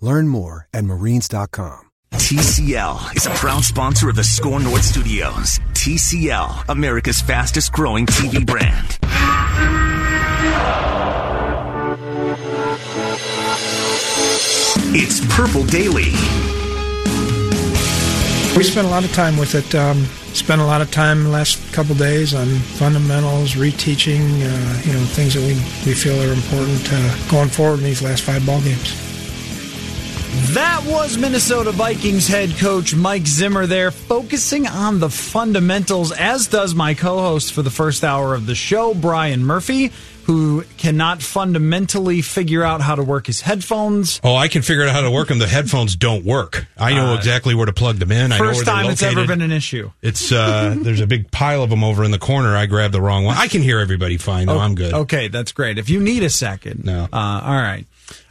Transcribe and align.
Learn 0.00 0.28
more 0.28 0.66
at 0.72 0.84
marines.com. 0.84 1.80
TCL 2.14 3.16
is 3.16 3.26
a 3.26 3.30
proud 3.30 3.64
sponsor 3.64 4.08
of 4.08 4.16
the 4.16 4.24
SKOR 4.24 4.60
North 4.60 4.82
Studios. 4.82 5.58
TCL, 5.74 6.68
America's 6.68 7.20
fastest 7.20 7.72
growing 7.72 8.06
TV 8.06 8.44
brand. 8.44 8.98
It's 14.92 15.20
Purple 15.36 15.64
Daily. 15.64 16.10
We 18.56 18.64
spent 18.64 18.86
a 18.86 18.90
lot 18.90 19.04
of 19.04 19.12
time 19.12 19.36
with 19.36 19.54
it. 19.54 19.72
Um, 19.74 20.04
spent 20.34 20.60
a 20.60 20.64
lot 20.64 20.80
of 20.80 20.90
time 20.90 21.24
the 21.24 21.30
last 21.30 21.72
couple 21.72 21.94
days 21.94 22.34
on 22.34 22.46
fundamentals, 22.48 23.52
reteaching, 23.52 24.20
uh, 24.20 24.80
you 24.82 24.92
know, 24.92 25.04
things 25.06 25.34
that 25.34 25.40
we, 25.42 25.54
we 25.86 25.94
feel 25.94 26.20
are 26.20 26.32
important 26.32 26.80
uh, 26.92 27.16
going 27.30 27.48
forward 27.48 27.78
in 27.78 27.84
these 27.84 28.02
last 28.02 28.24
five 28.24 28.44
ball 28.44 28.60
games. 28.62 29.19
That 30.54 30.84
was 30.86 31.18
Minnesota 31.18 31.72
Vikings 31.72 32.26
head 32.28 32.50
coach 32.58 32.94
Mike 32.94 33.26
Zimmer 33.26 33.66
there, 33.66 33.90
focusing 33.90 34.66
on 34.66 35.00
the 35.00 35.10
fundamentals, 35.10 36.12
as 36.12 36.46
does 36.46 36.74
my 36.74 36.94
co 36.94 37.18
host 37.18 37.52
for 37.52 37.62
the 37.62 37.70
first 37.70 38.04
hour 38.04 38.34
of 38.34 38.46
the 38.46 38.54
show, 38.54 38.94
Brian 38.94 39.44
Murphy, 39.44 39.90
who 40.24 40.62
cannot 40.76 41.20
fundamentally 41.22 42.22
figure 42.22 42.62
out 42.62 42.80
how 42.80 42.94
to 42.94 43.02
work 43.02 43.26
his 43.26 43.40
headphones. 43.40 44.20
Oh, 44.22 44.36
I 44.36 44.46
can 44.48 44.62
figure 44.62 44.84
out 44.84 44.90
how 44.90 45.00
to 45.00 45.10
work 45.10 45.28
them. 45.28 45.38
The 45.40 45.48
headphones 45.48 45.96
don't 45.96 46.24
work. 46.24 46.66
I 46.78 46.94
know 46.94 47.12
Uh, 47.12 47.16
exactly 47.16 47.54
where 47.56 47.66
to 47.66 47.72
plug 47.72 47.96
them 47.96 48.12
in. 48.12 48.30
I 48.32 48.38
know 48.38 48.44
where 48.44 48.54
First 48.54 48.66
time 48.66 48.86
it's 48.86 49.02
ever 49.02 49.26
been 49.26 49.42
an 49.42 49.52
issue. 49.52 49.90
It's 50.00 50.30
uh, 50.32 50.76
there's 50.82 51.00
a 51.00 51.06
big 51.08 51.30
pile 51.32 51.62
of 51.64 51.70
them 51.70 51.82
over 51.82 52.04
in 52.04 52.12
the 52.12 52.18
corner. 52.20 52.56
I 52.56 52.66
grabbed 52.66 52.94
the 52.94 53.00
wrong 53.02 53.24
one. 53.24 53.36
I 53.36 53.48
can 53.48 53.62
hear 53.62 53.80
everybody 53.80 54.16
fine. 54.16 54.46
though. 54.46 54.58
I'm 54.58 54.76
good. 54.76 54.94
Okay, 54.94 55.26
that's 55.28 55.50
great. 55.52 55.78
If 55.78 55.90
you 55.90 55.98
need 56.00 56.22
a 56.22 56.30
second. 56.30 56.84
No. 56.84 57.08
Uh, 57.12 57.16
all 57.44 57.56
right. 57.56 57.86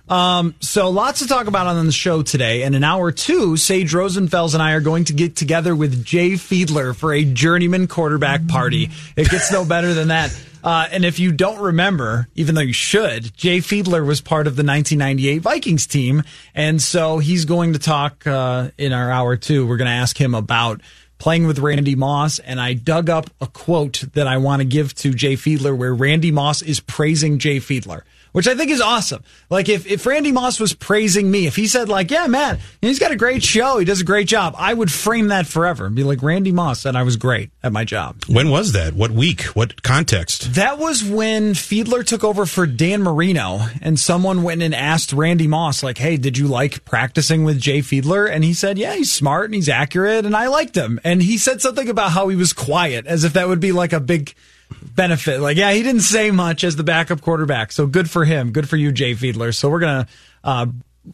Um, 0.09 0.55
so 0.59 0.89
lots 0.89 1.19
to 1.19 1.27
talk 1.27 1.47
about 1.47 1.67
on 1.67 1.85
the 1.85 1.91
show 1.91 2.23
today. 2.23 2.63
And 2.63 2.75
in 2.75 2.83
hour 2.83 3.11
two, 3.11 3.57
Sage 3.57 3.93
Rosenfels 3.93 4.55
and 4.55 4.63
I 4.63 4.73
are 4.73 4.81
going 4.81 5.05
to 5.05 5.13
get 5.13 5.35
together 5.35 5.75
with 5.75 6.03
Jay 6.03 6.31
Fiedler 6.31 6.95
for 6.95 7.13
a 7.13 7.23
journeyman 7.23 7.87
quarterback 7.87 8.47
party. 8.47 8.89
It 9.15 9.29
gets 9.29 9.51
no 9.51 9.65
better 9.65 9.93
than 9.93 10.07
that. 10.07 10.35
Uh, 10.63 10.87
and 10.91 11.05
if 11.05 11.19
you 11.19 11.31
don't 11.31 11.59
remember, 11.59 12.27
even 12.35 12.55
though 12.55 12.61
you 12.61 12.73
should, 12.73 13.35
Jay 13.37 13.59
Fiedler 13.59 14.05
was 14.05 14.19
part 14.19 14.47
of 14.47 14.55
the 14.55 14.63
1998 14.63 15.37
Vikings 15.39 15.87
team. 15.87 16.23
And 16.53 16.81
so 16.81 17.19
he's 17.19 17.45
going 17.45 17.73
to 17.73 17.79
talk, 17.79 18.25
uh, 18.27 18.71
in 18.77 18.91
our 18.91 19.11
hour 19.11 19.37
two. 19.37 19.65
We're 19.65 19.77
going 19.77 19.87
to 19.87 19.93
ask 19.93 20.19
him 20.19 20.33
about 20.33 20.81
playing 21.19 21.45
with 21.45 21.59
Randy 21.59 21.95
Moss, 21.95 22.39
and 22.39 22.59
I 22.59 22.73
dug 22.73 23.09
up 23.09 23.29
a 23.41 23.47
quote 23.47 24.05
that 24.13 24.25
I 24.25 24.37
want 24.37 24.61
to 24.61 24.65
give 24.65 24.95
to 24.95 25.13
Jay 25.13 25.33
Fiedler 25.33 25.77
where 25.77 25.93
Randy 25.93 26.31
Moss 26.31 26.61
is 26.61 26.79
praising 26.79 27.39
Jay 27.39 27.57
Fiedler. 27.57 28.01
Which 28.31 28.47
I 28.47 28.55
think 28.55 28.71
is 28.71 28.81
awesome. 28.81 29.23
Like 29.49 29.69
if, 29.69 29.87
if 29.87 30.05
Randy 30.05 30.31
Moss 30.31 30.59
was 30.59 30.73
praising 30.73 31.31
me, 31.31 31.47
if 31.47 31.55
he 31.55 31.67
said 31.67 31.89
like, 31.89 32.11
yeah, 32.11 32.27
man, 32.27 32.59
he's 32.81 32.99
got 32.99 33.11
a 33.11 33.15
great 33.15 33.43
show. 33.43 33.79
He 33.79 33.85
does 33.85 34.01
a 34.01 34.05
great 34.05 34.27
job. 34.27 34.55
I 34.57 34.73
would 34.73 34.91
frame 34.91 35.27
that 35.29 35.47
forever 35.47 35.85
and 35.85 35.95
be 35.95 36.03
like, 36.03 36.21
Randy 36.21 36.51
Moss 36.51 36.81
said 36.81 36.95
I 36.95 37.03
was 37.03 37.17
great 37.17 37.51
at 37.63 37.71
my 37.71 37.83
job. 37.83 38.17
When 38.27 38.49
was 38.49 38.73
that? 38.73 38.93
What 38.93 39.11
week? 39.11 39.43
What 39.55 39.81
context? 39.83 40.53
That 40.53 40.77
was 40.77 41.03
when 41.03 41.53
Fiedler 41.53 42.05
took 42.05 42.23
over 42.23 42.45
for 42.45 42.65
Dan 42.65 43.03
Marino, 43.03 43.59
and 43.81 43.99
someone 43.99 44.43
went 44.43 44.61
and 44.61 44.75
asked 44.75 45.13
Randy 45.13 45.47
Moss, 45.47 45.83
like, 45.83 45.97
"Hey, 45.97 46.17
did 46.17 46.37
you 46.37 46.47
like 46.47 46.85
practicing 46.85 47.43
with 47.43 47.59
Jay 47.59 47.79
Fiedler?" 47.79 48.29
And 48.29 48.43
he 48.43 48.53
said, 48.53 48.77
"Yeah, 48.77 48.95
he's 48.95 49.11
smart 49.11 49.45
and 49.45 49.55
he's 49.55 49.69
accurate, 49.69 50.25
and 50.25 50.35
I 50.35 50.47
liked 50.47 50.75
him." 50.75 50.99
And 51.03 51.21
he 51.21 51.37
said 51.37 51.61
something 51.61 51.89
about 51.89 52.11
how 52.11 52.27
he 52.27 52.35
was 52.35 52.53
quiet, 52.53 53.05
as 53.07 53.23
if 53.23 53.33
that 53.33 53.47
would 53.47 53.59
be 53.59 53.71
like 53.71 53.93
a 53.93 53.99
big 53.99 54.33
benefit. 54.81 55.39
Like, 55.39 55.57
yeah, 55.57 55.71
he 55.71 55.83
didn't 55.83 56.01
say 56.01 56.31
much 56.31 56.63
as 56.63 56.75
the 56.75 56.83
backup 56.83 57.21
quarterback, 57.21 57.71
so 57.71 57.87
good 57.87 58.09
for 58.09 58.25
him. 58.25 58.51
Good 58.51 58.69
for 58.69 58.77
you, 58.77 58.91
Jay 58.91 59.13
Fiedler. 59.13 59.53
So 59.55 59.69
we're 59.69 59.79
gonna. 59.79 60.07
Uh, 60.43 60.67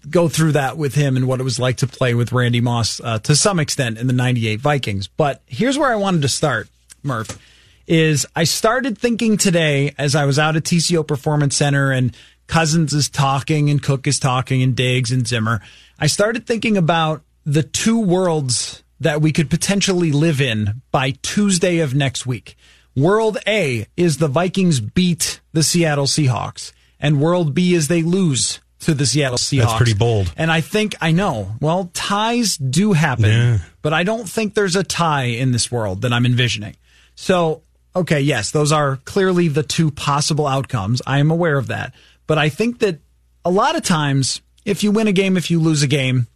Go 0.10 0.28
through 0.28 0.54
that 0.54 0.78
with 0.78 0.94
him 0.94 1.16
and 1.16 1.26
what 1.26 1.40
it 1.40 1.44
was 1.44 1.58
like 1.58 1.78
to 1.78 1.88
play 1.88 2.16
with 2.16 2.34
Randy 2.34 2.60
Moss 2.60 3.00
uh, 3.00 3.20
to 3.20 3.36
some 3.36 3.60
extent 3.60 3.98
in 3.98 4.08
the 4.08 4.14
98 4.14 4.60
Vikings. 4.60 5.08
But 5.08 5.42
here's 5.46 5.78
where 5.78 5.90
I 5.90 5.96
wanted 5.96 6.24
to 6.24 6.28
start, 6.28 6.68
Murph 7.02 7.40
is 7.88 8.26
I 8.36 8.46
started 8.46 8.98
thinking 8.98 9.38
today 9.38 9.94
as 9.98 10.16
I 10.16 10.26
was 10.26 10.40
out 10.40 10.56
at 10.56 10.64
TCO 10.64 11.08
Performance 11.08 11.56
Center 11.56 11.92
and 11.92 12.16
Cousins 12.48 12.94
is 12.94 13.10
talking 13.10 13.70
and 13.70 13.82
Cook 13.82 14.08
is 14.08 14.20
talking 14.20 14.64
and 14.64 14.76
Diggs 14.76 15.12
and 15.12 15.28
Zimmer. 15.28 15.62
I 16.00 16.08
started 16.08 16.46
thinking 16.46 16.78
about 16.78 17.22
the 17.46 17.64
two 17.64 18.00
worlds 18.00 18.84
that 19.00 19.22
we 19.22 19.32
could 19.32 19.50
potentially 19.50 20.12
live 20.12 20.42
in 20.42 20.82
by 20.92 21.12
Tuesday 21.22 21.80
of 21.80 21.94
next 21.94 22.26
week. 22.26 22.58
World 22.96 23.38
A 23.48 23.88
is 23.98 24.18
the 24.18 24.28
Vikings 24.28 24.80
beat 24.80 25.42
the 25.54 25.64
Seattle 25.64 26.06
Seahawks, 26.06 26.72
and 27.00 27.20
World 27.20 27.54
B 27.54 27.74
is 27.74 27.88
they 27.88 28.02
lose 28.04 28.60
to 28.80 28.94
the 28.94 29.06
Seattle 29.06 29.38
Seahawks. 29.38 29.60
That's 29.64 29.74
pretty 29.78 29.94
bold. 29.94 30.34
And 30.38 30.52
I 30.52 30.62
think 30.62 30.96
I 31.02 31.12
know. 31.12 31.52
Well, 31.60 31.90
ties 31.94 32.56
do 32.58 32.94
happen, 32.94 33.26
Yeah. 33.26 33.58
but 33.82 33.94
I 33.94 34.04
don't 34.04 34.30
think 34.30 34.54
there's 34.54 34.76
a 34.76 34.84
tie 34.84 35.24
in 35.26 35.52
this 35.52 35.72
world 35.72 36.02
that 36.04 36.14
I'm 36.14 36.26
envisioning. 36.26 36.76
So, 37.16 37.64
okay, 37.96 38.22
yes, 38.22 38.52
those 38.52 38.72
are 38.72 38.98
clearly 39.06 39.48
the 39.48 39.64
two 39.64 39.92
possible 39.92 40.48
outcomes. 40.48 41.02
I 41.08 41.20
am 41.20 41.32
aware 41.32 41.58
of 41.58 41.68
that. 41.68 41.94
But 42.28 42.38
I 42.38 42.50
think 42.50 42.80
that 42.80 43.00
a 43.44 43.50
lot 43.52 43.76
of 43.76 43.84
times, 43.84 44.42
if 44.66 44.84
you 44.84 44.92
win 44.92 45.08
a 45.08 45.12
game, 45.14 45.36
if 45.38 45.50
you 45.52 45.60
lose 45.60 45.84
a 45.84 45.88
game, 45.88 46.28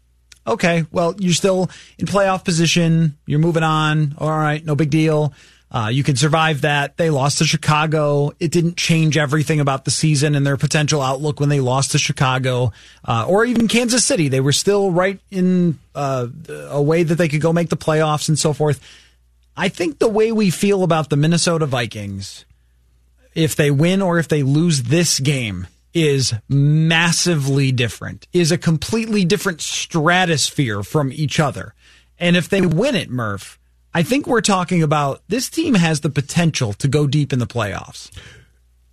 okay, 0.47 0.85
well, 0.91 1.15
you're 1.19 1.33
still 1.33 1.69
in 1.97 2.05
playoff 2.05 2.43
position. 2.43 3.17
You're 3.25 3.39
moving 3.39 3.63
on. 3.63 4.15
All 4.17 4.29
right, 4.29 4.63
no 4.63 4.75
big 4.75 4.89
deal. 4.89 5.33
Uh, 5.71 5.89
you 5.91 6.03
can 6.03 6.15
survive 6.15 6.61
that. 6.61 6.97
They 6.97 7.11
lost 7.11 7.37
to 7.37 7.45
Chicago. 7.45 8.31
It 8.39 8.51
didn't 8.51 8.75
change 8.75 9.17
everything 9.17 9.59
about 9.59 9.85
the 9.85 9.91
season 9.91 10.33
and 10.33 10.45
their 10.45 10.57
potential 10.57 11.01
outlook 11.01 11.39
when 11.39 11.49
they 11.49 11.59
lost 11.59 11.91
to 11.91 11.99
Chicago, 11.99 12.73
uh, 13.05 13.25
or 13.27 13.45
even 13.45 13.67
Kansas 13.67 14.03
City. 14.03 14.29
They 14.29 14.39
were 14.39 14.51
still 14.51 14.91
right 14.91 15.19
in 15.29 15.77
uh, 15.93 16.27
a 16.69 16.81
way 16.81 17.03
that 17.03 17.15
they 17.15 17.27
could 17.27 17.41
go 17.41 17.53
make 17.53 17.69
the 17.69 17.77
playoffs 17.77 18.29
and 18.29 18.39
so 18.39 18.51
forth. 18.51 18.81
I 19.55 19.69
think 19.69 19.99
the 19.99 20.09
way 20.09 20.31
we 20.31 20.49
feel 20.49 20.83
about 20.83 21.09
the 21.09 21.17
Minnesota 21.17 21.67
Vikings, 21.67 22.45
if 23.35 23.55
they 23.55 23.69
win 23.69 24.01
or 24.01 24.17
if 24.17 24.27
they 24.27 24.41
lose 24.41 24.83
this 24.83 25.19
game, 25.19 25.67
is 25.93 26.33
massively 26.47 27.71
different, 27.71 28.27
is 28.31 28.51
a 28.51 28.57
completely 28.57 29.25
different 29.25 29.61
stratosphere 29.61 30.81
from 30.81 31.11
each 31.11 31.39
other. 31.39 31.73
And 32.17 32.35
if 32.35 32.49
they 32.49 32.61
win 32.61 32.95
it, 32.95 33.09
Murph, 33.09 33.58
I 33.93 34.03
think 34.03 34.27
we're 34.27 34.41
talking 34.41 34.83
about 34.83 35.23
this 35.27 35.49
team 35.49 35.73
has 35.73 36.01
the 36.01 36.09
potential 36.09 36.73
to 36.73 36.87
go 36.87 37.07
deep 37.07 37.33
in 37.33 37.39
the 37.39 37.47
playoffs. 37.47 38.11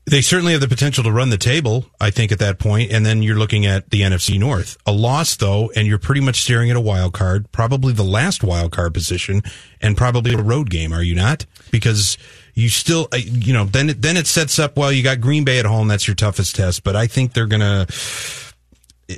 They 0.09 0.21
certainly 0.21 0.53
have 0.53 0.61
the 0.61 0.69
potential 0.69 1.03
to 1.03 1.11
run 1.11 1.31
the 1.31 1.37
table, 1.37 1.87
I 2.01 2.11
think, 2.11 2.31
at 2.31 2.39
that 2.39 2.61
point. 2.61 2.93
And 2.93 3.05
then 3.05 3.25
you're 3.25 3.37
looking 3.37 3.67
at 3.67 3.91
the 3.91 4.03
NFC 4.03 4.39
North. 4.39 4.77
A 4.87 4.93
loss, 4.93 5.35
though, 5.37 5.73
and 5.75 5.87
you're 5.87 5.99
pretty 5.99 6.21
much 6.21 6.43
staring 6.43 6.71
at 6.71 6.77
a 6.77 6.81
wild 6.81 7.13
card, 7.13 7.51
probably 7.51 7.93
the 7.93 8.05
last 8.05 8.45
wild 8.45 8.71
card 8.71 8.95
position, 8.95 9.43
and 9.81 9.97
probably 9.97 10.33
a 10.33 10.39
road 10.39 10.71
game, 10.71 10.93
are 10.93 11.03
you 11.03 11.17
not? 11.17 11.45
Because 11.73 12.19
you 12.55 12.69
still, 12.69 13.09
uh, 13.13 13.17
you 13.17 13.53
know, 13.53 13.65
then 13.65 13.91
it, 13.91 14.01
then 14.01 14.17
it 14.17 14.29
sets 14.29 14.61
up, 14.61 14.77
well, 14.77 14.93
you 14.93 15.03
got 15.03 15.21
Green 15.21 15.45
Bay 15.45 15.59
at 15.59 15.67
home. 15.67 15.89
That's 15.89 16.07
your 16.07 16.15
toughest 16.15 16.55
test. 16.55 16.85
But 16.85 16.95
I 16.95 17.09
think 17.09 17.33
they're 17.33 17.47
going 17.47 17.61
to, 17.61 17.87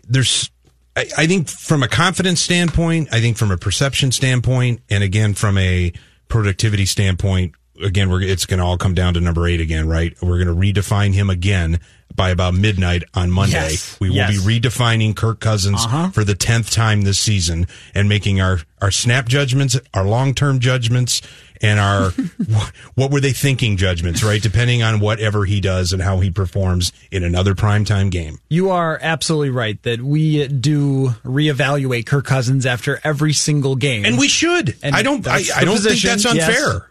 there's, 0.09 0.51
I, 0.99 1.23
I 1.23 1.27
think 1.27 1.49
from 1.49 1.83
a 1.83 1.89
confidence 1.89 2.41
standpoint, 2.41 3.09
I 3.13 3.21
think 3.21 3.37
from 3.37 3.51
a 3.51 3.57
perception 3.57 4.13
standpoint, 4.13 4.81
and 4.91 5.03
again, 5.05 5.35
from 5.35 5.57
a 5.59 5.93
productivity 6.29 6.87
standpoint, 6.87 7.55
again, 7.83 8.11
we're, 8.11 8.23
it's 8.23 8.45
going 8.47 8.59
to 8.59 8.65
all 8.65 8.77
come 8.77 8.95
down 8.95 9.15
to 9.15 9.21
number 9.21 9.47
eight 9.47 9.61
again, 9.61 9.89
right? 9.89 10.15
We're 10.21 10.43
going 10.45 10.49
to 10.49 10.55
redefine 10.83 11.15
him 11.15 11.31
again 11.31 11.81
by 12.15 12.31
about 12.31 12.55
midnight 12.55 13.05
on 13.15 13.31
Monday. 13.31 13.53
Yes. 13.71 13.97
We 14.01 14.09
will 14.09 14.17
Yes. 14.17 14.45
be 14.45 14.59
redefining 14.61 15.15
Kirk 15.15 15.39
Cousins 15.41 15.85
Uh-huh. 15.85 16.11
for 16.11 16.25
the 16.25 16.35
10th 16.35 16.73
time 16.73 17.03
this 17.03 17.19
season 17.19 17.69
and 17.95 18.09
making 18.09 18.41
our, 18.41 18.61
our 18.81 18.91
snap 18.91 19.27
judgments, 19.29 19.79
our 19.95 20.05
long 20.05 20.35
term 20.35 20.59
judgments, 20.59 21.23
and 21.61 21.81
our 21.81 22.11
what 22.95 23.11
were 23.11 23.21
they 23.21 23.33
thinking 23.33 23.77
judgments, 23.77 24.23
right? 24.23 24.43
Depending 24.43 24.83
on 24.83 25.01
whatever 25.01 25.45
he 25.45 25.61
does 25.61 25.93
and 25.93 26.03
how 26.03 26.21
he 26.21 26.31
performs 26.31 26.93
in 27.11 27.25
another 27.25 27.55
primetime 27.55 28.11
game. 28.11 28.39
You 28.49 28.71
are 28.71 28.99
absolutely 29.01 29.51
right 29.51 29.83
that 29.83 30.01
we 30.01 30.49
do 30.49 31.09
reevaluate 31.25 32.07
Kirk 32.07 32.25
Cousins 32.25 32.67
after 32.67 33.01
every 33.05 33.33
single 33.33 33.77
game. 33.77 34.05
And 34.05 34.19
we 34.19 34.29
should. 34.29 34.77
And 34.83 34.95
I 34.95 35.03
don't. 35.03 35.27
I, 35.27 35.43
I 35.55 35.65
don't 35.65 35.77
position, 35.77 36.11
think 36.11 36.23
that's 36.23 36.35
yes. 36.35 36.49
unfair. 36.49 36.91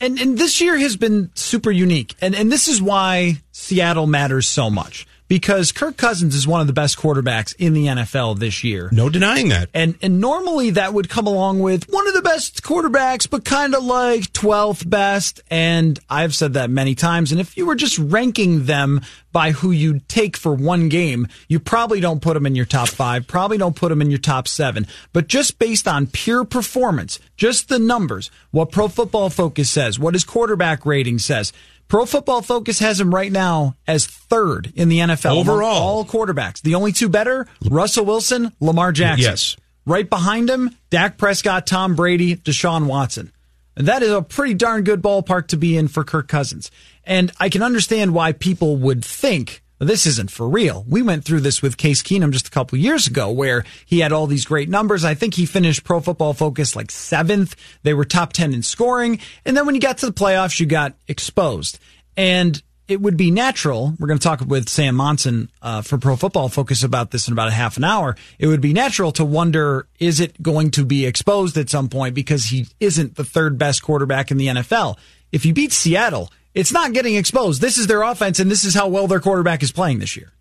and 0.00 0.18
and 0.18 0.38
this 0.38 0.60
year 0.60 0.76
has 0.78 0.96
been 0.96 1.30
super 1.34 1.70
unique, 1.70 2.14
and 2.20 2.34
and 2.34 2.50
this 2.50 2.68
is 2.68 2.80
why 2.80 3.36
Seattle 3.52 4.06
matters 4.06 4.46
so 4.46 4.70
much 4.70 5.06
because 5.28 5.72
Kirk 5.72 5.96
Cousins 5.96 6.34
is 6.34 6.48
one 6.48 6.60
of 6.60 6.66
the 6.66 6.72
best 6.72 6.98
quarterbacks 6.98 7.54
in 7.58 7.74
the 7.74 7.86
NFL 7.86 8.38
this 8.38 8.64
year. 8.64 8.88
No 8.90 9.08
denying 9.08 9.50
that. 9.50 9.68
And 9.74 9.96
and 10.02 10.20
normally 10.20 10.70
that 10.70 10.94
would 10.94 11.08
come 11.08 11.26
along 11.26 11.60
with 11.60 11.84
one 11.88 12.08
of 12.08 12.14
the 12.14 12.22
best 12.22 12.62
quarterbacks, 12.62 13.28
but 13.28 13.44
kind 13.44 13.74
of 13.74 13.84
like 13.84 14.32
twelfth 14.32 14.88
best. 14.88 15.40
And 15.50 15.98
I've 16.08 16.34
said 16.34 16.54
that 16.54 16.70
many 16.70 16.94
times. 16.94 17.30
And 17.30 17.40
if 17.40 17.56
you 17.56 17.66
were 17.66 17.76
just 17.76 17.98
ranking 17.98 18.64
them 18.64 19.02
by 19.30 19.52
who 19.52 19.70
you'd 19.70 20.08
take 20.08 20.36
for 20.36 20.54
one 20.54 20.88
game, 20.88 21.28
you 21.48 21.60
probably 21.60 22.00
don't 22.00 22.22
put 22.22 22.34
them 22.34 22.46
in 22.46 22.54
your 22.54 22.64
top 22.64 22.88
five. 22.88 23.26
Probably 23.26 23.58
don't 23.58 23.76
put 23.76 23.90
them 23.90 24.00
in 24.00 24.10
your 24.10 24.18
top 24.18 24.48
seven. 24.48 24.86
But 25.12 25.28
just 25.28 25.58
based 25.58 25.86
on 25.86 26.06
pure 26.06 26.44
performance, 26.44 27.18
just 27.36 27.68
the 27.68 27.78
numbers, 27.78 28.30
what 28.50 28.72
Pro 28.72 28.88
Football 28.88 29.30
Focus 29.30 29.70
says, 29.70 29.98
what 29.98 30.14
his 30.14 30.24
quarterback 30.24 30.86
rating 30.86 31.18
says. 31.18 31.52
Pro 31.88 32.04
Football 32.04 32.42
Focus 32.42 32.78
has 32.80 33.00
him 33.00 33.14
right 33.14 33.32
now 33.32 33.74
as 33.86 34.06
third 34.06 34.72
in 34.76 34.88
the 34.90 34.98
NFL 34.98 35.38
Overall. 35.38 35.64
all 35.82 36.04
quarterbacks. 36.04 36.60
The 36.60 36.74
only 36.74 36.92
two 36.92 37.08
better: 37.08 37.46
Russell 37.70 38.04
Wilson, 38.04 38.52
Lamar 38.60 38.92
Jackson. 38.92 39.30
Yes. 39.30 39.56
Right 39.86 40.08
behind 40.08 40.50
him, 40.50 40.76
Dak 40.90 41.16
Prescott, 41.16 41.66
Tom 41.66 41.96
Brady, 41.96 42.36
Deshaun 42.36 42.86
Watson. 42.86 43.32
And 43.74 43.88
that 43.88 44.02
is 44.02 44.10
a 44.10 44.20
pretty 44.20 44.52
darn 44.54 44.82
good 44.84 45.00
ballpark 45.00 45.46
to 45.48 45.56
be 45.56 45.78
in 45.78 45.88
for 45.88 46.04
Kirk 46.04 46.28
Cousins. 46.28 46.70
And 47.04 47.32
I 47.40 47.48
can 47.48 47.62
understand 47.62 48.12
why 48.12 48.32
people 48.32 48.76
would 48.76 49.02
think 49.02 49.62
this 49.86 50.06
isn't 50.06 50.30
for 50.30 50.48
real. 50.48 50.84
We 50.88 51.02
went 51.02 51.24
through 51.24 51.40
this 51.40 51.62
with 51.62 51.76
Case 51.76 52.02
Keenum 52.02 52.32
just 52.32 52.48
a 52.48 52.50
couple 52.50 52.78
years 52.78 53.06
ago 53.06 53.30
where 53.30 53.64
he 53.86 54.00
had 54.00 54.12
all 54.12 54.26
these 54.26 54.44
great 54.44 54.68
numbers. 54.68 55.04
I 55.04 55.14
think 55.14 55.34
he 55.34 55.46
finished 55.46 55.84
Pro 55.84 56.00
Football 56.00 56.34
Focus 56.34 56.74
like 56.74 56.90
seventh. 56.90 57.54
They 57.82 57.94
were 57.94 58.04
top 58.04 58.32
10 58.32 58.52
in 58.52 58.62
scoring. 58.62 59.20
And 59.44 59.56
then 59.56 59.66
when 59.66 59.74
you 59.74 59.80
got 59.80 59.98
to 59.98 60.06
the 60.06 60.12
playoffs, 60.12 60.58
you 60.58 60.66
got 60.66 60.94
exposed. 61.06 61.78
And 62.16 62.60
it 62.88 63.00
would 63.02 63.16
be 63.18 63.30
natural. 63.30 63.94
We're 63.98 64.08
going 64.08 64.18
to 64.18 64.24
talk 64.24 64.40
with 64.40 64.68
Sam 64.68 64.96
Monson 64.96 65.50
uh, 65.60 65.82
for 65.82 65.98
Pro 65.98 66.16
Football 66.16 66.48
Focus 66.48 66.82
about 66.82 67.10
this 67.10 67.28
in 67.28 67.32
about 67.32 67.48
a 67.48 67.52
half 67.52 67.76
an 67.76 67.84
hour. 67.84 68.16
It 68.38 68.46
would 68.46 68.62
be 68.62 68.72
natural 68.72 69.12
to 69.12 69.24
wonder 69.24 69.86
is 69.98 70.20
it 70.20 70.42
going 70.42 70.70
to 70.72 70.84
be 70.86 71.04
exposed 71.04 71.56
at 71.58 71.68
some 71.68 71.88
point 71.88 72.14
because 72.14 72.46
he 72.46 72.66
isn't 72.80 73.14
the 73.14 73.24
third 73.24 73.58
best 73.58 73.82
quarterback 73.82 74.30
in 74.30 74.38
the 74.38 74.46
NFL? 74.46 74.96
If 75.30 75.44
you 75.44 75.52
beat 75.52 75.72
Seattle, 75.72 76.32
it's 76.58 76.72
not 76.72 76.92
getting 76.92 77.14
exposed. 77.14 77.60
This 77.60 77.78
is 77.78 77.86
their 77.86 78.02
offense, 78.02 78.40
and 78.40 78.50
this 78.50 78.64
is 78.64 78.74
how 78.74 78.88
well 78.88 79.06
their 79.06 79.20
quarterback 79.20 79.62
is 79.62 79.70
playing 79.70 80.00
this 80.00 80.16
year. 80.16 80.32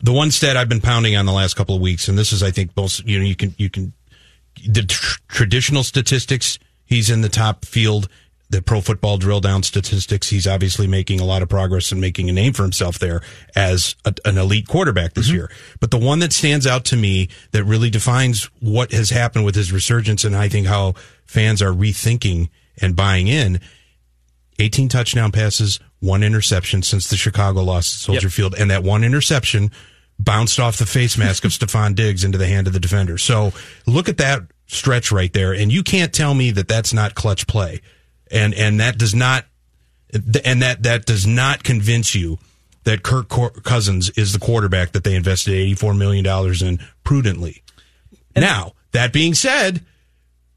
the 0.00 0.12
one 0.12 0.30
stat 0.30 0.56
I've 0.56 0.68
been 0.68 0.80
pounding 0.80 1.16
on 1.16 1.26
the 1.26 1.32
last 1.32 1.54
couple 1.54 1.74
of 1.74 1.80
weeks, 1.80 2.08
and 2.08 2.18
this 2.18 2.32
is, 2.32 2.42
I 2.42 2.50
think, 2.50 2.74
both 2.74 3.00
you 3.04 3.18
know, 3.18 3.24
you 3.24 3.36
can 3.36 3.54
you 3.58 3.70
can 3.70 3.92
the 4.66 4.82
tr- 4.82 5.20
traditional 5.28 5.82
statistics. 5.82 6.58
He's 6.84 7.10
in 7.10 7.20
the 7.20 7.28
top 7.28 7.64
field. 7.64 8.08
The 8.48 8.62
pro 8.62 8.80
football 8.80 9.18
drill 9.18 9.40
down 9.40 9.64
statistics. 9.64 10.28
He's 10.30 10.46
obviously 10.46 10.86
making 10.86 11.18
a 11.18 11.24
lot 11.24 11.42
of 11.42 11.48
progress 11.48 11.90
and 11.90 12.00
making 12.00 12.30
a 12.30 12.32
name 12.32 12.52
for 12.52 12.62
himself 12.62 12.96
there 12.96 13.20
as 13.56 13.96
a, 14.04 14.14
an 14.24 14.38
elite 14.38 14.68
quarterback 14.68 15.14
this 15.14 15.26
mm-hmm. 15.26 15.34
year. 15.34 15.50
But 15.80 15.90
the 15.90 15.98
one 15.98 16.20
that 16.20 16.32
stands 16.32 16.64
out 16.64 16.84
to 16.86 16.96
me 16.96 17.28
that 17.50 17.64
really 17.64 17.90
defines 17.90 18.44
what 18.60 18.92
has 18.92 19.10
happened 19.10 19.44
with 19.44 19.56
his 19.56 19.72
resurgence, 19.72 20.22
and 20.22 20.36
I 20.36 20.48
think 20.48 20.68
how 20.68 20.94
fans 21.24 21.60
are 21.60 21.72
rethinking 21.72 22.48
and 22.80 22.94
buying 22.94 23.26
in 23.26 23.60
18 24.58 24.88
touchdown 24.88 25.32
passes, 25.32 25.80
one 26.00 26.22
interception 26.22 26.82
since 26.82 27.08
the 27.10 27.16
Chicago 27.16 27.62
loss 27.62 27.94
at 27.94 28.00
Soldier 28.00 28.26
Yep. 28.26 28.32
Field, 28.32 28.54
and 28.58 28.70
that 28.70 28.82
one 28.82 29.04
interception 29.04 29.70
bounced 30.18 30.58
off 30.58 30.78
the 30.78 30.86
face 30.86 31.18
mask 31.18 31.44
of 31.44 31.50
Stefon 31.52 31.94
Diggs 31.94 32.24
into 32.24 32.38
the 32.38 32.46
hand 32.46 32.66
of 32.66 32.72
the 32.72 32.80
defender. 32.80 33.18
So 33.18 33.52
look 33.86 34.08
at 34.08 34.16
that 34.18 34.42
stretch 34.66 35.12
right 35.12 35.32
there, 35.32 35.52
and 35.52 35.70
you 35.72 35.82
can't 35.82 36.12
tell 36.12 36.34
me 36.34 36.50
that 36.52 36.68
that's 36.68 36.92
not 36.92 37.14
clutch 37.14 37.46
play, 37.46 37.80
and 38.30 38.54
and 38.54 38.80
that 38.80 38.98
does 38.98 39.14
not, 39.14 39.44
and 40.44 40.62
that 40.62 40.82
that 40.84 41.04
does 41.06 41.26
not 41.26 41.62
convince 41.64 42.14
you 42.14 42.38
that 42.84 43.02
Kirk 43.02 43.28
Cousins 43.64 44.10
is 44.10 44.32
the 44.32 44.38
quarterback 44.38 44.92
that 44.92 45.04
they 45.04 45.14
invested 45.14 45.52
eighty 45.54 45.74
four 45.74 45.92
million 45.92 46.24
dollars 46.24 46.62
in 46.62 46.78
prudently. 47.04 47.62
now 48.34 48.72
that 48.92 49.12
being 49.12 49.34
said, 49.34 49.84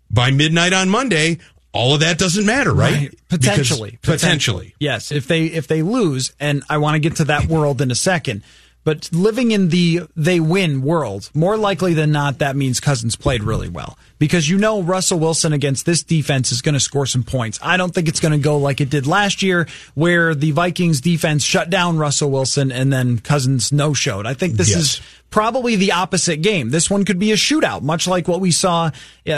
by 0.09 0.31
midnight 0.31 0.71
on 0.73 0.89
Monday. 0.89 1.39
All 1.71 1.93
of 1.93 1.99
that 1.99 2.17
doesn't 2.17 2.45
matter, 2.45 2.73
right? 2.73 3.11
Because- 3.29 3.47
Potentially. 3.57 3.99
potentially. 4.01 4.73
Yes. 4.79 5.11
If 5.11 5.27
they 5.27 5.45
if 5.45 5.67
they 5.67 5.81
lose, 5.83 6.33
and 6.39 6.63
I 6.69 6.77
want 6.77 6.95
to 6.95 6.99
get 6.99 7.17
to 7.17 7.25
that 7.25 7.45
world 7.45 7.81
in 7.81 7.91
a 7.91 7.95
second. 7.95 8.41
But 8.85 9.09
living 9.11 9.51
in 9.51 9.69
the 9.69 10.01
they 10.15 10.39
win 10.39 10.81
world, 10.81 11.29
more 11.33 11.57
likely 11.57 11.93
than 11.93 12.11
not, 12.11 12.39
that 12.39 12.55
means 12.55 12.79
Cousins 12.79 13.15
played 13.15 13.43
really 13.43 13.69
well. 13.69 13.97
Because 14.17 14.49
you 14.49 14.57
know 14.57 14.81
Russell 14.81 15.19
Wilson 15.19 15.53
against 15.53 15.85
this 15.85 16.01
defense 16.03 16.51
is 16.51 16.61
going 16.61 16.73
to 16.73 16.79
score 16.79 17.05
some 17.05 17.23
points. 17.23 17.59
I 17.61 17.77
don't 17.77 17.93
think 17.93 18.07
it's 18.07 18.19
going 18.19 18.31
to 18.33 18.37
go 18.37 18.57
like 18.57 18.81
it 18.81 18.89
did 18.89 19.05
last 19.07 19.43
year, 19.43 19.67
where 19.95 20.33
the 20.33 20.51
Vikings 20.51 21.01
defense 21.01 21.43
shut 21.43 21.69
down 21.69 21.97
Russell 21.97 22.31
Wilson 22.31 22.71
and 22.71 22.91
then 22.91 23.19
Cousins 23.19 23.71
no 23.71 23.93
showed. 23.93 24.25
I 24.25 24.33
think 24.33 24.55
this 24.55 24.69
Yes. 24.71 24.79
is 24.79 25.01
probably 25.29 25.75
the 25.75 25.91
opposite 25.91 26.37
game. 26.37 26.69
This 26.71 26.89
one 26.89 27.05
could 27.05 27.19
be 27.19 27.31
a 27.31 27.35
shootout, 27.35 27.81
much 27.81 28.07
like 28.07 28.27
what 28.27 28.41
we 28.41 28.51
saw 28.51 28.85
uh, 28.85 28.91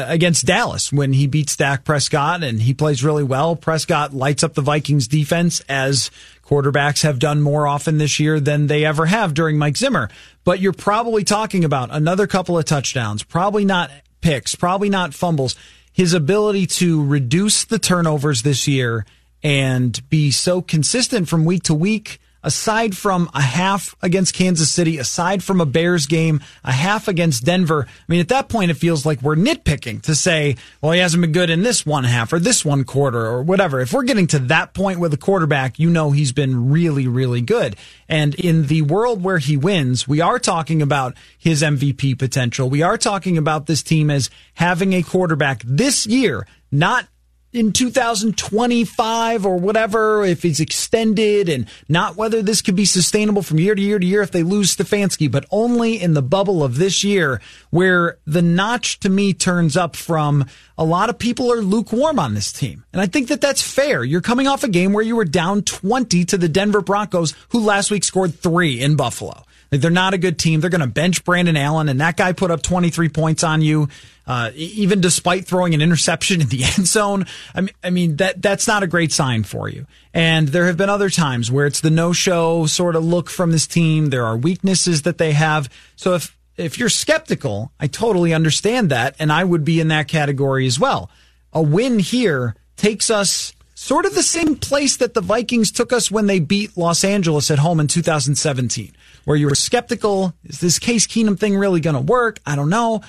against 0.07 0.45
Dallas 0.45 0.91
when 0.93 1.13
he 1.13 1.27
beats 1.27 1.55
Dak 1.57 1.83
Prescott 1.83 2.43
and 2.43 2.61
he 2.61 2.73
plays 2.73 3.03
really 3.03 3.23
well. 3.23 3.55
Prescott 3.55 4.13
lights 4.13 4.43
up 4.43 4.53
the 4.53 4.61
Vikings 4.61 5.07
defense 5.07 5.61
as 5.67 6.09
quarterbacks 6.51 7.03
have 7.03 7.17
done 7.17 7.41
more 7.41 7.65
often 7.65 7.97
this 7.97 8.19
year 8.19 8.39
than 8.39 8.67
they 8.67 8.83
ever 8.83 9.05
have 9.05 9.33
during 9.33 9.57
Mike 9.57 9.77
Zimmer. 9.77 10.09
But 10.43 10.59
you're 10.59 10.73
probably 10.73 11.23
talking 11.23 11.63
about 11.63 11.89
another 11.91 12.27
couple 12.27 12.57
of 12.57 12.65
touchdowns, 12.65 13.23
probably 13.23 13.63
not 13.63 13.89
picks, 14.19 14.53
probably 14.53 14.89
not 14.89 15.13
fumbles. 15.13 15.55
His 15.93 16.13
ability 16.13 16.67
to 16.67 17.05
reduce 17.05 17.63
the 17.63 17.79
turnovers 17.79 18.41
this 18.41 18.67
year 18.67 19.05
and 19.41 20.09
be 20.09 20.29
so 20.31 20.61
consistent 20.61 21.29
from 21.29 21.45
week 21.45 21.63
to 21.63 21.73
week 21.73 22.19
aside 22.43 22.95
from 22.95 23.29
a 23.33 23.41
half 23.41 23.95
against 24.01 24.33
Kansas 24.33 24.71
City, 24.71 24.97
aside 24.97 25.43
from 25.43 25.61
a 25.61 25.65
Bears 25.65 26.07
game, 26.07 26.41
a 26.63 26.71
half 26.71 27.07
against 27.07 27.45
Denver, 27.45 27.87
I 27.87 28.03
mean, 28.07 28.19
at 28.19 28.29
that 28.29 28.49
point, 28.49 28.71
it 28.71 28.75
feels 28.75 29.05
like 29.05 29.21
we're 29.21 29.35
nitpicking 29.35 30.01
to 30.03 30.15
say, 30.15 30.55
well, 30.81 30.91
he 30.91 30.99
hasn't 30.99 31.21
been 31.21 31.31
good 31.31 31.49
in 31.49 31.63
this 31.63 31.85
one 31.85 32.03
half 32.03 32.33
or 32.33 32.39
this 32.39 32.65
one 32.65 32.83
quarter 32.83 33.25
or 33.25 33.43
whatever. 33.43 33.79
If 33.79 33.93
we're 33.93 34.03
getting 34.03 34.27
to 34.27 34.39
that 34.39 34.73
point 34.73 34.99
with 34.99 35.13
a 35.13 35.17
quarterback, 35.17 35.79
you 35.79 35.89
know 35.89 36.11
he's 36.11 36.31
been 36.31 36.69
really, 36.69 37.07
really 37.07 37.41
good. 37.41 37.75
And 38.09 38.35
in 38.35 38.67
the 38.67 38.81
world 38.81 39.23
where 39.23 39.37
he 39.37 39.57
wins, 39.57 40.07
we 40.07 40.21
are 40.21 40.39
talking 40.39 40.81
about 40.81 41.15
his 41.37 41.61
MVP 41.61 42.17
potential. 42.19 42.69
We 42.69 42.81
are 42.81 42.97
talking 42.97 43.37
about 43.37 43.65
this 43.65 43.83
team 43.83 44.09
as 44.09 44.29
having 44.55 44.93
a 44.93 45.03
quarterback 45.03 45.61
this 45.65 46.05
year, 46.05 46.45
not 46.71 47.07
in 47.53 47.73
2025 47.73 49.45
or 49.45 49.57
whatever, 49.57 50.23
if 50.23 50.45
it's 50.45 50.59
extended 50.59 51.49
and 51.49 51.67
not 51.89 52.15
whether 52.15 52.41
this 52.41 52.61
could 52.61 52.75
be 52.75 52.85
sustainable 52.85 53.41
from 53.41 53.59
year 53.59 53.75
to 53.75 53.81
year 53.81 53.99
to 53.99 54.05
year 54.05 54.21
if 54.21 54.31
they 54.31 54.43
lose 54.43 54.75
Stefanski, 54.75 55.29
but 55.29 55.45
only 55.51 56.01
in 56.01 56.13
the 56.13 56.21
bubble 56.21 56.63
of 56.63 56.77
this 56.77 57.03
year 57.03 57.41
where 57.69 58.17
the 58.25 58.41
notch 58.41 58.99
to 58.99 59.09
me 59.09 59.33
turns 59.33 59.75
up 59.75 59.95
from 59.95 60.45
a 60.77 60.85
lot 60.85 61.09
of 61.09 61.19
people 61.19 61.51
are 61.51 61.61
lukewarm 61.61 62.19
on 62.19 62.33
this 62.33 62.51
team. 62.51 62.85
And 62.93 63.01
I 63.01 63.05
think 63.05 63.27
that 63.27 63.41
that's 63.41 63.61
fair. 63.61 64.03
You're 64.03 64.21
coming 64.21 64.47
off 64.47 64.63
a 64.63 64.69
game 64.69 64.93
where 64.93 65.03
you 65.03 65.15
were 65.15 65.25
down 65.25 65.61
20 65.63 66.25
to 66.25 66.37
the 66.37 66.49
Denver 66.49 66.81
Broncos, 66.81 67.35
who 67.49 67.59
last 67.59 67.91
week 67.91 68.03
scored 68.03 68.33
three 68.33 68.81
in 68.81 68.95
Buffalo. 68.95 69.43
Like, 69.71 69.79
they're 69.79 69.91
not 69.91 70.13
a 70.13 70.17
good 70.17 70.37
team. 70.37 70.59
They're 70.59 70.69
going 70.69 70.81
to 70.81 70.87
bench 70.87 71.23
Brandon 71.23 71.55
Allen, 71.55 71.87
and 71.87 72.01
that 72.01 72.17
guy 72.17 72.33
put 72.33 72.51
up 72.51 72.61
23 72.61 73.07
points 73.09 73.43
on 73.43 73.61
you, 73.61 73.87
uh, 74.31 74.49
even 74.55 75.01
despite 75.01 75.45
throwing 75.45 75.73
an 75.73 75.81
interception 75.81 76.39
in 76.39 76.47
the 76.47 76.63
end 76.77 76.87
zone. 76.87 77.25
I 77.53 77.59
mean, 77.59 77.75
I 77.83 77.89
mean 77.89 78.15
that 78.15 78.41
that's 78.41 78.65
not 78.65 78.81
a 78.81 78.87
great 78.87 79.11
sign 79.11 79.43
for 79.43 79.67
you. 79.67 79.85
And 80.13 80.47
there 80.47 80.67
have 80.67 80.77
been 80.77 80.89
other 80.89 81.09
times 81.09 81.51
where 81.51 81.65
it's 81.65 81.81
the 81.81 81.89
no-show 81.89 82.65
sort 82.65 82.95
of 82.95 83.03
look 83.03 83.29
from 83.29 83.51
this 83.51 83.67
team. 83.67 84.09
There 84.09 84.25
are 84.25 84.37
weaknesses 84.37 85.01
that 85.01 85.17
they 85.17 85.33
have. 85.33 85.69
So 85.97 86.13
if 86.13 86.37
if 86.55 86.79
you're 86.79 86.87
skeptical, 86.87 87.73
I 87.77 87.87
totally 87.87 88.33
understand 88.33 88.89
that, 88.91 89.17
and 89.19 89.33
I 89.33 89.43
would 89.43 89.65
be 89.65 89.81
in 89.81 89.89
that 89.89 90.07
category 90.07 90.65
as 90.65 90.79
well. 90.79 91.09
A 91.51 91.61
win 91.61 91.99
here 91.99 92.55
takes 92.77 93.09
us 93.09 93.53
sort 93.75 94.05
of 94.05 94.15
the 94.15 94.23
same 94.23 94.55
place 94.55 94.95
that 94.97 95.13
the 95.13 95.21
Vikings 95.21 95.73
took 95.73 95.91
us 95.91 96.09
when 96.09 96.27
they 96.27 96.39
beat 96.39 96.77
Los 96.77 97.03
Angeles 97.03 97.51
at 97.51 97.59
home 97.59 97.81
in 97.81 97.87
2017, 97.87 98.93
where 99.25 99.35
you 99.35 99.47
were 99.47 99.55
skeptical. 99.55 100.33
Is 100.45 100.61
this 100.61 100.79
Case 100.79 101.05
Keenum 101.05 101.37
thing 101.37 101.57
really 101.57 101.81
going 101.81 101.97
to 101.97 102.01
work? 102.01 102.39
I 102.45 102.55
don't 102.55 102.69
know. 102.69 103.01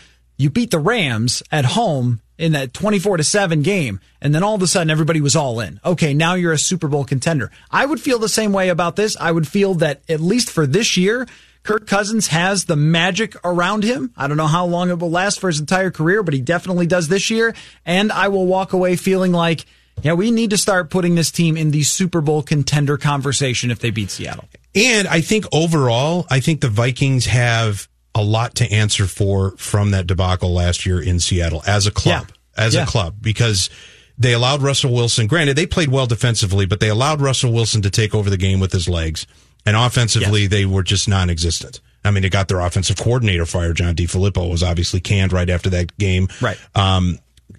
You 0.43 0.51
beat 0.51 0.73
the 0.73 0.81
Rams 0.81 1.41
at 1.53 1.65
home 1.65 2.21
in 2.37 2.51
that 2.51 2.75
24 2.75 3.19
to 3.19 3.23
7 3.23 3.63
game 3.63 4.01
and 4.21 4.35
then 4.35 4.43
all 4.43 4.57
of 4.57 4.63
a 4.63 4.67
sudden 4.67 4.91
everybody 4.91 5.21
was 5.21 5.37
all 5.37 5.61
in. 5.61 5.79
Okay, 5.85 6.15
now 6.15 6.35
you're 6.35 6.53
a 6.53 6.59
Super 6.59 6.89
Bowl 6.89 7.05
contender. 7.05 7.53
I 7.71 7.87
would 7.87 8.01
feel 8.01 8.19
the 8.19 8.29
same 8.29 8.53
way 8.53 8.69
about 8.69 8.97
this. 8.97 9.17
I 9.17 9.31
would 9.31 9.47
feel 9.47 9.75
that 9.75 10.03
at 10.09 10.19
least 10.19 10.51
for 10.51 10.67
this 10.67 10.97
year, 10.97 11.29
Kirk 11.63 11.87
Cousins 11.87 12.27
has 12.27 12.65
the 12.65 12.75
magic 12.75 13.37
around 13.45 13.85
him. 13.85 14.13
I 14.17 14.27
don't 14.27 14.37
know 14.37 14.49
how 14.49 14.67
long 14.67 14.91
it 14.91 14.99
will 14.99 15.13
last 15.13 15.39
for 15.39 15.47
his 15.47 15.61
entire 15.61 15.93
career, 15.93 16.25
but 16.25 16.35
he 16.35 16.41
definitely 16.41 16.89
does 16.89 17.07
this 17.07 17.31
year. 17.31 17.55
And 17.87 18.11
I 18.11 18.27
will 18.27 18.47
walk 18.47 18.73
away 18.73 18.97
feeling 18.97 19.31
like, 19.31 19.65
yeah, 20.03 20.15
we 20.15 20.33
need 20.33 20.51
to 20.51 20.59
start 20.59 20.91
putting 20.91 21.15
this 21.15 21.31
team 21.31 21.57
in 21.57 21.71
the 21.71 21.85
Super 21.85 22.21
Bowl 22.21 22.43
contender 22.43 22.99
conversation 22.99 23.71
if 23.71 23.79
they 23.79 23.91
beat 23.91 24.11
Seattle. 24.11 24.49
And 24.75 25.07
I 25.07 25.21
think 25.21 25.45
overall, 25.53 26.27
I 26.31 26.41
think 26.41 26.63
the 26.63 26.69
Vikings 26.69 27.27
have 27.27 27.87
a 28.15 28.23
lot 28.23 28.55
to 28.57 28.71
answer 28.71 29.07
for 29.07 29.53
from 29.57 29.91
that 29.91 30.07
debacle 30.07 30.53
last 30.53 30.85
year 30.85 31.01
in 31.01 31.21
Seattle 31.21 31.63
as 31.67 31.87
a 31.87 31.91
club, 31.91 32.27
yeah. 32.29 32.65
as 32.65 32.75
yeah. 32.75 32.83
a 32.83 32.87
club, 32.87 33.17
because 33.21 33.71
they 34.19 34.35
allowed 34.35 34.63
Russell 34.63 34.93
Wilson, 34.93 35.27
granted, 35.27 35.57
they 35.57 35.67
played 35.67 35.89
well 35.89 36.07
defensively, 36.07 36.67
but 36.67 36.81
they 36.81 36.89
allowed 36.89 37.21
Russell 37.21 37.53
Wilson 37.53 37.83
to 37.83 37.91
take 37.91 38.15
over 38.15 38.31
the 38.31 38.37
game 38.37 38.61
with 38.61 38.73
his 38.73 38.89
legs. 38.89 39.27
And 39.65 39.77
offensively, 39.77 40.43
yes. 40.43 40.51
they 40.51 40.67
were 40.67 40.83
just 40.83 41.09
non 41.09 41.31
existent. 41.31 41.81
I 42.05 42.11
mean, 42.11 42.23
they 42.23 42.29
got 42.29 42.49
their 42.49 42.61
offensive 42.61 42.97
coordinator 42.97 43.47
fired. 43.47 43.77
John 43.77 43.95
DeFilippo 43.95 44.51
was 44.51 44.63
obviously 44.63 45.01
canned 45.01 45.33
right 45.33 45.49
after 45.49 45.71
that 45.71 45.97
game. 45.99 46.29
Right. 46.41 46.59
Um, 46.75 47.19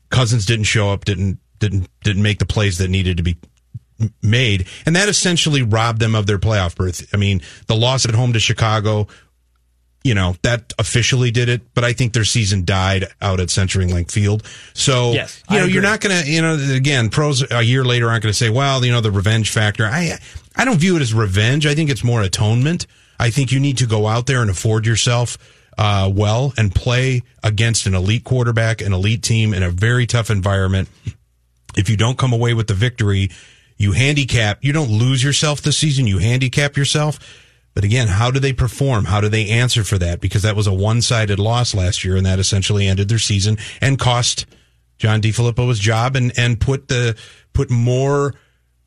Cousins 0.10 0.46
didn't 0.46 0.66
show 0.66 0.92
up, 0.92 1.06
didn't 1.06 1.40
didn't 1.60 1.90
didn't 2.04 2.24
make 2.24 2.40
the 2.40 2.46
plays 2.46 2.78
that 2.80 2.90
needed 2.90 3.18
to 3.18 3.24
be 3.24 3.38
made, 4.22 4.68
and 4.86 4.96
that 4.96 5.08
essentially 5.08 5.62
robbed 5.62 6.00
them 6.00 6.14
of 6.14 6.28
their 6.28 6.38
playoff 6.38 6.76
berth. 6.76 7.10
I 7.14 7.18
mean, 7.18 7.42
the 7.68 7.76
loss 7.76 8.06
at 8.06 8.14
home 8.14 8.34
to 8.34 8.40
Chicago, 8.40 9.08
you 10.04 10.14
know, 10.14 10.36
that 10.42 10.74
officially 10.78 11.32
did 11.32 11.48
it, 11.48 11.62
but 11.74 11.84
I 11.84 11.94
think 11.94 12.14
their 12.14 12.26
season 12.26 12.66
died 12.66 13.06
out 13.22 13.40
at 13.40 13.48
CenturyLink 13.48 14.12
Field. 14.12 14.44
So, 14.74 15.14
yes, 15.14 15.42
you 15.50 15.60
know, 15.60 15.66
you're 15.66 15.82
not 15.82 16.02
going 16.02 16.24
to, 16.24 16.30
you 16.30 16.42
know, 16.42 16.56
again, 16.76 17.10
pros 17.10 17.50
a 17.50 17.62
year 17.62 17.86
later 17.86 18.10
aren't 18.10 18.24
going 18.24 18.32
to 18.32 18.38
say, 18.38 18.50
well, 18.50 18.84
you 18.84 18.92
know, 18.92 19.02
the 19.02 19.12
revenge 19.12 19.52
factor. 19.52 19.86
I 19.86 20.18
I 20.56 20.66
don't 20.66 20.78
view 20.78 20.98
it 20.98 21.02
as 21.02 21.14
revenge. 21.14 21.66
I 21.66 21.74
think 21.74 21.90
it's 21.90 22.04
more 22.04 22.22
atonement. 22.22 22.86
I 23.20 23.30
think 23.30 23.52
you 23.52 23.60
need 23.60 23.78
to 23.78 23.86
go 23.86 24.08
out 24.08 24.26
there 24.26 24.42
and 24.42 24.50
afford 24.50 24.86
yourself 24.86 25.38
uh, 25.78 26.12
well 26.14 26.54
and 26.58 26.74
play 26.74 27.24
against 27.42 27.86
an 27.86 27.96
elite 27.96 28.24
quarterback, 28.24 28.82
an 28.82 28.94
elite 28.94 29.24
team 29.24 29.54
in 29.54 29.64
a 29.64 29.70
very 29.70 30.06
tough 30.06 30.30
environment. 30.30 30.90
If 31.76 31.90
you 31.90 31.98
don't 31.98 32.18
come 32.18 32.34
away 32.34 32.54
with 32.54 32.68
the 32.68 32.74
victory, 32.74 33.30
you 33.78 33.94
handicap, 33.94 34.64
you 34.64 34.74
don't 34.74 34.92
lose 34.92 35.24
yourself 35.24 35.62
this 35.62 35.78
season, 35.78 36.06
you 36.08 36.20
handicap 36.20 36.78
yourself. 36.78 37.20
But 37.74 37.84
again, 37.84 38.08
how 38.08 38.30
do 38.30 38.40
they 38.40 38.54
perform? 38.54 39.06
How 39.06 39.20
do 39.20 39.30
they 39.30 39.50
answer 39.50 39.84
for 39.84 39.98
that? 39.98 40.22
Because 40.22 40.44
that 40.44 40.56
was 40.56 40.68
a 40.68 40.74
one 40.74 41.02
sided 41.02 41.40
loss 41.40 41.74
last 41.74 42.04
year, 42.04 42.16
and 42.16 42.26
that 42.26 42.40
essentially 42.40 42.88
ended 42.88 43.10
their 43.10 43.20
season 43.20 43.58
and 43.82 43.98
cost 43.98 44.46
John 44.98 45.22
DeFilippo 45.22 45.68
his 45.70 45.80
job 45.80 46.16
and, 46.16 46.32
and 46.38 46.60
put 46.60 46.88
the 46.88 47.18
put 47.54 47.72
more 47.72 48.36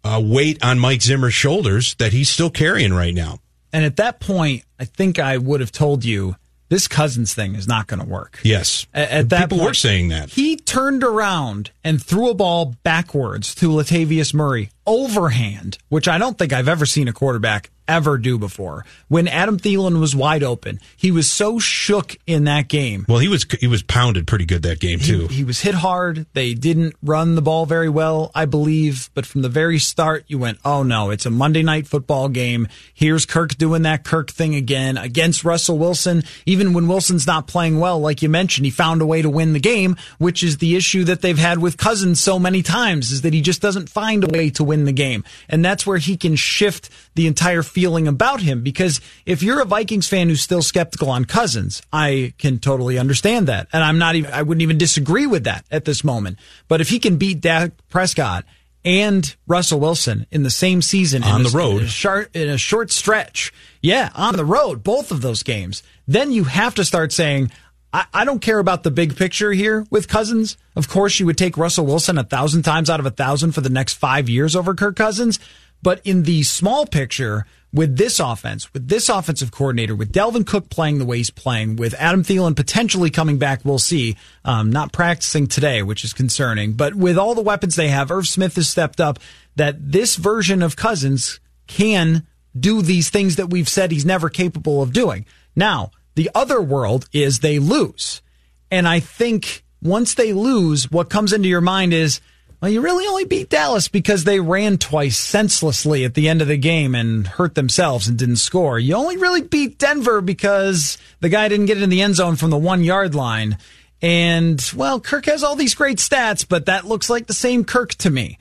uh, 0.04 0.22
weight 0.24 0.64
on 0.64 0.78
Mike 0.78 1.02
Zimmer's 1.02 1.34
shoulders 1.34 1.94
that 1.96 2.12
he's 2.12 2.28
still 2.30 2.50
carrying 2.50 2.94
right 2.94 3.14
now. 3.14 3.38
And 3.72 3.84
at 3.84 3.96
that 3.96 4.20
point, 4.20 4.64
I 4.78 4.84
think 4.84 5.18
I 5.18 5.36
would 5.36 5.60
have 5.60 5.72
told 5.72 6.04
you 6.04 6.36
this 6.68 6.88
Cousins 6.88 7.34
thing 7.34 7.54
is 7.54 7.68
not 7.68 7.86
going 7.86 8.00
to 8.00 8.06
work. 8.06 8.40
Yes. 8.42 8.86
At, 8.94 9.10
at 9.10 9.28
that 9.30 9.40
People 9.42 9.58
point, 9.58 9.70
were 9.70 9.74
saying 9.74 10.08
that. 10.08 10.30
He 10.30 10.56
turned 10.56 11.04
around 11.04 11.70
and 11.84 12.02
threw 12.02 12.30
a 12.30 12.34
ball 12.34 12.76
backwards 12.82 13.54
to 13.56 13.68
Latavius 13.68 14.32
Murray 14.32 14.70
overhand, 14.86 15.78
which 15.88 16.08
I 16.08 16.18
don't 16.18 16.38
think 16.38 16.52
I've 16.52 16.68
ever 16.68 16.86
seen 16.86 17.08
a 17.08 17.12
quarterback 17.12 17.70
ever 17.88 18.18
do 18.18 18.38
before. 18.38 18.84
When 19.08 19.28
Adam 19.28 19.58
Thielen 19.58 20.00
was 20.00 20.14
wide 20.14 20.42
open, 20.42 20.80
he 20.96 21.10
was 21.10 21.30
so 21.30 21.58
shook 21.58 22.16
in 22.26 22.44
that 22.44 22.68
game. 22.68 23.06
Well, 23.08 23.18
he 23.18 23.28
was 23.28 23.46
he 23.60 23.66
was 23.66 23.82
pounded 23.82 24.26
pretty 24.26 24.44
good 24.44 24.62
that 24.62 24.80
game 24.80 24.98
too. 24.98 25.26
He, 25.28 25.36
he, 25.36 25.44
was 25.44 25.60
hit 25.60 25.74
hard. 25.74 26.26
They 26.32 26.54
didn't 26.54 26.94
run 27.02 27.34
the 27.34 27.42
ball 27.42 27.66
very 27.66 27.88
well, 27.88 28.30
I 28.34 28.44
believe, 28.44 29.10
but 29.14 29.26
from 29.26 29.42
the 29.42 29.48
very 29.48 29.78
start 29.78 30.24
you 30.28 30.38
went, 30.38 30.58
"Oh 30.64 30.82
no, 30.82 31.10
it's 31.10 31.26
a 31.26 31.30
Monday 31.30 31.62
night 31.62 31.86
football 31.86 32.28
game. 32.28 32.68
Here's 32.94 33.26
Kirk 33.26 33.56
doing 33.56 33.82
that 33.82 34.04
Kirk 34.04 34.30
thing 34.30 34.54
again 34.54 34.96
against 34.96 35.44
Russell 35.44 35.78
Wilson. 35.78 36.22
Even 36.46 36.72
when 36.72 36.88
Wilson's 36.88 37.26
not 37.26 37.46
playing 37.46 37.78
well, 37.78 37.98
like 38.00 38.22
you 38.22 38.28
mentioned, 38.28 38.64
he 38.64 38.70
found 38.70 39.02
a 39.02 39.06
way 39.06 39.22
to 39.22 39.30
win 39.30 39.52
the 39.52 39.60
game, 39.60 39.96
which 40.18 40.42
is 40.42 40.58
the 40.58 40.76
issue 40.76 41.04
that 41.04 41.22
they've 41.22 41.38
had 41.38 41.58
with 41.58 41.76
Cousins 41.76 42.20
so 42.20 42.38
many 42.38 42.62
times 42.62 43.12
is 43.12 43.22
that 43.22 43.32
he 43.32 43.40
just 43.40 43.62
doesn't 43.62 43.88
find 43.88 44.24
a 44.24 44.28
way 44.28 44.50
to 44.50 44.64
win 44.64 44.84
the 44.84 44.92
game. 44.92 45.24
And 45.48 45.64
that's 45.64 45.86
where 45.86 45.98
he 45.98 46.16
can 46.16 46.36
shift 46.36 46.90
the 47.14 47.26
entire 47.26 47.62
feeling 47.76 48.08
about 48.08 48.40
him. 48.40 48.62
Because 48.62 49.02
if 49.26 49.42
you're 49.42 49.60
a 49.60 49.66
Vikings 49.66 50.08
fan 50.08 50.30
who's 50.30 50.40
still 50.40 50.62
skeptical 50.62 51.10
on 51.10 51.26
Cousins, 51.26 51.82
I 51.92 52.32
can 52.38 52.58
totally 52.58 52.98
understand 52.98 53.48
that. 53.48 53.68
And 53.70 53.84
I'm 53.84 53.98
not 53.98 54.14
even, 54.14 54.32
I 54.32 54.40
wouldn't 54.40 54.62
even 54.62 54.78
disagree 54.78 55.26
with 55.26 55.44
that 55.44 55.66
at 55.70 55.84
this 55.84 56.02
moment. 56.02 56.38
But 56.68 56.80
if 56.80 56.88
he 56.88 56.98
can 56.98 57.18
beat 57.18 57.42
Dak 57.42 57.72
Prescott 57.90 58.46
and 58.82 59.36
Russell 59.46 59.78
Wilson 59.78 60.26
in 60.30 60.42
the 60.42 60.48
same 60.48 60.80
season 60.80 61.22
on 61.22 61.42
the 61.42 61.50
a, 61.50 61.52
road 61.52 61.80
in 61.80 61.84
a, 61.84 61.88
short, 61.88 62.34
in 62.34 62.48
a 62.48 62.56
short 62.56 62.90
stretch, 62.90 63.52
yeah, 63.82 64.08
on 64.14 64.36
the 64.36 64.44
road, 64.46 64.82
both 64.82 65.10
of 65.10 65.20
those 65.20 65.42
games, 65.42 65.82
then 66.08 66.32
you 66.32 66.44
have 66.44 66.76
to 66.76 66.84
start 66.84 67.12
saying, 67.12 67.50
I, 67.92 68.06
I 68.14 68.24
don't 68.24 68.40
care 68.40 68.58
about 68.58 68.84
the 68.84 68.90
big 68.90 69.16
picture 69.16 69.52
here 69.52 69.84
with 69.90 70.08
Cousins. 70.08 70.56
Of 70.76 70.88
course, 70.88 71.20
you 71.20 71.26
would 71.26 71.36
take 71.36 71.58
Russell 71.58 71.84
Wilson 71.84 72.16
a 72.16 72.24
thousand 72.24 72.62
times 72.62 72.88
out 72.88 73.00
of 73.00 73.06
a 73.06 73.10
thousand 73.10 73.52
for 73.52 73.60
the 73.60 73.68
next 73.68 73.94
five 73.94 74.30
years 74.30 74.56
over 74.56 74.72
Kirk 74.72 74.96
Cousins. 74.96 75.38
But 75.82 76.00
in 76.04 76.22
the 76.22 76.42
small 76.42 76.86
picture, 76.86 77.44
with 77.76 77.98
this 77.98 78.18
offense, 78.18 78.72
with 78.72 78.88
this 78.88 79.10
offensive 79.10 79.50
coordinator, 79.50 79.94
with 79.94 80.10
Dalvin 80.10 80.46
Cook 80.46 80.70
playing 80.70 80.98
the 80.98 81.04
way 81.04 81.18
he's 81.18 81.28
playing, 81.28 81.76
with 81.76 81.94
Adam 81.98 82.24
Thielen 82.24 82.56
potentially 82.56 83.10
coming 83.10 83.36
back, 83.36 83.60
we'll 83.64 83.78
see. 83.78 84.16
Um, 84.46 84.70
not 84.70 84.92
practicing 84.92 85.46
today, 85.46 85.82
which 85.82 86.02
is 86.02 86.14
concerning. 86.14 86.72
But 86.72 86.94
with 86.94 87.18
all 87.18 87.34
the 87.34 87.42
weapons 87.42 87.76
they 87.76 87.88
have, 87.88 88.10
Irv 88.10 88.26
Smith 88.26 88.56
has 88.56 88.68
stepped 88.68 88.98
up. 88.98 89.18
That 89.56 89.92
this 89.92 90.16
version 90.16 90.62
of 90.62 90.76
Cousins 90.76 91.38
can 91.66 92.26
do 92.58 92.80
these 92.80 93.10
things 93.10 93.36
that 93.36 93.50
we've 93.50 93.68
said 93.68 93.90
he's 93.90 94.06
never 94.06 94.30
capable 94.30 94.82
of 94.82 94.92
doing. 94.94 95.26
Now, 95.54 95.90
the 96.14 96.30
other 96.34 96.62
world 96.62 97.08
is 97.12 97.40
they 97.40 97.58
lose. 97.58 98.22
And 98.70 98.88
I 98.88 99.00
think 99.00 99.64
once 99.82 100.14
they 100.14 100.32
lose, 100.32 100.90
what 100.90 101.10
comes 101.10 101.32
into 101.32 101.48
your 101.48 101.60
mind 101.60 101.92
is, 101.92 102.20
well, 102.66 102.72
you 102.72 102.80
really 102.80 103.06
only 103.06 103.24
beat 103.24 103.48
Dallas 103.48 103.86
because 103.86 104.24
they 104.24 104.40
ran 104.40 104.76
twice 104.76 105.16
senselessly 105.16 106.04
at 106.04 106.14
the 106.14 106.28
end 106.28 106.42
of 106.42 106.48
the 106.48 106.56
game 106.56 106.96
and 106.96 107.24
hurt 107.24 107.54
themselves 107.54 108.08
and 108.08 108.18
didn't 108.18 108.38
score. 108.38 108.76
You 108.76 108.96
only 108.96 109.16
really 109.18 109.42
beat 109.42 109.78
Denver 109.78 110.20
because 110.20 110.98
the 111.20 111.28
guy 111.28 111.46
didn't 111.46 111.66
get 111.66 111.80
in 111.80 111.90
the 111.90 112.02
end 112.02 112.16
zone 112.16 112.34
from 112.34 112.50
the 112.50 112.58
one 112.58 112.82
yard 112.82 113.14
line. 113.14 113.56
And, 114.02 114.60
well, 114.74 114.98
Kirk 114.98 115.26
has 115.26 115.44
all 115.44 115.54
these 115.54 115.76
great 115.76 115.98
stats, 115.98 116.44
but 116.44 116.66
that 116.66 116.84
looks 116.84 117.08
like 117.08 117.28
the 117.28 117.34
same 117.34 117.64
Kirk 117.64 117.94
to 117.98 118.10
me. 118.10 118.36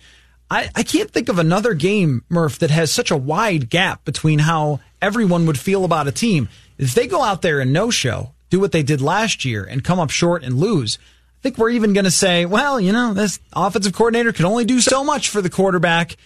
I, 0.50 0.72
I 0.74 0.82
can't 0.82 1.12
think 1.12 1.30
of 1.30 1.38
another 1.38 1.76
game, 1.76 2.24
Murph, 2.28 2.58
that 2.58 2.72
has 2.72 2.92
such 2.92 3.12
a 3.12 3.18
wide 3.18 3.70
gap 3.70 4.06
between 4.06 4.40
how 4.40 4.80
everyone 5.04 5.46
would 5.46 5.60
feel 5.60 5.86
about 5.86 6.08
a 6.08 6.12
team. 6.12 6.50
If 6.80 6.96
they 6.96 7.06
go 7.06 7.22
out 7.22 7.44
there 7.44 7.60
and 7.60 7.72
no 7.72 7.92
show, 7.92 8.34
do 8.50 8.60
what 8.60 8.72
they 8.72 8.82
did 8.82 9.02
last 9.02 9.46
year 9.46 9.64
and 9.64 9.84
come 9.84 10.00
up 10.00 10.10
short 10.10 10.44
and 10.44 10.58
lose, 10.58 10.98
think 11.46 11.60
we're 11.60 11.70
even 11.70 11.94
going 11.94 12.06
to 12.06 12.12
say, 12.12 12.48
well, 12.48 12.80
you 12.82 12.92
know, 12.92 13.14
this 13.14 13.40
offensive 13.54 13.94
coordinator 13.94 14.34
can 14.34 14.46
only 14.46 14.66
do 14.66 14.82
so 14.82 15.04
much 15.04 15.30
for 15.30 15.44
the 15.44 15.50
quarterback. 15.50 16.18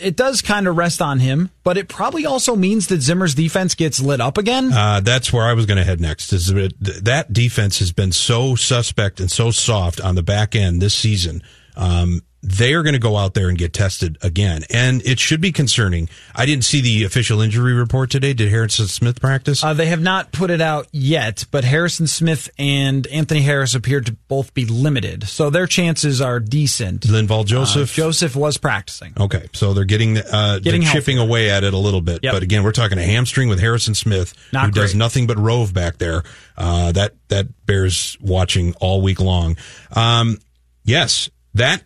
It 0.00 0.16
does 0.16 0.40
kind 0.40 0.66
of 0.66 0.78
rest 0.78 1.02
on 1.02 1.18
him, 1.18 1.50
but 1.62 1.76
it 1.76 1.88
probably 1.88 2.24
also 2.24 2.56
means 2.56 2.86
that 2.86 3.02
Zimmer's 3.02 3.34
defense 3.34 3.74
gets 3.74 4.00
lit 4.00 4.22
up 4.22 4.38
again. 4.38 4.72
Uh, 4.72 5.00
that's 5.00 5.30
where 5.30 5.44
I 5.44 5.52
was 5.52 5.66
going 5.66 5.76
to 5.76 5.84
head 5.84 6.00
next. 6.00 6.32
Is 6.32 6.46
that 6.46 7.26
defense 7.30 7.80
has 7.80 7.92
been 7.92 8.10
so 8.10 8.54
suspect 8.54 9.20
and 9.20 9.30
so 9.30 9.50
soft 9.50 10.00
on 10.00 10.14
the 10.14 10.22
back 10.22 10.56
end 10.56 10.80
this 10.80 10.94
season. 10.94 11.42
Um, 11.76 12.22
they 12.44 12.74
are 12.74 12.82
going 12.82 12.92
to 12.92 12.98
go 12.98 13.16
out 13.16 13.32
there 13.32 13.48
and 13.48 13.56
get 13.56 13.72
tested 13.72 14.18
again. 14.20 14.64
And 14.68 15.00
it 15.06 15.18
should 15.18 15.40
be 15.40 15.50
concerning. 15.50 16.10
I 16.34 16.44
didn't 16.44 16.64
see 16.64 16.82
the 16.82 17.04
official 17.04 17.40
injury 17.40 17.72
report 17.72 18.10
today. 18.10 18.34
Did 18.34 18.50
Harrison 18.50 18.86
Smith 18.86 19.18
practice? 19.18 19.64
Uh, 19.64 19.72
they 19.72 19.86
have 19.86 20.02
not 20.02 20.30
put 20.30 20.50
it 20.50 20.60
out 20.60 20.86
yet, 20.92 21.46
but 21.50 21.64
Harrison 21.64 22.06
Smith 22.06 22.50
and 22.58 23.06
Anthony 23.06 23.40
Harris 23.40 23.74
appear 23.74 24.02
to 24.02 24.12
both 24.28 24.52
be 24.52 24.66
limited. 24.66 25.24
So 25.26 25.48
their 25.48 25.66
chances 25.66 26.20
are 26.20 26.38
decent. 26.38 27.02
Linval 27.02 27.46
Joseph? 27.46 27.90
Uh, 27.90 27.94
Joseph 27.94 28.36
was 28.36 28.58
practicing. 28.58 29.14
Okay. 29.18 29.48
So 29.54 29.72
they're 29.72 29.84
getting, 29.84 30.18
uh, 30.18 30.58
getting 30.62 30.82
they're 30.82 30.92
chipping 30.92 31.18
away 31.18 31.48
at 31.48 31.64
it 31.64 31.72
a 31.72 31.78
little 31.78 32.02
bit. 32.02 32.20
Yep. 32.22 32.32
But 32.34 32.42
again, 32.42 32.62
we're 32.62 32.72
talking 32.72 32.98
a 32.98 33.04
hamstring 33.04 33.48
with 33.48 33.58
Harrison 33.58 33.94
Smith, 33.94 34.34
not 34.52 34.66
who 34.66 34.72
great. 34.72 34.82
does 34.82 34.94
nothing 34.94 35.26
but 35.26 35.38
rove 35.38 35.72
back 35.72 35.96
there. 35.96 36.22
Uh, 36.58 36.92
that, 36.92 37.14
that 37.28 37.46
bears 37.64 38.18
watching 38.20 38.74
all 38.80 39.00
week 39.00 39.18
long. 39.18 39.56
Um, 39.92 40.38
yes, 40.84 41.30
that 41.54 41.82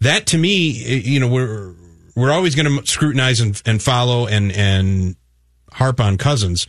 that 0.00 0.26
to 0.28 0.38
me, 0.38 0.70
you 1.00 1.20
know, 1.20 1.28
we're 1.28 1.74
we're 2.16 2.32
always 2.32 2.54
going 2.54 2.78
to 2.78 2.86
scrutinize 2.86 3.40
and, 3.40 3.60
and 3.66 3.82
follow 3.82 4.26
and 4.26 4.52
and 4.52 5.16
harp 5.72 6.00
on 6.00 6.16
Cousins, 6.18 6.66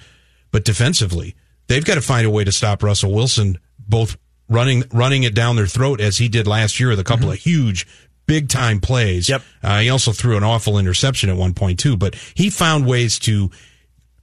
but 0.51 0.65
defensively, 0.65 1.35
they've 1.67 1.85
got 1.85 1.95
to 1.95 2.01
find 2.01 2.25
a 2.25 2.29
way 2.29 2.43
to 2.43 2.51
stop 2.51 2.83
Russell 2.83 3.13
Wilson, 3.13 3.57
both 3.79 4.17
running 4.49 4.83
running 4.91 5.23
it 5.23 5.33
down 5.33 5.55
their 5.55 5.67
throat 5.67 6.01
as 6.01 6.17
he 6.17 6.27
did 6.27 6.47
last 6.47 6.79
year 6.79 6.89
with 6.89 6.99
a 6.99 7.03
couple 7.03 7.25
mm-hmm. 7.25 7.33
of 7.33 7.39
huge 7.39 7.87
big 8.27 8.49
time 8.49 8.79
plays. 8.79 9.29
Yep. 9.29 9.41
Uh, 9.63 9.79
he 9.79 9.89
also 9.89 10.11
threw 10.11 10.37
an 10.37 10.43
awful 10.43 10.77
interception 10.77 11.29
at 11.29 11.35
one 11.35 11.53
point 11.53 11.79
too, 11.79 11.97
but 11.97 12.15
he 12.33 12.49
found 12.49 12.85
ways 12.85 13.19
to 13.19 13.51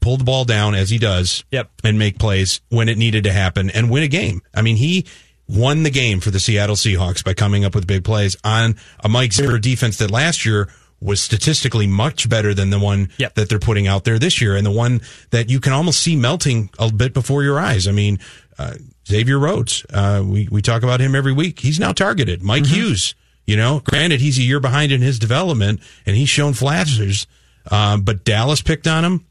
pull 0.00 0.16
the 0.16 0.24
ball 0.24 0.44
down 0.44 0.74
as 0.74 0.90
he 0.90 0.98
does. 0.98 1.44
Yep. 1.50 1.70
And 1.84 1.98
make 1.98 2.18
plays 2.18 2.60
when 2.68 2.88
it 2.88 2.98
needed 2.98 3.24
to 3.24 3.32
happen 3.32 3.70
and 3.70 3.90
win 3.90 4.02
a 4.02 4.08
game. 4.08 4.42
I 4.54 4.62
mean, 4.62 4.76
he 4.76 5.06
won 5.48 5.82
the 5.82 5.90
game 5.90 6.20
for 6.20 6.30
the 6.30 6.40
Seattle 6.40 6.76
Seahawks 6.76 7.24
by 7.24 7.34
coming 7.34 7.64
up 7.64 7.74
with 7.74 7.86
big 7.86 8.04
plays 8.04 8.36
on 8.44 8.76
a 9.02 9.08
Mike 9.08 9.32
Zimmer 9.32 9.58
defense 9.58 9.96
that 9.98 10.10
last 10.10 10.44
year 10.44 10.68
was 11.00 11.20
statistically 11.22 11.86
much 11.86 12.28
better 12.28 12.52
than 12.52 12.70
the 12.70 12.78
one 12.78 13.08
Yep. 13.18 13.34
that 13.36 13.48
they're 13.48 13.58
putting 13.60 13.86
out 13.86 14.04
there 14.04 14.18
this 14.18 14.40
year, 14.40 14.56
and 14.56 14.66
the 14.66 14.70
one 14.70 15.00
that 15.30 15.48
you 15.48 15.60
can 15.60 15.72
almost 15.72 16.00
see 16.00 16.16
melting 16.16 16.70
a 16.78 16.90
bit 16.92 17.14
before 17.14 17.42
your 17.44 17.58
eyes. 17.60 17.86
I 17.86 17.92
mean, 17.92 18.18
uh, 18.58 18.74
Xavier 19.06 19.38
Rhodes, 19.38 19.86
uh, 19.92 20.22
we 20.26 20.48
we 20.50 20.60
talk 20.60 20.82
about 20.82 21.00
him 21.00 21.14
every 21.14 21.32
week. 21.32 21.60
He's 21.60 21.78
now 21.78 21.92
targeted. 21.92 22.42
Mike 22.42 22.66
Hughes, 22.66 23.14
you 23.46 23.56
know, 23.56 23.80
granted 23.84 24.20
he's 24.20 24.38
a 24.38 24.42
year 24.42 24.58
behind 24.60 24.90
in 24.90 25.00
his 25.00 25.18
development, 25.20 25.80
and 26.04 26.16
he's 26.16 26.28
shown 26.28 26.52
flashes, 26.52 27.26
um, 27.70 28.02
but 28.02 28.24
Dallas 28.24 28.60
picked 28.60 28.88
on 28.88 29.04
him. 29.04 29.24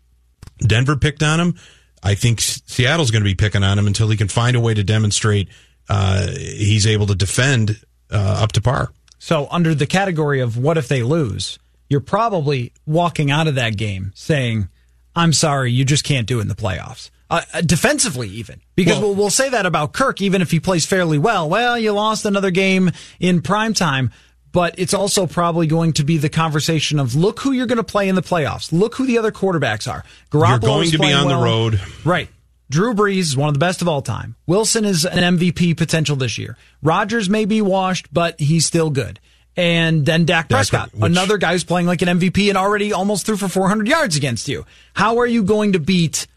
Denver 0.60 0.96
picked 0.96 1.22
on 1.22 1.40
him. 1.40 1.56
I 2.02 2.16
think 2.16 2.40
Seattle's 2.40 3.12
going 3.12 3.24
to 3.24 3.30
be 3.30 3.36
picking 3.36 3.64
on 3.64 3.78
him 3.78 3.88
until 3.88 4.08
he 4.10 4.16
can 4.18 4.30
find 4.30 4.56
a 4.56 4.60
way 4.62 4.74
to 4.74 4.84
demonstrate 4.84 5.50
uh, 5.90 6.28
he's 6.28 6.86
able 6.88 7.08
to 7.08 7.16
defend 7.16 7.80
uh, 8.12 8.40
up 8.42 8.52
to 8.54 8.62
par. 8.62 8.92
So, 9.20 9.48
under 9.50 9.74
the 9.74 9.88
category 9.88 10.42
of 10.42 10.58
what 10.58 10.78
if 10.78 10.88
they 10.88 11.04
lose, 11.04 11.58
you're 11.90 12.00
probably 12.02 12.74
walking 12.86 13.32
out 13.32 13.48
of 13.48 13.56
that 13.56 13.78
game 13.78 14.12
saying, 14.16 14.70
I'm 15.16 15.34
sorry, 15.34 15.72
you 15.72 15.86
just 15.86 16.04
can't 16.04 16.28
do 16.28 16.40
it 16.40 16.44
in 16.44 16.48
the 16.48 16.56
playoffs. 16.56 17.10
Uh, 17.30 17.42
uh, 17.54 17.62
defensively, 17.62 18.30
even. 18.30 18.62
Because 18.76 19.00
Well- 19.00 19.10
we'll, 19.10 19.16
we'll 19.16 19.30
say 19.30 19.50
that 19.50 19.66
about 19.66 19.92
Kirk, 19.94 20.22
even 20.22 20.42
if 20.42 20.52
he 20.52 20.60
plays 20.60 20.86
fairly 20.86 21.18
well. 21.18 21.50
Well, 21.50 21.78
you 21.78 21.92
lost 21.92 22.26
another 22.26 22.52
game 22.52 22.92
in 23.20 23.42
prime 23.42 23.74
time. 23.74 24.12
But 24.54 24.80
it's 24.80 24.94
also 24.94 25.28
probably 25.28 25.68
going 25.68 25.94
to 25.94 26.04
be 26.04 26.18
the 26.18 26.30
conversation 26.30 27.00
of 27.00 27.14
look 27.16 27.42
who 27.42 27.52
you're 27.52 27.68
going 27.68 27.78
to 27.78 27.84
play 27.84 28.08
in 28.08 28.16
the 28.16 28.24
playoffs. 28.24 28.72
Look 28.72 28.96
who 28.96 29.06
the 29.06 29.18
other 29.20 29.32
quarterbacks 29.32 29.92
are. 29.92 30.04
Garoppolo's 30.32 30.62
going 30.62 30.92
to 30.92 31.00
be 31.00 31.14
on 31.14 31.28
the 31.28 31.36
road. 31.36 31.82
Right. 32.06 32.30
Drew 32.70 32.94
Brees 32.94 33.20
is 33.20 33.38
one 33.38 33.48
of 33.48 33.54
the 33.54 33.60
best 33.60 33.82
of 33.82 33.88
all 33.88 34.02
time. 34.02 34.36
Wilson 34.46 34.84
is 34.86 35.06
an 35.06 35.38
MVP 35.38 35.76
potential 35.78 36.16
this 36.16 36.38
year. 36.38 36.58
Rodgers 36.82 37.30
may 37.30 37.46
be 37.46 37.62
washed, 37.62 38.08
but 38.14 38.40
he's 38.40 38.66
still 38.66 38.90
good. 38.90 39.20
And 39.56 40.06
then 40.06 40.26
Dak 40.26 40.50
Prescott, 40.50 40.90
what- 40.94 41.04
which- 41.04 41.12
another 41.12 41.38
guy 41.38 41.54
who's 41.54 41.64
playing 41.64 41.88
like 41.88 42.02
an 42.02 42.10
MVP 42.20 42.50
and 42.50 42.58
already 42.58 42.94
almost 42.94 43.26
threw 43.26 43.38
for 43.38 43.48
400 43.48 43.88
yards 43.88 44.16
against 44.16 44.48
you. 44.48 44.66
How 44.94 45.18
are 45.20 45.26
you 45.28 45.44
going 45.44 45.74
to 45.74 45.80
beat 45.80 46.28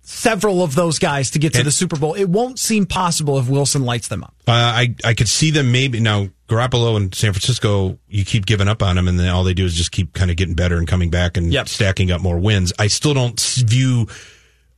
several 0.00 0.62
of 0.62 0.74
those 0.74 0.98
guys 0.98 1.30
to 1.32 1.38
get 1.38 1.52
to 1.52 1.58
And- 1.58 1.66
the 1.66 1.72
Super 1.72 1.96
Bowl? 1.96 2.14
It 2.14 2.24
won't 2.28 2.58
seem 2.58 2.86
possible 2.86 3.38
if 3.38 3.48
Wilson 3.48 3.84
lights 3.84 4.08
them 4.08 4.22
up. 4.22 4.34
Uh, 4.46 4.52
I 4.52 4.94
I 5.04 5.14
could 5.14 5.28
see 5.28 5.50
them 5.50 5.72
maybe 5.72 6.00
now 6.00 6.28
Garoppolo 6.48 6.96
in 6.96 7.12
San 7.12 7.32
Francisco. 7.34 7.98
You 8.08 8.24
keep 8.24 8.46
giving 8.46 8.68
up 8.68 8.82
on 8.82 8.96
them, 8.96 9.08
and 9.08 9.18
then 9.20 9.28
all 9.28 9.44
they 9.44 9.52
do 9.54 9.66
is 9.66 9.74
just 9.74 9.92
keep 9.92 10.14
kind 10.14 10.30
of 10.30 10.36
getting 10.38 10.54
better 10.54 10.78
and 10.78 10.88
coming 10.88 11.10
back 11.10 11.36
and 11.36 11.52
Yep. 11.52 11.68
stacking 11.68 12.10
up 12.10 12.22
more 12.22 12.38
wins. 12.38 12.72
I 12.78 12.86
still 12.86 13.12
don't 13.12 13.38
view 13.58 14.06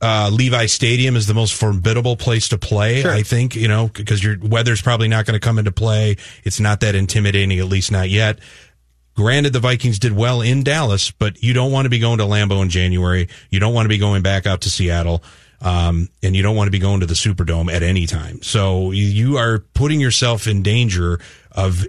uh, 0.01 0.29
Levi 0.33 0.65
Stadium 0.65 1.15
is 1.15 1.27
the 1.27 1.33
most 1.33 1.53
formidable 1.53 2.15
place 2.15 2.49
to 2.49 2.57
play. 2.57 3.01
Sure. 3.01 3.11
I 3.11 3.23
think 3.23 3.55
you 3.55 3.67
know 3.67 3.87
because 3.93 4.23
your 4.23 4.37
weather's 4.41 4.81
probably 4.81 5.07
not 5.07 5.25
going 5.25 5.39
to 5.39 5.45
come 5.45 5.59
into 5.59 5.71
play. 5.71 6.17
It's 6.43 6.59
not 6.59 6.79
that 6.81 6.95
intimidating, 6.95 7.59
at 7.59 7.65
least 7.65 7.91
not 7.91 8.09
yet. 8.09 8.39
Granted, 9.15 9.53
the 9.53 9.59
Vikings 9.59 9.99
did 9.99 10.13
well 10.15 10.41
in 10.41 10.63
Dallas, 10.63 11.11
but 11.11 11.43
you 11.43 11.53
don't 11.53 11.71
want 11.71 11.85
to 11.85 11.89
be 11.89 11.99
going 11.99 12.17
to 12.19 12.23
Lambeau 12.23 12.61
in 12.61 12.69
January. 12.69 13.27
You 13.49 13.59
don't 13.59 13.73
want 13.73 13.85
to 13.85 13.89
be 13.89 13.97
going 13.97 14.21
back 14.23 14.45
out 14.47 14.61
to 14.61 14.69
Seattle. 14.69 15.21
Um, 15.63 16.09
and 16.23 16.35
you 16.35 16.41
don't 16.41 16.55
want 16.55 16.67
to 16.67 16.71
be 16.71 16.79
going 16.79 17.01
to 17.01 17.05
the 17.05 17.13
Superdome 17.13 17.71
at 17.71 17.83
any 17.83 18.07
time. 18.07 18.41
So 18.41 18.89
you- 18.91 19.05
you 19.05 19.37
are 19.37 19.59
putting 19.59 19.99
yourself 19.99 20.47
in 20.47 20.63
danger 20.63 21.19
of 21.51 21.85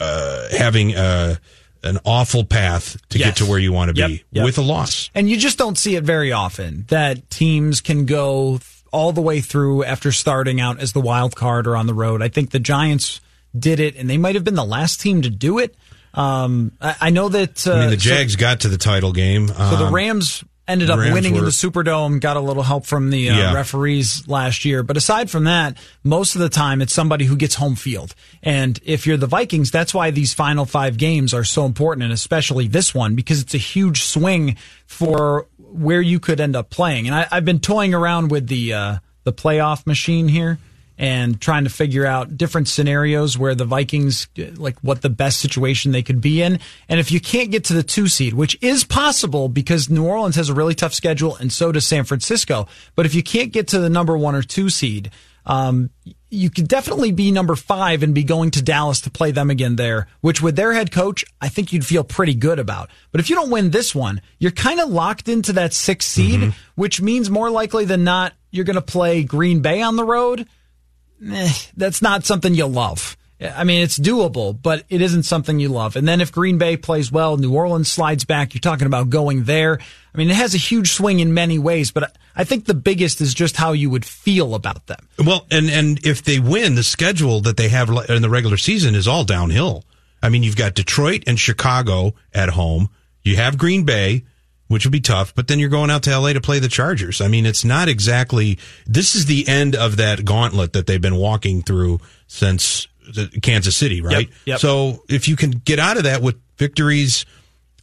uh, 0.00 0.48
having 0.50 0.94
a, 0.94 1.38
an 1.84 1.98
awful 2.04 2.44
path 2.44 2.96
to 3.10 3.18
Yes. 3.18 3.28
get 3.28 3.36
to 3.44 3.46
where 3.50 3.58
you 3.58 3.72
want 3.72 3.94
to 3.94 4.06
be 4.08 4.24
yep. 4.32 4.44
with 4.44 4.58
a 4.58 4.62
loss. 4.62 5.10
And 5.14 5.28
you 5.30 5.36
just 5.36 5.58
don't 5.58 5.76
see 5.78 5.96
it 5.96 6.04
very 6.04 6.32
often 6.32 6.84
that 6.88 7.30
teams 7.30 7.80
can 7.80 8.06
go 8.06 8.60
all 8.92 9.12
the 9.12 9.20
way 9.22 9.40
through 9.40 9.84
after 9.84 10.10
starting 10.12 10.60
out 10.60 10.80
as 10.80 10.92
the 10.92 11.00
wild 11.00 11.34
card 11.36 11.66
or 11.66 11.76
on 11.76 11.86
the 11.86 11.94
road. 11.94 12.22
I 12.22 12.28
think 12.28 12.50
the 12.50 12.58
Giants 12.60 13.20
did 13.58 13.78
it, 13.80 13.96
and 13.96 14.08
they 14.10 14.18
might 14.18 14.34
have 14.34 14.44
been 14.44 14.54
the 14.54 14.64
last 14.64 15.00
team 15.00 15.22
to 15.22 15.30
do 15.30 15.58
it. 15.58 15.74
Um, 16.14 16.72
I, 16.80 16.94
I 17.00 17.10
know 17.10 17.28
that. 17.28 17.66
Uh, 17.66 17.72
I 17.72 17.80
mean, 17.80 17.90
the 17.90 18.00
so- 18.00 18.08
Jags 18.10 18.36
got 18.36 18.60
to 18.60 18.68
the 18.68 18.78
title 18.78 19.12
game. 19.12 19.48
So, 19.48 19.54
the 19.54 19.86
Um, 19.86 19.94
Rams 19.94 20.44
ended 20.66 20.88
up 20.90 20.98
Rams 20.98 21.12
winning 21.14 21.34
in 21.34 21.40
were- 21.40 21.44
the 21.46 21.50
Superdome, 21.50 22.20
got 22.20 22.36
a 22.36 22.40
little 22.40 22.62
help 22.62 22.86
from 22.86 23.10
the 23.10 23.30
uh, 23.30 23.36
Yeah. 23.36 23.52
referees 23.54 24.26
last 24.26 24.64
year. 24.64 24.82
But 24.82 24.96
aside 24.96 25.30
from 25.30 25.44
that, 25.44 25.76
most 26.02 26.34
of 26.34 26.40
the 26.40 26.48
time 26.48 26.80
it's 26.80 26.92
somebody 26.94 27.26
who 27.26 27.36
gets 27.36 27.56
home 27.56 27.76
field. 27.76 28.14
And 28.42 28.80
if 28.84 29.06
you're 29.06 29.16
the 29.18 29.26
Vikings, 29.26 29.70
that's 29.70 29.92
why 29.92 30.10
these 30.10 30.32
final 30.32 30.64
five 30.64 30.96
games 30.96 31.34
are 31.34 31.44
so 31.44 31.66
important, 31.66 32.04
and 32.04 32.12
especially 32.12 32.66
this 32.68 32.94
one, 32.94 33.14
because 33.14 33.40
it's 33.42 33.54
a 33.54 33.58
huge 33.58 34.02
swing 34.04 34.56
for 34.86 35.46
where 35.58 36.00
you 36.00 36.18
could 36.20 36.40
end 36.40 36.56
up 36.56 36.70
playing. 36.70 37.06
And 37.06 37.14
I, 37.16 37.26
I've 37.30 37.44
been 37.44 37.60
toying 37.60 37.92
around 37.94 38.30
with 38.30 38.46
the 38.48 38.72
uh, 38.72 38.98
the 39.24 39.32
playoff 39.32 39.86
machine 39.86 40.28
here 40.28 40.58
and 40.96 41.40
trying 41.40 41.64
to 41.64 41.70
figure 41.70 42.06
out 42.06 42.36
different 42.36 42.68
scenarios 42.68 43.36
where 43.36 43.54
the 43.54 43.64
Vikings, 43.64 44.28
like 44.56 44.78
what 44.80 45.02
the 45.02 45.10
best 45.10 45.40
situation 45.40 45.92
they 45.92 46.02
could 46.02 46.20
be 46.20 46.42
in. 46.42 46.60
And 46.88 47.00
if 47.00 47.10
you 47.10 47.20
can't 47.20 47.50
get 47.50 47.64
to 47.64 47.72
the 47.72 47.82
two 47.82 48.06
seed, 48.06 48.34
which 48.34 48.56
is 48.62 48.84
possible 48.84 49.48
because 49.48 49.90
New 49.90 50.04
Orleans 50.04 50.36
has 50.36 50.48
a 50.48 50.54
really 50.54 50.74
tough 50.74 50.94
schedule 50.94 51.36
and 51.36 51.52
so 51.52 51.72
does 51.72 51.86
San 51.86 52.04
Francisco. 52.04 52.68
But 52.94 53.06
if 53.06 53.14
you 53.14 53.22
can't 53.22 53.52
get 53.52 53.68
to 53.68 53.80
the 53.80 53.90
number 53.90 54.16
one 54.16 54.34
or 54.34 54.42
two 54.42 54.70
seed, 54.70 55.10
um, 55.46 55.90
you 56.30 56.50
could 56.50 56.68
definitely 56.68 57.12
be 57.12 57.30
number 57.30 57.54
five 57.54 58.02
and 58.02 58.14
be 58.14 58.24
going 58.24 58.50
to 58.52 58.62
Dallas 58.62 59.02
to 59.02 59.10
play 59.10 59.30
them 59.30 59.50
again 59.50 59.76
there, 59.76 60.08
which 60.20 60.40
with 60.40 60.56
their 60.56 60.72
head 60.72 60.90
coach, 60.90 61.24
I 61.40 61.48
think 61.48 61.72
you'd 61.72 61.84
feel 61.84 62.02
pretty 62.02 62.34
good 62.34 62.58
about. 62.58 62.90
But 63.12 63.20
if 63.20 63.28
you 63.28 63.36
don't 63.36 63.50
win 63.50 63.70
this 63.70 63.94
one, 63.94 64.20
you're 64.38 64.50
kind 64.50 64.80
of 64.80 64.88
locked 64.88 65.28
into 65.28 65.52
that 65.54 65.74
sixth 65.74 66.08
seed, 66.08 66.54
which 66.76 67.00
means 67.00 67.30
more 67.30 67.50
likely 67.50 67.84
than 67.84 68.04
not, 68.04 68.32
you're 68.50 68.64
going 68.64 68.74
to 68.76 68.82
play 68.82 69.22
Green 69.22 69.60
Bay 69.60 69.82
on 69.82 69.96
the 69.96 70.04
road 70.04 70.48
eh, 71.30 71.52
that's 71.76 72.02
not 72.02 72.24
something 72.24 72.54
you 72.54 72.66
love. 72.66 73.16
I 73.40 73.64
mean, 73.64 73.82
it's 73.82 73.98
doable, 73.98 74.56
but 74.60 74.84
it 74.88 75.02
isn't 75.02 75.24
something 75.24 75.58
you 75.58 75.68
love. 75.68 75.96
And 75.96 76.06
then 76.06 76.20
if 76.20 76.32
Green 76.32 76.56
Bay 76.56 76.76
plays 76.76 77.10
well, 77.10 77.36
New 77.36 77.52
Orleans 77.52 77.90
slides 77.90 78.24
back, 78.24 78.54
you're 78.54 78.60
talking 78.60 78.86
about 78.86 79.10
going 79.10 79.44
there. 79.44 79.78
I 80.14 80.18
mean, 80.18 80.30
it 80.30 80.36
has 80.36 80.54
a 80.54 80.58
huge 80.58 80.92
swing 80.92 81.20
in 81.20 81.34
many 81.34 81.58
ways, 81.58 81.90
but 81.90 82.16
I 82.36 82.44
think 82.44 82.64
the 82.64 82.74
biggest 82.74 83.20
is 83.20 83.34
just 83.34 83.56
how 83.56 83.72
you 83.72 83.90
would 83.90 84.04
feel 84.04 84.54
about 84.54 84.86
them. 84.86 85.08
Well, 85.18 85.46
and 85.50 85.68
and 85.68 86.04
if 86.06 86.22
they 86.22 86.38
win, 86.38 86.76
the 86.76 86.84
schedule 86.84 87.40
that 87.42 87.56
they 87.56 87.68
have 87.68 87.90
in 88.08 88.22
the 88.22 88.30
regular 88.30 88.56
season 88.56 88.94
is 88.94 89.08
all 89.08 89.24
downhill. 89.24 89.84
I 90.22 90.28
mean, 90.28 90.42
you've 90.42 90.56
got 90.56 90.74
Detroit 90.74 91.24
and 91.26 91.38
Chicago 91.38 92.14
at 92.32 92.50
home. 92.50 92.88
You 93.22 93.36
have 93.36 93.58
Green 93.58 93.84
Bay, 93.84 94.24
which 94.74 94.84
would 94.84 94.90
be 94.90 95.00
tough, 95.00 95.32
but 95.36 95.46
then 95.46 95.60
you're 95.60 95.68
going 95.68 95.88
out 95.88 96.02
to 96.02 96.18
LA 96.18 96.32
to 96.32 96.40
play 96.40 96.58
the 96.58 96.66
Chargers. 96.66 97.20
I 97.20 97.28
mean, 97.28 97.46
it's 97.46 97.64
not 97.64 97.88
exactly. 97.88 98.58
This 98.86 99.14
is 99.14 99.26
the 99.26 99.46
end 99.46 99.76
of 99.76 99.98
that 99.98 100.24
gauntlet 100.24 100.72
that 100.72 100.88
they've 100.88 101.00
been 101.00 101.14
walking 101.14 101.62
through 101.62 102.00
since 102.26 102.88
Kansas 103.40 103.76
City, 103.76 104.00
right? 104.00 104.28
yep. 104.44 104.58
So 104.58 105.04
if 105.08 105.28
you 105.28 105.36
can 105.36 105.52
get 105.52 105.78
out 105.78 105.96
of 105.96 106.02
that 106.02 106.22
with 106.22 106.34
victories 106.56 107.24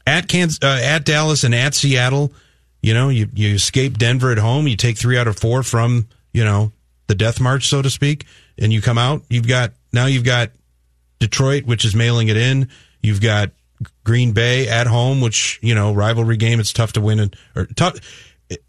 at 0.05 0.27
Kansas, 0.27 0.59
uh, 0.61 0.81
at 0.83 1.05
Dallas, 1.05 1.45
and 1.45 1.55
at 1.55 1.73
Seattle, 1.75 2.33
you 2.81 2.93
know, 2.93 3.07
you 3.07 3.29
you 3.33 3.55
escape 3.55 3.97
Denver 3.97 4.33
at 4.33 4.37
home. 4.37 4.67
You 4.67 4.75
take 4.75 4.97
three 4.97 5.17
out 5.17 5.29
of 5.29 5.39
four 5.39 5.63
from 5.63 6.09
you 6.33 6.43
know 6.43 6.73
the 7.07 7.15
death 7.15 7.39
march, 7.39 7.69
so 7.69 7.81
to 7.81 7.89
speak, 7.89 8.25
and 8.57 8.73
you 8.73 8.81
come 8.81 8.97
out. 8.97 9.23
You've 9.29 9.47
got 9.47 9.71
now 9.93 10.07
you've 10.07 10.25
got 10.25 10.51
Detroit, 11.19 11.63
which 11.63 11.85
is 11.85 11.95
mailing 11.95 12.27
it 12.27 12.35
in. 12.35 12.67
You've 13.01 13.21
got 13.21 13.51
Green 14.03 14.31
Bay 14.33 14.67
at 14.67 14.87
home, 14.87 15.21
which 15.21 15.59
you 15.61 15.75
know 15.75 15.93
rivalry 15.93 16.37
game. 16.37 16.59
It's 16.59 16.73
tough 16.73 16.93
to 16.93 17.01
win 17.01 17.19
and 17.19 17.35
or 17.55 17.65
tough. 17.75 17.95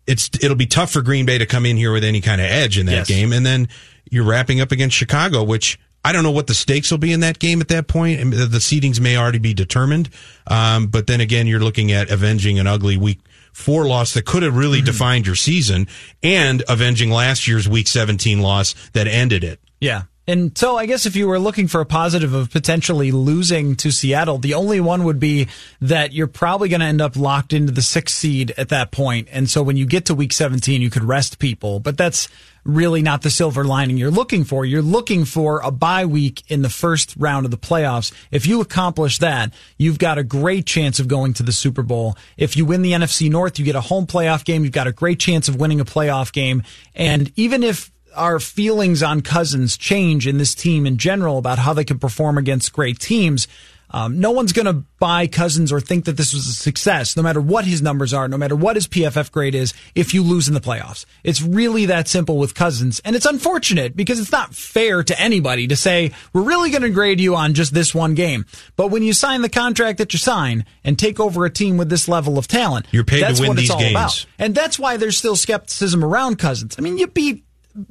It's 0.07 0.31
it'll 0.41 0.57
be 0.57 0.67
tough 0.67 0.93
for 0.93 1.03
Green 1.03 1.27
Bay 1.27 1.39
to 1.39 1.47
come 1.47 1.67
in 1.67 1.77
here 1.77 1.93
with 1.93 2.05
any 2.05 2.21
kind 2.21 2.41
of 2.41 2.47
edge 2.47 2.79
in 2.79 2.87
that 2.87 2.93
Yes. 2.93 3.09
game, 3.09 3.33
and 3.33 3.45
then 3.45 3.69
you're 4.11 4.25
wrapping 4.25 4.61
up 4.61 4.71
against 4.73 4.97
Chicago, 4.97 5.43
which 5.43 5.79
I 6.05 6.13
don't 6.13 6.23
know 6.23 6.31
what 6.31 6.47
the 6.47 6.55
stakes 6.55 6.91
will 6.91 6.99
be 6.99 7.13
in 7.13 7.21
that 7.21 7.39
game 7.39 7.61
at 7.61 7.69
that 7.69 7.87
point. 7.89 8.21
The 8.33 8.59
seedings 8.59 9.01
may 9.01 9.17
already 9.17 9.39
be 9.39 9.55
determined, 9.55 10.11
um, 10.47 10.87
but 10.89 11.07
then 11.07 11.21
again, 11.21 11.47
you're 11.47 11.61
looking 11.61 11.93
at 11.93 12.11
avenging 12.11 12.59
an 12.59 12.67
ugly 12.67 12.97
week 12.97 13.21
four 13.53 13.87
loss 13.87 14.15
that 14.15 14.25
could 14.25 14.43
have 14.43 14.57
really 14.57 14.79
Mm-hmm. 14.79 14.87
defined 14.87 15.27
your 15.27 15.37
season, 15.37 15.87
and 16.23 16.63
avenging 16.69 17.11
last 17.11 17.47
year's 17.49 17.69
week 17.69 17.87
17 17.89 18.41
loss 18.41 18.75
that 18.95 19.07
ended 19.07 19.45
it. 19.45 19.61
Yeah. 19.81 20.03
And 20.27 20.57
so 20.57 20.77
I 20.77 20.87
guess 20.87 21.05
if 21.05 21.17
you 21.17 21.27
were 21.27 21.41
looking 21.41 21.67
for 21.67 21.81
a 21.81 21.87
positive 21.87 22.33
of 22.33 22.51
potentially 22.51 23.11
losing 23.11 23.75
to 23.77 23.91
Seattle, 23.91 24.39
the 24.39 24.55
only 24.55 24.81
one 24.81 25.03
would 25.05 25.19
be 25.19 25.49
that 25.81 26.13
you're 26.13 26.29
probably 26.29 26.69
going 26.69 26.81
to 26.81 26.87
end 26.87 27.01
up 27.01 27.17
locked 27.17 27.53
into 27.53 27.73
the 27.73 27.83
sixth 27.83 28.17
seed 28.17 28.53
at 28.57 28.69
that 28.69 28.93
point. 28.93 29.29
And 29.33 29.51
so 29.51 29.65
when 29.65 29.77
you 29.77 29.85
get 29.85 30.07
to 30.07 30.15
week 30.15 30.33
17, 30.33 30.81
you 30.81 30.91
could 30.91 31.03
rest 31.03 31.41
people, 31.41 31.81
but 31.81 31.99
that's 31.99 32.29
really 32.65 33.03
not 33.03 33.23
the 33.23 33.31
silver 33.31 33.65
lining 33.65 33.97
you're 33.97 34.13
looking 34.13 34.45
for. 34.45 34.65
You're 34.65 34.81
looking 34.83 35.25
for 35.25 35.61
a 35.65 35.73
bye 35.73 36.07
week 36.07 36.45
in 36.49 36.63
the 36.63 36.71
first 36.71 37.17
round 37.17 37.45
of 37.45 37.51
the 37.51 37.59
playoffs. 37.59 38.13
If 38.31 38.47
you 38.47 38.61
accomplish 38.61 39.19
that, 39.19 39.53
you've 39.77 39.99
got 39.99 40.19
a 40.19 40.23
great 40.23 40.67
chance 40.67 41.01
of 41.01 41.09
going 41.09 41.35
to 41.35 41.43
the 41.43 41.51
Super 41.51 41.83
Bowl. 41.83 42.17
If 42.37 42.57
you 42.57 42.65
win 42.65 42.83
the 42.83 42.93
NFC 42.93 43.29
North, 43.29 43.59
you 43.59 43.65
get 43.65 43.75
a 43.75 43.81
home 43.81 44.07
playoff 44.07 44.45
game. 44.45 44.63
You've 44.63 44.73
got 44.73 44.87
a 44.87 44.93
great 44.93 45.19
chance 45.19 45.49
of 45.49 45.57
winning 45.57 45.81
a 45.81 45.85
playoff 45.85 46.33
game. 46.33 46.63
And 46.95 47.33
even 47.35 47.65
if 47.65 47.91
our 48.15 48.39
feelings 48.41 49.03
on 49.03 49.21
Cousins 49.21 49.77
change 49.77 50.27
in 50.27 50.39
this 50.39 50.55
team 50.55 50.87
in 50.87 50.97
general 50.99 51.39
about 51.39 51.59
how 51.59 51.73
they 51.73 51.85
can 51.85 51.99
perform 51.99 52.39
against 52.39 52.73
great 52.73 52.99
teams. 52.99 53.47
Um, 53.95 54.21
no 54.21 54.31
one's 54.31 54.55
going 54.55 54.65
to 54.65 54.85
buy 54.99 55.27
Cousins 55.27 55.71
or 55.71 55.79
think 55.79 56.07
that 56.07 56.17
this 56.17 56.33
was 56.33 56.47
a 56.47 56.55
success, 56.55 57.15
no 57.15 57.23
matter 57.23 57.43
what 57.43 57.67
his 57.67 57.83
numbers 57.83 58.15
are, 58.15 58.27
no 58.27 58.39
matter 58.39 58.57
what 58.57 58.75
his 58.75 58.87
PFF 58.89 59.31
grade 59.31 59.55
is, 59.55 59.75
if 59.95 60.15
you 60.15 60.23
lose 60.23 60.49
in 60.49 60.55
the 60.55 60.63
playoffs. 60.63 61.05
It's 61.25 61.43
really 61.43 61.85
that 61.85 62.09
simple 62.09 62.39
with 62.39 62.55
Cousins. 62.55 63.03
And 63.05 63.15
it's 63.15 63.27
unfortunate 63.27 63.95
because 63.95 64.19
it's 64.19 64.33
not 64.33 64.55
fair 64.55 65.03
to 65.03 65.21
anybody 65.21 65.67
to 65.67 65.77
say, 65.77 66.13
we're 66.33 66.41
really 66.41 66.71
going 66.71 66.81
to 66.85 66.89
grade 66.89 67.21
you 67.21 67.37
on 67.37 67.53
just 67.53 67.75
this 67.75 67.95
one 67.95 68.15
game. 68.15 68.47
But 68.77 68.89
when 68.89 69.03
you 69.03 69.13
sign 69.13 69.43
the 69.43 69.51
contract 69.51 69.99
that 69.99 70.15
you 70.15 70.19
sign 70.19 70.65
and 70.83 70.99
take 70.99 71.21
over 71.21 71.45
a 71.45 71.51
team 71.51 71.77
with 71.77 71.91
this 71.91 72.09
level 72.09 72.39
of 72.39 72.49
talent, 72.49 72.87
You're 72.93 73.05
paid 73.05 73.19
to 73.19 73.27
that's 73.27 73.41
win 73.41 73.49
what 73.49 73.57
these 73.59 73.65
it's 73.67 73.75
all 73.75 73.79
games. 73.81 73.93
about. 73.93 74.27
And 74.39 74.55
that's 74.55 74.79
why 74.79 74.97
there's 74.97 75.19
still 75.19 75.37
skepticism 75.37 76.03
around 76.03 76.39
Cousins. 76.39 76.77
I 76.79 76.81
mean, 76.81 76.97
you 76.97 77.09
beat 77.09 77.45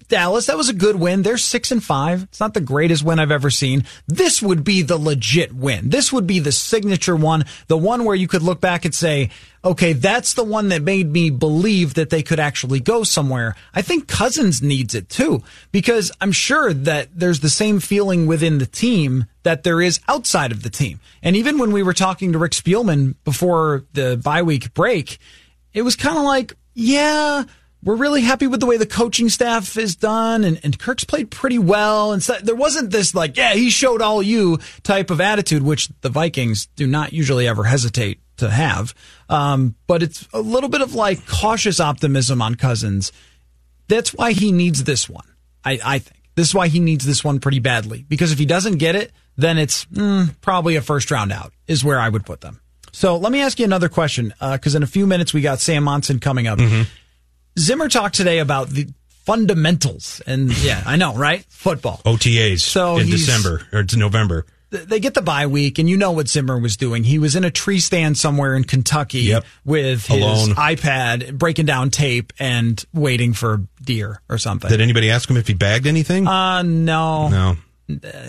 Dallas. 0.07 0.45
That 0.45 0.57
was 0.57 0.69
a 0.69 0.73
good 0.73 0.95
win. 0.95 1.23
They're 1.23 1.37
six 1.37 1.71
and 1.71 1.83
five. 1.83 2.23
It's 2.23 2.39
not 2.39 2.53
the 2.53 2.61
greatest 2.61 3.03
win 3.03 3.19
I've 3.19 3.31
ever 3.31 3.49
seen. 3.49 3.85
This 4.07 4.41
would 4.41 4.63
be 4.63 4.81
the 4.81 4.97
legit 4.97 5.53
win. 5.53 5.89
This 5.89 6.13
would 6.13 6.27
be 6.27 6.39
the 6.39 6.51
signature 6.51 7.15
one, 7.15 7.45
the 7.67 7.77
one 7.77 8.05
where 8.05 8.15
you 8.15 8.27
could 8.27 8.43
look 8.43 8.61
back 8.61 8.85
and 8.85 8.93
say, 8.93 9.29
okay, 9.63 9.93
that's 9.93 10.33
the 10.33 10.43
one 10.43 10.69
that 10.69 10.81
made 10.81 11.11
me 11.11 11.29
believe 11.29 11.93
that 11.95 12.09
they 12.09 12.23
could 12.23 12.39
actually 12.39 12.79
go 12.79 13.03
somewhere. 13.03 13.55
I 13.73 13.81
think 13.81 14.07
Cousins 14.07 14.61
needs 14.61 14.95
it 14.95 15.09
too, 15.09 15.43
because 15.71 16.11
I'm 16.19 16.31
sure 16.31 16.73
that 16.73 17.09
there's 17.13 17.39
the 17.41 17.49
same 17.49 17.79
feeling 17.79 18.27
within 18.27 18.57
the 18.57 18.65
team 18.65 19.25
that 19.43 19.63
there 19.63 19.81
is 19.81 19.99
outside 20.07 20.51
of 20.51 20.63
the 20.63 20.69
team. 20.69 20.99
And 21.21 21.35
even 21.35 21.57
when 21.57 21.71
we 21.71 21.83
were 21.83 21.93
talking 21.93 22.33
to 22.33 22.39
Rick 22.39 22.53
Spielman 22.53 23.15
before 23.23 23.85
the 23.93 24.19
bye 24.23 24.43
week 24.43 24.73
break, 24.73 25.19
it 25.73 25.83
was 25.83 25.95
kind 25.95 26.17
of 26.17 26.23
like, 26.23 26.53
yeah, 26.73 27.43
we're 27.83 27.95
really 27.95 28.21
happy 28.21 28.47
with 28.47 28.59
the 28.59 28.65
way 28.65 28.77
the 28.77 28.85
coaching 28.85 29.29
staff 29.29 29.77
is 29.77 29.95
done, 29.95 30.43
and, 30.43 30.59
and 30.63 30.77
Kirk's 30.77 31.03
played 31.03 31.31
pretty 31.31 31.57
well. 31.57 32.11
And 32.13 32.21
so 32.21 32.35
there 32.41 32.55
wasn't 32.55 32.91
this 32.91 33.15
like, 33.15 33.37
yeah, 33.37 33.53
he 33.53 33.69
showed 33.69 34.01
all 34.01 34.21
you 34.21 34.59
type 34.83 35.09
of 35.09 35.19
attitude, 35.19 35.63
which 35.63 35.89
the 36.01 36.09
Vikings 36.09 36.67
do 36.75 36.85
not 36.85 37.13
usually 37.13 37.47
ever 37.47 37.63
hesitate 37.63 38.19
to 38.37 38.49
have. 38.49 38.93
Um, 39.29 39.75
but 39.87 40.03
it's 40.03 40.27
a 40.33 40.41
little 40.41 40.69
bit 40.69 40.81
of 40.81 40.93
like 40.93 41.25
cautious 41.27 41.79
optimism 41.79 42.41
on 42.41 42.55
Cousins. 42.55 43.11
That's 43.87 44.13
why 44.13 44.33
he 44.33 44.51
needs 44.51 44.83
this 44.83 45.09
one. 45.09 45.25
I, 45.65 45.79
I 45.83 45.99
think 45.99 46.21
this 46.35 46.49
is 46.49 46.55
why 46.55 46.67
he 46.67 46.79
needs 46.79 47.05
this 47.05 47.23
one 47.23 47.39
pretty 47.39 47.59
badly 47.59 48.05
because 48.07 48.31
if 48.31 48.39
he 48.39 48.45
doesn't 48.45 48.77
get 48.77 48.95
it, 48.95 49.11
then 49.37 49.57
it's 49.57 49.85
mm, 49.85 50.33
probably 50.41 50.75
a 50.75 50.81
first 50.81 51.11
round 51.11 51.31
out 51.31 51.53
is 51.67 51.83
where 51.83 51.99
I 51.99 52.09
would 52.09 52.25
put 52.25 52.41
them. 52.41 52.61
So 52.91 53.17
let 53.17 53.31
me 53.31 53.41
ask 53.41 53.57
you 53.59 53.65
another 53.65 53.89
question 53.89 54.33
because 54.39 54.75
in 54.75 54.83
a 54.83 54.87
few 54.87 55.07
minutes 55.07 55.33
we 55.33 55.41
got 55.41 55.59
Sam 55.59 55.83
Monson 55.83 56.19
coming 56.19 56.47
up. 56.47 56.59
Zimmer 57.59 57.89
talked 57.89 58.15
today 58.15 58.39
about 58.39 58.69
the 58.69 58.87
fundamentals, 59.25 60.21
and 60.27 60.51
yeah, 60.63 60.83
I 60.85 60.95
know, 60.95 61.15
right? 61.15 61.45
Football. 61.49 62.01
OTAs 62.05 62.59
So 62.61 62.97
in 62.97 63.07
December 63.09 63.61
or 63.71 63.83
to 63.83 63.97
November. 63.97 64.45
They 64.69 65.01
get 65.01 65.13
the 65.15 65.21
bye 65.21 65.47
week, 65.47 65.79
and 65.79 65.89
you 65.89 65.97
know 65.97 66.11
what 66.11 66.29
Zimmer 66.29 66.57
was 66.57 66.77
doing. 66.77 67.03
He 67.03 67.19
was 67.19 67.35
in 67.35 67.43
a 67.43 67.51
tree 67.51 67.81
stand 67.81 68.17
somewhere 68.17 68.55
in 68.55 68.63
Kentucky 68.63 69.19
Yep. 69.19 69.45
with 69.65 70.05
his 70.07 70.21
Alone. 70.21 70.49
iPad, 70.55 71.37
breaking 71.37 71.65
down 71.65 71.89
tape 71.89 72.31
and 72.39 72.81
waiting 72.93 73.33
for 73.33 73.67
deer 73.83 74.21
or 74.29 74.37
something. 74.37 74.69
Did 74.69 74.79
anybody 74.79 75.09
ask 75.11 75.29
him 75.29 75.35
if 75.35 75.47
he 75.47 75.53
bagged 75.55 75.87
anything? 75.87 76.25
uh, 76.25 76.61
no. 76.61 77.27
no. 77.27 77.57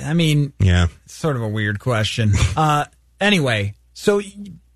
I 0.05 0.15
mean, 0.15 0.53
Yeah. 0.59 0.89
sort 1.07 1.37
of 1.37 1.43
a 1.43 1.49
weird 1.49 1.79
question. 1.79 2.33
Uh, 2.57 2.87
anyway, 3.21 3.75
so 3.95 4.21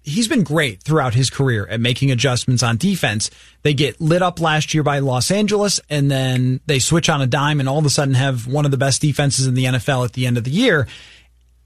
he's 0.07 0.29
been 0.29 0.45
great 0.45 0.83
throughout 0.83 1.15
his 1.15 1.29
career 1.29 1.67
at 1.67 1.81
making 1.81 2.11
adjustments 2.11 2.63
on 2.63 2.77
defense. 2.77 3.31
They 3.63 3.75
get 3.75 4.01
lit 4.01 4.23
up 4.23 4.41
last 4.41 4.73
year 4.73 4.83
by 4.83 5.01
Los 5.01 5.31
Angeles, 5.31 5.81
and 5.91 6.11
then 6.11 6.61
they 6.67 6.79
switch 6.79 7.11
on 7.11 7.21
a 7.21 7.27
dime 7.27 7.61
and 7.61 7.69
all 7.69 7.79
of 7.79 7.85
a 7.85 7.91
sudden 7.91 8.15
have 8.15 8.47
one 8.47 8.65
of 8.65 8.71
the 8.71 8.79
best 8.79 9.03
defenses 9.03 9.47
in 9.47 9.55
the 9.55 9.65
NFL 9.65 10.05
at 10.05 10.13
the 10.13 10.27
end 10.27 10.39
of 10.39 10.45
the 10.45 10.51
year. 10.51 10.87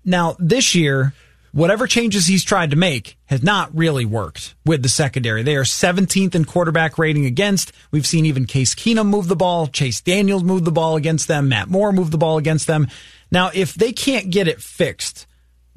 Now, 0.05 0.37
this 0.39 0.75
year, 0.75 1.13
whatever 1.53 1.87
changes 1.87 2.27
he's 2.27 2.43
tried 2.43 2.71
to 2.71 2.77
make 2.77 3.19
has 3.27 3.43
not 3.43 3.77
really 3.77 4.07
worked 4.07 4.55
with 4.65 4.83
the 4.83 4.89
secondary. 4.89 5.43
They 5.43 5.57
are 5.57 5.65
17th 5.65 6.35
in 6.35 6.47
quarterback 6.47 6.97
rating 6.97 7.27
against. 7.27 7.73
We've 7.91 8.07
seen 8.07 8.25
even 8.25 8.47
Case 8.47 8.75
Keenum 8.75 9.09
move 9.09 9.29
the 9.29 9.37
ball, 9.37 9.67
Chase 9.67 10.01
Daniels 10.01 10.43
move 10.43 10.65
the 10.65 10.73
ball 10.73 10.97
against 10.97 11.29
them, 11.29 11.51
Matt 11.51 11.69
Moore 11.69 11.93
move 11.93 12.11
the 12.11 12.19
ball 12.19 12.39
against 12.39 12.67
them. 12.67 12.89
Now, 13.31 13.51
if 13.53 13.75
they 13.75 13.93
can't 13.93 14.31
get 14.31 14.49
it 14.49 14.63
fixed, 14.63 15.27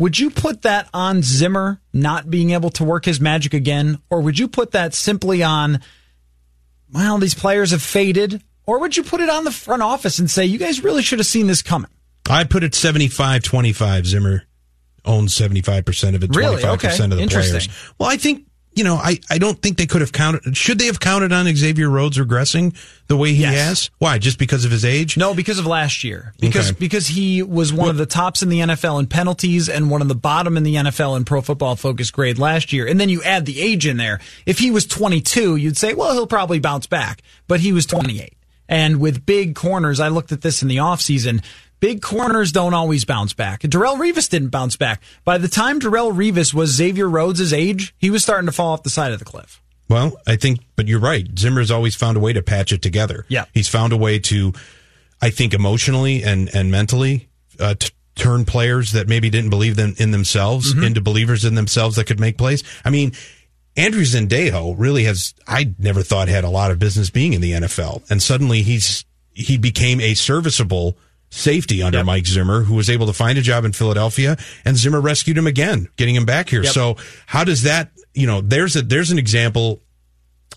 would 0.03 0.19
you 0.19 0.29
put 0.29 0.63
that 0.63 0.89
on 0.93 1.21
Zimmer 1.21 1.79
not 1.93 2.29
being 2.29 2.49
able 2.49 2.69
to 2.71 2.83
work 2.83 3.05
his 3.05 3.21
magic 3.21 3.53
again? 3.53 3.99
Or 4.09 4.19
would 4.19 4.37
you 4.37 4.49
put 4.49 4.71
that 4.71 4.93
simply 4.93 5.41
on, 5.43 5.79
well, 6.91 7.17
these 7.19 7.33
players 7.33 7.71
have 7.71 7.81
faded? 7.81 8.43
Or 8.65 8.79
would 8.81 8.97
you 8.97 9.03
put 9.05 9.21
it 9.21 9.29
on 9.29 9.45
the 9.45 9.51
front 9.51 9.81
office 9.81 10.19
and 10.19 10.29
say, 10.29 10.43
you 10.43 10.57
guys 10.57 10.83
really 10.83 11.03
should 11.03 11.19
have 11.19 11.25
seen 11.25 11.47
this 11.47 11.61
coming? 11.61 11.89
I 12.29 12.43
put 12.43 12.65
it 12.65 12.75
75 12.75 13.43
25. 13.43 14.05
Zimmer 14.05 14.43
owns 15.05 15.33
75% 15.37 16.15
of 16.15 16.23
it, 16.23 16.31
25% 16.31 16.35
Really? 16.35 16.65
Okay. 16.65 16.89
of 16.89 17.09
the 17.09 17.25
players. 17.25 17.69
Well, 17.97 18.09
I 18.09 18.17
think, 18.17 18.45
you 18.75 18.83
know, 18.83 18.95
I, 18.95 19.19
I 19.29 19.37
don't 19.37 19.61
think 19.61 19.77
they 19.77 19.85
could 19.85 20.01
have 20.01 20.11
counted. 20.11 20.55
Should 20.57 20.79
they 20.79 20.85
have 20.87 20.99
counted 20.99 21.31
on 21.31 21.45
Xavier 21.55 21.89
Rhodes 21.89 22.17
regressing 22.17 22.75
the 23.07 23.15
way 23.17 23.33
he 23.33 23.41
Yes. 23.41 23.53
has? 23.67 23.89
Why? 23.99 24.17
Just 24.17 24.39
because 24.39 24.65
of 24.65 24.71
his 24.71 24.83
age? 24.85 25.15
No, 25.17 25.33
because 25.33 25.59
of 25.59 25.65
last 25.65 26.03
year. 26.03 26.33
Because 26.39 26.69
Okay. 26.71 26.77
because 26.79 27.07
he 27.07 27.43
was 27.43 27.71
one 27.73 27.89
of 27.89 27.97
the 27.97 28.05
tops 28.05 28.41
in 28.41 28.49
the 28.49 28.59
NFL 28.61 28.99
in 28.99 29.07
penalties 29.07 29.69
and 29.69 29.89
one 29.89 30.01
of 30.01 30.07
the 30.07 30.15
bottom 30.15 30.57
in 30.57 30.63
the 30.63 30.75
NFL 30.75 31.15
in 31.17 31.25
Pro 31.25 31.41
Football 31.41 31.75
Focus 31.75 32.09
grade 32.11 32.39
last 32.39 32.73
year. 32.73 32.87
And 32.87 32.99
then 32.99 33.09
you 33.09 33.21
add 33.23 33.45
the 33.45 33.59
age 33.61 33.85
in 33.85 33.97
there. 33.97 34.19
If 34.45 34.59
he 34.59 34.71
was 34.71 34.85
22, 34.85 35.55
you'd 35.55 35.77
say, 35.77 35.93
well, 35.93 36.13
he'll 36.13 36.27
probably 36.27 36.59
bounce 36.59 36.87
back. 36.87 37.21
But 37.47 37.59
he 37.59 37.73
was 37.73 37.85
28. 37.85 38.33
And 38.69 38.99
with 39.01 39.25
big 39.25 39.55
corners, 39.55 39.99
I 39.99 40.07
looked 40.07 40.31
at 40.31 40.41
this 40.41 40.61
in 40.61 40.69
the 40.69 40.77
offseason. 40.77 41.43
Big 41.83 42.01
corners 42.01 42.53
don't 42.53 42.73
always 42.73 43.03
bounce 43.03 43.33
back. 43.33 43.59
Darrelle 43.63 43.97
Revis 43.97 44.29
didn't 44.29 44.51
bounce 44.51 44.77
back. 44.77 45.03
By 45.25 45.37
the 45.37 45.49
time 45.49 45.81
Darrelle 45.81 46.13
Revis 46.13 46.53
was 46.53 46.69
Xavier 46.69 47.09
Rhodes' 47.09 47.51
age, 47.51 47.93
he 47.97 48.09
was 48.09 48.23
starting 48.23 48.45
to 48.45 48.53
fall 48.53 48.71
off 48.71 48.83
the 48.83 48.89
side 48.89 49.11
of 49.11 49.19
the 49.19 49.25
cliff. 49.25 49.61
Well, 49.89 50.13
I 50.25 50.37
think, 50.37 50.61
but 50.77 50.87
you're 50.87 51.01
right. 51.01 51.27
Zimmer's 51.37 51.71
always 51.71 51.93
found 51.93 52.15
a 52.15 52.21
way 52.21 52.31
to 52.31 52.41
patch 52.41 52.71
it 52.71 52.81
together. 52.81 53.25
Yeah. 53.27 53.47
He's 53.53 53.67
found 53.67 53.91
a 53.91 53.97
way 53.97 54.17
to, 54.19 54.53
I 55.21 55.29
think, 55.29 55.53
emotionally 55.53 56.23
and, 56.23 56.49
and 56.55 56.71
mentally, 56.71 57.27
uh, 57.59 57.73
to 57.73 57.91
turn 58.15 58.45
players 58.45 58.93
that 58.93 59.09
maybe 59.09 59.29
didn't 59.29 59.49
believe 59.49 59.75
them 59.75 59.93
in 59.97 60.11
themselves 60.11 60.71
into 60.71 61.01
believers 61.01 61.43
in 61.43 61.55
themselves 61.55 61.97
that 61.97 62.05
could 62.05 62.17
make 62.17 62.37
plays. 62.37 62.63
I 62.85 62.91
mean, 62.91 63.11
Andrew 63.75 64.03
Sendejo 64.03 64.73
really 64.77 65.03
has, 65.03 65.33
I 65.45 65.73
never 65.77 66.01
thought 66.01 66.29
had 66.29 66.45
a 66.45 66.49
lot 66.49 66.71
of 66.71 66.79
business 66.79 67.09
being 67.09 67.33
in 67.33 67.41
the 67.41 67.51
NFL. 67.51 68.09
And 68.09 68.23
suddenly 68.23 68.61
he's, 68.61 69.03
he 69.33 69.57
became 69.57 69.99
a 69.99 70.13
serviceable 70.13 70.97
safety 71.33 71.81
under 71.81 72.03
Mike 72.03 72.27
Zimmer, 72.27 72.61
who 72.61 72.75
was 72.75 72.89
able 72.89 73.07
to 73.07 73.13
find 73.13 73.37
a 73.37 73.41
job 73.41 73.65
in 73.65 73.71
Philadelphia 73.71 74.37
and 74.65 74.77
Zimmer 74.77 75.01
rescued 75.01 75.37
him 75.37 75.47
again, 75.47 75.87
getting 75.95 76.15
him 76.15 76.25
back 76.25 76.47
here. 76.47 76.63
Yep. 76.63 76.73
So 76.73 76.97
how 77.25 77.43
does 77.43 77.63
that, 77.63 77.89
you 78.13 78.27
know, 78.27 78.41
there's 78.41 78.75
a, 78.75 78.83
there's 78.83 79.09
an 79.09 79.17
example 79.17 79.81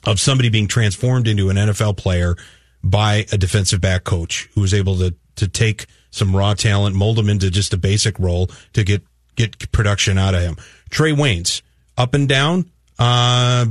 of 0.05 0.21
somebody 0.21 0.51
being 0.51 0.69
transformed 0.69 1.29
into 1.29 1.49
an 1.49 1.57
NFL 1.57 1.97
player 1.97 2.37
by 2.85 3.25
a 3.33 3.39
defensive 3.39 3.81
back 3.81 4.05
coach 4.05 4.51
who 4.55 4.61
was 4.61 4.75
able 4.75 4.99
to 4.99 5.15
to 5.37 5.49
take 5.49 5.87
some 6.11 6.35
raw 6.35 6.55
talent, 6.55 6.97
mold 6.97 7.19
him 7.19 7.29
into 7.29 7.51
just 7.51 7.75
a 7.75 7.77
basic 7.77 8.19
role 8.19 8.49
to 8.75 8.85
get 8.85 9.03
get 9.35 9.73
production 9.73 10.19
out 10.19 10.35
of 10.35 10.43
him. 10.43 10.57
Trae 10.91 11.15
Waynes, 11.15 11.63
up 11.97 12.15
and 12.15 12.29
down, 12.29 12.71
uh, 12.99 13.67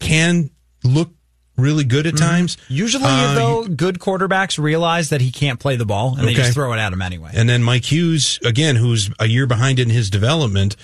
can 0.00 0.50
look 0.84 1.10
really 1.60 1.84
good 1.84 2.06
at 2.06 2.16
times. 2.16 2.56
Usually, 2.68 3.04
Uh, 3.06 3.34
though, 3.34 3.66
good 3.66 3.98
quarterbacks 3.98 4.58
realize 4.58 5.10
that 5.10 5.20
he 5.20 5.30
can't 5.30 5.60
play 5.60 5.76
the 5.76 5.86
ball 5.86 6.16
and 6.18 6.26
they 6.26 6.34
just 6.34 6.52
throw 6.54 6.72
it 6.72 6.78
at 6.78 6.92
him 6.92 7.02
anyway. 7.02 7.30
And 7.34 7.48
then 7.48 7.62
Mike 7.62 7.84
Hughes, 7.90 8.38
again, 8.44 8.76
who's 8.76 9.10
a 9.18 9.26
year 9.26 9.46
behind 9.46 9.78
in 9.78 9.90
his 9.90 10.10
development, 10.10 10.76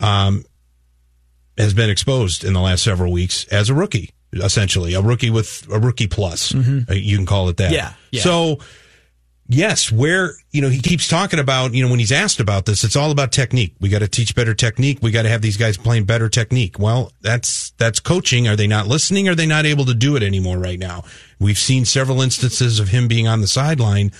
um, 0.00 0.44
has 1.56 1.72
been 1.74 1.90
exposed 1.90 2.44
in 2.44 2.52
the 2.52 2.60
last 2.60 2.82
several 2.82 3.12
weeks 3.12 3.44
as 3.46 3.70
a 3.70 3.74
rookie, 3.74 4.10
essentially 4.32 4.94
a 4.94 5.00
rookie 5.00 5.30
with 5.30 5.66
a 5.70 5.78
rookie 5.78 6.08
plus. 6.08 6.54
Uh, 6.54 6.92
You 6.94 7.16
can 7.16 7.26
call 7.26 7.48
it 7.48 7.56
that. 7.58 7.66
Mm-hmm. 7.66 7.74
Yeah, 7.74 7.92
yeah. 8.10 8.22
So, 8.22 8.58
yes, 9.48 9.90
where 9.92 10.32
you 10.50 10.60
know 10.62 10.68
he 10.68 10.80
keeps 10.80 11.08
talking 11.08 11.38
about 11.38 11.74
you 11.74 11.84
know 11.84 11.90
when 11.90 11.98
he's 11.98 12.12
asked 12.12 12.40
about 12.40 12.66
this, 12.66 12.84
it's 12.84 12.96
all 12.96 13.10
about 13.10 13.32
technique. 13.32 13.74
We 13.80 13.88
got 13.88 14.00
to 14.00 14.08
teach 14.08 14.34
better 14.34 14.54
technique. 14.54 14.98
We 15.02 15.10
got 15.10 15.22
to 15.22 15.28
have 15.28 15.42
these 15.42 15.56
guys 15.56 15.76
playing 15.76 16.04
better 16.04 16.28
technique. 16.28 16.78
Well, 16.78 17.12
that's 17.20 17.70
that's 17.78 18.00
coaching. 18.00 18.48
Are 18.48 18.56
they 18.56 18.66
not 18.66 18.86
listening? 18.86 19.28
Are 19.28 19.34
they 19.34 19.46
not 19.46 19.66
able 19.66 19.84
to 19.86 19.94
do 19.94 20.16
it 20.16 20.22
anymore 20.22 20.58
right 20.58 20.78
now? 20.78 21.04
We've 21.38 21.58
seen 21.58 21.84
several 21.84 22.20
instances 22.22 22.80
of 22.80 22.88
him 22.88 23.08
being 23.08 23.28
on 23.28 23.40
the 23.40 23.48
sideline. 23.48 24.12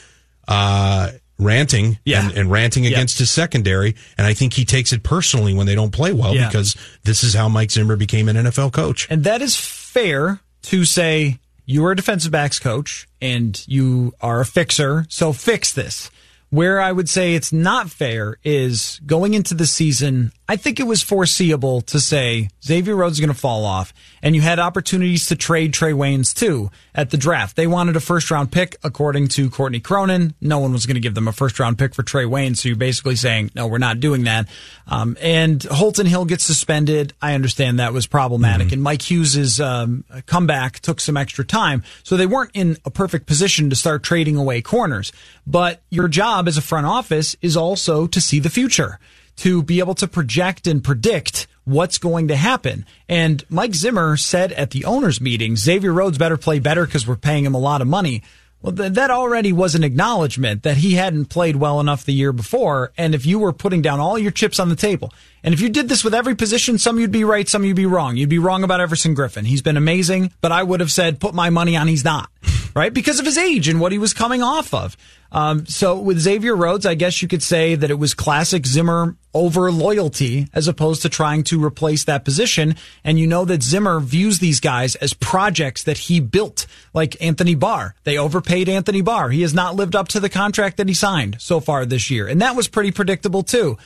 Uh, 0.47 1.11
ranting 1.39 1.99
Yeah. 2.05 2.29
and, 2.29 2.39
and 2.39 2.51
ranting 2.51 2.85
Yeah. 2.85 2.91
against 2.91 3.19
his 3.19 3.29
secondary. 3.31 3.97
And 4.17 4.25
I 4.25 4.35
think 4.35 4.53
he 4.53 4.65
takes 4.65 4.93
it 4.93 5.03
personally 5.03 5.53
when 5.53 5.67
they 5.67 5.75
don't 5.75 5.91
play 5.91 6.13
well 6.13 6.33
Yeah. 6.33 6.47
because 6.47 6.77
this 7.03 7.25
is 7.25 7.35
how 7.35 7.49
Mike 7.49 7.73
Zimmer 7.73 7.97
became 7.97 8.29
an 8.29 8.37
NFL 8.37 8.71
coach. 8.73 9.09
And 9.11 9.25
that 9.25 9.43
is 9.43 9.57
fair 9.57 10.39
to 10.65 10.85
say 10.85 11.41
you 11.67 11.85
are 11.85 11.93
a 11.93 11.97
defensive 11.97 12.33
backs 12.33 12.59
coach 12.59 13.07
and 13.21 13.65
you 13.67 14.13
are 14.21 14.41
a 14.41 14.47
fixer, 14.47 15.07
so 15.09 15.33
fix 15.33 15.73
this. 15.73 16.11
Where 16.51 16.81
I 16.81 16.93
would 16.93 17.09
say 17.09 17.35
it's 17.35 17.53
not 17.53 17.91
fair 17.91 18.37
is 18.45 19.01
going 19.07 19.35
into 19.35 19.55
the 19.55 19.67
season 19.67 20.33
I 20.47 20.57
think 20.57 20.79
it 20.79 20.87
was 20.87 21.03
foreseeable 21.03 21.81
to 21.83 21.99
say 21.99 22.51
Xavier 22.63 22.95
Rhodes 22.95 23.15
is 23.15 23.21
going 23.21 23.33
to 23.33 23.39
fall 23.39 23.65
off, 23.65 23.95
and 24.23 24.35
you 24.35 24.43
had 24.43 24.59
opportunities 24.59 25.27
to 25.27 25.37
trade 25.37 25.73
Trae 25.73 25.95
Waynes 25.95 26.35
too 26.35 26.71
at 26.95 27.09
the 27.09 27.17
draft. 27.17 27.57
They 27.57 27.67
wanted 27.67 27.97
a 27.97 28.01
first 28.01 28.31
round 28.31 28.53
pick, 28.53 28.77
according 28.85 29.29
to 29.29 29.49
Courtney 29.49 29.81
Cronin. 29.81 30.35
No 30.43 30.59
one 30.59 30.73
was 30.73 30.85
going 30.85 30.97
to 30.97 31.01
give 31.01 31.15
them 31.15 31.29
a 31.29 31.33
first 31.33 31.59
round 31.59 31.79
pick 31.79 31.95
for 31.95 32.03
Trae 32.03 32.29
Waynes, 32.29 32.59
so 32.59 32.69
you're 32.69 32.77
basically 32.77 33.17
saying, 33.17 33.53
no, 33.55 33.67
we're 33.67 33.79
not 33.79 34.01
doing 34.01 34.25
that. 34.25 34.47
Um, 34.87 35.17
and 35.23 35.63
Holton 35.63 36.05
Hill 36.05 36.27
gets 36.27 36.45
suspended. 36.45 37.15
I 37.23 37.35
understand 37.35 37.79
that 37.79 37.95
was 37.95 38.07
problematic, 38.07 38.67
mm-hmm. 38.67 38.75
and 38.75 38.83
Mike 38.83 39.11
Hughes' 39.11 39.61
um, 39.61 40.05
comeback 40.27 40.81
took 40.81 41.01
some 41.01 41.17
extra 41.17 41.47
time, 41.47 41.83
so 42.03 42.19
they 42.19 42.27
weren't 42.27 42.51
in 42.53 42.77
a 42.85 42.91
perfect 42.91 43.27
position 43.27 43.71
to 43.71 43.77
start 43.77 44.03
trading 44.03 44.37
away 44.37 44.61
corners. 44.61 45.11
But 45.47 45.81
your 45.89 46.09
job 46.09 46.49
as 46.49 46.59
a 46.59 46.63
front 46.63 46.87
office 46.87 47.35
is 47.41 47.57
also 47.57 48.07
to 48.09 48.21
see 48.21 48.41
the 48.41 48.51
future 48.51 48.99
to 49.37 49.63
be 49.63 49.79
able 49.79 49.95
to 49.97 50.09
project 50.09 50.67
and 50.67 50.83
predict 50.83 51.47
what's 51.65 51.99
going 51.99 52.29
to 52.29 52.37
happen. 52.37 52.85
And 53.09 53.45
Mike 53.49 53.75
Zimmer 53.75 54.17
said 54.17 54.53
at 54.53 54.71
the 54.71 54.85
owners 54.85 55.21
meeting, 55.21 55.57
Xavier 55.57 55.93
Rhodes 55.93 56.19
better 56.19 56.37
play 56.37 56.59
better 56.59 56.87
because 56.87 57.07
we're 57.07 57.17
paying 57.17 57.45
him 57.45 57.55
a 57.55 57.59
lot 57.59 57.81
of 57.81 57.89
money. 57.89 58.23
Well, 58.61 58.75
th- 58.75 58.93
that 58.93 59.11
already 59.11 59.53
was 59.53 59.75
an 59.75 59.85
acknowledgement 59.85 60.63
that 60.63 60.79
he 60.79 60.95
hadn't 60.95 61.27
played 61.27 61.57
well 61.57 61.81
enough 61.81 62.05
the 62.05 62.13
year 62.13 62.33
before. 62.33 62.93
And 62.97 63.15
if 63.15 63.27
you 63.27 63.39
were 63.39 63.53
putting 63.53 63.83
down 63.83 64.01
all 64.01 64.19
your 64.19 64.31
chips 64.31 64.59
on 64.59 64.69
the 64.71 64.77
table, 64.77 65.13
and 65.45 65.53
if 65.53 65.61
you 65.61 65.69
did 65.69 65.91
this 65.91 66.03
with 66.03 66.15
every 66.15 66.35
position, 66.35 66.79
some 66.79 66.99
you'd 66.99 67.13
be 67.13 67.23
right, 67.23 67.47
some 67.47 67.65
you'd 67.65 67.77
be 67.77 67.85
wrong. 67.85 68.17
You'd 68.17 68.31
be 68.31 68.39
wrong 68.39 68.65
about 68.65 68.81
Everson 68.81 69.15
Griffen. 69.15 69.45
He's 69.45 69.61
been 69.61 69.77
amazing, 69.77 70.33
but 70.41 70.53
I 70.53 70.63
would 70.63 70.81
have 70.81 70.91
said 70.91 71.21
put 71.21 71.35
my 71.35 71.51
money 71.51 71.77
on 71.77 71.87
he's 71.87 72.03
not, 72.03 72.31
right? 72.75 72.93
Because 72.93 73.21
of 73.21 73.27
his 73.27 73.37
age 73.37 73.69
and 73.69 73.79
what 73.79 73.93
he 73.93 73.99
was 73.99 74.15
coming 74.15 74.43
off 74.43 74.73
of. 74.73 74.97
Um, 75.31 75.67
so 75.67 75.99
with 75.99 76.19
Xavier 76.19 76.55
Rhodes, 76.55 76.87
I 76.87 76.95
guess 76.95 77.21
you 77.21 77.29
could 77.29 77.43
say 77.43 77.75
that 77.75 77.91
it 77.91 77.99
was 77.99 78.15
classic 78.15 78.65
Zimmer 78.67 79.17
over 79.35 79.71
loyalty 79.71 80.47
as 80.55 80.69
opposed 80.69 81.03
to 81.03 81.09
trying 81.09 81.43
to 81.45 81.63
replace 81.63 82.05
that 82.05 82.25
position. 82.25 82.77
And 83.03 83.19
you 83.19 83.27
know 83.27 83.45
that 83.45 83.63
Zimmer 83.63 83.99
views 84.01 84.39
these 84.39 84.61
guys 84.61 84.95
as 84.95 85.13
projects 85.13 85.83
that 85.83 85.99
he 85.99 86.21
built, 86.21 86.67
like 86.95 87.21
Anthony 87.21 87.57
Barr. 87.57 87.97
They 88.05 88.17
overpaid 88.17 88.69
Anthony 88.69 89.03
Barr. 89.03 89.29
He 89.31 89.43
has 89.43 89.53
not 89.53 89.75
lived 89.75 89.97
up 89.97 90.09
to 90.09 90.21
the 90.21 90.31
contract 90.31 90.77
that 90.79 90.89
he 90.89 90.95
signed 90.95 91.37
so 91.41 91.59
far 91.61 91.85
this 91.85 92.11
year. 92.11 92.29
And 92.29 92.41
that 92.41 92.57
was 92.57 92.69
pretty 92.69 92.93
predictable 92.93 93.43
too. 93.43 93.77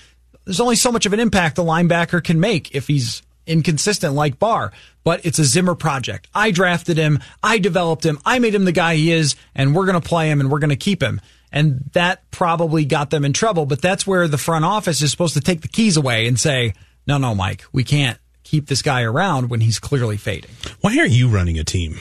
There's 0.48 0.61
only 0.61 0.76
so 0.76 0.90
much 0.90 1.04
of 1.04 1.12
an 1.12 1.20
impact 1.20 1.58
a 1.58 1.61
linebacker 1.61 2.24
can 2.24 2.40
make 2.40 2.74
if 2.74 2.87
he's 2.87 3.20
inconsistent 3.46 4.14
like 4.14 4.38
Barr, 4.38 4.72
but 5.04 5.26
it's 5.26 5.38
a 5.38 5.44
Zimmer 5.44 5.74
project. 5.74 6.26
I 6.34 6.52
drafted 6.52 6.96
him. 6.96 7.18
I 7.42 7.58
developed 7.58 8.06
him. 8.06 8.18
I 8.24 8.38
made 8.38 8.54
him 8.54 8.64
the 8.64 8.72
guy 8.72 8.94
he 8.94 9.12
is, 9.12 9.37
and 9.54 9.74
we're 9.74 9.84
going 9.84 10.00
to 10.00 10.08
play 10.08 10.30
him 10.30 10.40
and 10.40 10.50
we're 10.50 10.58
going 10.58 10.70
to 10.70 10.76
keep 10.76 11.02
him. 11.02 11.20
And 11.52 11.90
that 11.92 12.30
probably 12.30 12.87
got 12.87 13.11
them 13.11 13.26
in 13.26 13.34
trouble, 13.34 13.66
but 13.66 13.82
that's 13.82 14.06
where 14.06 14.26
the 14.26 14.38
front 14.38 14.64
office 14.64 15.02
is 15.02 15.11
supposed 15.11 15.34
to 15.34 15.42
take 15.42 15.61
the 15.61 15.68
keys 15.68 15.98
away 15.98 16.26
and 16.26 16.40
say, 16.40 16.72
no, 17.06 17.18
no, 17.18 17.34
Mike, 17.34 17.64
we 17.70 17.84
can't 17.84 18.18
keep 18.42 18.68
this 18.68 18.80
guy 18.80 19.02
around 19.02 19.50
when 19.50 19.61
he's 19.61 19.78
clearly 19.78 20.16
fading. 20.16 20.50
Why 20.80 20.96
aren't 20.96 21.11
you 21.11 21.28
running 21.28 21.58
a 21.58 21.64
team? 21.64 21.98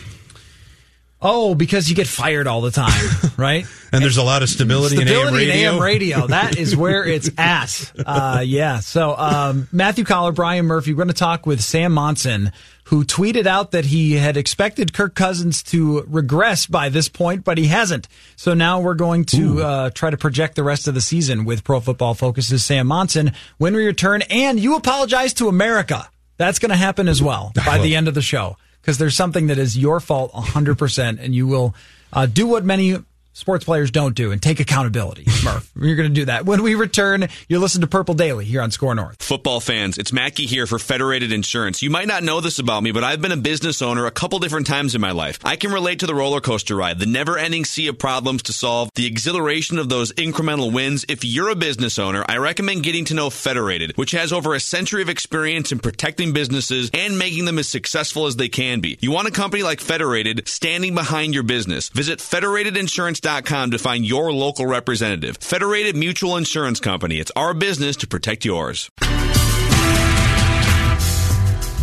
Oh, 1.19 1.55
because 1.55 1.89
you 1.89 1.95
get 1.95 2.05
fired 2.05 2.45
all 2.45 2.61
the 2.61 2.69
time, 2.69 3.09
right? 3.37 3.65
and 3.91 4.03
there's 4.03 4.17
a 4.17 4.23
lot 4.23 4.43
of 4.43 4.49
stability, 4.49 4.97
stability 4.97 5.45
in 5.45 5.49
AM 5.49 5.55
radio. 5.55 5.71
AM 5.71 5.81
radio. 5.81 6.27
That 6.27 6.57
is 6.57 6.75
where 6.75 7.05
it's 7.07 7.29
at. 7.39 7.91
Uh, 8.05 8.43
yeah. 8.45 8.81
So 8.81 9.15
um, 9.17 9.67
Matthew 9.71 10.03
Coller, 10.05 10.31
Brian 10.31 10.65
Murphy. 10.65 10.93
We're 10.93 10.97
going 10.97 11.07
to 11.07 11.13
talk 11.15 11.47
with 11.47 11.61
Sam 11.61 11.93
Monson, 11.93 12.51
who 12.85 13.03
tweeted 13.03 13.47
out 13.47 13.71
that 13.71 13.85
he 13.85 14.13
had 14.13 14.37
expected 14.37 14.93
Kirk 14.93 15.15
Cousins 15.15 15.63
to 15.63 16.03
regress 16.07 16.67
by 16.67 16.89
this 16.89 17.09
point, 17.09 17.43
but 17.43 17.57
he 17.57 17.65
hasn't. 17.65 18.07
So 18.35 18.53
now 18.53 18.79
we're 18.79 18.93
going 18.93 19.25
to 19.25 19.63
uh, 19.63 19.89
try 19.89 20.11
to 20.11 20.17
project 20.17 20.55
the 20.55 20.63
rest 20.63 20.87
of 20.87 20.93
the 20.93 21.01
season 21.01 21.45
with 21.45 21.63
Pro 21.63 21.79
Football 21.79 22.13
Focus's 22.13 22.63
Sam 22.63 22.85
Monson 22.85 23.31
when 23.57 23.75
we 23.75 23.87
return. 23.87 24.21
And 24.29 24.59
you 24.59 24.75
apologize 24.75 25.33
to 25.35 25.47
America. 25.47 26.07
That's 26.37 26.59
going 26.59 26.69
to 26.69 26.77
happen 26.77 27.07
as 27.07 27.23
well 27.23 27.51
by 27.65 27.77
the 27.81 27.95
end 27.95 28.07
of 28.07 28.13
the 28.13 28.21
show 28.21 28.57
because 28.87 28.99
there's 28.99 29.17
something 29.17 29.47
that 29.47 29.57
is 29.57 29.77
your 29.77 29.99
fault 29.99 30.31
100%, 30.31 31.19
and 31.19 31.35
you 31.35 31.45
will 31.45 31.75
uh, 32.13 32.25
do 32.25 32.47
what 32.47 32.63
many 32.63 32.95
sports 33.37 33.63
players 33.63 33.91
don't 33.91 34.15
do 34.15 34.31
and 34.31 34.41
take 34.41 34.59
accountability. 34.59 35.25
Murph, 35.45 35.71
you're 35.79 35.95
going 35.95 36.09
to 36.09 36.13
do 36.13 36.25
that. 36.25 36.45
When 36.45 36.63
we 36.63 36.73
return, 36.73 37.27
you'll 37.47 37.61
listen 37.61 37.81
to 37.81 37.87
Purple 37.87 38.15
Daily 38.15 38.45
here 38.45 38.63
on 38.63 38.71
SKOR 38.71 38.95
North. 38.95 39.21
Football 39.21 39.59
fans, 39.59 39.99
it's 39.99 40.11
Mackey 40.11 40.47
here 40.47 40.65
for 40.65 40.79
Federated 40.79 41.31
Insurance. 41.31 41.83
You 41.83 41.91
might 41.91 42.07
not 42.07 42.23
know 42.23 42.41
this 42.41 42.57
about 42.57 42.81
me, 42.81 42.91
but 42.91 43.03
I've 43.03 43.21
been 43.21 43.31
a 43.31 43.37
business 43.37 43.83
owner 43.83 44.07
a 44.07 44.11
couple 44.11 44.39
different 44.39 44.65
times 44.65 44.95
in 44.95 45.01
my 45.01 45.11
life. 45.11 45.37
I 45.43 45.55
can 45.55 45.71
relate 45.71 45.99
to 45.99 46.07
the 46.07 46.15
roller 46.15 46.41
coaster 46.41 46.75
ride, 46.75 46.97
the 46.97 47.05
never 47.05 47.37
ending 47.37 47.63
sea 47.63 47.87
of 47.87 47.99
problems 47.99 48.41
to 48.43 48.53
solve, 48.53 48.89
the 48.95 49.05
exhilaration 49.05 49.77
of 49.77 49.87
those 49.87 50.11
incremental 50.13 50.73
wins. 50.73 51.05
If 51.07 51.23
you're 51.23 51.49
a 51.49 51.55
business 51.55 51.99
owner, 51.99 52.25
I 52.27 52.37
recommend 52.37 52.83
getting 52.83 53.05
to 53.05 53.13
know 53.13 53.29
Federated, 53.29 53.95
which 53.97 54.11
has 54.11 54.33
over 54.33 54.55
a 54.55 54.59
century 54.59 55.03
of 55.03 55.09
experience 55.09 55.71
in 55.71 55.77
protecting 55.77 56.33
businesses 56.33 56.89
and 56.91 57.19
making 57.19 57.45
them 57.45 57.59
as 57.59 57.69
successful 57.69 58.25
as 58.25 58.35
they 58.35 58.49
can 58.49 58.79
be. 58.79 58.97
You 58.99 59.11
want 59.11 59.27
a 59.27 59.31
company 59.31 59.61
like 59.61 59.79
Federated 59.79 60.47
standing 60.47 60.95
behind 60.95 61.35
your 61.35 61.43
business. 61.43 61.89
Visit 61.89 62.17
federatedinsurance.com 62.17 63.26
to 63.27 63.77
find 63.77 64.05
your 64.05 64.31
local 64.31 64.65
representative. 64.65 65.35
Federated 65.41 65.97
Mutual 65.97 66.37
Insurance 66.37 66.79
Company. 66.79 67.19
It's 67.19 67.31
our 67.35 67.53
business 67.53 67.97
to 67.97 68.07
protect 68.07 68.45
yours. 68.45 68.89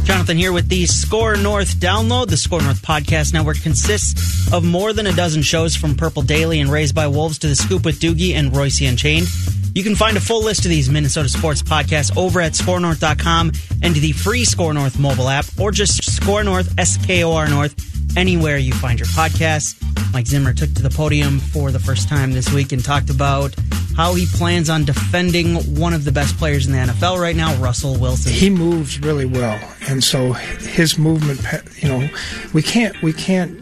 Jonathan 0.04 0.38
here 0.38 0.54
with 0.54 0.68
the 0.68 0.86
SKOR 0.86 1.36
North 1.36 1.76
download. 1.76 2.28
The 2.28 2.38
SKOR 2.38 2.62
North 2.62 2.80
Podcast 2.80 3.34
Network 3.34 3.60
consists 3.60 4.50
of 4.54 4.64
more 4.64 4.94
than 4.94 5.06
a 5.06 5.12
dozen 5.12 5.42
shows 5.42 5.76
from 5.76 5.94
Purple 5.94 6.22
Daily 6.22 6.60
and 6.60 6.70
Raised 6.70 6.94
by 6.94 7.08
Wolves 7.08 7.38
to 7.40 7.46
The 7.46 7.56
Scoop 7.56 7.84
with 7.84 8.00
Doogie 8.00 8.32
and 8.34 8.56
Royce 8.56 8.80
Unchained. 8.80 9.28
You 9.74 9.82
can 9.82 9.96
find 9.96 10.16
a 10.16 10.20
full 10.20 10.42
list 10.42 10.64
of 10.64 10.70
these 10.70 10.88
Minnesota 10.88 11.28
sports 11.28 11.60
podcasts 11.60 12.16
over 12.16 12.40
at 12.40 12.52
skornorth.com 12.52 13.52
and 13.82 13.94
the 13.94 14.12
free 14.12 14.44
SKOR 14.44 14.72
North 14.72 15.00
mobile 15.00 15.28
app 15.28 15.46
or 15.58 15.72
just 15.72 16.04
SKOR 16.04 16.44
North, 16.44 16.72
S 16.78 16.96
K 17.04 17.24
O 17.24 17.32
R 17.32 17.48
North 17.48 17.74
anywhere 18.16 18.56
you 18.56 18.72
find 18.72 19.00
your 19.00 19.08
podcasts. 19.08 19.74
Mike 20.12 20.28
Zimmer 20.28 20.52
took 20.52 20.72
to 20.74 20.82
the 20.82 20.90
podium 20.90 21.40
for 21.40 21.72
the 21.72 21.80
first 21.80 22.08
time 22.08 22.30
this 22.30 22.52
week 22.52 22.70
and 22.70 22.84
talked 22.84 23.10
about 23.10 23.52
how 23.96 24.14
he 24.14 24.26
plans 24.26 24.70
on 24.70 24.84
defending 24.84 25.56
one 25.76 25.92
of 25.92 26.04
the 26.04 26.12
best 26.12 26.36
players 26.36 26.66
in 26.66 26.72
the 26.72 26.78
NFL 26.78 27.20
right 27.20 27.34
now, 27.34 27.54
Russell 27.56 27.96
Wilson. 27.98 28.32
He 28.32 28.50
moves 28.50 29.00
really 29.00 29.26
well, 29.26 29.58
and 29.88 30.02
so 30.02 30.32
his 30.32 30.98
movement, 30.98 31.40
you 31.78 31.88
know, 31.88 32.08
we 32.52 32.62
can't 32.62 33.00
we 33.02 33.12
can't 33.12 33.60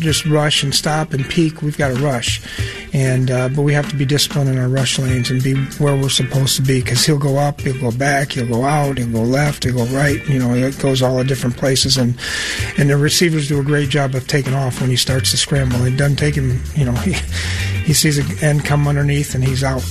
just 0.00 0.24
rush 0.26 0.62
and 0.62 0.74
stop 0.74 1.12
and 1.12 1.28
peak. 1.28 1.62
We've 1.62 1.76
got 1.76 1.88
to 1.88 2.02
rush, 2.02 2.40
and 2.92 3.30
uh, 3.30 3.48
but 3.48 3.62
we 3.62 3.74
have 3.74 3.88
to 3.90 3.96
be 3.96 4.04
disciplined 4.04 4.48
in 4.50 4.58
our 4.58 4.68
rush 4.68 4.98
lanes 4.98 5.30
and 5.30 5.42
be 5.42 5.54
where 5.78 5.96
we're 5.96 6.08
supposed 6.08 6.56
to 6.56 6.62
be. 6.62 6.80
Because 6.80 7.04
he'll 7.04 7.18
go 7.18 7.36
up, 7.36 7.60
he'll 7.60 7.80
go 7.80 7.90
back, 7.90 8.32
he'll 8.32 8.48
go 8.48 8.64
out, 8.64 8.98
he'll 8.98 9.10
go 9.10 9.22
left, 9.22 9.64
he'll 9.64 9.74
go 9.74 9.86
right. 9.86 10.26
You 10.28 10.38
know, 10.38 10.54
it 10.54 10.78
goes 10.78 11.02
all 11.02 11.16
the 11.16 11.24
different 11.24 11.56
places, 11.56 11.96
and 11.96 12.18
and 12.78 12.90
the 12.90 12.96
receivers 12.96 13.48
do 13.48 13.60
a 13.60 13.64
great 13.64 13.88
job 13.88 14.14
of 14.14 14.26
taking 14.26 14.54
off 14.54 14.80
when 14.80 14.90
he 14.90 14.96
starts 14.96 15.30
to 15.32 15.36
scramble. 15.36 15.84
It 15.84 15.96
doesn't 15.96 16.16
take 16.16 16.34
him. 16.34 16.60
You 16.74 16.86
know, 16.86 16.92
he 17.06 17.12
he 17.84 17.94
sees 17.94 18.18
an 18.18 18.26
end 18.44 18.64
come 18.64 18.86
underneath 18.86 19.34
and 19.34 19.44
he's 19.44 19.64
out. 19.64 19.84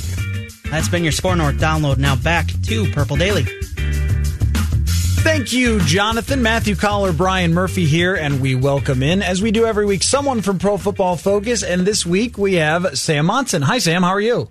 That's 0.70 0.90
been 0.90 1.04
your 1.04 1.14
SKOR 1.14 1.36
North 1.36 1.56
download. 1.56 1.98
Now 1.98 2.16
back 2.16 2.48
to 2.64 2.92
Purple 2.92 3.16
Daily. 3.16 3.46
Thank 5.28 5.52
you, 5.52 5.82
Jonathan. 5.82 6.42
Matthew 6.42 6.76
Coller, 6.78 7.12
Brian 7.12 7.54
Murphy 7.54 7.84
here, 7.84 8.16
and 8.16 8.40
we 8.40 8.56
welcome 8.56 9.04
in, 9.04 9.22
as 9.22 9.42
we 9.42 9.52
do 9.52 9.66
every 9.66 9.86
week, 9.86 10.02
someone 10.02 10.42
from 10.42 10.58
Pro 10.58 10.78
Football 10.78 11.18
Focus. 11.18 11.64
And 11.64 11.86
this 11.86 12.06
week 12.06 12.38
we 12.38 12.54
have 12.54 12.98
Sam 12.98 13.26
Monson. 13.26 13.62
Hi, 13.62 13.78
Sam. 13.80 14.04
How 14.04 14.12
are 14.12 14.22
you? 14.22 14.50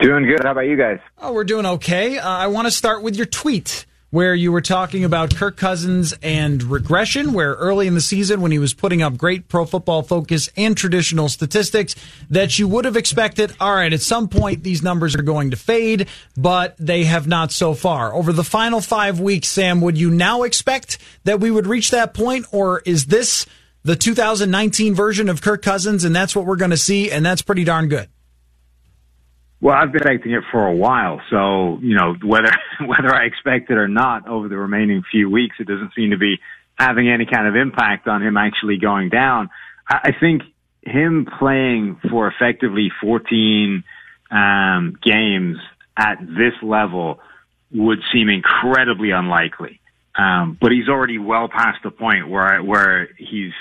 Doing 0.00 0.26
good. 0.26 0.42
How 0.42 0.50
about 0.50 0.62
you 0.62 0.76
guys? 0.76 0.98
Oh, 1.18 1.32
we're 1.32 1.44
doing 1.44 1.66
okay. 1.66 2.18
Uh, 2.18 2.28
I 2.28 2.48
want 2.48 2.66
to 2.66 2.72
start 2.72 3.00
with 3.00 3.14
your 3.14 3.26
tweet 3.26 3.86
where 4.10 4.34
you 4.34 4.50
were 4.50 4.62
talking 4.62 5.04
about 5.04 5.34
Kirk 5.34 5.56
Cousins 5.56 6.14
and 6.22 6.62
regression, 6.62 7.34
where 7.34 7.54
early 7.54 7.86
in 7.86 7.94
the 7.94 8.00
season, 8.00 8.40
when 8.40 8.52
he 8.52 8.58
was 8.58 8.72
putting 8.72 9.02
up 9.02 9.18
great 9.18 9.48
pro 9.48 9.66
football 9.66 10.02
focus 10.02 10.48
and 10.56 10.76
traditional 10.76 11.28
statistics, 11.28 11.94
that 12.30 12.58
you 12.58 12.66
would 12.68 12.86
have 12.86 12.96
expected, 12.96 13.54
all 13.60 13.74
right, 13.74 13.92
at 13.92 14.00
some 14.00 14.28
point 14.28 14.62
these 14.62 14.82
numbers 14.82 15.14
are 15.14 15.22
going 15.22 15.50
to 15.50 15.56
fade, 15.56 16.08
but 16.36 16.74
they 16.78 17.04
have 17.04 17.26
not 17.26 17.52
so 17.52 17.74
far. 17.74 18.14
Over 18.14 18.32
the 18.32 18.44
final 18.44 18.80
five 18.80 19.20
weeks, 19.20 19.48
Sam, 19.48 19.80
would 19.82 19.98
you 19.98 20.10
now 20.10 20.42
expect 20.42 20.98
that 21.24 21.40
we 21.40 21.50
would 21.50 21.66
reach 21.66 21.90
that 21.90 22.14
point, 22.14 22.46
or 22.50 22.80
is 22.86 23.06
this 23.06 23.44
the 23.82 23.96
2019 23.96 24.94
version 24.94 25.28
of 25.28 25.42
Kirk 25.42 25.62
Cousins 25.62 26.04
and 26.04 26.16
that's 26.16 26.34
what 26.34 26.46
we're 26.46 26.56
going 26.56 26.70
to 26.70 26.76
see, 26.78 27.10
and 27.10 27.24
that's 27.24 27.42
pretty 27.42 27.64
darn 27.64 27.88
good? 27.88 28.08
Well, 29.60 29.74
I've 29.74 29.90
been 29.90 30.02
expecting 30.02 30.32
it 30.32 30.44
for 30.52 30.66
a 30.66 30.74
while, 30.74 31.20
so 31.30 31.78
you 31.80 31.96
know 31.96 32.14
whether 32.22 32.52
whether 32.86 33.14
I 33.14 33.24
expect 33.24 33.70
it 33.70 33.76
or 33.76 33.88
not 33.88 34.28
over 34.28 34.48
the 34.48 34.56
remaining 34.56 35.02
few 35.10 35.28
weeks, 35.28 35.56
it 35.58 35.66
doesn't 35.66 35.94
seem 35.94 36.10
to 36.10 36.18
be 36.18 36.38
having 36.78 37.10
any 37.10 37.26
kind 37.26 37.48
of 37.48 37.56
impact 37.56 38.06
on 38.06 38.22
him 38.22 38.36
actually 38.36 38.78
going 38.78 39.08
down. 39.08 39.50
I, 39.88 39.98
I 40.04 40.12
think 40.18 40.42
him 40.82 41.26
playing 41.38 42.00
for 42.08 42.28
effectively 42.28 42.90
14 43.00 43.82
um, 44.30 44.96
games 45.02 45.58
at 45.96 46.18
this 46.20 46.54
level 46.62 47.18
would 47.72 47.98
seem 48.12 48.28
incredibly 48.28 49.10
unlikely. 49.10 49.80
Um, 50.14 50.56
but 50.60 50.72
he's 50.72 50.88
already 50.88 51.18
well 51.18 51.48
past 51.48 51.78
the 51.82 51.90
point 51.90 52.28
where 52.28 52.62
where 52.62 53.08
he's 53.18 53.52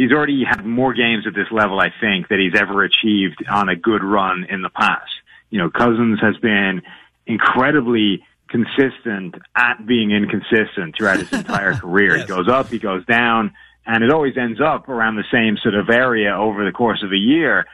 he's 0.00 0.12
already 0.12 0.44
had 0.48 0.64
more 0.64 0.94
games 0.94 1.26
at 1.26 1.34
this 1.34 1.50
level, 1.50 1.78
I 1.78 1.92
think, 2.00 2.28
that 2.28 2.38
he's 2.38 2.58
ever 2.58 2.84
achieved 2.84 3.44
on 3.50 3.68
a 3.68 3.76
good 3.76 4.02
run 4.02 4.46
in 4.48 4.62
the 4.62 4.70
past. 4.70 5.12
You 5.50 5.58
know, 5.58 5.68
Cousins 5.70 6.18
has 6.22 6.38
been 6.38 6.80
incredibly 7.26 8.24
consistent 8.48 9.34
at 9.54 9.86
being 9.86 10.10
inconsistent 10.10 10.96
throughout 10.96 11.18
his 11.18 11.32
entire 11.32 11.74
career. 11.84 12.16
yes. 12.16 12.26
He 12.26 12.34
goes 12.34 12.48
up, 12.48 12.68
he 12.68 12.78
goes 12.78 13.04
down, 13.04 13.52
and 13.84 14.02
it 14.02 14.10
always 14.10 14.38
ends 14.38 14.58
up 14.60 14.88
around 14.88 15.16
the 15.16 15.24
same 15.30 15.58
sort 15.62 15.74
of 15.74 15.90
area 15.90 16.34
over 16.34 16.64
the 16.64 16.72
course 16.72 17.02
of 17.04 17.12
a 17.12 17.16
year. 17.18 17.66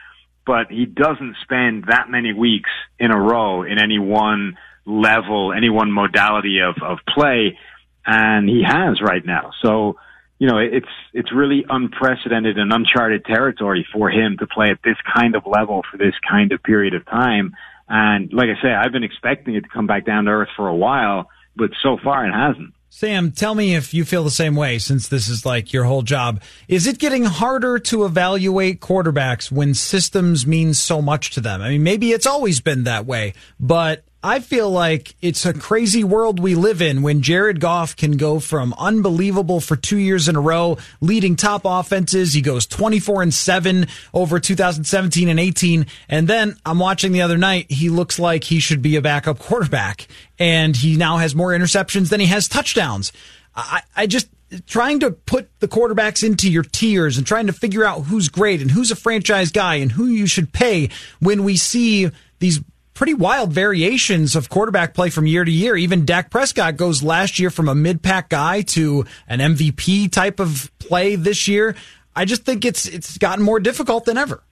But 0.45 0.69
he 0.69 0.85
doesn't 0.85 1.35
spend 1.43 1.85
that 1.87 2.09
many 2.09 2.33
weeks 2.33 2.69
in 2.99 3.11
a 3.11 3.19
row 3.19 3.63
in 3.63 3.79
any 3.79 3.99
one 3.99 4.57
level, 4.85 5.53
any 5.53 5.69
one 5.69 5.91
modality 5.91 6.59
of, 6.59 6.75
of 6.81 6.99
play, 7.07 7.57
and 8.05 8.49
he 8.49 8.63
has 8.65 9.01
right 9.01 9.25
now. 9.25 9.51
So, 9.61 9.97
you 10.39 10.47
know, 10.47 10.57
it's 10.59 10.87
it's 11.13 11.33
really 11.33 11.65
unprecedented 11.67 12.57
and 12.57 12.71
uncharted 12.71 13.25
territory 13.25 13.85
for 13.91 14.09
him 14.09 14.37
to 14.39 14.47
play 14.47 14.69
at 14.69 14.79
this 14.83 14.97
kind 15.15 15.35
of 15.35 15.43
level 15.45 15.83
for 15.89 15.97
this 15.97 16.13
kind 16.29 16.51
of 16.51 16.61
period 16.61 16.93
of 16.93 17.05
time. 17.05 17.55
And 17.89 18.31
like 18.31 18.49
I 18.49 18.61
say, 18.61 18.69
I've 18.71 18.91
been 18.91 19.03
expecting 19.03 19.55
it 19.55 19.61
to 19.61 19.69
come 19.69 19.87
back 19.87 20.05
down 20.05 20.25
to 20.25 20.31
earth 20.31 20.49
for 20.55 20.67
a 20.67 20.75
while, 20.75 21.29
but 21.55 21.71
so 21.81 21.97
far 22.03 22.27
it 22.27 22.33
hasn't. 22.33 22.73
Sam, 22.89 23.31
tell 23.31 23.53
me 23.53 23.75
if 23.75 23.93
you 23.93 24.05
feel 24.05 24.23
the 24.23 24.31
same 24.31 24.55
way 24.55 24.79
since 24.79 25.07
this 25.07 25.27
is 25.27 25.45
like 25.45 25.73
your 25.73 25.83
whole 25.83 26.03
job. 26.03 26.41
Is 26.67 26.87
it 26.87 26.99
getting 26.99 27.25
harder 27.25 27.79
to 27.79 28.05
evaluate 28.05 28.79
quarterbacks 28.79 29.51
when 29.51 29.73
systems 29.73 30.47
mean 30.47 30.73
so 30.73 31.01
much 31.01 31.31
to 31.31 31.41
them? 31.41 31.61
I 31.61 31.69
mean, 31.69 31.83
maybe 31.83 32.11
it's 32.11 32.25
always 32.25 32.61
been 32.61 32.85
that 32.85 33.05
way, 33.05 33.33
but 33.59 34.03
I 34.27 34.41
feel 34.41 34.69
like 34.69 35.15
it's 35.21 35.45
a 35.45 35.53
crazy 35.53 36.03
world 36.03 36.37
we 36.37 36.53
live 36.53 36.81
in 36.81 37.01
when 37.01 37.21
Jared 37.21 37.61
Goff 37.61 37.95
can 37.95 38.17
go 38.17 38.41
from 38.41 38.75
unbelievable 38.77 39.61
for 39.61 39.77
two 39.77 39.95
years 39.95 40.27
in 40.27 40.35
a 40.35 40.41
row, 40.41 40.77
leading 40.99 41.37
top 41.37 41.61
offenses. 41.63 42.33
He 42.33 42.41
goes 42.41 42.65
24 42.65 43.21
and 43.21 43.33
7 43.33 43.87
over 44.13 44.41
2017 44.41 45.29
and 45.29 45.39
18. 45.39 45.85
And 46.09 46.27
then 46.27 46.57
I'm 46.65 46.77
watching 46.77 47.13
the 47.13 47.21
other 47.21 47.37
night. 47.37 47.71
He 47.71 47.87
looks 47.87 48.19
like 48.19 48.43
he 48.43 48.59
should 48.59 48.81
be 48.81 48.97
a 48.97 49.01
backup 49.01 49.39
quarterback. 49.39 50.09
And 50.37 50.75
he 50.75 50.97
now 50.97 51.15
has 51.15 51.33
more 51.33 51.51
interceptions 51.51 52.09
than 52.09 52.19
he 52.19 52.25
has 52.25 52.49
touchdowns. 52.49 53.13
I, 53.55 53.81
I 53.95 54.07
just, 54.07 54.27
trying 54.65 54.99
to 54.99 55.11
put 55.11 55.49
the 55.61 55.69
quarterbacks 55.69 56.21
into 56.21 56.51
your 56.51 56.63
tiers 56.63 57.17
and 57.17 57.25
trying 57.25 57.47
to 57.47 57.53
figure 57.53 57.85
out 57.85 58.03
who's 58.03 58.27
great 58.27 58.61
and 58.61 58.71
who's 58.71 58.91
a 58.91 58.95
franchise 58.97 59.51
guy 59.51 59.75
and 59.75 59.89
who 59.89 60.07
you 60.07 60.27
should 60.27 60.51
pay 60.51 60.89
when 61.21 61.45
we 61.45 61.55
see 61.55 62.11
these 62.39 62.59
pretty 62.97 63.13
wild 63.13 63.53
variations 63.53 64.35
of 64.35 64.49
quarterback 64.49 64.95
play 64.95 65.11
from 65.11 65.27
year 65.27 65.45
to 65.45 65.51
year. 65.51 65.77
Even 65.77 66.03
Dak 66.03 66.31
Prescott 66.31 66.77
goes 66.77 67.03
last 67.03 67.37
year 67.37 67.51
from 67.51 67.69
a 67.69 67.75
mid 67.75 68.01
pack 68.01 68.27
guy 68.27 68.61
to 68.61 69.05
an 69.27 69.39
MVP 69.39 70.11
type 70.11 70.39
of 70.39 70.71
play 70.79 71.15
this 71.15 71.47
year. 71.47 71.75
I 72.15 72.25
just 72.25 72.43
think 72.43 72.65
it's 72.65 72.87
it's 72.87 73.19
gotten 73.19 73.45
more 73.45 73.59
difficult 73.59 74.05
than 74.05 74.17
ever. 74.17 74.43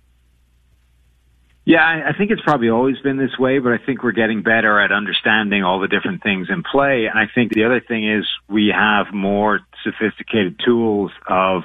Yeah, 1.66 1.82
I 1.82 2.16
think 2.16 2.30
it's 2.30 2.44
probably 2.44 2.70
always 2.70 3.00
been 3.00 3.18
this 3.18 3.36
way, 3.40 3.58
but 3.58 3.72
I 3.72 3.80
think 3.84 4.04
we're 4.04 4.12
getting 4.12 4.44
better 4.44 4.80
at 4.80 4.92
understanding 4.92 5.64
all 5.64 5.80
the 5.80 5.88
different 5.88 6.22
things 6.22 6.48
in 6.52 6.62
play. 6.62 7.08
And 7.08 7.18
I 7.18 7.26
think 7.34 7.52
the 7.52 7.64
other 7.64 7.82
thing 7.82 8.08
is 8.08 8.28
we 8.48 8.68
have 8.68 9.08
more 9.12 9.62
sophisticated 9.84 10.62
tools 10.64 11.12
of 11.26 11.64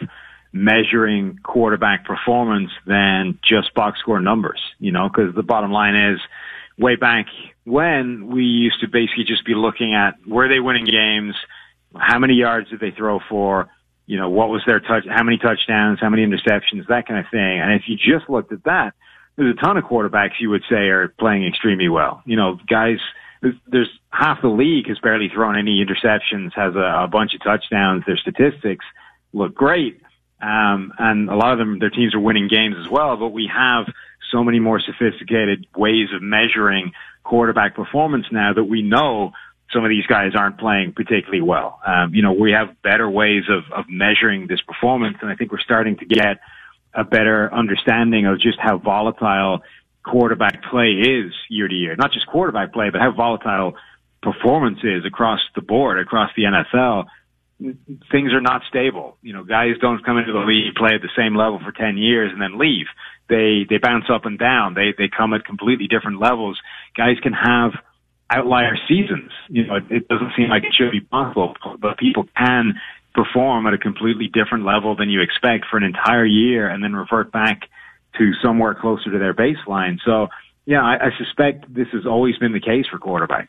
measuring 0.55 1.39
quarterback 1.43 2.07
performance 2.07 2.71
than 2.87 3.39
just 3.47 3.75
box 3.75 4.01
score 4.01 4.21
numbers, 4.21 4.61
you 4.79 4.91
know, 4.91 5.11
because 5.11 5.35
the 5.35 5.43
bottom 5.43 5.71
line 5.71 5.95
is 5.95 6.21
way 6.81 6.97
back 6.97 7.27
when 7.65 8.29
we 8.29 8.43
used 8.43 8.81
to 8.81 8.89
basically 8.89 9.25
just 9.25 9.45
be 9.45 9.55
looking 9.55 9.95
at 9.95 10.15
were 10.27 10.49
they 10.49 10.61
winning 10.61 10.87
games, 10.87 11.35
how 11.97 12.19
many 12.19 12.35
yards 12.35 12.71
did 12.71 12.81
they 12.81 12.91
throw 12.91 13.21
for, 13.29 13.69
you 14.07 14.17
know, 14.17 14.31
what 14.31 14.49
was 14.49 14.63
their 14.67 14.81
touch, 14.81 15.05
how 15.09 15.23
many 15.23 15.39
touchdowns, 15.39 16.01
how 16.01 16.09
many 16.09 16.25
interceptions, 16.25 16.87
that 16.89 17.07
kind 17.07 17.21
of 17.21 17.27
thing. 17.31 17.61
And 17.61 17.73
if 17.75 17.83
you 17.87 17.97
just 17.97 18.29
looked 18.31 18.53
at 18.53 18.65
that, 18.65 18.95
there's 19.37 19.57
a 19.57 19.61
ton 19.61 19.77
of 19.77 19.85
quarterbacks 19.85 20.41
you 20.41 20.51
would 20.51 20.65
say 20.69 20.89
are 20.89 21.09
playing 21.19 21.47
extremely 21.47 21.89
well. 21.89 22.23
You 22.25 22.37
know, 22.37 22.59
guys, 22.69 22.99
there's, 23.43 23.89
half 24.11 24.43
the 24.43 24.49
league 24.49 24.89
has 24.89 24.99
barely 24.99 25.29
thrown 25.29 25.57
any 25.57 25.85
interceptions, 25.85 26.53
has 26.55 26.75
a, 26.75 27.05
a 27.05 27.09
bunch 27.09 27.35
of 27.35 27.43
touchdowns. 27.43 28.05
Their 28.07 28.17
statistics 28.17 28.85
look 29.33 29.55
great. 29.55 30.01
Um, 30.43 30.93
and 30.99 31.29
a 31.31 31.37
lot 31.37 31.53
of 31.53 31.59
them, 31.59 31.79
their 31.79 31.91
teams 31.91 32.15
are 32.15 32.21
winning 32.21 32.49
games 32.49 32.77
as 32.81 32.91
well, 32.91 33.17
but 33.17 33.29
we 33.29 33.49
have 33.55 33.87
so 34.31 34.45
many 34.45 34.61
more 34.61 34.81
sophisticated 34.81 35.67
ways 35.77 36.09
of 36.15 36.23
measuring 36.23 36.93
quarterback 37.23 37.75
performance 37.75 38.27
now 38.31 38.53
that 38.55 38.65
we 38.65 38.83
know 38.83 39.33
some 39.73 39.85
of 39.85 39.91
these 39.91 40.07
guys 40.07 40.33
aren't 40.35 40.59
playing 40.59 40.93
particularly 40.93 41.43
well. 41.43 41.81
Um, 41.87 42.15
you 42.15 42.23
know, 42.23 42.33
we 42.33 42.53
have 42.53 42.83
better 42.83 43.09
ways 43.09 43.45
of, 43.49 43.71
of 43.73 43.85
measuring 43.89 44.47
this 44.49 44.61
performance, 44.61 45.19
and 45.21 45.31
I 45.31 45.37
think 45.37 45.53
we're 45.53 45.61
starting 45.61 45.97
to 45.99 46.05
get 46.05 46.41
a 46.93 47.05
better 47.05 47.53
understanding 47.53 48.27
of 48.27 48.41
just 48.41 48.59
how 48.59 48.79
volatile 48.79 49.61
quarterback 50.05 50.63
play 50.71 50.93
is 50.93 51.33
year 51.49 51.69
to 51.69 51.75
year. 51.75 51.95
Not 51.95 52.13
just 52.13 52.27
quarterback 52.27 52.73
play, 52.73 52.91
but 52.91 53.01
how 53.01 53.13
volatile 53.13 53.75
performance 54.23 54.79
is 54.83 55.05
across 55.07 55.41
the 55.55 55.63
board, 55.63 56.01
across 56.01 56.31
the 56.37 56.45
NFL. 56.45 57.07
Things 58.11 58.33
are 58.33 58.41
not 58.41 58.63
stable. 58.69 59.19
You 59.23 59.35
know, 59.35 59.45
guys 59.45 59.75
don't 59.81 60.05
come 60.05 60.19
into 60.19 60.33
the 60.33 60.41
league, 60.41 60.75
play 60.75 60.95
at 60.95 61.03
the 61.03 61.11
same 61.17 61.37
level 61.37 61.61
for 61.63 61.73
10 61.73 61.97
years 61.97 62.33
and 62.33 62.41
then 62.41 62.59
leave 62.59 62.87
they 63.31 63.65
they 63.69 63.79
bounce 63.79 64.07
up 64.13 64.27
and 64.27 64.39
down. 64.39 64.75
They 64.75 64.93
they 64.99 65.09
come 65.09 65.33
at 65.33 65.45
completely 65.47 65.87
different 65.87 66.21
levels. 66.21 66.61
Guys 66.95 67.17
can 67.23 67.33
have 67.33 67.73
outlier 68.29 68.77
seasons. 68.87 69.31
You 69.49 69.67
know, 69.67 69.77
it, 69.77 69.85
it 69.91 70.09
doesn't 70.09 70.33
seem 70.37 70.49
like 70.49 70.65
it 70.65 70.75
should 70.77 70.91
be 70.91 71.01
possible, 71.01 71.55
but 71.79 71.97
people 71.97 72.27
can 72.37 72.75
perform 73.15 73.67
at 73.67 73.75
a 73.75 73.79
completely 73.79 74.29
different 74.29 74.65
level 74.65 74.95
than 74.95 75.09
you 75.09 75.21
expect 75.23 75.65
for 75.71 75.77
an 75.77 75.85
entire 75.85 76.27
year, 76.27 76.69
and 76.69 76.83
then 76.85 76.93
revert 76.93 77.33
back 77.33 77.63
to 78.19 78.33
somewhere 78.43 78.75
closer 78.75 79.11
to 79.11 79.19
their 79.19 79.35
baseline. 79.35 79.99
So, 80.05 80.29
yeah, 80.67 80.83
I, 80.83 81.07
I 81.07 81.11
suspect 81.19 81.73
this 81.73 81.89
has 81.93 82.07
always 82.07 82.37
been 82.39 82.53
the 82.53 82.61
case 82.61 82.87
for 82.91 82.99
quarterbacks. 82.99 83.49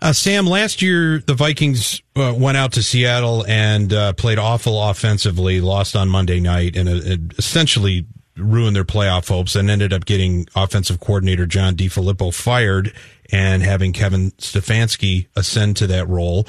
Uh, 0.00 0.12
Sam, 0.12 0.46
last 0.46 0.82
year 0.82 1.18
the 1.18 1.34
Vikings 1.34 2.02
uh, 2.16 2.34
went 2.36 2.56
out 2.56 2.72
to 2.72 2.82
Seattle 2.82 3.46
and 3.46 3.92
uh, 3.92 4.12
played 4.12 4.38
awful 4.38 4.82
offensively, 4.82 5.60
lost 5.60 5.96
on 5.96 6.08
Monday 6.10 6.38
night, 6.38 6.76
and 6.76 7.32
essentially 7.38 8.06
ruined 8.36 8.76
their 8.76 8.84
playoff 8.84 9.28
hopes 9.28 9.56
and 9.56 9.70
ended 9.70 9.92
up 9.92 10.04
getting 10.04 10.46
offensive 10.54 11.00
coordinator 11.00 11.46
John 11.46 11.74
DeFilippo 11.74 12.34
fired 12.34 12.92
and 13.32 13.62
having 13.62 13.92
Kevin 13.92 14.30
Stefanski 14.32 15.26
ascend 15.34 15.76
to 15.78 15.86
that 15.88 16.08
role. 16.08 16.46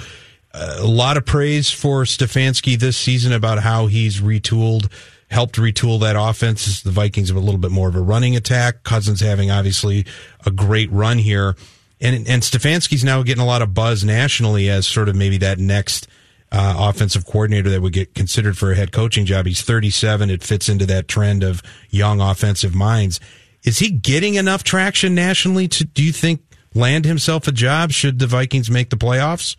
Uh, 0.54 0.78
a 0.80 0.88
lot 0.88 1.18
of 1.18 1.26
praise 1.26 1.72
for 1.72 2.04
Stefanski 2.04 2.80
this 2.80 2.98
season 2.98 3.32
about 3.32 3.60
how 3.60 3.88
he's 3.88 4.22
retooled, 4.22 4.92
helped 5.30 5.56
retool 5.56 6.00
that 6.02 6.16
offense. 6.18 6.82
The 6.82 6.92
Vikings 6.92 7.30
have 7.30 7.38
a 7.38 7.42
little 7.42 7.60
bit 7.60 7.72
more 7.72 7.90
of 7.90 7.96
a 7.96 8.02
running 8.02 8.36
attack. 8.36 8.84
Cousins 8.84 9.20
having 9.20 9.52
obviously 9.52 10.06
a 10.46 10.52
great 10.52 10.92
run 10.92 11.18
here. 11.18 11.56
And, 12.00 12.28
and 12.28 12.44
Stefanski's 12.44 13.04
now 13.04 13.24
getting 13.24 13.42
a 13.42 13.48
lot 13.48 13.62
of 13.62 13.74
buzz 13.74 14.04
nationally 14.04 14.70
as 14.70 14.86
sort 14.88 15.10
of 15.10 15.16
maybe 15.16 15.38
that 15.38 15.58
next 15.58 16.08
uh, 16.52 16.76
offensive 16.78 17.26
coordinator 17.26 17.70
that 17.70 17.82
would 17.82 17.94
get 17.94 18.14
considered 18.14 18.58
for 18.58 18.72
a 18.72 18.76
head 18.76 18.92
coaching 18.92 19.26
job. 19.26 19.46
He's 19.46 19.62
37. 19.62 20.30
It 20.30 20.44
fits 20.44 20.70
into 20.70 20.86
that 20.86 21.08
trend 21.08 21.44
of 21.44 21.62
young 21.90 22.22
offensive 22.22 22.74
minds. 22.74 23.20
Is 23.64 23.80
he 23.80 23.92
getting 23.92 24.36
enough 24.36 24.64
traction 24.64 25.14
nationally 25.14 25.68
to, 25.70 25.84
do 25.84 26.04
you 26.04 26.14
think, 26.14 26.42
land 26.74 27.06
himself 27.06 27.48
a 27.48 27.52
job 27.52 27.92
should 27.92 28.20
the 28.20 28.28
Vikings 28.28 28.70
make 28.70 28.90
the 28.90 28.98
playoffs? 28.98 29.56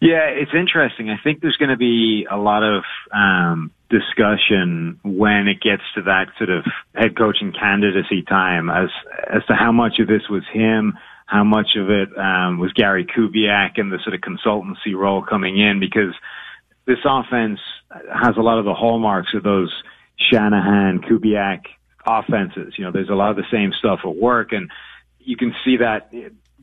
Yeah, 0.00 0.26
it's 0.26 0.52
interesting. 0.54 1.10
I 1.10 1.16
think 1.22 1.40
there's 1.40 1.56
going 1.56 1.70
to 1.70 1.76
be 1.76 2.26
a 2.30 2.36
lot 2.36 2.62
of 2.62 2.84
um, 3.12 3.72
discussion 3.90 5.00
when 5.02 5.48
it 5.48 5.60
gets 5.60 5.82
to 5.96 6.02
that 6.02 6.26
sort 6.38 6.50
of 6.50 6.64
head 6.94 7.16
coaching 7.16 7.52
candidacy 7.52 8.22
time 8.22 8.70
as 8.70 8.90
as 9.28 9.44
to 9.46 9.54
how 9.54 9.72
much 9.72 9.98
of 9.98 10.06
this 10.06 10.28
was 10.28 10.44
him 10.52 10.96
how 11.28 11.44
much 11.44 11.76
of 11.76 11.90
it 11.90 12.08
um, 12.16 12.58
was 12.58 12.72
Gary 12.72 13.04
Kubiak 13.04 13.72
and 13.76 13.92
the 13.92 13.98
sort 14.02 14.14
of 14.14 14.22
consultancy 14.22 14.94
role 14.94 15.22
coming 15.22 15.58
in 15.58 15.78
because 15.78 16.14
this 16.86 16.98
offense 17.04 17.60
has 17.90 18.38
a 18.38 18.40
lot 18.40 18.58
of 18.58 18.64
the 18.64 18.72
hallmarks 18.72 19.34
of 19.34 19.42
those 19.42 19.70
Shanahan, 20.16 21.00
Kubiak 21.00 21.66
offenses. 22.06 22.74
You 22.78 22.84
know, 22.84 22.92
there's 22.92 23.10
a 23.10 23.14
lot 23.14 23.30
of 23.30 23.36
the 23.36 23.44
same 23.52 23.74
stuff 23.78 24.00
at 24.04 24.16
work, 24.16 24.52
and 24.52 24.70
you 25.18 25.36
can 25.36 25.54
see 25.66 25.76
that 25.76 26.10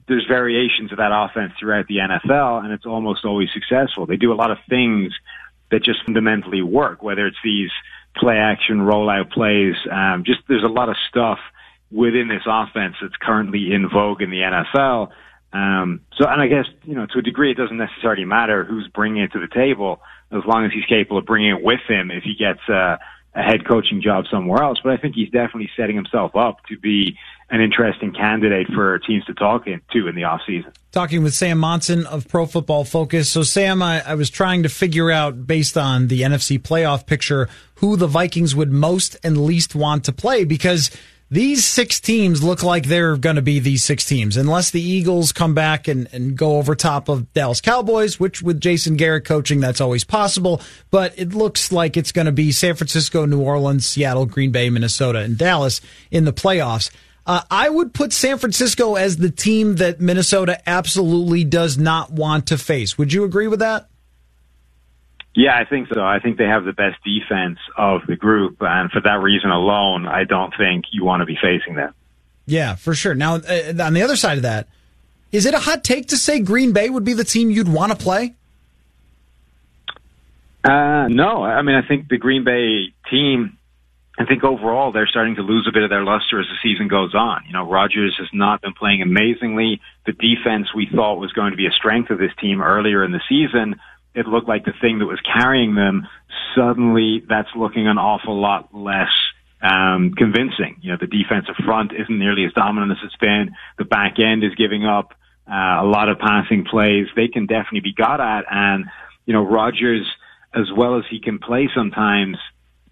there's 0.07 0.25
variations 0.27 0.91
of 0.91 0.97
that 0.97 1.11
offense 1.13 1.53
throughout 1.59 1.85
the 1.85 1.97
NFL, 1.97 2.63
and 2.63 2.73
it's 2.73 2.87
almost 2.87 3.23
always 3.23 3.49
successful. 3.53 4.07
They 4.07 4.17
do 4.17 4.33
a 4.33 4.35
lot 4.35 4.49
of 4.49 4.57
things 4.67 5.13
that 5.69 5.83
just 5.83 6.03
fundamentally 6.05 6.63
work, 6.63 7.03
whether 7.03 7.27
it's 7.27 7.37
these 7.43 7.69
play 8.15 8.37
action 8.37 8.79
rollout 8.79 9.31
plays. 9.31 9.75
Um, 9.91 10.23
just 10.25 10.39
there's 10.47 10.63
a 10.63 10.67
lot 10.67 10.89
of 10.89 10.95
stuff 11.07 11.37
within 11.95 12.27
this 12.27 12.43
offense 12.45 12.95
that's 13.01 13.15
currently 13.21 13.71
in 13.71 13.89
vogue 13.89 14.21
in 14.21 14.29
the 14.29 14.41
NFL. 14.41 15.09
Um, 15.53 16.01
so, 16.17 16.27
and 16.27 16.41
I 16.41 16.47
guess, 16.47 16.65
you 16.83 16.95
know, 16.95 17.05
to 17.05 17.19
a 17.19 17.21
degree, 17.21 17.51
it 17.51 17.57
doesn't 17.57 17.77
necessarily 17.77 18.25
matter 18.25 18.65
who's 18.65 18.87
bringing 18.89 19.23
it 19.23 19.31
to 19.31 19.39
the 19.39 19.47
table 19.47 20.01
as 20.29 20.41
long 20.45 20.65
as 20.65 20.71
he's 20.73 20.85
capable 20.85 21.19
of 21.19 21.25
bringing 21.25 21.51
it 21.51 21.63
with 21.63 21.79
him 21.87 22.11
if 22.11 22.23
he 22.23 22.35
gets 22.35 22.59
a, 22.67 22.99
a 23.33 23.41
head 23.41 23.65
coaching 23.65 24.01
job 24.01 24.25
somewhere 24.29 24.61
else. 24.61 24.79
But 24.83 24.91
I 24.91 24.97
think 24.97 25.15
he's 25.15 25.29
definitely 25.29 25.69
setting 25.77 25.95
himself 25.95 26.35
up 26.35 26.65
to 26.67 26.77
be 26.77 27.17
an 27.49 27.61
interesting 27.61 28.11
candidate 28.11 28.67
for 28.73 28.99
teams 28.99 29.23
to 29.25 29.33
talk 29.33 29.65
to 29.65 30.07
in 30.07 30.15
the 30.15 30.23
offseason. 30.23 30.73
Talking 30.91 31.23
with 31.23 31.33
Sam 31.33 31.59
Monson 31.59 32.05
of 32.07 32.27
Pro 32.27 32.45
Football 32.45 32.83
Focus. 32.83 33.29
So, 33.29 33.43
Sam, 33.43 33.81
I, 33.81 34.01
I, 34.01 34.15
was 34.15 34.29
trying 34.29 34.63
to 34.63 34.69
figure 34.69 35.11
out, 35.11 35.45
based 35.45 35.77
on 35.77 36.07
the 36.07 36.21
NFC 36.21 36.59
playoff 36.59 37.05
picture, 37.05 37.47
who 37.75 37.95
the 37.95 38.07
Vikings 38.07 38.55
would 38.55 38.71
most 38.71 39.15
and 39.23 39.45
least 39.45 39.75
want 39.75 40.05
to 40.05 40.11
play 40.11 40.43
because 40.43 40.89
these 41.31 41.65
six 41.65 41.99
teams 41.99 42.43
look 42.43 42.61
like 42.61 42.85
they're 42.85 43.17
going 43.17 43.35
to 43.35 43.41
be 43.41 43.59
these 43.59 43.83
six 43.83 44.05
teams, 44.05 44.37
unless 44.37 44.69
the 44.69 44.81
Eagles 44.81 45.31
come 45.31 45.55
back 45.55 45.87
and, 45.87 46.07
and 46.13 46.37
go 46.37 46.57
over 46.57 46.75
top 46.75 47.09
of 47.09 47.31
Dallas 47.33 47.61
Cowboys, 47.61 48.19
which 48.19 48.43
with 48.43 48.61
Jason 48.61 48.95
Garrett 48.95 49.25
coaching, 49.25 49.59
that's 49.59 49.81
always 49.81 50.03
possible. 50.03 50.61
But 50.91 51.17
it 51.17 51.33
looks 51.33 51.71
like 51.71 51.97
it's 51.97 52.11
going 52.11 52.27
to 52.27 52.31
be 52.31 52.51
San 52.51 52.75
Francisco, 52.75 53.25
New 53.25 53.41
Orleans, 53.41 53.85
Seattle, 53.85 54.27
Green 54.27 54.51
Bay, 54.51 54.69
Minnesota, 54.69 55.19
and 55.19 55.37
Dallas 55.37 55.81
in 56.11 56.25
the 56.25 56.33
playoffs. 56.33 56.91
Uh, 57.25 57.41
I 57.49 57.69
would 57.69 57.93
put 57.93 58.13
San 58.13 58.37
Francisco 58.37 58.93
as 58.93 59.17
the 59.17 59.31
team 59.31 59.77
that 59.77 59.99
Minnesota 59.99 60.61
absolutely 60.69 61.43
does 61.43 61.75
not 61.75 62.11
want 62.11 62.47
to 62.47 62.57
face. 62.57 62.99
Would 62.99 63.11
you 63.11 63.23
agree 63.23 63.47
with 63.47 63.59
that? 63.59 63.89
Yeah, 65.35 65.57
I 65.57 65.65
think 65.65 65.89
so. 65.93 66.01
I 66.01 66.19
think 66.19 66.37
they 66.37 66.45
have 66.45 66.63
the 66.63 66.73
best 66.73 66.95
defense 67.03 67.59
of 67.77 68.01
the 68.07 68.15
group, 68.15 68.57
and 68.61 68.89
for 68.89 69.01
that 69.01 69.21
reason 69.21 69.49
alone, 69.51 70.07
I 70.07 70.23
don't 70.23 70.53
think 70.57 70.85
you 70.91 71.03
want 71.03 71.19
to 71.21 71.25
be 71.25 71.37
facing 71.41 71.75
them. 71.75 71.93
Yeah, 72.45 72.75
for 72.75 72.95
sure. 72.95 73.13
Now, 73.13 73.35
uh, 73.35 73.73
on 73.81 73.93
the 73.93 74.01
other 74.01 74.15
side 74.15 74.37
of 74.37 74.43
that, 74.43 74.69
is 75.33 75.45
it 75.45 75.53
a 75.53 75.59
hot 75.59 75.83
take 75.83 76.07
to 76.07 76.17
say 76.17 76.39
Green 76.39 76.71
Bay 76.71 76.89
would 76.89 77.03
be 77.03 77.13
the 77.13 77.25
team 77.25 77.51
you'd 77.51 77.67
want 77.67 77.91
to 77.91 77.97
play? 77.97 78.33
Uh, 80.63 81.07
no, 81.09 81.43
I 81.43 81.61
mean 81.61 81.75
I 81.75 81.85
think 81.85 82.07
the 82.07 82.17
Green 82.17 82.43
Bay 82.43 82.93
team. 83.11 83.57
I 84.17 84.23
think 84.23 84.45
overall 84.45 84.93
they're 84.93 85.07
starting 85.07 85.35
to 85.35 85.41
lose 85.41 85.67
a 85.67 85.73
bit 85.73 85.83
of 85.83 85.89
their 85.89 86.03
luster 86.05 86.39
as 86.39 86.45
the 86.47 86.55
season 86.63 86.87
goes 86.87 87.13
on. 87.13 87.43
You 87.45 87.51
know, 87.51 87.69
Rodgers 87.69 88.15
has 88.17 88.29
not 88.31 88.61
been 88.61 88.73
playing 88.73 89.01
amazingly. 89.01 89.81
The 90.05 90.13
defense 90.13 90.73
we 90.73 90.87
thought 90.87 91.19
was 91.19 91.33
going 91.33 91.51
to 91.51 91.57
be 91.57 91.67
a 91.67 91.71
strength 91.71 92.09
of 92.11 92.17
this 92.17 92.31
team 92.39 92.61
earlier 92.61 93.03
in 93.03 93.11
the 93.11 93.19
season 93.27 93.75
it 94.15 94.27
looked 94.27 94.47
like 94.47 94.65
the 94.65 94.73
thing 94.79 94.99
that 94.99 95.05
was 95.05 95.19
carrying 95.21 95.75
them, 95.75 96.07
suddenly 96.55 97.23
that's 97.27 97.49
looking 97.55 97.87
an 97.87 97.97
awful 97.97 98.39
lot 98.39 98.73
less 98.73 99.11
um, 99.61 100.13
convincing. 100.17 100.77
You 100.81 100.91
know, 100.91 100.97
the 100.99 101.07
defensive 101.07 101.55
front 101.65 101.91
isn't 101.91 102.19
nearly 102.19 102.45
as 102.45 102.53
dominant 102.53 102.91
as 102.93 102.97
it's 103.03 103.15
been. 103.17 103.55
The 103.77 103.85
back 103.85 104.15
end 104.19 104.43
is 104.43 104.55
giving 104.55 104.85
up 104.85 105.13
uh, 105.49 105.81
a 105.81 105.85
lot 105.85 106.09
of 106.09 106.19
passing 106.19 106.65
plays. 106.65 107.07
They 107.15 107.27
can 107.27 107.45
definitely 107.45 107.81
be 107.81 107.93
got 107.93 108.19
at, 108.21 108.45
and 108.49 108.85
you 109.25 109.33
know, 109.33 109.43
Rodgers, 109.43 110.05
as 110.53 110.71
well 110.75 110.97
as 110.97 111.03
he 111.09 111.19
can 111.19 111.39
play 111.39 111.69
sometimes, 111.75 112.37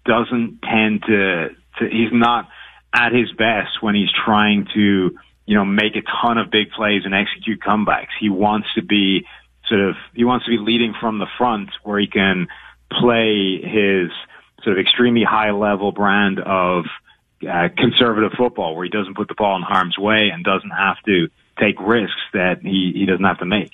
doesn't 0.04 0.60
tend 0.62 1.02
to. 1.06 1.48
to 1.78 1.88
he's 1.88 2.12
not 2.12 2.48
at 2.94 3.12
his 3.12 3.32
best 3.32 3.82
when 3.82 3.94
he's 3.94 4.10
trying 4.24 4.68
to, 4.72 5.16
you 5.46 5.56
know, 5.56 5.64
make 5.64 5.96
a 5.96 6.02
ton 6.22 6.38
of 6.38 6.50
big 6.50 6.70
plays 6.70 7.02
and 7.04 7.14
execute 7.14 7.60
comebacks. 7.60 8.14
He 8.20 8.28
wants 8.28 8.68
to 8.76 8.82
be 8.82 9.26
sort 9.74 9.88
of 9.88 9.96
he 10.14 10.24
wants 10.24 10.44
to 10.46 10.50
be 10.50 10.58
leading 10.58 10.94
from 11.00 11.18
the 11.18 11.26
front 11.36 11.70
where 11.82 11.98
he 11.98 12.06
can 12.06 12.46
play 12.90 13.60
his 13.60 14.10
sort 14.62 14.78
of 14.78 14.80
extremely 14.80 15.24
high 15.24 15.50
level 15.50 15.90
brand 15.92 16.38
of 16.38 16.84
uh, 17.48 17.68
conservative 17.76 18.32
football 18.38 18.76
where 18.76 18.84
he 18.84 18.90
doesn't 18.90 19.16
put 19.16 19.28
the 19.28 19.34
ball 19.34 19.56
in 19.56 19.62
harm's 19.62 19.98
way 19.98 20.30
and 20.32 20.44
doesn't 20.44 20.70
have 20.70 20.96
to 21.04 21.28
take 21.58 21.78
risks 21.80 22.20
that 22.32 22.60
he, 22.62 22.92
he 22.94 23.06
doesn't 23.06 23.24
have 23.24 23.38
to 23.38 23.44
make. 23.44 23.72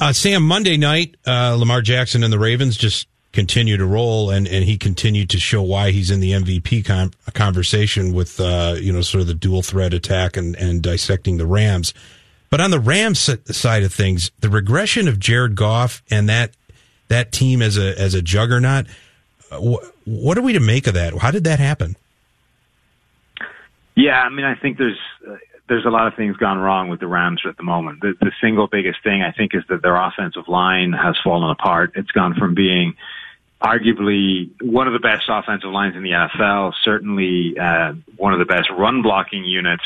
Uh, 0.00 0.12
Sam, 0.12 0.42
Monday 0.42 0.76
night, 0.76 1.14
uh, 1.26 1.54
Lamar 1.54 1.80
Jackson 1.80 2.24
and 2.24 2.32
the 2.32 2.38
Ravens 2.38 2.76
just 2.76 3.06
continue 3.32 3.76
to 3.76 3.86
roll, 3.86 4.30
and, 4.30 4.46
and 4.46 4.64
he 4.64 4.76
continued 4.76 5.30
to 5.30 5.38
show 5.38 5.62
why 5.62 5.92
he's 5.92 6.10
in 6.10 6.20
the 6.20 6.32
MVP 6.32 6.84
con- 6.84 7.12
conversation 7.32 8.12
with, 8.12 8.40
uh, 8.40 8.76
you 8.78 8.92
know, 8.92 9.02
sort 9.02 9.22
of 9.22 9.28
the 9.28 9.34
dual 9.34 9.62
threat 9.62 9.94
attack 9.94 10.36
and, 10.36 10.56
and 10.56 10.82
dissecting 10.82 11.36
the 11.36 11.46
Rams. 11.46 11.94
But 12.54 12.60
on 12.60 12.70
the 12.70 12.78
Rams 12.78 13.18
side 13.46 13.82
of 13.82 13.92
things, 13.92 14.30
the 14.38 14.48
regression 14.48 15.08
of 15.08 15.18
Jared 15.18 15.56
Goff 15.56 16.04
and 16.08 16.28
that 16.28 16.52
that 17.08 17.32
team 17.32 17.60
as 17.60 17.76
a 17.76 18.00
as 18.00 18.14
a 18.14 18.22
juggernaut, 18.22 18.86
uh, 19.50 19.58
what 20.04 20.38
are 20.38 20.40
we 20.40 20.52
to 20.52 20.60
make 20.60 20.86
of 20.86 20.94
that? 20.94 21.18
How 21.18 21.32
did 21.32 21.42
that 21.42 21.58
happen? 21.58 21.96
Yeah, 23.96 24.20
I 24.20 24.28
mean, 24.28 24.44
I 24.44 24.54
think 24.54 24.78
there's 24.78 25.00
uh, 25.28 25.34
there's 25.68 25.84
a 25.84 25.90
lot 25.90 26.06
of 26.06 26.14
things 26.14 26.36
gone 26.36 26.58
wrong 26.58 26.90
with 26.90 27.00
the 27.00 27.08
Rams 27.08 27.42
at 27.44 27.56
the 27.56 27.64
moment. 27.64 28.02
The, 28.02 28.12
the 28.20 28.30
single 28.40 28.68
biggest 28.68 29.02
thing 29.02 29.20
I 29.20 29.32
think 29.32 29.52
is 29.52 29.64
that 29.68 29.82
their 29.82 29.96
offensive 29.96 30.46
line 30.46 30.92
has 30.92 31.16
fallen 31.24 31.50
apart. 31.50 31.94
It's 31.96 32.12
gone 32.12 32.36
from 32.38 32.54
being 32.54 32.94
arguably 33.60 34.52
one 34.62 34.86
of 34.86 34.92
the 34.92 35.00
best 35.00 35.24
offensive 35.28 35.70
lines 35.70 35.96
in 35.96 36.04
the 36.04 36.10
NFL, 36.10 36.74
certainly 36.84 37.58
uh, 37.58 37.94
one 38.16 38.32
of 38.32 38.38
the 38.38 38.44
best 38.44 38.70
run 38.70 39.02
blocking 39.02 39.44
units 39.44 39.82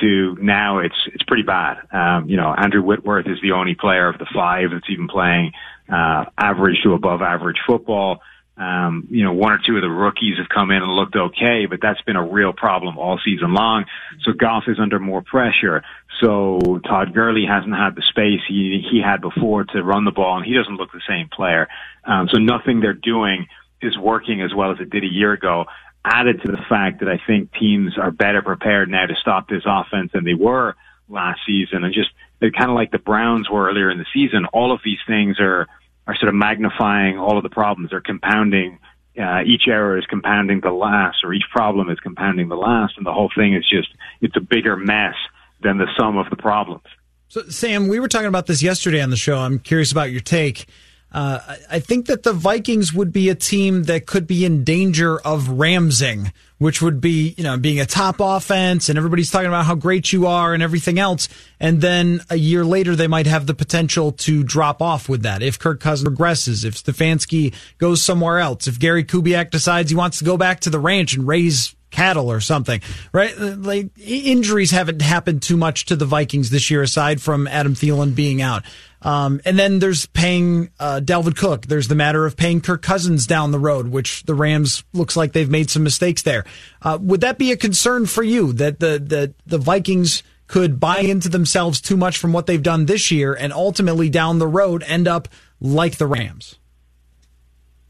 to 0.00 0.36
now 0.40 0.78
it's 0.78 0.96
it's 1.12 1.22
pretty 1.24 1.42
bad. 1.42 1.78
Um, 1.92 2.28
you 2.28 2.36
know, 2.36 2.54
Andrew 2.56 2.82
Whitworth 2.82 3.26
is 3.26 3.38
the 3.42 3.52
only 3.52 3.74
player 3.74 4.08
of 4.08 4.18
the 4.18 4.26
five 4.34 4.70
that's 4.72 4.88
even 4.90 5.08
playing 5.08 5.52
uh, 5.92 6.26
average 6.36 6.82
to 6.84 6.94
above 6.94 7.22
average 7.22 7.58
football. 7.66 8.20
Um, 8.56 9.06
you 9.10 9.22
know, 9.22 9.32
one 9.32 9.52
or 9.52 9.60
two 9.64 9.76
of 9.76 9.82
the 9.82 9.88
rookies 9.88 10.36
have 10.38 10.48
come 10.48 10.72
in 10.72 10.82
and 10.82 10.90
looked 10.90 11.14
okay, 11.14 11.66
but 11.66 11.78
that's 11.80 12.02
been 12.02 12.16
a 12.16 12.26
real 12.26 12.52
problem 12.52 12.98
all 12.98 13.20
season 13.24 13.54
long. 13.54 13.84
So 14.24 14.32
Goff 14.32 14.64
is 14.66 14.80
under 14.80 14.98
more 14.98 15.22
pressure. 15.22 15.84
So 16.20 16.80
Todd 16.84 17.14
Gurley 17.14 17.44
hasn't 17.48 17.74
had 17.74 17.94
the 17.94 18.02
space 18.08 18.40
he 18.48 18.84
he 18.90 19.00
had 19.00 19.20
before 19.20 19.64
to 19.64 19.82
run 19.82 20.04
the 20.04 20.10
ball, 20.10 20.38
and 20.38 20.46
he 20.46 20.54
doesn't 20.54 20.74
look 20.74 20.90
the 20.92 21.00
same 21.08 21.28
player. 21.28 21.68
Um, 22.04 22.28
so 22.32 22.38
nothing 22.38 22.80
they're 22.80 22.94
doing 22.94 23.46
is 23.80 23.96
working 23.96 24.42
as 24.42 24.52
well 24.52 24.72
as 24.72 24.80
it 24.80 24.90
did 24.90 25.04
a 25.04 25.12
year 25.12 25.32
ago 25.32 25.66
added 26.04 26.42
to 26.42 26.52
the 26.52 26.62
fact 26.68 27.00
that 27.00 27.08
I 27.08 27.20
think 27.26 27.52
teams 27.52 27.98
are 27.98 28.10
better 28.10 28.42
prepared 28.42 28.88
now 28.88 29.06
to 29.06 29.14
stop 29.16 29.48
this 29.48 29.64
offense 29.66 30.12
than 30.12 30.24
they 30.24 30.34
were 30.34 30.74
last 31.08 31.40
season. 31.46 31.84
And 31.84 31.92
just 31.92 32.10
they're 32.40 32.50
kind 32.50 32.70
of 32.70 32.76
like 32.76 32.90
the 32.90 32.98
Browns 32.98 33.50
were 33.50 33.68
earlier 33.68 33.90
in 33.90 33.98
the 33.98 34.06
season. 34.12 34.46
All 34.46 34.72
of 34.72 34.80
these 34.84 34.98
things 35.06 35.38
are 35.40 35.66
are 36.06 36.16
sort 36.16 36.30
of 36.30 36.34
magnifying 36.34 37.18
all 37.18 37.36
of 37.36 37.42
the 37.42 37.50
problems. 37.50 37.90
They're 37.90 38.00
compounding. 38.00 38.78
Uh, 39.20 39.42
each 39.44 39.62
error 39.66 39.98
is 39.98 40.06
compounding 40.06 40.60
the 40.60 40.70
last, 40.70 41.18
or 41.24 41.32
each 41.34 41.44
problem 41.50 41.90
is 41.90 41.98
compounding 41.98 42.48
the 42.48 42.56
last, 42.56 42.96
and 42.96 43.04
the 43.04 43.12
whole 43.12 43.30
thing 43.36 43.52
is 43.52 43.68
just 43.68 43.88
it's 44.20 44.36
a 44.36 44.40
bigger 44.40 44.76
mess 44.76 45.16
than 45.60 45.76
the 45.76 45.88
sum 45.98 46.16
of 46.16 46.30
the 46.30 46.36
problems. 46.36 46.84
So, 47.26 47.42
Sam, 47.48 47.88
we 47.88 48.00
were 48.00 48.08
talking 48.08 48.28
about 48.28 48.46
this 48.46 48.62
yesterday 48.62 49.02
on 49.02 49.10
the 49.10 49.16
show. 49.16 49.38
I'm 49.38 49.58
curious 49.58 49.92
about 49.92 50.10
your 50.12 50.20
take. 50.20 50.66
Uh, 51.10 51.56
I 51.70 51.80
think 51.80 52.06
that 52.06 52.22
the 52.22 52.34
Vikings 52.34 52.92
would 52.92 53.12
be 53.12 53.30
a 53.30 53.34
team 53.34 53.84
that 53.84 54.06
could 54.06 54.26
be 54.26 54.44
in 54.44 54.62
danger 54.62 55.18
of 55.20 55.48
ramsing, 55.48 56.32
which 56.58 56.82
would 56.82 57.00
be, 57.00 57.34
you 57.38 57.44
know, 57.44 57.56
being 57.56 57.80
a 57.80 57.86
top 57.86 58.16
offense 58.20 58.90
and 58.90 58.98
everybody's 58.98 59.30
talking 59.30 59.48
about 59.48 59.64
how 59.64 59.74
great 59.74 60.12
you 60.12 60.26
are 60.26 60.52
and 60.52 60.62
everything 60.62 60.98
else. 60.98 61.28
And 61.58 61.80
then 61.80 62.20
a 62.28 62.36
year 62.36 62.62
later, 62.62 62.94
they 62.94 63.06
might 63.06 63.26
have 63.26 63.46
the 63.46 63.54
potential 63.54 64.12
to 64.12 64.44
drop 64.44 64.82
off 64.82 65.08
with 65.08 65.22
that. 65.22 65.42
If 65.42 65.58
Kirk 65.58 65.80
Cousins 65.80 66.10
regresses, 66.10 66.64
if 66.66 66.74
Stefanski 66.74 67.54
goes 67.78 68.02
somewhere 68.02 68.38
else, 68.38 68.66
if 68.66 68.78
Gary 68.78 69.04
Kubiak 69.04 69.50
decides 69.50 69.90
he 69.90 69.96
wants 69.96 70.18
to 70.18 70.24
go 70.24 70.36
back 70.36 70.60
to 70.60 70.70
the 70.70 70.78
ranch 70.78 71.14
and 71.14 71.26
raise 71.26 71.74
cattle 71.90 72.30
or 72.30 72.40
something, 72.40 72.82
right? 73.12 73.36
Like 73.38 73.90
injuries 73.98 74.70
haven't 74.70 75.00
happened 75.00 75.40
too 75.42 75.56
much 75.56 75.86
to 75.86 75.96
the 75.96 76.04
Vikings 76.04 76.50
this 76.50 76.70
year, 76.70 76.82
aside 76.82 77.22
from 77.22 77.46
Adam 77.46 77.74
Thielen 77.74 78.14
being 78.14 78.42
out. 78.42 78.62
Um, 79.02 79.40
and 79.44 79.58
then 79.58 79.78
there's 79.78 80.06
paying 80.06 80.70
uh, 80.80 81.00
Dalvin 81.02 81.36
Cook. 81.36 81.66
There's 81.66 81.88
the 81.88 81.94
matter 81.94 82.26
of 82.26 82.36
paying 82.36 82.60
Kirk 82.60 82.82
Cousins 82.82 83.26
down 83.26 83.52
the 83.52 83.58
road, 83.58 83.88
which 83.88 84.24
the 84.24 84.34
Rams 84.34 84.84
looks 84.92 85.16
like 85.16 85.32
they've 85.32 85.50
made 85.50 85.70
some 85.70 85.84
mistakes 85.84 86.22
there. 86.22 86.44
Uh, 86.82 86.98
would 87.00 87.20
that 87.20 87.38
be 87.38 87.52
a 87.52 87.56
concern 87.56 88.06
for 88.06 88.22
you 88.22 88.52
that 88.54 88.80
the 88.80 88.98
the 88.98 89.34
the 89.46 89.58
Vikings 89.58 90.22
could 90.48 90.80
buy 90.80 90.98
into 90.98 91.28
themselves 91.28 91.80
too 91.80 91.96
much 91.96 92.18
from 92.18 92.32
what 92.32 92.46
they've 92.46 92.62
done 92.62 92.86
this 92.86 93.10
year 93.10 93.34
and 93.34 93.52
ultimately 93.52 94.08
down 94.08 94.38
the 94.38 94.46
road 94.46 94.82
end 94.86 95.06
up 95.06 95.28
like 95.60 95.98
the 95.98 96.06
Rams? 96.06 96.58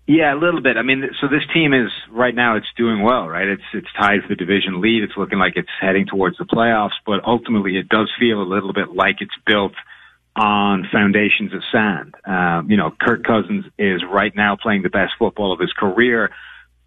Yeah, 0.09 0.35
a 0.35 0.41
little 0.41 0.63
bit. 0.63 0.79
I 0.79 0.83
mean, 0.83 1.05
so 1.21 1.29
this 1.29 1.43
team 1.53 1.75
is 1.75 1.91
right 2.11 2.35
now 2.35 2.57
it's 2.57 2.67
doing 2.79 3.03
well, 3.03 3.29
right? 3.29 3.47
It's 3.47 3.63
it's 3.75 3.93
tied 3.99 4.23
for 4.23 4.29
the 4.29 4.37
division 4.37 4.81
lead. 4.81 5.03
It's 5.05 5.17
looking 5.19 5.39
like 5.39 5.53
it's 5.57 5.69
heading 5.81 6.07
towards 6.07 6.39
the 6.39 6.45
playoffs, 6.45 6.97
but 7.05 7.21
ultimately 7.25 7.77
it 7.77 7.91
does 7.91 8.11
feel 8.19 8.41
a 8.41 8.49
little 8.49 8.73
bit 8.73 8.95
like 8.95 9.17
it's 9.21 9.35
built 9.47 9.75
on 10.39 10.87
foundations 10.93 11.53
of 11.53 11.63
sand. 11.73 12.15
Um, 12.25 12.71
you 12.71 12.77
know, 12.77 12.93
Kirk 13.01 13.25
Cousins 13.25 13.65
is 13.79 14.03
right 14.09 14.35
now 14.35 14.57
playing 14.57 14.83
the 14.83 14.91
best 14.91 15.13
football 15.19 15.53
of 15.53 15.61
his 15.61 15.73
career, 15.73 16.31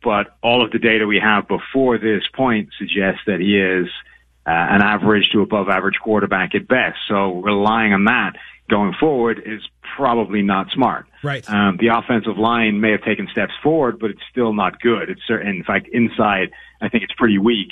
but 0.03 0.37
all 0.41 0.63
of 0.63 0.71
the 0.71 0.79
data 0.79 1.05
we 1.05 1.19
have 1.19 1.47
before 1.47 1.97
this 1.97 2.23
point 2.33 2.69
suggests 2.77 3.21
that 3.27 3.39
he 3.39 3.59
is 3.59 3.87
uh, 4.47 4.49
an 4.49 4.81
average 4.81 5.29
to 5.33 5.41
above 5.41 5.69
average 5.69 5.99
quarterback 6.01 6.55
at 6.55 6.67
best. 6.67 6.97
So 7.07 7.41
relying 7.41 7.93
on 7.93 8.05
that 8.05 8.33
going 8.69 8.93
forward 8.99 9.41
is 9.45 9.61
probably 9.95 10.41
not 10.41 10.71
smart. 10.71 11.05
Right. 11.21 11.47
Um, 11.49 11.77
the 11.79 11.87
offensive 11.87 12.37
line 12.37 12.79
may 12.79 12.91
have 12.91 13.03
taken 13.03 13.27
steps 13.31 13.53
forward, 13.61 13.99
but 13.99 14.09
it's 14.11 14.21
still 14.31 14.53
not 14.53 14.81
good. 14.81 15.09
It's 15.09 15.21
certain, 15.27 15.49
in 15.49 15.63
fact, 15.63 15.89
inside, 15.91 16.51
I 16.81 16.89
think 16.89 17.03
it's 17.03 17.13
pretty 17.17 17.37
weak. 17.37 17.69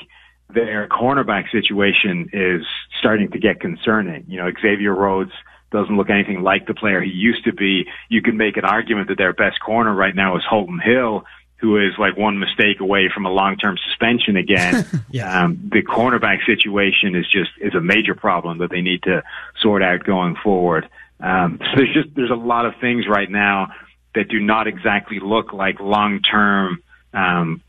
Their 0.53 0.87
cornerback 0.87 1.51
situation 1.51 2.29
is 2.33 2.65
starting 2.99 3.31
to 3.31 3.39
get 3.39 3.59
concerning. 3.59 4.25
You 4.27 4.37
know, 4.37 4.51
Xavier 4.61 4.93
Rhodes 4.93 5.31
doesn't 5.71 5.95
look 5.95 6.09
anything 6.09 6.41
like 6.41 6.65
the 6.65 6.73
player 6.73 7.01
he 7.01 7.11
used 7.11 7.43
to 7.45 7.53
be. 7.53 7.85
You 8.09 8.21
could 8.21 8.35
make 8.35 8.57
an 8.57 8.65
argument 8.65 9.09
that 9.09 9.17
their 9.17 9.33
best 9.33 9.59
corner 9.59 9.93
right 9.93 10.15
now 10.15 10.35
is 10.37 10.43
Holton 10.43 10.79
Hill, 10.79 11.25
who 11.57 11.77
is 11.77 11.93
like 11.99 12.17
one 12.17 12.39
mistake 12.39 12.79
away 12.79 13.09
from 13.13 13.25
a 13.25 13.29
long-term 13.29 13.77
suspension 13.85 14.37
again. 14.37 14.85
yeah. 15.11 15.43
um, 15.43 15.69
the 15.71 15.83
cornerback 15.83 16.45
situation 16.45 17.15
is 17.15 17.25
just 17.29 17.51
is 17.59 17.75
a 17.75 17.81
major 17.81 18.15
problem 18.15 18.59
that 18.59 18.71
they 18.71 18.81
need 18.81 19.03
to 19.03 19.23
sort 19.61 19.83
out 19.83 20.03
going 20.03 20.35
forward. 20.35 20.89
Um, 21.19 21.59
so 21.61 21.75
there's 21.75 21.93
just 21.93 22.15
there's 22.15 22.31
a 22.31 22.35
lot 22.35 22.65
of 22.65 22.73
things 22.79 23.05
right 23.07 23.29
now 23.29 23.67
that 24.15 24.29
do 24.29 24.39
not 24.39 24.67
exactly 24.67 25.19
look 25.19 25.53
like 25.53 25.79
long-term 25.79 26.81
um, 27.13 27.61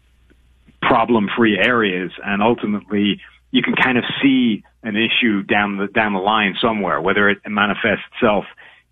problem 0.83 1.29
free 1.37 1.59
areas 1.59 2.11
and 2.25 2.43
ultimately 2.43 3.21
you 3.51 3.63
can 3.63 3.75
kind 3.75 3.99
of 3.99 4.05
see 4.23 4.63
an 4.83 4.97
issue 4.97 5.43
down 5.43 5.77
the 5.77 5.89
down 5.89 6.13
the 6.13 6.21
line 6.21 6.55
somewhere, 6.61 7.01
whether 7.01 7.29
it 7.29 7.39
manifests 7.47 8.05
itself 8.15 8.45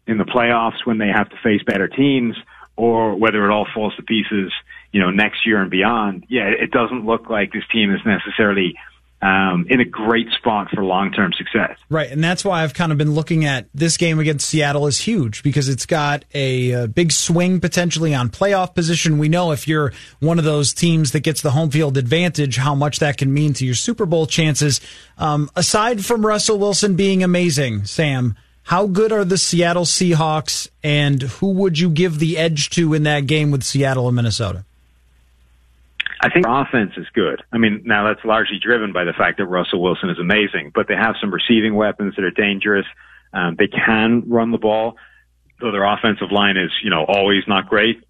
in 0.07 0.19
the 0.19 0.25
playoffs 0.25 0.85
when 0.85 0.99
they 0.99 1.09
have 1.09 1.29
to 1.31 1.37
face 1.43 1.63
better 1.65 1.89
teams 1.89 2.37
or 2.77 3.15
whether 3.17 3.45
it 3.45 3.53
all 3.53 3.67
falls 3.75 3.95
to 3.97 4.03
pieces, 4.03 4.53
you 4.93 5.01
know, 5.01 5.11
next 5.11 5.47
year 5.47 5.61
and 5.61 5.71
beyond. 5.71 6.25
Yeah, 6.29 6.49
it 6.49 6.71
doesn't 6.71 7.05
look 7.05 7.29
like 7.29 7.53
this 7.53 7.65
team 7.73 7.93
is 7.93 8.01
necessarily 8.07 8.75
um, 9.21 9.67
in 9.69 9.81
a 9.81 9.85
great 9.85 10.31
spot 10.31 10.71
for 10.71 10.85
long 10.85 11.11
term 11.11 11.33
success. 11.33 11.77
Right. 11.89 12.11
And 12.11 12.23
that's 12.23 12.45
why 12.45 12.63
I've 12.63 12.75
kind 12.75 12.93
of 12.93 12.99
been 12.99 13.15
looking 13.15 13.45
at 13.45 13.69
this 13.75 13.97
game 13.97 14.19
against 14.21 14.49
Seattle 14.49 14.87
is 14.87 14.99
huge 14.99 15.43
because 15.43 15.69
it's 15.69 15.87
got 15.87 16.25
a, 16.35 16.71
a, 16.71 16.89
big 16.89 17.11
swing 17.11 17.61
potentially 17.61 18.15
on 18.15 18.31
playoff 18.31 18.75
position. 18.75 19.19
We 19.19 19.29
know 19.29 19.51
if 19.51 19.67
you're 19.67 19.93
one 20.21 20.39
of 20.39 20.45
those 20.45 20.73
teams 20.73 21.13
that 21.13 21.21
gets 21.21 21.43
the 21.43 21.51
home 21.51 21.71
field 21.71 21.97
advantage, 21.97 22.57
how 22.57 22.75
much 22.75 23.01
that 23.01 23.19
can 23.19 23.33
mean 23.33 23.55
to 23.55 23.67
your 23.67 23.75
Super 23.75 24.07
Bowl 24.07 24.27
chances. 24.27 24.81
Um, 25.17 25.51
aside 25.57 26.05
from 26.05 26.25
Russell 26.25 26.59
Wilson 26.59 26.95
being 26.95 27.25
amazing, 27.25 27.87
Sam, 27.87 28.37
how 28.63 28.87
good 28.87 29.11
are 29.13 29.25
the 29.25 29.39
Seattle 29.39 29.85
Seahawks 29.85 30.69
and 30.85 31.23
who 31.23 31.53
would 31.53 31.79
you 31.79 31.91
give 31.91 32.19
the 32.19 32.39
edge 32.39 32.71
to 32.71 32.95
in 32.95 33.03
that 33.05 33.27
game 33.27 33.51
with 33.51 33.65
Seattle 33.65 34.07
and 34.07 34.15
Minnesota? 34.15 34.65
I 36.21 36.31
think 36.31 36.47
offense 36.49 36.93
is 36.97 37.07
good. 37.15 37.43
I 37.53 37.59
mean, 37.59 37.83
now 37.85 38.09
that's 38.09 38.25
largely 38.25 38.59
driven 38.61 38.93
by 38.93 39.05
the 39.05 39.13
fact 39.13 39.39
that 39.39 39.47
Russell 39.47 39.81
Wilson 39.81 40.11
is 40.11 40.19
amazing, 40.19 40.73
but 40.75 40.89
they 40.89 40.95
have 40.95 41.15
some 41.21 41.33
receiving 41.33 41.75
weapons 41.75 42.15
that 42.17 42.25
are 42.25 42.31
dangerous. 42.31 42.87
Um, 43.33 43.57
they 43.59 43.69
can 43.69 44.25
run 44.27 44.51
the 44.51 44.59
ball, 44.59 44.97
though 45.61 45.71
their 45.71 45.85
offensive 45.85 46.33
line 46.33 46.57
is, 46.57 46.71
you 46.83 46.91
know, 46.91 47.05
always 47.05 47.45
not 47.47 47.69
great. 47.69 48.03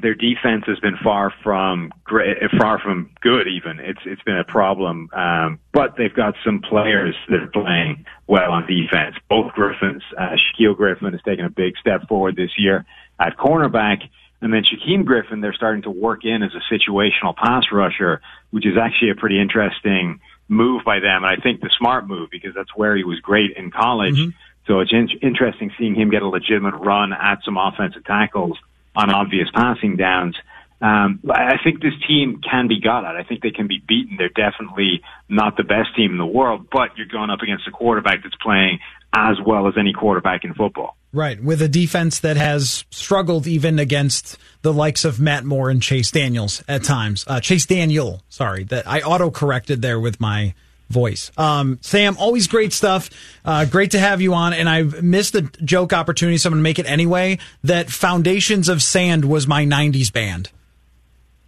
Their 0.00 0.14
defense 0.14 0.64
has 0.66 0.78
been 0.78 0.96
far 1.02 1.32
from 1.42 1.90
great, 2.04 2.36
far 2.58 2.78
from 2.78 3.10
good. 3.22 3.48
Even 3.48 3.80
it's 3.80 4.00
it's 4.04 4.22
been 4.22 4.36
a 4.36 4.44
problem, 4.44 5.08
um, 5.14 5.58
but 5.72 5.94
they've 5.96 6.12
got 6.12 6.34
some 6.44 6.60
players 6.60 7.14
that 7.30 7.40
are 7.40 7.46
playing 7.46 8.04
well 8.26 8.52
on 8.52 8.66
defense. 8.66 9.16
Both 9.30 9.52
Griffins, 9.52 10.02
uh, 10.18 10.36
Shaquill 10.36 10.76
Griffin 10.76 11.12
has 11.12 11.22
taken 11.22 11.46
a 11.46 11.50
big 11.50 11.78
step 11.78 12.06
forward 12.08 12.36
this 12.36 12.50
year 12.58 12.84
at 13.18 13.38
cornerback 13.38 14.02
and 14.46 14.54
then 14.54 14.62
Shaquem 14.62 15.04
Griffin, 15.04 15.40
they're 15.40 15.52
starting 15.52 15.82
to 15.82 15.90
work 15.90 16.24
in 16.24 16.44
as 16.44 16.52
a 16.54 16.72
situational 16.72 17.34
pass 17.34 17.64
rusher, 17.72 18.20
which 18.52 18.64
is 18.64 18.76
actually 18.80 19.10
a 19.10 19.16
pretty 19.16 19.40
interesting 19.40 20.20
move 20.46 20.82
by 20.84 21.00
them. 21.00 21.24
And 21.24 21.26
I 21.26 21.42
think 21.42 21.62
the 21.62 21.70
smart 21.76 22.06
move 22.06 22.30
because 22.30 22.54
that's 22.54 22.70
where 22.76 22.96
he 22.96 23.02
was 23.02 23.18
great 23.18 23.56
in 23.56 23.72
college. 23.72 24.14
Mm-hmm. 24.14 24.30
So 24.68 24.78
it's 24.78 24.92
in- 24.92 25.18
interesting 25.20 25.72
seeing 25.76 25.96
him 25.96 26.10
get 26.10 26.22
a 26.22 26.28
legitimate 26.28 26.76
run 26.76 27.12
at 27.12 27.42
some 27.44 27.56
offensive 27.56 28.04
tackles 28.04 28.56
on 28.94 29.10
obvious 29.10 29.48
passing 29.52 29.96
downs. 29.96 30.36
Um, 30.80 31.20
I 31.30 31.56
think 31.64 31.80
this 31.80 31.94
team 32.06 32.40
can 32.48 32.68
be 32.68 32.80
got 32.80 33.04
at. 33.04 33.16
I 33.16 33.22
think 33.22 33.42
they 33.42 33.50
can 33.50 33.66
be 33.66 33.82
beaten. 33.86 34.16
They're 34.18 34.28
definitely 34.28 35.02
not 35.28 35.56
the 35.56 35.62
best 35.62 35.96
team 35.96 36.12
in 36.12 36.18
the 36.18 36.26
world, 36.26 36.66
but 36.70 36.96
you're 36.96 37.06
going 37.06 37.30
up 37.30 37.40
against 37.40 37.66
a 37.66 37.70
quarterback 37.70 38.22
that's 38.22 38.36
playing 38.42 38.80
as 39.14 39.36
well 39.44 39.68
as 39.68 39.74
any 39.78 39.94
quarterback 39.94 40.44
in 40.44 40.52
football. 40.52 40.96
Right, 41.12 41.42
with 41.42 41.62
a 41.62 41.68
defense 41.68 42.18
that 42.18 42.36
has 42.36 42.84
struggled 42.90 43.46
even 43.46 43.78
against 43.78 44.36
the 44.60 44.72
likes 44.72 45.06
of 45.06 45.18
Matt 45.18 45.44
Moore 45.46 45.70
and 45.70 45.82
Chase 45.82 46.10
Daniels 46.10 46.62
at 46.68 46.84
times. 46.84 47.24
Uh, 47.26 47.40
Chase 47.40 47.64
Daniel, 47.64 48.22
sorry, 48.28 48.64
that 48.64 48.86
I 48.86 49.00
auto 49.00 49.30
corrected 49.30 49.80
there 49.80 49.98
with 49.98 50.20
my 50.20 50.52
voice. 50.90 51.30
Um, 51.38 51.78
Sam, 51.80 52.16
always 52.18 52.46
great 52.46 52.74
stuff. 52.74 53.08
Uh, 53.44 53.64
great 53.64 53.92
to 53.92 53.98
have 53.98 54.20
you 54.20 54.34
on. 54.34 54.52
And 54.52 54.68
I've 54.68 55.02
missed 55.02 55.32
the 55.32 55.42
joke 55.64 55.92
opportunity, 55.92 56.36
so 56.36 56.48
I'm 56.48 56.52
going 56.52 56.60
to 56.60 56.62
make 56.62 56.78
it 56.78 56.88
anyway. 56.88 57.38
That 57.64 57.90
Foundations 57.90 58.68
of 58.68 58.82
Sand 58.82 59.24
was 59.24 59.46
my 59.46 59.64
90s 59.64 60.12
band. 60.12 60.50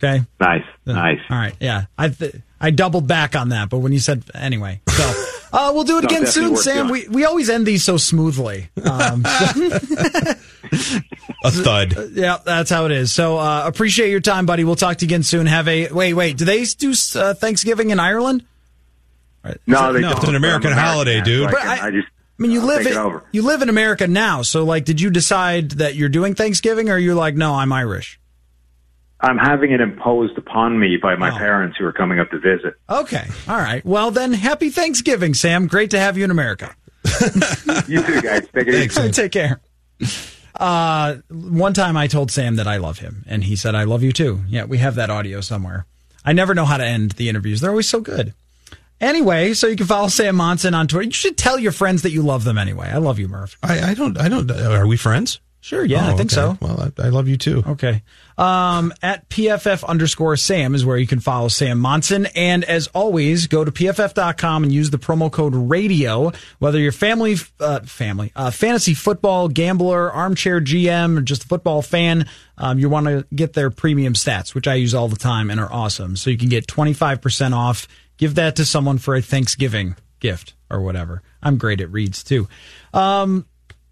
Okay. 0.03 0.25
Nice. 0.41 0.65
Uh, 0.87 0.93
nice. 0.93 1.21
All 1.29 1.37
right. 1.37 1.55
Yeah. 1.61 1.85
I, 1.97 2.09
th- 2.09 2.35
I 2.61 2.71
doubled 2.71 3.07
back 3.07 3.37
on 3.37 3.51
that, 3.51 3.69
but 3.69 3.79
when 3.79 3.93
you 3.93 4.01
said 4.01 4.25
anyway, 4.35 4.81
so. 4.89 5.25
Uh, 5.51 5.71
we'll 5.73 5.85
do 5.85 5.99
it 5.99 6.05
again 6.05 6.27
soon, 6.27 6.57
Sam. 6.57 6.89
We 6.89 7.09
we 7.09 7.25
always 7.25 7.49
end 7.49 7.65
these 7.65 7.83
so 7.83 7.97
smoothly. 7.97 8.69
Um, 8.85 9.23
a 9.25 10.37
thud. 11.51 11.97
Yeah, 12.13 12.39
that's 12.45 12.71
how 12.71 12.87
it 12.87 12.93
is. 12.93 13.13
So 13.13 13.39
uh, 13.39 13.63
appreciate 13.65 14.11
your 14.11 14.21
time, 14.21 14.45
buddy. 14.45 14.65
We'll 14.65 14.77
talk 14.77 14.99
to 14.99 15.05
you 15.05 15.09
again 15.09 15.23
soon. 15.23 15.47
Have 15.47 15.69
a 15.69 15.91
wait, 15.91 16.15
wait. 16.15 16.37
Do 16.37 16.45
they 16.45 16.65
do 16.65 16.93
uh, 17.15 17.35
Thanksgiving 17.35 17.91
in 17.91 18.01
Ireland? 18.01 18.45
No, 19.67 19.93
they 19.93 20.01
no, 20.01 20.13
it's 20.13 20.25
an 20.25 20.35
American, 20.35 20.37
American 20.37 20.73
holiday, 20.73 21.23
dude. 21.23 21.51
but 21.51 21.65
I, 21.65 21.87
I, 21.87 21.91
just. 21.91 22.09
I 22.39 22.43
mean, 22.43 22.51
you 22.51 22.61
live 22.61 22.87
in, 22.87 23.21
you 23.33 23.43
live 23.43 23.63
in 23.63 23.69
America 23.69 24.07
now, 24.07 24.43
so 24.43 24.65
like, 24.65 24.85
did 24.85 25.01
you 25.01 25.11
decide 25.11 25.71
that 25.73 25.95
you're 25.95 26.11
doing 26.11 26.35
Thanksgiving, 26.35 26.91
or 26.91 26.99
you're 26.99 27.15
like, 27.15 27.35
no, 27.35 27.55
I'm 27.55 27.73
Irish? 27.73 28.18
I'm 29.21 29.39
having 29.39 29.73
it 29.73 29.81
imposed 29.81 30.39
upon 30.39 30.79
me 30.79 30.97
by 30.97 31.17
my 31.17 31.31
oh. 31.31 31.39
parents 31.39 31.77
who 31.77 31.85
are 31.85 31.93
coming 31.93 32.21
up 32.21 32.31
to 32.31 32.39
visit. 32.39 32.75
Okay. 32.89 33.27
All 33.49 33.57
right. 33.57 33.85
Well, 33.85 34.11
then, 34.11 34.33
happy 34.33 34.71
Thanksgiving, 34.71 35.35
Sam. 35.35 35.67
Great 35.67 35.91
to 35.91 35.99
have 35.99 36.17
you 36.17 36.25
in 36.25 36.31
America. 36.31 36.75
you 37.89 38.03
too, 38.03 38.23
guys. 38.23 38.47
Take 38.55 38.69
it 38.69 38.75
easy. 38.75 39.11
Take 39.13 39.33
care. 39.33 39.61
Uh, 40.55 41.17
one 41.31 41.75
time 41.75 41.97
I 41.97 42.07
told 42.07 42.31
Sam 42.31 42.57
that 42.57 42.69
I 42.69 42.77
love 42.77 42.99
him, 42.99 43.25
and 43.29 43.45
he 43.45 43.57
said, 43.57 43.75
I 43.75 43.85
love 43.85 44.03
you 44.03 44.13
too. 44.13 44.43
Yeah, 44.49 44.65
we 44.65 44.79
have 44.79 44.95
that 44.97 45.11
audio 45.11 45.41
somewhere. 45.41 45.87
I 46.25 46.33
never 46.33 46.55
know 46.55 46.65
how 46.65 46.77
to 46.77 46.85
end 46.85 47.13
the 47.13 47.29
interviews. 47.29 47.61
They're 47.61 47.71
always 47.71 47.89
so 47.89 48.01
good. 48.01 48.35
Anyway, 49.01 49.55
so 49.55 49.69
you 49.69 49.77
can 49.77 49.87
follow 49.87 50.09
Sam 50.09 50.37
Monson 50.37 50.75
on 50.75 50.89
Twitter. 50.89 51.07
You 51.07 51.13
should 51.13 51.37
tell 51.37 51.59
your 51.59 51.71
friends 51.71 52.03
that 52.03 52.11
you 52.11 52.23
love 52.23 52.43
them 52.43 52.59
anyway. 52.59 52.89
I 52.89 52.99
love 52.99 53.19
you, 53.19 53.29
Murph. 53.29 53.57
I, 53.63 53.91
I 53.91 53.95
don't, 53.95 54.19
I 54.19 54.29
don't, 54.29 54.51
are 54.51 54.87
we 54.87 54.97
friends? 54.97 55.41
Sure, 55.61 55.85
yeah, 55.85 56.07
oh, 56.07 56.13
I 56.13 56.17
think 56.17 56.33
okay. 56.33 56.35
so. 56.35 56.59
Well, 56.61 56.81
I, 56.81 57.07
I, 57.07 57.09
love 57.09 57.27
you 57.27 57.37
too. 57.37 57.65
Okay. 57.67 58.03
Um, 58.39 58.95
at 59.03 59.29
PFF 59.29 59.85
underscore 59.85 60.37
Sam 60.37 60.75
is 60.77 60.87
where 60.87 60.97
you 60.97 61.07
can 61.07 61.19
follow 61.19 61.49
Sam 61.49 61.81
Monson. 61.81 62.27
And 62.37 62.63
as 62.63 62.87
always, 62.89 63.49
go 63.49 63.65
to 63.65 63.73
PFF.com 63.73 64.63
and 64.63 64.73
use 64.73 64.91
the 64.91 64.99
promo 64.99 65.33
code 65.33 65.57
radio. 65.57 66.31
Whether 66.61 66.79
you're 66.79 66.93
family, 66.93 67.37
uh, 67.59 67.81
family, 67.81 68.31
uh, 68.37 68.53
fantasy 68.53 68.95
football, 68.95 69.49
gambler, 69.49 70.13
armchair 70.13 70.61
GM, 70.61 71.19
or 71.19 71.23
just 71.23 71.45
a 71.45 71.49
football 71.49 71.83
fan, 71.83 72.27
um, 72.57 72.79
you 72.79 72.89
want 72.89 73.07
to 73.07 73.27
get 73.35 73.55
their 73.55 73.71
premium 73.71 74.15
stats, 74.15 74.55
which 74.55 74.69
I 74.69 74.75
use 74.75 74.95
all 74.95 75.09
the 75.09 75.17
time 75.17 75.51
and 75.51 75.59
are 75.59 75.73
awesome. 75.73 76.15
So 76.17 76.31
you 76.31 76.39
can 76.39 76.49
get 76.49 76.69
25% 76.69 77.53
off. 77.53 77.89
Give 78.17 78.37
that 78.37 78.57
to 78.57 78.65
someone 78.65 78.99
for 78.99 79.17
a 79.17 79.23
Thanksgiving 79.23 79.97
gift 80.21 80.55
or 80.71 80.83
whatever. 80.83 81.23
I'm 81.43 81.59
great 81.59 81.81
at 81.81 81.91
reads 81.91 82.23
too. 82.23 82.49
Um, 82.95 83.47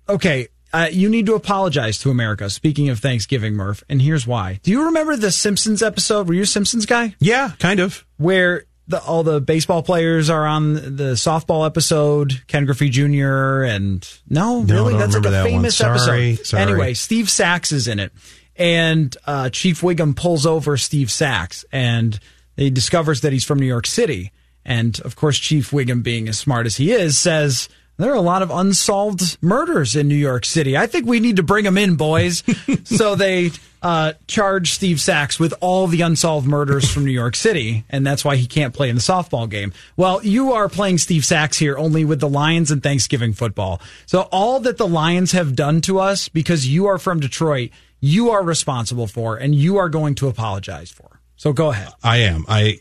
okay 0.09 0.47
uh, 0.77 0.89
you 0.89 1.09
need 1.09 1.24
to 1.24 1.35
apologize 1.35 1.99
to 2.01 2.11
America. 2.11 2.51
Speaking 2.51 2.91
of 2.91 2.99
Thanksgiving, 2.99 3.55
Murph, 3.55 3.83
and 3.89 4.03
here's 4.03 4.27
why. 4.27 4.61
Do 4.62 4.70
you 4.70 4.85
remember 4.87 5.16
the 5.16 5.31
Simpsons 5.31 5.83
episode? 5.83 6.29
Were 6.29 6.35
you 6.35 6.43
a 6.43 6.47
Simpsons 6.47 6.85
guy? 6.85 7.14
Yeah, 7.18 7.53
kind 7.59 7.81
of. 7.81 8.05
Where 8.18 8.64
the, 8.87 9.03
all 9.03 9.22
the 9.22 9.41
baseball 9.41 9.83
players 9.83 10.29
are 10.29 10.47
on 10.47 10.74
the 10.74 11.14
softball 11.14 11.64
episode. 11.64 12.47
Ken 12.47 12.66
Griffey 12.66 12.91
Jr. 12.91 13.62
and 13.62 14.07
no, 14.29 14.62
no 14.62 14.74
really, 14.74 14.99
that's 14.99 15.14
like 15.14 15.24
a 15.24 15.31
that 15.31 15.45
famous 15.45 15.77
sorry, 15.77 16.33
episode. 16.33 16.47
Sorry. 16.47 16.62
Anyway, 16.62 16.93
Steve 16.93 17.31
Sax 17.31 17.72
is 17.72 17.89
in 17.89 17.99
it, 17.99 18.12
and 18.57 19.16
uh, 19.27 19.49
Chief 19.49 19.81
Wiggum 19.81 20.14
pulls 20.14 20.45
over 20.45 20.77
Steve 20.77 21.11
Sax, 21.11 21.64
and 21.72 22.20
he 22.55 22.68
discovers 22.68 23.22
that 23.22 23.33
he's 23.33 23.45
from 23.45 23.59
New 23.59 23.66
York 23.66 23.87
City. 23.87 24.31
And 24.62 25.01
of 25.01 25.16
course, 25.16 25.39
Chief 25.39 25.70
Wiggum, 25.70 26.03
being 26.03 26.29
as 26.29 26.39
smart 26.39 26.66
as 26.66 26.77
he 26.77 26.93
is, 26.93 27.16
says 27.16 27.70
there 27.97 28.11
are 28.11 28.16
a 28.16 28.20
lot 28.20 28.42
of 28.42 28.51
unsolved 28.51 29.38
murders 29.40 29.97
in 29.97 30.09
New 30.09 30.14
York 30.14 30.44
City. 30.44 30.76
I 30.76 30.86
think 30.86 31.07
we 31.07 31.20
need 31.20 31.36
to 31.36 31.42
bring 31.42 31.64
them 31.64 31.78
in, 31.78 31.97
boys. 31.97 32.42
so 32.84 33.14
they 33.14 33.51
uh, 33.82 34.12
charge 34.26 34.72
Steve 34.72 35.01
Sax 35.01 35.38
with 35.38 35.55
all 35.61 35.86
the 35.86 36.03
unsolved 36.03 36.47
murders 36.47 36.90
from 36.90 37.05
New 37.05 37.12
York 37.12 37.36
City, 37.36 37.84
and 37.88 38.07
that's 38.07 38.24
why 38.24 38.36
he 38.36 38.47
can't 38.47 38.74
play 38.74 38.88
in 38.88 38.97
the 38.97 39.03
softball 39.03 39.49
game. 39.49 39.72
Well, 39.97 40.24
you 40.24 40.53
are 40.53 40.68
playing 40.68 40.99
Steve 40.99 41.24
Sax 41.24 41.59
here 41.59 41.78
only 41.78 42.05
with 42.05 42.20
the 42.20 42.28
Lions 42.28 42.70
and 42.70 42.82
Thanksgiving 42.82 43.32
football. 43.32 43.80
So 44.07 44.22
all 44.32 44.61
that 44.61 44.76
the 44.76 44.88
Lions 44.88 45.32
have 45.32 45.57
done 45.57 45.80
to 45.82 45.99
us 45.99 46.28
because 46.28 46.66
you 46.66 46.86
are 46.86 46.99
from 46.99 47.20
Detroit, 47.20 47.70
you 48.01 48.30
are 48.30 48.42
responsible 48.42 49.07
for, 49.07 49.36
and 49.36 49.55
you 49.55 49.78
are 49.78 49.88
going 49.88 50.14
to 50.16 50.28
apologize 50.28 50.90
for. 50.90 51.20
So 51.36 51.53
go 51.53 51.70
ahead. 51.70 51.88
I 52.03 52.18
am. 52.18 52.44
I 52.49 52.80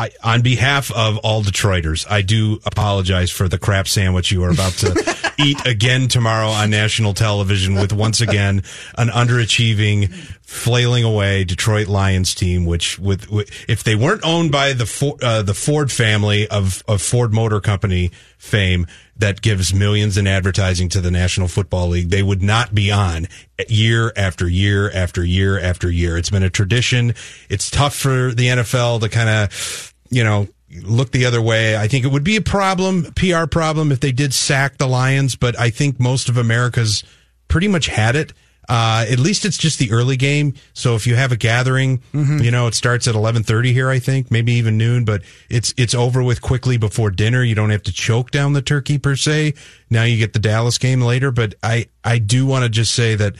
I, 0.00 0.12
on 0.24 0.40
behalf 0.40 0.90
of 0.92 1.18
all 1.18 1.42
Detroiters, 1.42 2.10
I 2.10 2.22
do 2.22 2.58
apologize 2.64 3.30
for 3.30 3.48
the 3.48 3.58
crap 3.58 3.86
sandwich 3.86 4.32
you 4.32 4.42
are 4.44 4.50
about 4.50 4.72
to 4.78 5.32
eat 5.38 5.66
again 5.66 6.08
tomorrow 6.08 6.48
on 6.48 6.70
national 6.70 7.12
television 7.12 7.74
with 7.74 7.92
once 7.92 8.22
again 8.22 8.62
an 8.96 9.08
underachieving, 9.08 10.10
flailing 10.40 11.04
away 11.04 11.44
Detroit 11.44 11.86
Lions 11.86 12.34
team. 12.34 12.64
Which, 12.64 12.98
with, 12.98 13.30
with 13.30 13.50
if 13.68 13.84
they 13.84 13.94
weren't 13.94 14.24
owned 14.24 14.50
by 14.50 14.72
the 14.72 14.86
Ford, 14.86 15.22
uh, 15.22 15.42
the 15.42 15.52
Ford 15.52 15.92
family 15.92 16.48
of 16.48 16.82
of 16.88 17.02
Ford 17.02 17.34
Motor 17.34 17.60
Company 17.60 18.10
fame, 18.38 18.86
that 19.20 19.42
gives 19.42 19.74
millions 19.74 20.16
in 20.16 20.26
advertising 20.26 20.88
to 20.88 21.02
the 21.02 21.10
National 21.10 21.46
Football 21.46 21.88
League, 21.88 22.08
they 22.08 22.22
would 22.22 22.42
not 22.42 22.74
be 22.74 22.90
on 22.90 23.28
year 23.68 24.14
after 24.16 24.48
year 24.48 24.90
after 24.90 25.22
year 25.22 25.60
after 25.60 25.90
year. 25.90 26.16
It's 26.16 26.30
been 26.30 26.42
a 26.42 26.48
tradition. 26.48 27.14
It's 27.50 27.70
tough 27.70 27.94
for 27.94 28.32
the 28.32 28.46
NFL 28.46 29.00
to 29.02 29.10
kind 29.10 29.28
of 29.28 29.89
you 30.10 30.22
know, 30.24 30.48
look 30.82 31.10
the 31.12 31.24
other 31.26 31.40
way. 31.42 31.76
I 31.76 31.88
think 31.88 32.04
it 32.04 32.08
would 32.08 32.24
be 32.24 32.36
a 32.36 32.42
problem, 32.42 33.04
PR 33.16 33.46
problem, 33.46 33.90
if 33.92 34.00
they 34.00 34.12
did 34.12 34.34
sack 34.34 34.76
the 34.78 34.86
Lions, 34.86 35.34
but 35.36 35.58
I 35.58 35.70
think 35.70 35.98
most 35.98 36.28
of 36.28 36.36
America's 36.36 37.02
pretty 37.48 37.68
much 37.68 37.86
had 37.86 38.14
it. 38.16 38.32
Uh, 38.68 39.04
at 39.10 39.18
least 39.18 39.44
it's 39.44 39.58
just 39.58 39.80
the 39.80 39.90
early 39.90 40.16
game. 40.16 40.54
So 40.74 40.94
if 40.94 41.04
you 41.04 41.16
have 41.16 41.32
a 41.32 41.36
gathering, 41.36 41.98
Mm-hmm. 42.14 42.38
you 42.38 42.52
know, 42.52 42.68
it 42.68 42.74
starts 42.74 43.08
at 43.08 43.16
11:30 43.16 43.72
here, 43.72 43.88
I 43.90 43.98
think, 43.98 44.30
maybe 44.30 44.52
even 44.52 44.78
noon, 44.78 45.04
but 45.04 45.22
it's 45.48 45.74
it's 45.76 45.92
over 45.92 46.22
with 46.22 46.40
quickly 46.40 46.76
before 46.76 47.10
dinner. 47.10 47.42
You 47.42 47.56
don't 47.56 47.70
have 47.70 47.82
to 47.84 47.92
choke 47.92 48.30
down 48.30 48.52
the 48.52 48.62
turkey 48.62 48.96
per 48.98 49.16
se. 49.16 49.54
Now 49.90 50.04
you 50.04 50.18
get 50.18 50.34
the 50.34 50.38
Dallas 50.38 50.78
game 50.78 51.00
later, 51.00 51.32
but 51.32 51.54
I 51.64 51.86
I 52.04 52.18
do 52.18 52.46
want 52.46 52.62
to 52.62 52.68
just 52.68 52.94
say 52.94 53.16
that 53.16 53.34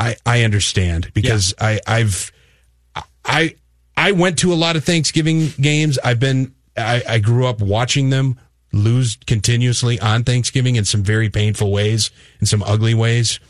I 0.00 0.16
I 0.26 0.42
understand 0.42 1.12
because 1.14 1.54
I 1.60 1.78
I've 1.86 2.32
I 3.24 3.54
I 3.96 4.12
went 4.12 4.38
to 4.40 4.52
a 4.52 4.54
lot 4.54 4.76
of 4.76 4.84
Thanksgiving 4.84 5.48
games. 5.60 5.98
I've 6.02 6.20
been 6.20 6.54
I, 6.76 7.02
I 7.08 7.18
grew 7.18 7.46
up 7.46 7.60
watching 7.60 8.10
them 8.10 8.38
lose 8.72 9.16
continuously 9.26 10.00
on 10.00 10.24
Thanksgiving 10.24 10.76
in 10.76 10.84
some 10.84 11.02
very 11.02 11.30
painful 11.30 11.70
ways, 11.70 12.10
in 12.40 12.46
some 12.46 12.62
ugly 12.62 12.94
ways. 12.94 13.40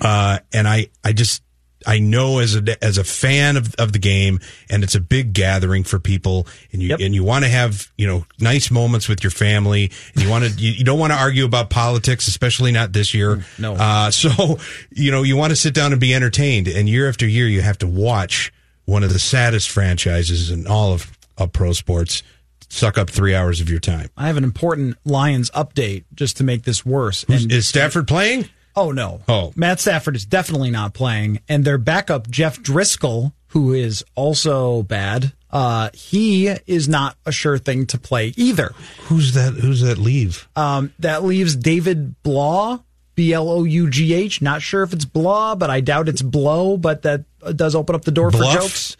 Uh, 0.00 0.38
and 0.52 0.66
I 0.66 0.88
I 1.02 1.12
just 1.12 1.42
I 1.86 1.98
know 1.98 2.38
as 2.38 2.56
a 2.56 2.84
as 2.84 2.98
a 2.98 3.04
fan 3.04 3.56
of, 3.56 3.74
of 3.76 3.92
the 3.92 3.98
game, 3.98 4.40
and 4.70 4.82
it's 4.82 4.94
a 4.94 5.00
big 5.00 5.32
gathering 5.32 5.84
for 5.84 5.98
people, 5.98 6.46
and 6.72 6.82
you 6.82 6.96
and 6.98 7.14
you 7.14 7.22
want 7.22 7.44
to 7.44 7.50
have 7.50 7.90
you 7.98 8.06
know 8.06 8.24
nice 8.40 8.70
moments 8.70 9.08
with 9.08 9.22
your 9.22 9.30
family, 9.30 9.90
and 10.14 10.24
you 10.24 10.30
want 10.30 10.44
to 10.44 10.50
you, 10.50 10.72
you 10.72 10.84
don't 10.84 10.98
want 10.98 11.12
to 11.12 11.18
argue 11.18 11.44
about 11.44 11.70
politics, 11.70 12.26
especially 12.28 12.72
not 12.72 12.92
this 12.92 13.12
year. 13.12 13.44
no. 13.58 13.74
Uh, 13.74 14.10
so 14.10 14.58
you 14.90 15.10
know 15.10 15.22
you 15.22 15.36
want 15.36 15.50
to 15.50 15.56
sit 15.56 15.74
down 15.74 15.92
and 15.92 16.00
be 16.00 16.14
entertained, 16.14 16.68
and 16.68 16.88
year 16.88 17.08
after 17.08 17.26
year 17.26 17.46
you 17.46 17.60
have 17.60 17.78
to 17.78 17.86
watch 17.86 18.52
one 18.84 19.02
of 19.02 19.12
the 19.12 19.18
saddest 19.18 19.70
franchises 19.70 20.50
in 20.50 20.66
all 20.66 20.92
of, 20.92 21.16
of 21.38 21.52
pro 21.52 21.72
sports 21.72 22.22
suck 22.68 22.98
up 22.98 23.08
three 23.08 23.34
hours 23.34 23.60
of 23.60 23.70
your 23.70 23.80
time. 23.80 24.08
I 24.16 24.26
have 24.26 24.36
an 24.36 24.44
important 24.44 24.96
Lions 25.04 25.50
update 25.50 26.04
just 26.14 26.38
to 26.38 26.44
make 26.44 26.64
this 26.64 26.84
worse. 26.84 27.24
And 27.24 27.50
Is 27.50 27.66
Stafford 27.66 28.08
playing? 28.08 28.48
Oh 28.76 28.90
no. 28.90 29.20
Oh. 29.28 29.52
Matt 29.54 29.80
Stafford 29.80 30.16
is 30.16 30.24
definitely 30.24 30.70
not 30.70 30.94
playing, 30.94 31.40
and 31.48 31.64
their 31.64 31.78
backup 31.78 32.28
Jeff 32.28 32.58
Driskel, 32.60 33.32
who 33.48 33.72
is 33.72 34.04
also 34.16 34.82
bad, 34.82 35.32
uh, 35.50 35.90
he 35.94 36.48
is 36.48 36.88
not 36.88 37.16
a 37.24 37.30
sure 37.30 37.58
thing 37.58 37.86
to 37.86 37.98
play 37.98 38.34
either. 38.36 38.72
Who's 39.02 39.34
that? 39.34 39.54
Who's 39.54 39.82
that 39.82 39.98
leave? 39.98 40.48
Um, 40.56 40.92
that 40.98 41.22
leaves 41.22 41.54
David 41.54 42.20
Blah, 42.24 42.80
B 43.14 43.32
L 43.32 43.48
O 43.48 43.62
U 43.62 43.88
G 43.88 44.12
H. 44.12 44.42
Not 44.42 44.62
sure 44.62 44.82
if 44.82 44.92
it's 44.92 45.04
Blah, 45.04 45.54
but 45.54 45.70
I 45.70 45.80
doubt 45.80 46.08
it's 46.08 46.22
Blow. 46.22 46.76
But 46.76 47.02
that 47.02 47.24
does 47.52 47.74
open 47.74 47.94
up 47.94 48.04
the 48.04 48.10
door 48.10 48.30
Bluff? 48.30 48.52
for 48.54 48.60
jokes. 48.60 48.96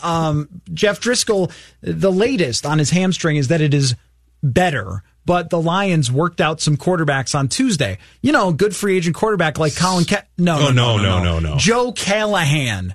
um, 0.02 0.48
Jeff 0.72 1.00
Driskel, 1.00 1.52
the 1.80 2.12
latest 2.12 2.66
on 2.66 2.78
his 2.78 2.90
hamstring 2.90 3.36
is 3.36 3.48
that 3.48 3.60
it 3.60 3.74
is 3.74 3.94
better. 4.42 5.02
But 5.24 5.50
the 5.50 5.60
Lions 5.60 6.10
worked 6.10 6.40
out 6.40 6.60
some 6.60 6.78
quarterbacks 6.78 7.34
on 7.34 7.48
Tuesday. 7.48 7.98
You 8.22 8.32
know, 8.32 8.50
good 8.50 8.74
free 8.74 8.96
agent 8.96 9.14
quarterback 9.14 9.58
like 9.58 9.76
Colin. 9.76 10.06
No, 10.38 10.68
Oh, 10.68 10.70
no, 10.70 10.96
no, 10.96 11.22
no, 11.22 11.38
no. 11.38 11.56
Joe 11.58 11.92
Callahan. 11.92 12.94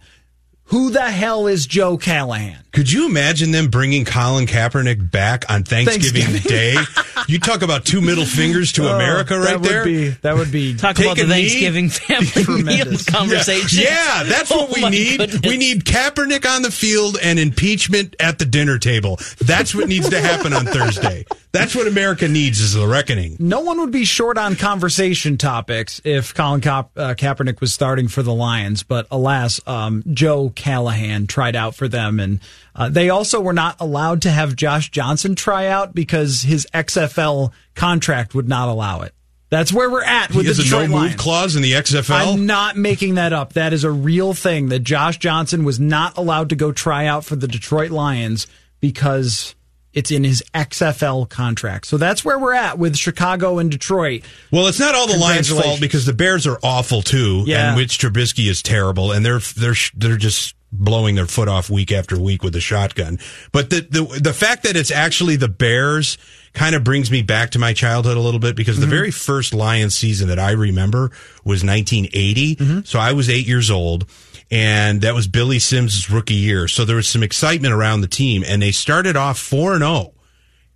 Who 0.65 0.89
the 0.89 1.11
hell 1.11 1.45
is 1.45 1.67
Joe 1.67 1.97
Callahan? 1.97 2.62
Could 2.73 2.91
you 2.91 3.05
imagine 3.05 3.51
them 3.51 3.67
bringing 3.69 4.03
Colin 4.03 4.47
Kaepernick 4.47 5.11
back 5.11 5.45
on 5.49 5.63
Thanksgiving, 5.63 6.23
Thanksgiving. 6.23 6.51
Day? 6.51 6.75
You 7.25 7.39
talk 7.39 7.61
about 7.61 7.85
two 7.85 8.01
middle 8.01 8.25
fingers 8.25 8.73
to 8.73 8.85
America 8.93 9.35
Oh, 9.35 9.39
right 9.39 9.61
that 9.61 9.61
would. 9.61 9.85
Be, 9.85 10.09
that 10.09 10.35
would 10.35 10.51
be 10.51 10.75
Talk 10.75 10.99
about 10.99 11.15
the 11.15 11.23
a 11.23 11.27
knee. 11.27 11.47
Thanksgiving 11.47 11.89
family 12.43 12.63
meal 12.63 12.97
conversation. 13.07 13.81
Yeah, 13.81 14.23
that's 14.23 14.49
what 14.49 14.69
Oh 14.71 14.73
we 14.73 14.89
need. 14.89 15.17
goodness. 15.19 15.41
We 15.47 15.55
need 15.55 15.85
Kaepernick 15.85 16.45
on 16.45 16.63
the 16.63 16.71
field 16.71 17.17
and 17.23 17.39
impeachment 17.39 18.17
at 18.19 18.39
the 18.39 18.45
dinner 18.45 18.77
table. 18.77 19.19
That's 19.39 19.73
what 19.73 19.87
needs 19.87 20.09
to 20.09 20.19
happen 20.19 20.51
on 20.51 20.65
Thursday. 20.65 21.25
That's 21.53 21.73
what 21.75 21.87
America 21.87 22.27
needs 22.27 22.59
is 22.59 22.73
the 22.73 22.85
reckoning. 22.85 23.37
No 23.39 23.61
one 23.61 23.79
would 23.79 23.91
be 23.91 24.03
short 24.03 24.37
on 24.37 24.57
conversation 24.57 25.37
topics 25.37 26.01
if 26.03 26.33
Colin 26.33 26.59
Ka- 26.59 26.87
uh, 26.97 27.13
Kaepernick 27.13 27.61
was 27.61 27.71
starting 27.71 28.09
for 28.09 28.21
the 28.21 28.33
Lions, 28.33 28.83
but 28.83 29.07
alas, 29.11 29.61
um, 29.65 30.03
Joe 30.11 30.51
Callahan 30.53 31.27
tried 31.27 31.55
out 31.55 31.73
for 31.75 31.87
them, 31.87 32.19
and 32.19 32.41
uh, 32.75 32.89
they 32.89 33.09
also 33.09 33.39
were 33.41 33.53
not 33.53 33.77
allowed 33.79 34.21
to 34.23 34.29
have 34.31 34.55
Josh 34.55 34.89
Johnson 34.91 35.35
try 35.35 35.67
out 35.67 35.93
because 35.93 36.41
his 36.41 36.67
XFL 36.73 37.51
contract 37.75 38.33
would 38.35 38.47
not 38.47 38.67
allow 38.69 39.01
it. 39.01 39.13
That's 39.49 39.71
where 39.71 39.89
we're 39.89 40.03
at 40.03 40.29
with 40.33 40.47
He 40.47 40.51
the 40.51 40.61
a 40.61 40.65
no 40.65 40.81
Detroit 40.81 40.89
move 40.89 41.17
clause 41.17 41.55
in 41.55 41.61
the 41.61 41.73
XFL. 41.73 42.33
I'm 42.33 42.47
not 42.47 42.75
making 42.75 43.15
that 43.15 43.33
up. 43.33 43.53
That 43.53 43.71
is 43.71 43.83
a 43.83 43.91
real 43.91 44.33
thing 44.33 44.69
that 44.69 44.79
Josh 44.79 45.19
Johnson 45.19 45.63
was 45.63 45.79
not 45.79 46.17
allowed 46.17 46.49
to 46.49 46.55
go 46.55 46.71
try 46.71 47.05
out 47.05 47.23
for 47.23 47.35
the 47.35 47.47
Detroit 47.47 47.91
Lions 47.91 48.47
because 48.79 49.53
it's 49.93 50.09
in 50.09 50.23
his 50.23 50.43
XFL 50.55 51.29
contract. 51.29 51.85
So 51.85 51.97
that's 51.97 52.25
where 52.25 52.39
we're 52.39 52.55
at 52.55 52.79
with 52.79 52.97
Chicago 52.97 53.59
and 53.59 53.69
Detroit. 53.69 54.23
Well, 54.51 54.65
it's 54.65 54.79
not 54.79 54.95
all 54.95 55.05
the 55.05 55.17
Lions' 55.17 55.49
fault 55.49 55.79
because 55.79 56.07
the 56.07 56.13
Bears 56.13 56.47
are 56.47 56.57
awful 56.63 57.03
too, 57.03 57.43
Yeah. 57.45 57.69
and 57.69 57.77
Mitch 57.79 57.99
Trubisky 57.99 58.49
is 58.49 58.63
terrible, 58.63 59.11
and 59.11 59.23
they're 59.23 59.39
they're 59.55 59.75
they're 59.95 60.17
just 60.17 60.55
blowing 60.73 61.15
their 61.15 61.27
foot 61.27 61.47
off 61.47 61.69
week 61.69 61.91
after 61.91 62.19
week 62.19 62.43
with 62.43 62.53
the 62.53 62.59
shotgun. 62.59 63.19
But 63.51 63.69
the 63.69 63.81
the 63.81 64.19
the 64.19 64.33
fact 64.33 64.63
that 64.63 64.75
it's 64.75 64.91
actually 64.91 65.35
the 65.35 65.47
Bears 65.47 66.17
kind 66.53 66.75
of 66.75 66.83
brings 66.83 67.09
me 67.09 67.21
back 67.21 67.51
to 67.51 67.59
my 67.59 67.73
childhood 67.73 68.17
a 68.17 68.19
little 68.19 68.39
bit 68.39 68.55
because 68.55 68.77
the 68.77 68.83
mm-hmm. 68.83 68.91
very 68.91 69.11
first 69.11 69.53
Lions 69.53 69.95
season 69.95 70.27
that 70.27 70.39
I 70.39 70.51
remember 70.51 71.11
was 71.43 71.63
1980. 71.63 72.55
Mm-hmm. 72.55 72.79
So 72.85 72.99
I 72.99 73.13
was 73.13 73.29
eight 73.29 73.47
years 73.47 73.71
old. 73.71 74.09
And 74.51 75.01
that 75.01 75.15
was 75.15 75.25
Billy 75.25 75.57
Sims' 75.57 76.11
rookie 76.11 76.35
year. 76.35 76.67
So 76.67 76.85
there 76.85 76.97
was 76.97 77.07
some 77.07 77.23
excitement 77.23 77.73
around 77.73 78.01
the 78.01 78.07
team 78.07 78.43
and 78.45 78.61
they 78.61 78.71
started 78.71 79.15
off 79.15 79.39
4 79.39 79.73
and 79.73 79.81
0 79.81 80.13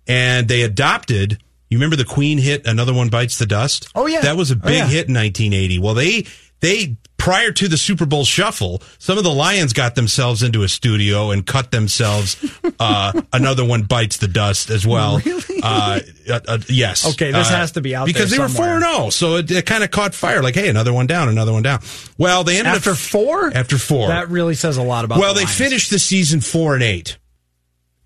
and 0.08 0.48
they 0.48 0.62
adopted. 0.62 1.38
You 1.70 1.78
remember 1.78 1.94
the 1.94 2.04
Queen 2.04 2.38
hit 2.38 2.66
"Another 2.66 2.94
One 2.94 3.08
Bites 3.08 3.38
the 3.38 3.46
Dust"? 3.46 3.88
Oh, 3.94 4.06
yeah. 4.06 4.22
that 4.22 4.36
was 4.36 4.50
a 4.50 4.54
Oh, 4.54 4.66
big 4.66 4.78
yeah. 4.78 4.86
hit 4.86 5.08
in 5.08 5.14
1980. 5.14 5.78
Well, 5.78 5.94
they 5.94 6.26
they 6.60 6.96
prior 7.16 7.50
to 7.50 7.66
the 7.68 7.76
Super 7.76 8.06
Bowl 8.06 8.24
shuffle, 8.24 8.80
some 8.98 9.18
of 9.18 9.24
the 9.24 9.32
Lions 9.32 9.72
got 9.72 9.96
themselves 9.96 10.42
into 10.42 10.62
a 10.62 10.68
studio 10.68 11.30
and 11.32 11.44
cut 11.46 11.70
themselves 11.72 12.36
uh, 12.80 13.20
"Another 13.32 13.64
One 13.64 13.82
Bites 13.82 14.18
the 14.18 14.28
Dust" 14.28 14.70
as 14.70 14.86
well. 14.86 15.18
Really? 15.18 15.60
Uh, 15.62 16.00
uh, 16.30 16.40
uh, 16.46 16.58
yes. 16.68 17.06
Okay, 17.14 17.32
this 17.32 17.48
Uh, 17.48 17.56
has 17.56 17.72
to 17.72 17.80
be 17.80 17.94
out 17.96 18.06
because 18.06 18.30
they 18.30 18.38
were 18.38 18.48
four 18.48 18.64
and 18.66 18.84
zero, 18.84 19.10
so 19.10 19.36
it, 19.36 19.50
it 19.50 19.66
kind 19.66 19.82
of 19.82 19.90
caught 19.90 20.14
fire. 20.14 20.42
Like, 20.42 20.54
hey, 20.54 20.68
another 20.68 20.92
one 20.92 21.06
down, 21.08 21.28
another 21.28 21.52
one 21.52 21.62
down. 21.62 21.80
Well, 22.16 22.44
they 22.44 22.58
ended 22.58 22.72
up 22.72 22.76
After 22.76 22.90
up 22.92 22.96
four? 22.96 23.50
After 23.54 23.78
four, 23.78 24.08
That 24.08 24.28
really 24.30 24.54
says 24.54 24.76
a 24.76 24.82
lot 24.82 25.04
about 25.04 25.18
well, 25.18 25.34
the 25.34 25.40
they 25.40 25.46
finished 25.46 25.90
the 25.90 25.98
season 25.98 26.40
four 26.40 26.74
and 26.74 26.82
eight, 26.84 27.18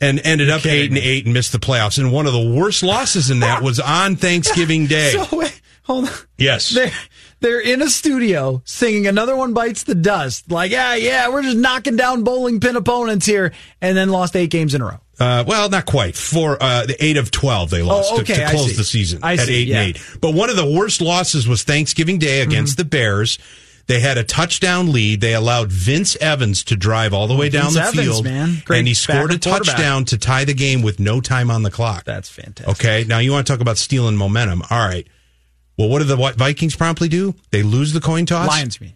and 0.00 0.20
ended 0.24 0.48
up 0.50 0.64
eight 0.66 0.90
and 0.90 0.98
eight 0.98 1.26
and 1.26 1.34
missed 1.34 1.52
the 1.52 1.58
playoffs. 1.58 1.98
And 1.98 2.10
one 2.12 2.26
of 2.26 2.32
the 2.32 2.54
worst 2.54 2.82
losses 2.82 3.30
in 3.30 3.40
that 3.40 3.62
was 3.62 3.78
on 3.78 4.16
Thanksgiving 4.16 4.86
Day. 4.86 5.12
So 5.12 5.36
wait, 5.36 5.60
hold 5.82 6.08
on. 6.08 6.14
yes, 6.38 6.70
They're, 6.70 6.90
they're 7.42 7.60
in 7.60 7.82
a 7.82 7.90
studio 7.90 8.62
singing 8.64 9.06
Another 9.06 9.36
One 9.36 9.52
Bites 9.52 9.82
the 9.82 9.94
Dust. 9.94 10.50
Like, 10.50 10.70
yeah, 10.70 10.94
yeah, 10.94 11.28
we're 11.28 11.42
just 11.42 11.56
knocking 11.58 11.96
down 11.96 12.24
bowling 12.24 12.60
pin 12.60 12.76
opponents 12.76 13.26
here, 13.26 13.52
and 13.80 13.96
then 13.96 14.08
lost 14.08 14.34
eight 14.34 14.50
games 14.50 14.74
in 14.74 14.80
a 14.80 14.86
row. 14.86 15.00
uh, 15.20 15.44
well, 15.46 15.68
not 15.68 15.84
quite. 15.86 16.16
For 16.16 16.56
uh, 16.62 16.86
the 16.86 16.96
eight 17.04 17.16
of 17.18 17.30
twelve, 17.30 17.70
they 17.70 17.82
lost 17.82 18.10
Oh, 18.12 18.16
to- 18.16 18.22
okay, 18.22 18.36
to, 18.36 18.46
I 18.46 18.50
close 18.50 18.76
the 18.76 18.84
season 18.84 19.20
I 19.22 19.34
at 19.34 19.40
see, 19.40 19.54
eight 19.62 19.68
yeah. 19.68 19.80
and 19.82 19.96
eight. 19.96 20.18
But 20.20 20.32
one 20.34 20.48
of 20.50 20.56
the 20.56 20.66
worst 20.70 21.00
losses 21.02 21.46
was 21.46 21.62
Thanksgiving 21.64 22.18
Day 22.18 22.40
against 22.40 22.72
Mm-hmm. 22.78 22.80
the 22.82 22.84
Bears. 22.88 23.38
They 23.88 23.98
had 23.98 24.16
a 24.16 24.22
touchdown 24.22 24.92
lead. 24.92 25.20
They 25.20 25.34
allowed 25.34 25.72
Vince 25.72 26.14
Evans 26.16 26.62
to 26.64 26.76
drive 26.76 27.12
all 27.12 27.26
the 27.26 27.34
way 27.34 27.48
down 27.48 27.72
Vince 27.72 27.74
the 27.74 27.82
Evans, 27.82 27.98
field, 28.00 28.24
man. 28.24 28.62
Great 28.64 28.78
and 28.78 28.86
he 28.88 28.94
scored 28.94 29.32
a 29.32 29.38
touchdown 29.38 30.04
to 30.06 30.18
tie 30.18 30.44
the 30.44 30.54
game 30.54 30.82
with 30.82 31.00
no 31.00 31.20
time 31.20 31.50
on 31.50 31.64
the 31.64 31.70
clock. 31.70 32.04
That's 32.04 32.28
fantastic. 32.28 32.68
Okay, 32.76 33.04
now 33.08 33.18
you 33.18 33.32
want 33.32 33.44
to 33.44 33.52
talk 33.52 33.60
about 33.60 33.78
stealing 33.78 34.16
momentum. 34.16 34.62
All 34.70 34.78
right. 34.88 35.04
Well, 35.78 35.88
what 35.88 36.00
do 36.00 36.04
the 36.04 36.16
Vikings 36.36 36.76
promptly 36.76 37.08
do? 37.08 37.34
They 37.50 37.62
lose 37.62 37.92
the 37.92 38.00
coin 38.00 38.26
toss. 38.26 38.48
Lions, 38.48 38.80
me. 38.80 38.94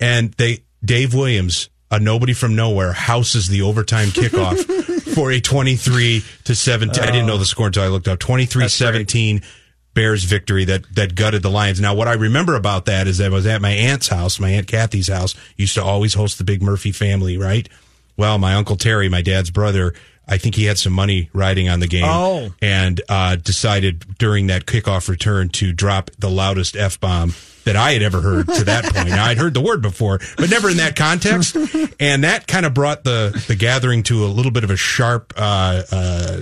And 0.00 0.32
they 0.34 0.64
Dave 0.84 1.14
Williams, 1.14 1.70
a 1.90 1.98
nobody 1.98 2.32
from 2.32 2.54
nowhere, 2.54 2.92
houses 2.92 3.48
the 3.48 3.62
overtime 3.62 4.08
kickoff 4.08 4.58
for 5.14 5.32
a 5.32 5.40
23 5.40 6.22
to 6.44 6.54
17. 6.54 7.02
I 7.02 7.06
didn't 7.06 7.26
know 7.26 7.38
the 7.38 7.46
score 7.46 7.66
until 7.66 7.82
I 7.82 7.88
looked 7.88 8.08
up. 8.08 8.18
23-17 8.18 9.44
Bears 9.94 10.22
victory 10.22 10.64
that 10.66 10.84
that 10.94 11.16
gutted 11.16 11.42
the 11.42 11.50
Lions. 11.50 11.80
Now, 11.80 11.94
what 11.94 12.06
I 12.06 12.12
remember 12.12 12.54
about 12.54 12.84
that 12.84 13.08
is 13.08 13.18
that 13.18 13.26
I 13.26 13.34
was 13.34 13.46
at 13.46 13.60
my 13.60 13.70
aunt's 13.70 14.06
house, 14.06 14.38
my 14.38 14.50
aunt 14.50 14.68
Kathy's 14.68 15.08
house. 15.08 15.34
Used 15.56 15.74
to 15.74 15.82
always 15.82 16.14
host 16.14 16.38
the 16.38 16.44
big 16.44 16.62
Murphy 16.62 16.92
family, 16.92 17.36
right? 17.36 17.68
Well, 18.16 18.38
my 18.38 18.54
uncle 18.54 18.76
Terry, 18.76 19.08
my 19.08 19.22
dad's 19.22 19.50
brother, 19.50 19.94
I 20.28 20.38
think 20.38 20.54
he 20.54 20.66
had 20.66 20.78
some 20.78 20.92
money 20.92 21.30
riding 21.32 21.68
on 21.68 21.80
the 21.80 21.86
game. 21.86 22.04
Oh. 22.04 22.50
And 22.60 23.00
uh, 23.08 23.36
decided 23.36 24.18
during 24.18 24.48
that 24.48 24.66
kickoff 24.66 25.08
return 25.08 25.48
to 25.50 25.72
drop 25.72 26.10
the 26.18 26.28
loudest 26.28 26.76
F 26.76 27.00
bomb 27.00 27.32
that 27.64 27.76
I 27.76 27.92
had 27.92 28.02
ever 28.02 28.20
heard 28.20 28.46
to 28.46 28.64
that 28.64 28.84
point. 28.84 29.08
Now, 29.08 29.24
I'd 29.24 29.38
heard 29.38 29.54
the 29.54 29.60
word 29.60 29.82
before, 29.82 30.20
but 30.36 30.50
never 30.50 30.70
in 30.70 30.78
that 30.78 30.96
context. 30.96 31.56
And 32.00 32.24
that 32.24 32.46
kind 32.46 32.64
of 32.64 32.74
brought 32.74 33.04
the, 33.04 33.42
the 33.48 33.56
gathering 33.56 34.02
to 34.04 34.24
a 34.24 34.26
little 34.26 34.52
bit 34.52 34.64
of 34.64 34.70
a 34.70 34.76
sharp 34.76 35.32
uh, 35.36 35.82
uh, 35.90 36.40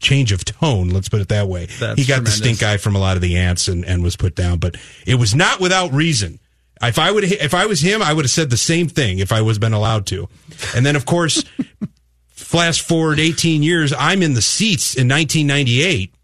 change 0.00 0.32
of 0.32 0.44
tone, 0.44 0.90
let's 0.90 1.08
put 1.08 1.20
it 1.20 1.28
that 1.28 1.48
way. 1.48 1.66
That's 1.66 1.98
he 1.98 2.06
got 2.06 2.16
tremendous. 2.16 2.38
the 2.38 2.44
stink 2.44 2.62
eye 2.62 2.76
from 2.76 2.94
a 2.94 2.98
lot 2.98 3.16
of 3.16 3.22
the 3.22 3.36
aunts 3.36 3.68
and, 3.68 3.84
and 3.84 4.02
was 4.02 4.16
put 4.16 4.34
down, 4.34 4.58
but 4.58 4.76
it 5.06 5.16
was 5.16 5.34
not 5.34 5.60
without 5.60 5.92
reason. 5.92 6.38
If 6.80 6.98
I 6.98 7.10
would, 7.10 7.24
if 7.24 7.54
I 7.54 7.66
was 7.66 7.80
him, 7.80 8.02
I 8.02 8.12
would 8.12 8.24
have 8.24 8.30
said 8.30 8.50
the 8.50 8.56
same 8.56 8.88
thing 8.88 9.18
if 9.18 9.32
I 9.32 9.42
was 9.42 9.58
been 9.58 9.72
allowed 9.72 10.06
to. 10.06 10.28
And 10.76 10.86
then, 10.86 10.94
of 10.94 11.06
course, 11.06 11.42
flash 12.38 12.80
forward 12.80 13.18
18 13.18 13.62
years, 13.62 13.92
I'm 13.92 14.22
in 14.22 14.34
the 14.34 14.42
seats 14.42 14.94
in 14.94 15.08
1998. 15.08 16.14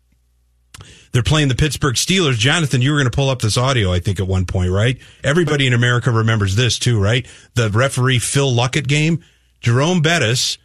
They're 1.13 1.23
playing 1.23 1.49
the 1.49 1.55
Pittsburgh 1.55 1.95
Steelers. 1.95 2.39
Jonathan, 2.39 2.83
you 2.83 2.91
were 2.91 2.99
going 2.99 3.11
to 3.11 3.15
pull 3.15 3.31
up 3.31 3.41
this 3.41 3.57
audio, 3.57 3.93
I 3.93 4.01
think, 4.01 4.19
at 4.19 4.27
one 4.27 4.47
point, 4.47 4.71
right? 4.73 4.99
Everybody 5.23 5.67
in 5.67 5.73
America 5.73 6.11
remembers 6.11 6.57
this 6.57 6.79
too, 6.79 7.01
right? 7.01 7.27
The 7.55 7.71
referee 7.71 8.19
Phil 8.19 8.51
Luckett 8.51 8.89
game. 8.89 9.23
Jerome 9.61 10.03
Bettis 10.03 10.59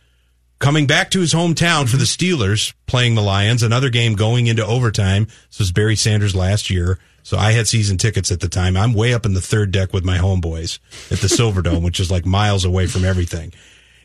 coming 0.58 0.88
back 0.88 1.12
to 1.12 1.20
his 1.20 1.34
hometown 1.34 1.88
for 1.88 1.98
the 1.98 2.06
Steelers, 2.06 2.74
playing 2.88 3.16
the 3.16 3.22
Lions. 3.22 3.62
Another 3.64 3.90
game 3.90 4.16
going 4.16 4.48
into 4.48 4.66
overtime. 4.66 5.26
This 5.50 5.60
was 5.60 5.72
Barry 5.72 5.96
Sanders 5.96 6.36
last 6.36 6.70
year. 6.70 7.00
So 7.22 7.38
I 7.38 7.52
had 7.52 7.68
season 7.68 7.98
tickets 7.98 8.32
at 8.32 8.40
the 8.40 8.50
time. 8.50 8.76
I'm 8.76 8.94
way 8.94 9.14
up 9.14 9.26
in 9.26 9.36
the 9.36 9.42
third 9.42 9.72
deck 9.72 9.94
with 9.94 10.04
my 10.04 10.18
homeboys 10.18 10.80
at 11.12 11.20
the 11.20 11.28
Silverdome, 11.28 11.84
which 11.84 12.00
is 12.00 12.10
like 12.10 12.26
miles 12.26 12.66
away 12.66 12.88
from 12.88 13.06
everything. 13.06 13.54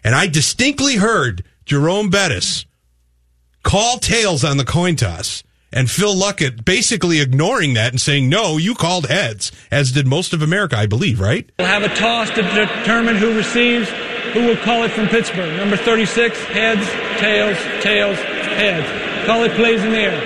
And 0.05 0.15
I 0.15 0.27
distinctly 0.27 0.97
heard 0.97 1.43
Jerome 1.65 2.11
Bettis 2.11 2.67
call 3.63 3.99
tails 3.99 4.45
on 4.45 4.59
the 4.59 4.65
coin 4.65 4.97
toss 4.97 5.43
and 5.75 5.91
Phil 5.91 6.15
Luckett 6.15 6.65
basically 6.65 7.21
ignoring 7.21 7.75
that 7.75 7.91
and 7.91 8.01
saying, 8.01 8.29
no, 8.29 8.59
you 8.59 8.75
called 8.77 9.07
heads, 9.07 9.51
as 9.73 9.91
did 9.91 10.07
most 10.07 10.33
of 10.33 10.41
America, 10.41 10.79
I 10.79 10.87
believe, 10.87 11.19
right? 11.19 11.51
We'll 11.59 11.67
have 11.67 11.83
a 11.83 11.93
toss 11.97 12.31
to 12.31 12.43
determine 12.43 13.17
who 13.17 13.37
receives, 13.37 13.91
who 14.35 14.47
will 14.47 14.57
call 14.59 14.85
it 14.85 14.93
from 14.93 15.09
Pittsburgh. 15.09 15.57
Number 15.57 15.77
36, 15.77 16.39
heads, 16.45 16.87
tails, 17.19 17.59
tails, 17.83 18.19
heads. 18.19 19.27
Call 19.27 19.43
it 19.43 19.53
plays 19.53 19.83
in 19.83 19.91
the 19.91 19.99
air. 19.99 20.21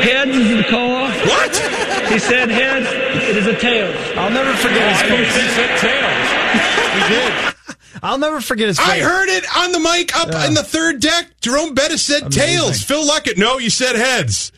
Heads 0.00 0.36
is 0.36 0.56
the 0.56 0.64
call. 0.70 1.08
What? 1.28 1.56
He 2.10 2.18
said 2.18 2.48
heads, 2.48 2.86
it 3.28 3.36
is 3.36 3.46
a 3.46 3.58
tails. 3.58 3.94
I'll 4.16 4.30
never 4.30 4.54
forget 4.56 4.96
his 4.96 5.02
oh, 5.02 5.16
face. 5.16 5.36
He 5.36 5.48
said 5.50 5.78
tails. 5.78 6.30
He 6.94 7.14
did. 7.14 7.59
I'll 8.02 8.18
never 8.18 8.40
forget 8.40 8.68
his 8.68 8.78
face. 8.78 8.88
I 8.88 8.98
heard 9.00 9.28
it 9.28 9.44
on 9.56 9.72
the 9.72 9.80
mic 9.80 10.14
up 10.16 10.28
Yeah. 10.30 10.46
in 10.46 10.54
the 10.54 10.62
third 10.62 11.00
deck. 11.00 11.26
Jerome 11.40 11.74
Bettis 11.74 12.02
said 12.02 12.22
Amazing. 12.22 12.42
tails. 12.42 12.82
Phil 12.82 13.06
Luckett, 13.06 13.36
no, 13.38 13.58
you 13.58 13.70
said 13.70 13.96
heads. 13.96 14.52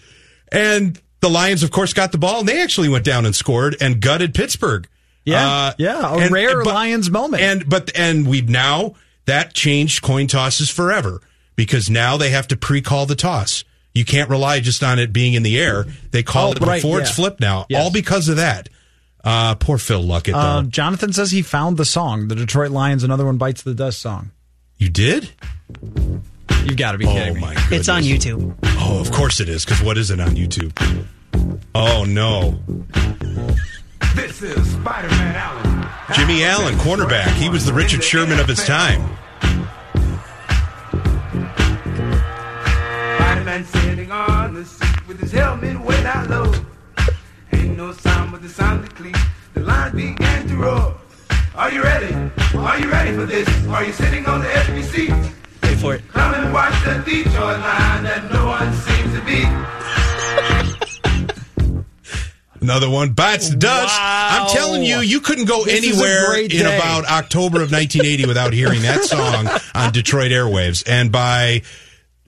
And 0.50 1.00
the 1.20 1.30
Lions, 1.30 1.62
of 1.62 1.70
course, 1.70 1.92
got 1.92 2.12
the 2.12 2.18
ball, 2.18 2.40
and 2.40 2.48
they 2.48 2.60
actually 2.62 2.88
went 2.88 3.04
down 3.04 3.24
and 3.26 3.34
scored 3.34 3.76
and 3.80 4.00
gutted 4.00 4.34
Pittsburgh. 4.34 4.88
Yeah, 5.24 5.48
uh, 5.48 5.72
yeah, 5.78 6.14
a 6.26 6.28
rare 6.30 6.64
Lions 6.64 7.08
moment. 7.10 7.42
And 7.42 7.68
but 7.68 7.92
and 7.96 8.26
we 8.26 8.40
now 8.40 8.94
that 9.26 9.54
changed 9.54 10.02
coin 10.02 10.26
tosses 10.26 10.68
forever 10.68 11.20
because 11.54 11.88
now 11.88 12.16
they 12.16 12.30
have 12.30 12.48
to 12.48 12.56
pre-call 12.56 13.06
the 13.06 13.14
toss. 13.14 13.62
You 13.94 14.04
can't 14.04 14.28
rely 14.30 14.58
just 14.58 14.82
on 14.82 14.98
it 14.98 15.12
being 15.12 15.34
in 15.34 15.44
the 15.44 15.60
air. 15.60 15.86
They 16.10 16.24
call 16.24 16.48
Oh, 16.48 16.52
it 16.52 16.60
right, 16.60 16.82
before 16.82 17.00
it's 17.00 17.10
flipped 17.14 17.40
now, 17.40 17.66
Yes. 17.68 17.80
all 17.84 17.90
because 17.92 18.28
of 18.28 18.36
that. 18.36 18.68
Uh, 19.24 19.54
poor 19.54 19.78
Phil 19.78 20.02
Luckett, 20.02 20.32
though. 20.32 20.38
Uh, 20.38 20.62
Jonathan 20.64 21.12
says 21.12 21.30
he 21.30 21.42
found 21.42 21.76
the 21.76 21.84
song, 21.84 22.28
the 22.28 22.34
Detroit 22.34 22.70
Lions, 22.72 23.04
another 23.04 23.24
one 23.24 23.36
bites 23.38 23.62
the 23.62 23.74
dust 23.74 24.00
song. 24.00 24.30
you 24.78 24.88
did? 24.88 25.30
You've 26.64 26.76
got 26.76 26.92
to 26.92 26.98
be 26.98 27.06
Oh 27.06 27.12
kidding 27.12 27.34
me. 27.34 27.40
my 27.40 27.54
goodness! 27.54 27.72
It's 27.72 27.88
on 27.88 28.02
YouTube. 28.02 28.54
Oh, 28.78 29.00
of 29.00 29.10
course 29.12 29.40
it 29.40 29.48
is. 29.48 29.64
Because 29.64 29.82
what 29.82 29.96
is 29.98 30.10
it 30.10 30.20
on 30.20 30.30
YouTube? 30.30 30.72
Oh 31.74 32.04
no, 32.04 32.60
This 34.14 34.42
is 34.42 34.72
Spider-Man 34.72 35.34
Allen. 35.36 35.88
Jimmy 36.14 36.44
Allen, 36.44 36.74
cornerback. 36.76 37.28
He 37.34 37.48
was 37.48 37.64
the 37.64 37.72
Richard 37.72 38.02
Sherman 38.04 38.38
of 38.38 38.46
his 38.46 38.62
time. 38.64 39.00
Spider-Man 43.16 43.64
sitting 43.64 44.10
on 44.12 44.54
the 44.54 44.64
seat 44.64 45.08
with 45.08 45.18
his 45.20 45.32
helmet 45.32 45.80
way 45.80 46.02
down 46.02 46.28
low. 46.28 46.52
Ain't 47.62 47.76
no 47.76 47.92
sound 47.92 48.32
but 48.32 48.42
the 48.42 48.48
sound 48.48 48.82
that 48.82 48.92
clean. 48.96 49.14
The 49.54 49.60
lions 49.60 49.94
began 49.94 50.48
to 50.48 50.56
roar. 50.56 50.96
Are 51.54 51.70
you 51.70 51.80
ready? 51.80 52.12
Are 52.56 52.80
you 52.80 52.90
ready 52.90 53.14
for 53.14 53.24
this? 53.24 53.48
Are 53.68 53.84
you 53.84 53.92
sitting 53.92 54.26
on 54.26 54.40
the 54.40 54.52
edge 54.52 54.68
of 54.68 54.74
your 54.74 54.84
seat? 54.84 55.10
Wait 55.62 55.78
for 55.78 55.94
it. 55.94 56.02
Come 56.08 56.34
and 56.34 56.52
watch 56.52 56.74
the 56.84 56.94
Detroit 57.04 57.60
line 57.60 58.02
that 58.02 58.32
no 58.32 58.46
one 58.46 58.72
seems 58.72 59.14
to 59.14 59.24
beat. 59.24 59.46
Another 62.60 62.90
one 62.90 63.12
bites 63.12 63.50
the 63.50 63.56
dust. 63.56 63.96
I'm 63.96 64.48
telling 64.50 64.82
you, 64.82 64.98
you 64.98 65.20
couldn't 65.20 65.44
go 65.44 65.64
This 65.64 65.84
anywhere 65.84 66.36
in 66.40 66.66
about 66.66 67.04
October 67.04 67.62
of 67.62 67.70
1980 67.70 68.26
without 68.26 68.52
hearing 68.52 68.82
that 68.82 69.04
song 69.04 69.48
on 69.80 69.92
Detroit 69.92 70.32
airwaves. 70.32 70.82
And 70.88 71.12
by 71.12 71.62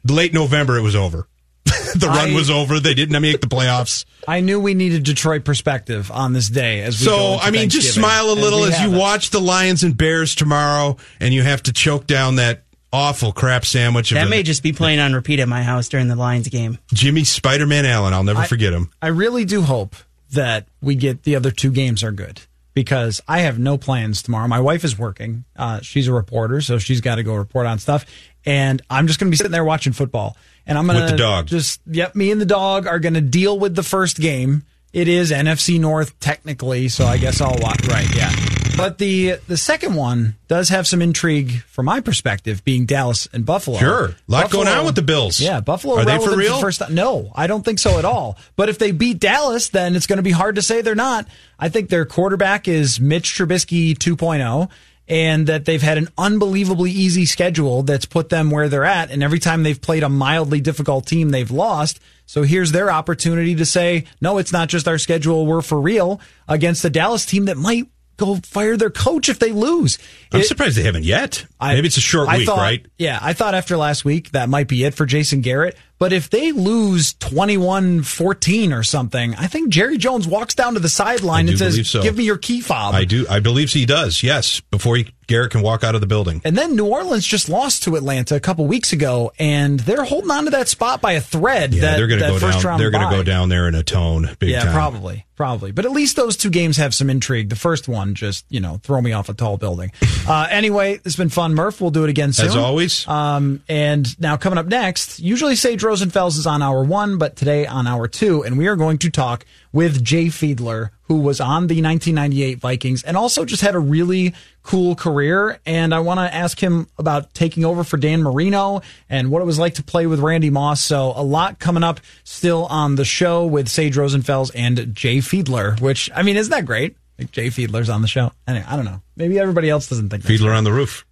late 0.05 0.33
November, 0.33 0.77
it 0.77 0.83
was 0.83 0.95
over. 0.95 1.27
the 1.97 2.07
run 2.09 2.31
I- 2.31 2.35
was 2.35 2.51
over. 2.51 2.81
They 2.81 2.95
didn't 2.95 3.21
make 3.21 3.41
the 3.41 3.47
playoffs. 3.47 4.05
I 4.27 4.41
knew 4.41 4.59
we 4.59 4.75
needed 4.75 5.03
Detroit 5.05 5.45
perspective 5.45 6.11
on 6.11 6.33
this 6.33 6.49
day 6.49 6.81
as 6.83 6.99
we 6.99 7.05
So, 7.07 7.37
I 7.41 7.51
mean, 7.51 7.69
just 7.69 7.95
smile 7.95 8.31
a 8.31 8.33
little 8.33 8.61
we 8.63 8.69
as 8.69 8.81
you 8.81 8.95
it. 8.95 8.99
watch 8.99 9.31
the 9.31 9.41
Lions 9.41 9.83
and 9.85 9.97
Bears 9.97 10.35
tomorrow, 10.35 10.97
and 11.21 11.35
you 11.35 11.43
have 11.43 11.63
to 11.65 11.73
choke 11.73 12.07
down 12.07 12.37
that 12.37 12.63
awful 12.93 13.33
crap 13.33 13.67
sandwich 13.67 14.13
of 14.13 14.17
That 14.17 14.29
a- 14.29 14.31
may 14.31 14.43
just 14.43 14.63
be 14.63 14.73
playing 14.73 14.99
on 15.01 15.13
repeat 15.13 15.41
at 15.41 15.49
my 15.49 15.63
house 15.63 15.89
during 15.89 16.09
the 16.09 16.17
Lions 16.17 16.49
game. 16.49 16.79
Jimmy 16.95 17.25
Spider 17.25 17.67
Man 17.67 17.85
Allen. 17.85 18.15
I'll 18.15 18.25
never 18.25 18.41
I- 18.43 18.47
forget 18.47 18.73
him. 18.73 18.91
I 19.03 19.09
really 19.09 19.45
do 19.45 19.61
hope 19.63 19.95
that 20.33 20.67
we 20.81 20.95
get 20.95 21.25
the 21.25 21.37
other 21.37 21.51
two 21.51 21.71
games 21.71 22.03
are 22.03 22.13
good 22.13 22.41
because 22.75 23.21
I 23.27 23.41
have 23.41 23.59
no 23.59 23.79
plans 23.79 24.23
tomorrow. 24.23 24.49
My 24.49 24.61
wife 24.61 24.85
is 24.85 24.99
working. 24.99 25.45
Uh, 25.57 25.81
she's 25.81 26.09
a 26.09 26.13
reporter, 26.13 26.61
so 26.61 26.79
she's 26.79 27.01
got 27.01 27.17
to 27.17 27.23
go 27.23 27.35
report 27.35 27.67
on 27.67 27.79
stuff. 27.79 28.05
And 28.45 28.83
I'm 28.91 29.07
just 29.07 29.19
going 29.19 29.29
to 29.29 29.31
be 29.31 29.37
sitting 29.37 29.53
there 29.53 29.65
watching 29.65 29.93
football. 29.93 30.37
And 30.67 30.77
I'm 30.77 30.87
going 30.87 30.99
to. 30.99 31.05
With 31.05 31.13
the 31.13 31.17
dog. 31.17 31.47
Just, 31.47 31.81
yep, 31.87 32.15
me 32.15 32.31
and 32.31 32.41
the 32.41 32.47
dog 32.47 32.87
are 32.87 32.99
going 32.99 33.15
to 33.15 33.21
deal 33.21 33.59
with 33.59 33.75
the 33.75 33.83
first 33.83 34.19
game. 34.19 34.65
It 34.93 35.09
is 35.09 35.31
NFC 35.31 35.81
North 35.81 36.19
technically, 36.21 36.89
so 36.89 37.05
I 37.05 37.17
guess 37.17 37.41
I'll 37.41 37.57
watch. 37.59 37.87
Right, 37.87 38.15
yeah. 38.15 38.31
But 38.77 38.99
the 38.99 39.39
the 39.47 39.57
second 39.57 39.95
one 39.95 40.37
does 40.49 40.69
have 40.69 40.87
some 40.87 41.01
intrigue 41.01 41.63
from 41.65 41.87
my 41.87 42.01
perspective, 42.01 42.65
being 42.65 42.87
Dallas 42.87 43.29
and 43.33 43.47
Buffalo. 43.47 43.79
Sure. 43.79 44.05
A 44.07 44.15
lot 44.27 44.51
going 44.51 44.69
on 44.69 44.85
with 44.85 44.95
the 44.95 45.03
Bills. 45.03 45.41
Yeah, 45.41 45.61
Buffalo 45.61 45.97
Are 45.97 46.05
they 46.05 46.19
for 46.19 46.37
real? 46.37 46.57
the 46.57 46.61
first 46.61 46.81
time. 46.81 46.95
No, 46.95 47.31
I 47.35 47.47
don't 47.47 47.65
think 47.65 47.79
so 47.79 47.99
at 47.99 48.05
all. 48.05 48.37
But 48.57 48.69
if 48.69 48.79
they 48.79 48.91
beat 48.91 49.21
Dallas, 49.21 49.69
then 49.69 49.95
it's 49.95 50.07
going 50.07 50.17
to 50.19 50.23
be 50.23 50.33
hard 50.33 50.57
to 50.57 50.63
say 50.63 50.83
they're 50.83 50.95
not. 50.95 51.27
I 51.59 51.69
think 51.69 51.89
their 51.89 52.05
quarterback 52.05 52.69
is 52.69 53.01
Mitch 53.01 53.35
Trubisky 53.35 53.95
2.0 53.97 54.71
and 55.07 55.47
that 55.49 55.67
they've 55.67 55.83
had 55.83 55.99
an 55.99 56.09
unbelievably 56.17 56.91
easy 56.91 57.27
schedule 57.27 57.83
that's 57.83 58.07
put 58.07 58.31
them 58.31 58.51
where 58.51 58.69
they're 58.69 58.85
at. 58.87 59.11
And 59.11 59.23
every 59.23 59.39
time 59.39 59.63
they've 59.63 59.81
played 59.81 60.03
a 60.03 60.09
mildly 60.09 60.61
difficult 60.61 61.07
team, 61.07 61.29
they've 61.31 61.51
lost. 61.51 62.01
So 62.27 62.43
here's 62.43 62.73
their 62.73 62.91
opportunity 62.91 63.55
to 63.57 63.67
say, 63.67 64.05
no, 64.23 64.39
it's 64.39 64.53
not 64.53 64.69
just 64.69 64.89
our 64.89 64.97
schedule. 64.97 65.47
We're 65.47 65.61
for 65.61 65.79
real 65.79 66.21
against 66.49 66.83
the 66.83 66.89
Dallas 66.89 67.27
team 67.27 67.45
that 67.47 67.59
might 67.59 67.87
go 68.17 68.37
fire 68.37 68.77
their 68.77 68.91
coach 68.91 69.29
if 69.29 69.39
they 69.39 69.53
lose. 69.53 69.99
I'm 70.33 70.41
It- 70.41 70.47
surprised 70.47 70.77
they 70.77 70.83
haven't 70.83 71.05
yet. 71.05 71.47
I- 71.71 71.75
Maybe 71.75 71.87
it's 71.89 71.97
a 71.97 72.01
short 72.03 72.29
I 72.29 72.39
week, 72.39 72.47
thought- 72.47 72.59
right? 72.59 72.85
Yeah, 72.99 73.19
I 73.21 73.33
thought 73.33 73.55
after 73.55 73.77
last 73.77 74.05
week 74.05 74.31
that 74.33 74.49
might 74.49 74.69
be 74.69 74.85
it 74.85 74.95
for 74.95 75.07
Jason 75.07 75.41
Garrett. 75.41 75.77
But 75.97 76.13
if 76.13 76.29
they 76.29 76.51
lose 76.51 77.15
21 77.15 78.03
14 78.03 78.73
or 78.73 78.83
something, 78.83 79.35
I 79.37 79.47
think 79.47 79.69
Jerry 79.71 79.97
Jones 79.97 80.27
walks 80.27 80.55
down 80.55 80.75
to 80.75 80.81
the 80.81 80.89
sideline 80.89 81.49
and 81.49 81.57
says, 81.57 81.89
so. 81.89 82.03
Give 82.03 82.17
me 82.17 82.25
your 82.25 82.37
key 82.37 82.61
fob. 82.61 82.95
I 82.95 83.05
do. 83.05 83.27
I 83.31 83.39
believe 83.39 83.71
he 83.71 83.87
does. 83.87 84.23
Yes, 84.23 84.61
before 84.73 84.97
he, 84.97 85.07
Garrett 85.29 85.53
can 85.53 85.63
walk 85.63 85.85
out 85.85 85.95
of 85.95 86.01
the 86.01 86.07
building. 86.09 86.43
and 86.45 86.59
then 86.59 86.75
New 86.77 86.87
Orleans 86.87 87.25
just 87.25 87.49
lost 87.49 87.85
to 87.85 87.95
Atlanta 87.97 88.35
a 88.35 88.41
couple 88.41 88.67
weeks 88.67 88.93
ago, 88.93 89.33
and 89.39 89.81
they're 89.81 90.05
holding 90.05 90.31
on 90.33 90.45
to 90.45 90.51
that 90.51 90.69
spot 90.69 91.01
by 91.01 91.13
a 91.13 91.21
thread. 91.21 91.73
Yeah, 91.73 91.83
that, 91.83 91.97
they're 91.97 92.09
going 92.09 92.21
to 92.21 92.27
go 92.27 92.39
first 92.39 92.63
down. 92.63 92.79
They're 92.79 92.91
going 92.91 93.09
to 93.09 93.17
go 93.17 93.23
down 93.23 93.49
there 93.49 93.69
in 93.69 93.75
a 93.77 93.85
tone, 93.85 94.29
big 94.41 94.51
yeah, 94.51 94.65
time. 94.65 94.75
probably, 94.75 95.25
probably. 95.37 95.71
But 95.71 95.85
at 95.87 95.93
least 95.93 96.17
those 96.17 96.37
two 96.37 96.51
games 96.51 96.77
have 96.77 96.93
some 96.93 97.09
intrigue. 97.09 97.49
The 97.51 97.57
first 97.57 97.89
one 97.89 98.15
just, 98.15 98.45
you 98.51 98.61
know, 98.61 98.79
throw 98.83 99.01
me 99.01 99.13
off 99.13 99.29
a 99.29 99.35
tall 99.35 99.57
building. 99.59 99.93
Uh, 100.27 100.47
anyway, 100.51 100.99
it's 101.05 101.17
been 101.17 101.29
fun, 101.29 101.54
Murph. 101.55 101.81
We'll 101.81 101.91
do 101.91 102.05
it 102.05 102.11
again 102.11 102.33
soon. 102.33 102.47
As 102.47 102.57
always. 102.57 103.07
Um, 103.09 103.63
and 103.69 104.19
now 104.21 104.37
coming 104.37 104.59
up 104.59 104.67
next, 104.67 105.21
usually 105.21 105.57
Sage 105.57 105.83
Rosenfels 105.83 106.37
is 106.39 106.47
on 106.47 106.63
hour 106.63 106.85
one, 106.85 107.19
but 107.19 107.37
today 107.37 107.67
on 107.67 107.87
hour 107.87 108.09
two, 108.09 108.43
and 108.43 108.59
we 108.59 108.67
are 108.67 108.77
going 108.77 108.99
to 108.99 109.11
talk 109.11 109.45
with 109.73 110.05
Jay 110.05 110.27
Fiedler, 110.27 110.91
who 111.03 111.17
was 111.17 111.41
on 111.41 111.67
the 111.67 111.83
1998 111.83 112.61
Vikings 112.61 113.03
and 113.03 113.17
also 113.17 113.45
just 113.45 113.61
had 113.61 113.75
a 113.75 113.79
really 113.79 114.35
cool 114.63 114.95
career. 114.95 115.59
And 115.67 115.93
I 115.93 116.01
want 116.01 116.21
to 116.21 116.33
ask 116.33 116.59
him 116.59 116.87
about 116.97 117.35
taking 117.35 117.65
over 117.65 117.83
for 117.85 117.97
Dan 117.97 118.23
Marino 118.23 118.83
and 119.11 119.31
what 119.31 119.43
it 119.43 119.45
was 119.45 119.59
like 119.59 119.75
to 119.75 119.83
play 119.83 120.07
with 120.07 120.21
Randy 120.21 120.49
Moss. 120.51 120.81
So 120.81 121.13
a 121.15 121.23
lot 121.23 121.59
coming 121.59 121.83
up 121.83 122.01
still 122.23 122.67
on 122.67 122.95
the 122.95 123.05
show 123.05 123.45
with 123.47 123.69
Sage 123.69 123.97
Rosenfels 123.97 124.53
and 124.55 124.95
Jay 124.95 125.19
Fiedler, 125.19 125.79
which, 125.81 126.09
I 126.15 126.23
mean, 126.23 126.37
isn't 126.37 126.51
that 126.51 126.67
great? 126.67 126.97
Like 127.19 127.31
Jay 127.33 127.49
Fiedler's 127.49 127.89
on 127.89 128.01
the 128.01 128.09
show. 128.09 128.33
Anyway, 128.47 128.65
I 128.67 128.77
don't 128.77 128.85
know. 128.85 129.03
Maybe 129.17 129.39
everybody 129.39 129.71
else 129.71 129.89
doesn't 129.89 130.09
think 130.09 130.25
Fiedler 130.25 130.57
on 130.57 130.65
the 130.65 130.73
roof. 130.73 131.05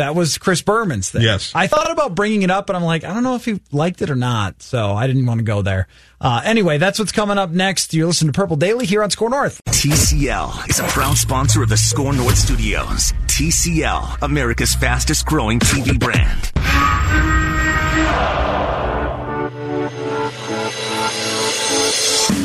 That 0.00 0.14
was 0.14 0.38
Chris 0.38 0.62
Berman's 0.62 1.10
thing. 1.10 1.20
Yes. 1.20 1.52
I 1.54 1.66
thought 1.66 1.90
about 1.90 2.14
bringing 2.14 2.40
it 2.40 2.50
up, 2.50 2.66
but 2.66 2.74
I'm 2.74 2.82
like, 2.82 3.04
I 3.04 3.12
don't 3.12 3.22
know 3.22 3.34
if 3.34 3.44
he 3.44 3.60
liked 3.70 4.00
it 4.00 4.08
or 4.08 4.16
not. 4.16 4.62
So 4.62 4.92
I 4.92 5.06
didn't 5.06 5.26
want 5.26 5.40
to 5.40 5.44
go 5.44 5.60
there. 5.60 5.88
Uh, 6.18 6.40
anyway, 6.42 6.78
that's 6.78 6.98
what's 6.98 7.12
coming 7.12 7.36
up 7.36 7.50
next. 7.50 7.92
You're 7.92 8.06
listening 8.06 8.32
to 8.32 8.36
Purple 8.40 8.56
Daily 8.56 8.86
here 8.86 9.02
on 9.02 9.10
SKOR 9.10 9.28
North. 9.28 9.62
TCL 9.66 10.70
is 10.70 10.80
a 10.80 10.84
proud 10.84 11.18
sponsor 11.18 11.62
of 11.62 11.68
the 11.68 11.76
SKOR 11.76 12.14
North 12.14 12.38
Studios. 12.38 13.12
TCL, 13.26 14.22
America's 14.22 14.74
fastest 14.74 15.26
growing 15.26 15.60
TV 15.60 15.98
brand. 15.98 16.50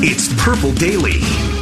It's 0.04 0.44
Purple 0.44 0.74
Daily. 0.74 1.55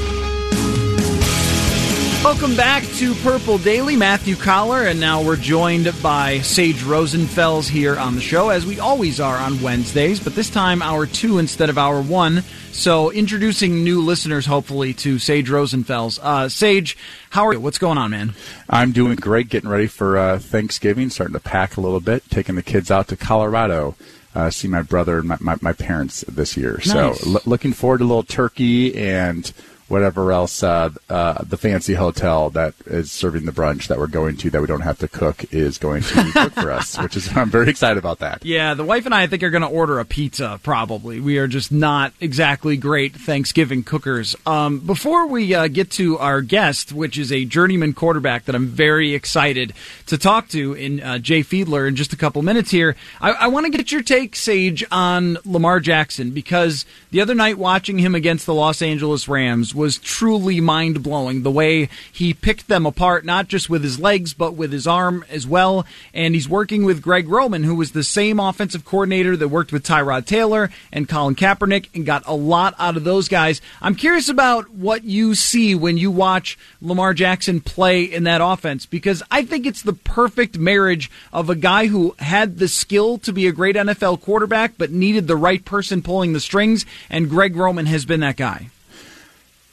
Welcome 2.24 2.56
back 2.56 2.84
to 2.84 3.14
Purple 3.16 3.58
Daily. 3.58 3.98
Matthew 3.98 4.38
Coller, 4.38 4.84
and 4.84 4.98
now 4.98 5.22
we're 5.22 5.36
joined 5.36 5.94
by 6.02 6.40
Sage 6.40 6.82
Rosenfels 6.82 7.68
here 7.68 8.00
on 8.00 8.16
the 8.16 8.22
show, 8.22 8.48
as 8.48 8.66
we 8.66 8.80
always 8.80 9.20
are 9.20 9.36
on 9.36 9.62
Wednesdays, 9.62 10.22
but 10.22 10.34
this 10.34 10.50
time 10.50 10.82
hour 10.82 11.06
two 11.06 11.38
instead 11.38 11.70
of 11.70 11.78
hour 11.78 12.02
one. 12.02 12.44
So, 12.72 13.12
introducing 13.12 13.84
new 13.84 14.02
listeners, 14.02 14.46
hopefully, 14.46 14.94
to 14.96 15.20
Sage 15.20 15.50
Rosenfels. 15.50 16.18
Uh, 16.24 16.48
Sage, 16.48 16.98
how 17.30 17.46
are 17.46 17.54
you? 17.54 17.60
What's 17.60 17.78
going 17.78 17.98
on, 17.98 18.12
man? 18.12 18.34
I'm 18.70 18.94
doing 18.94 19.18
great, 19.18 19.50
getting 19.50 19.70
ready 19.70 19.88
for 19.88 20.18
uh, 20.18 20.40
Thanksgiving, 20.40 21.10
starting 21.10 21.34
to 21.34 21.42
pack 21.42 21.76
a 21.76 21.82
little 21.82 22.00
bit, 22.00 22.24
taking 22.30 22.56
the 22.56 22.64
kids 22.64 22.90
out 22.90 23.10
to 23.10 23.18
Colorado. 23.18 23.96
Uh, 24.34 24.50
see 24.50 24.70
my 24.70 24.82
brother 24.82 25.20
and 25.20 25.28
my, 25.28 25.38
my, 25.42 25.58
my 25.62 25.74
parents 25.74 26.24
this 26.28 26.56
year. 26.56 26.76
Nice. 26.86 27.20
So, 27.20 27.34
l- 27.34 27.42
looking 27.46 27.74
forward 27.74 27.98
to 27.98 28.06
a 28.06 28.08
little 28.08 28.24
turkey 28.24 28.96
and 28.98 29.52
whatever 29.88 30.32
else 30.32 30.64
uh, 30.64 30.90
uh, 31.10 31.44
the 31.44 31.58
fancy 31.58 31.94
hotel 31.94 32.50
that 32.52 32.74
is 32.86 33.12
serving 33.12 33.46
the 33.46 33.52
brunch 33.52 33.88
that 33.88 33.98
we're 33.98 34.08
going 34.08 34.38
to 34.38 34.50
that 34.50 34.62
we 34.62 34.68
don't 34.68 34.82
have 34.82 34.98
to 35.00 35.08
cook 35.08 35.46
is 35.54 35.78
going 35.78 36.02
to 36.04 36.32
cook 36.34 36.54
for 36.54 36.72
us, 36.72 36.98
which 37.00 37.16
is 37.18 37.36
I'm 37.36 37.50
very 37.50 37.70
excited 37.70 37.98
about 37.98 38.20
that. 38.20 38.46
Yeah, 38.46 38.74
the 38.74 38.84
wife 38.84 39.06
and 39.06 39.14
I, 39.14 39.24
I 39.24 39.28
think, 39.28 39.42
are 39.44 39.50
going 39.50 39.62
to 39.62 39.68
order 39.68 40.00
a 40.00 40.06
pizza, 40.06 40.60
probably. 40.64 41.20
We 41.20 41.38
are 41.38 41.48
just 41.48 41.72
not 41.72 42.14
exactly 42.20 42.78
great 42.78 43.16
Thanksgiving 43.16 43.84
cookers. 43.84 44.36
Um, 44.46 44.80
before 44.80 45.28
we 45.28 45.54
uh, 45.54 45.68
get 45.68 45.92
to 45.92 46.18
our 46.18 46.42
guest, 46.42 46.92
which 46.92 47.18
is 47.18 47.32
a 47.32 47.46
journeyman 47.46 47.94
quarterback 47.94 48.46
that 48.46 48.56
I'm 48.56 48.68
very 48.68 49.14
excited 49.14 49.74
to 50.08 50.18
talk 50.18 50.50
to 50.50 50.74
in 50.74 51.02
uh, 51.02 51.20
Jay 51.20 51.42
Fiedler 51.42 51.88
in 51.88 51.96
just 51.96 52.12
a 52.12 52.18
couple 52.18 52.42
minutes 52.42 52.72
here, 52.72 52.96
I, 53.22 53.32
I 53.32 53.48
want 53.48 53.66
to 53.66 53.72
get 53.72 53.92
your 53.92 54.04
take, 54.04 54.36
Sage, 54.36 54.84
on 54.92 55.38
Lamar 55.46 55.80
Jackson, 55.80 56.32
because 56.32 56.86
the 57.12 57.22
other 57.22 57.36
night 57.36 57.58
watching 57.58 58.00
him 58.00 58.16
against 58.16 58.46
the 58.46 58.54
Los 58.54 58.82
Angeles 58.82 59.28
Rams 59.28 59.73
was 59.74 59.98
truly 59.98 60.62
mind 60.62 61.04
blowing. 61.04 61.44
The 61.44 61.52
way 61.52 61.90
he 62.12 62.34
picked 62.34 62.68
them 62.68 62.86
apart, 62.86 63.26
not 63.26 63.48
just 63.48 63.70
with 63.70 63.84
his 63.84 64.00
legs, 64.00 64.34
but 64.34 64.54
with 64.54 64.72
his 64.72 64.88
arm 64.88 65.26
as 65.30 65.48
well. 65.48 65.86
And 66.14 66.36
he's 66.36 66.50
working 66.50 66.86
with 66.86 67.02
Greg 67.02 67.28
Roman, 67.28 67.64
who 67.64 67.76
was 67.76 67.92
the 67.92 68.04
same 68.04 68.40
offensive 68.40 68.86
coordinator 68.86 69.38
that 69.38 69.48
worked 69.48 69.72
with 69.72 69.86
Tyrod 69.86 70.26
Taylor 70.26 70.70
and 70.92 71.10
Colin 71.10 71.36
Kaepernick 71.36 71.90
and 71.94 72.06
got 72.06 72.24
a 72.26 72.36
lot 72.36 72.76
out 72.78 72.98
of 72.98 73.04
those 73.04 73.28
guys. 73.28 73.62
I'm 73.82 73.96
curious 73.96 74.30
about 74.30 74.70
what 74.72 75.04
you 75.04 75.36
see 75.36 75.76
when 75.76 75.98
you 75.98 76.12
watch 76.12 76.58
Lamar 76.82 77.14
Jackson 77.14 77.62
play 77.62 78.04
in 78.04 78.24
that 78.26 78.42
offense, 78.42 78.86
because 78.86 79.24
I 79.32 79.46
think 79.46 79.66
it's 79.66 79.82
the 79.82 79.94
perfect 79.94 80.58
marriage 80.58 81.10
of 81.32 81.50
a 81.50 81.56
guy 81.56 81.88
who 81.88 82.16
had 82.20 82.58
the 82.58 82.68
skill 82.68 83.18
to 83.20 83.34
be 83.34 83.48
a 83.48 83.52
great 83.52 83.76
NFL 83.76 84.22
quarterback, 84.22 84.74
but 84.78 84.92
needed 84.92 85.28
the 85.28 85.36
right 85.36 85.64
person 85.64 86.02
pulling 86.02 86.34
the 86.34 86.40
strings, 86.40 86.86
and 87.10 87.30
Greg 87.30 87.56
Roman 87.56 87.86
has 87.86 88.06
been 88.06 88.20
that 88.20 88.38
guy 88.38 88.70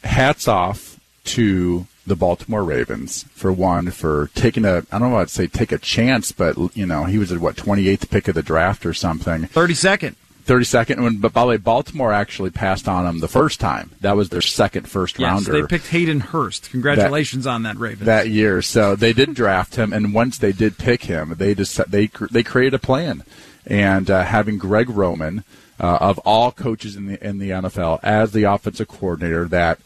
hats 0.04 0.48
off 0.48 0.98
to 1.24 1.86
the 2.06 2.16
Baltimore 2.16 2.64
Ravens 2.64 3.24
for 3.34 3.52
one 3.52 3.90
for 3.90 4.30
taking 4.34 4.64
a 4.64 4.78
I 4.90 4.98
don't 4.98 5.10
know 5.10 5.18
I'd 5.18 5.30
say 5.30 5.46
take 5.46 5.70
a 5.72 5.78
chance, 5.78 6.32
but 6.32 6.56
you 6.76 6.86
know 6.86 7.04
he 7.04 7.18
was 7.18 7.30
at 7.30 7.38
what 7.40 7.56
28th 7.56 8.10
pick 8.10 8.26
of 8.28 8.34
the 8.34 8.42
draft 8.42 8.84
or 8.86 8.94
something. 8.94 9.42
32nd. 9.42 10.14
32nd. 10.46 11.00
When, 11.02 11.18
but 11.18 11.32
by 11.32 11.42
the 11.42 11.46
way, 11.48 11.56
Baltimore 11.58 12.12
actually 12.12 12.50
passed 12.50 12.88
on 12.88 13.06
him 13.06 13.20
the 13.20 13.28
first 13.28 13.60
time. 13.60 13.90
That 14.00 14.16
was 14.16 14.30
their 14.30 14.40
second 14.40 14.88
first 14.88 15.18
Yes, 15.18 15.30
rounder. 15.30 15.52
they 15.52 15.66
picked 15.66 15.88
Hayden 15.88 16.18
Hurst. 16.20 16.70
Congratulations 16.70 17.46
on 17.46 17.62
that, 17.64 17.76
Ravens. 17.76 18.06
that 18.06 18.28
year. 18.30 18.60
So 18.62 18.96
they 18.96 19.12
did 19.12 19.34
draft 19.34 19.76
him, 19.76 19.92
and 19.92 20.12
once 20.12 20.38
they 20.38 20.50
did 20.50 20.78
pick 20.78 21.04
him, 21.04 21.34
they 21.36 21.54
just 21.54 21.76
they 21.90 22.10
they 22.32 22.42
created 22.42 22.74
a 22.74 22.78
plan, 22.80 23.22
and 23.66 24.10
uh, 24.10 24.24
having 24.24 24.58
Greg 24.58 24.90
Roman 24.90 25.44
uh, 25.80 25.98
of 26.00 26.18
all 26.20 26.52
coaches 26.52 26.94
in 26.94 27.06
the 27.06 27.26
in 27.26 27.38
the 27.38 27.50
NFL 27.50 28.00
as 28.02 28.32
the 28.32 28.44
offensive 28.44 28.88
coordinator 28.88 29.46
that 29.46 29.80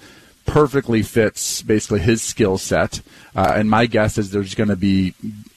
perfectly 0.46 1.02
fits 1.02 1.62
basically 1.62 2.00
his 2.00 2.20
skill 2.20 2.58
set. 2.58 3.00
Uh, 3.34 3.54
and 3.56 3.70
my 3.70 3.86
guess 3.86 4.18
is 4.18 4.30
there's 4.30 4.54
going 4.54 4.68
to 4.68 4.76
be 4.76 5.14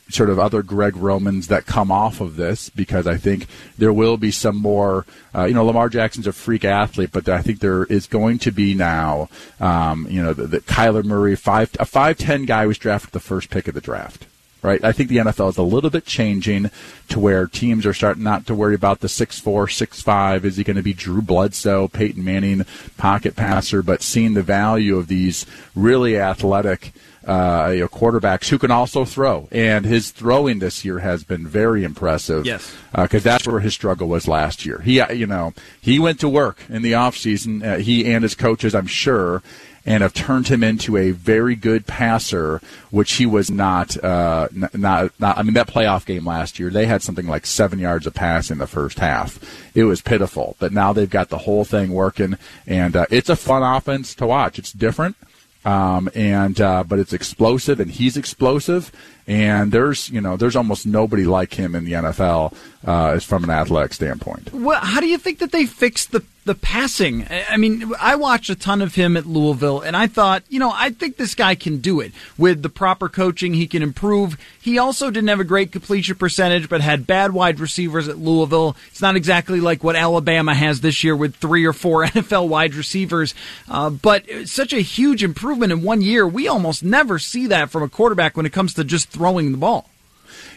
sort 0.10 0.30
of 0.30 0.40
other 0.40 0.64
Greg 0.64 0.96
Romans 0.96 1.48
that 1.48 1.66
come 1.66 1.92
off 1.92 2.22
of 2.22 2.38
this 2.38 2.70
because 2.70 3.08
I 3.08 3.18
think 3.18 3.48
there 3.78 3.92
will 3.92 4.18
be 4.18 4.32
some 4.32 4.56
more. 4.56 5.06
Uh, 5.36 5.46
you 5.46 5.54
know, 5.54 5.66
Lamar 5.66 5.90
Jackson's 5.90 6.28
a 6.28 6.34
freak 6.34 6.64
athlete, 6.64 7.12
but 7.12 7.28
I 7.28 7.42
think 7.42 7.60
there 7.60 7.84
is 7.86 8.08
going 8.08 8.40
to 8.40 8.52
be 8.52 8.74
now. 8.74 9.30
Um, 9.60 10.08
you 10.10 10.24
know, 10.24 10.34
the, 10.34 10.48
the 10.48 10.60
Kyler 10.62 11.04
Murray 11.04 11.36
five 11.36 11.72
a 11.80 11.86
five 11.86 12.18
ten 12.18 12.46
guy 12.46 12.66
was 12.66 12.78
drafted 12.78 13.12
the 13.12 13.20
first 13.20 13.50
pick 13.50 13.68
of 13.68 13.74
the 13.74 13.82
draft. 13.82 14.28
Right, 14.68 14.84
I 14.84 14.92
think 14.92 15.08
the 15.08 15.16
NFL 15.16 15.52
is 15.52 15.58
a 15.58 15.64
little 15.64 15.90
bit 15.90 16.06
changing 16.06 16.72
to 17.08 17.20
where 17.22 17.48
teams 17.48 17.86
are 17.86 17.94
starting 17.94 18.24
not 18.24 18.46
to 18.48 18.54
worry 18.54 18.76
about 18.76 19.00
the 19.00 19.08
six 19.08 19.40
four, 19.40 19.70
six 19.70 20.02
five. 20.02 20.44
Is 20.44 20.58
he 20.58 20.66
going 20.66 20.76
to 20.76 20.84
be 20.84 20.92
Drew 20.92 21.22
Bledsoe, 21.22 21.88
Peyton 21.88 22.22
Manning, 22.22 22.66
pocket 22.98 23.38
passer? 23.38 23.82
But 23.82 24.02
seeing 24.02 24.34
the 24.34 24.44
value 24.44 24.98
of 24.98 25.08
these 25.08 25.46
really 25.74 26.20
athletic 26.20 26.92
uh, 27.28 27.72
you 27.74 27.80
know, 27.82 27.88
quarterbacks 27.88 28.50
who 28.50 28.58
can 28.58 28.72
also 28.72 29.06
throw. 29.06 29.48
And 29.52 29.86
his 29.86 30.12
throwing 30.12 30.60
this 30.60 30.84
year 30.86 31.00
has 31.00 31.24
been 31.24 31.46
very 31.46 31.84
impressive. 31.84 32.46
Yes. 32.46 32.74
Because 32.94 33.24
that's 33.24 33.46
where 33.48 33.60
his 33.60 33.74
struggle 33.74 34.08
was 34.08 34.28
last 34.28 34.66
year. 34.66 34.80
He, 34.80 35.00
uh, 35.00 35.12
you 35.12 35.28
know, 35.28 35.54
he 35.80 36.00
went 36.00 36.20
to 36.22 36.30
work 36.30 36.60
in 36.70 36.82
the 36.82 36.94
offseason, 36.94 37.66
uh, 37.66 37.78
he 37.78 38.12
and 38.12 38.24
his 38.24 38.34
coaches, 38.34 38.74
I'm 38.74 38.88
sure, 38.88 39.44
and 39.88 40.04
have 40.04 40.14
turned 40.14 40.50
him 40.50 40.64
into 40.64 40.98
a 40.98 41.12
very 41.12 41.56
good 41.56 41.88
passer, 41.88 42.62
which 42.92 43.14
he 43.14 43.26
was 43.26 43.50
not, 43.50 43.96
uh, 44.04 44.50
not, 44.52 45.14
not, 45.18 45.38
I 45.38 45.42
mean, 45.44 45.54
that 45.54 45.70
playoff 45.70 46.06
game 46.06 46.26
last 46.26 46.60
year, 46.60 46.70
they 46.70 46.86
had 46.86 47.02
something 47.02 47.26
like 47.26 47.46
seven 47.46 47.80
yards 47.80 48.06
of 48.06 48.14
pass 48.14 48.52
in 48.52 48.58
the 48.58 48.68
first 48.68 49.00
half. 49.00 49.40
It 49.74 49.86
was 49.86 50.02
pitiful. 50.02 50.58
But 50.60 50.74
now 50.74 50.92
they've 50.92 51.10
got 51.10 51.30
the 51.30 51.38
whole 51.38 51.64
thing 51.64 51.94
working, 51.94 52.38
and 52.68 52.98
uh, 52.98 53.06
it's 53.10 53.30
a 53.30 53.38
fun 53.38 53.64
offense 53.64 54.14
to 54.16 54.28
watch. 54.28 54.60
It's 54.60 54.74
different. 54.74 55.16
Um, 55.64 56.10
and 56.14 56.60
uh, 56.62 56.84
but 56.84 57.00
it's 57.00 57.14
explosive, 57.14 57.80
and 57.80 57.90
he's 57.92 58.18
explosive. 58.18 58.92
And 59.28 59.74
there's 59.74 60.10
you 60.10 60.22
know 60.22 60.38
there's 60.38 60.56
almost 60.56 60.86
nobody 60.86 61.26
like 61.26 61.54
him 61.54 61.76
in 61.76 61.84
the 61.84 61.94
NFL 61.94 62.56
uh, 62.86 63.20
from 63.20 63.44
an 63.44 63.50
athletic 63.50 63.94
standpoint. 63.94 64.54
Well, 64.54 64.80
how 64.80 65.02
do 65.02 65.08
you 65.08 65.18
think 65.18 65.40
that 65.40 65.52
they 65.52 65.66
fixed 65.66 66.14
the 66.14 66.24
the 66.46 66.56
passing? 66.56 67.26
I 67.30 67.46
I 67.50 67.58
mean, 67.58 67.92
I 68.00 68.16
watched 68.16 68.50
a 68.50 68.56
ton 68.56 68.82
of 68.82 68.96
him 68.96 69.18
at 69.18 69.26
Louisville, 69.26 69.82
and 69.82 69.98
I 69.98 70.08
thought, 70.08 70.44
you 70.48 70.60
know, 70.60 70.72
I 70.74 70.92
think 70.92 71.18
this 71.18 71.36
guy 71.36 71.56
can 71.56 71.80
do 71.80 72.00
it 72.00 72.14
with 72.38 72.62
the 72.62 72.70
proper 72.70 73.10
coaching. 73.10 73.54
He 73.54 73.68
can 73.68 73.84
improve. 73.84 74.38
He 74.62 74.78
also 74.78 75.12
didn't 75.12 75.28
have 75.28 75.42
a 75.42 75.46
great 75.46 75.72
completion 75.74 76.16
percentage, 76.16 76.70
but 76.70 76.80
had 76.80 77.06
bad 77.06 77.34
wide 77.34 77.60
receivers 77.60 78.08
at 78.08 78.18
Louisville. 78.18 78.78
It's 78.88 79.02
not 79.02 79.18
exactly 79.18 79.60
like 79.60 79.84
what 79.84 79.96
Alabama 79.98 80.54
has 80.54 80.80
this 80.80 81.04
year 81.04 81.16
with 81.16 81.36
three 81.36 81.66
or 81.66 81.74
four 81.74 82.04
NFL 82.06 82.48
wide 82.48 82.76
receivers, 82.76 83.36
uh, 83.70 83.90
but 83.90 84.26
such 84.46 84.72
a 84.72 84.80
huge 84.80 85.24
improvement 85.24 85.74
in 85.74 85.84
one 85.84 86.02
year. 86.02 86.26
We 86.26 86.48
almost 86.48 86.84
never 86.84 87.20
see 87.20 87.48
that 87.48 87.70
from 87.70 87.84
a 87.84 87.90
quarterback 87.90 88.38
when 88.38 88.46
it 88.46 88.54
comes 88.54 88.74
to 88.76 88.86
just 88.86 89.17
throwing 89.18 89.52
the 89.52 89.58
ball. 89.58 89.90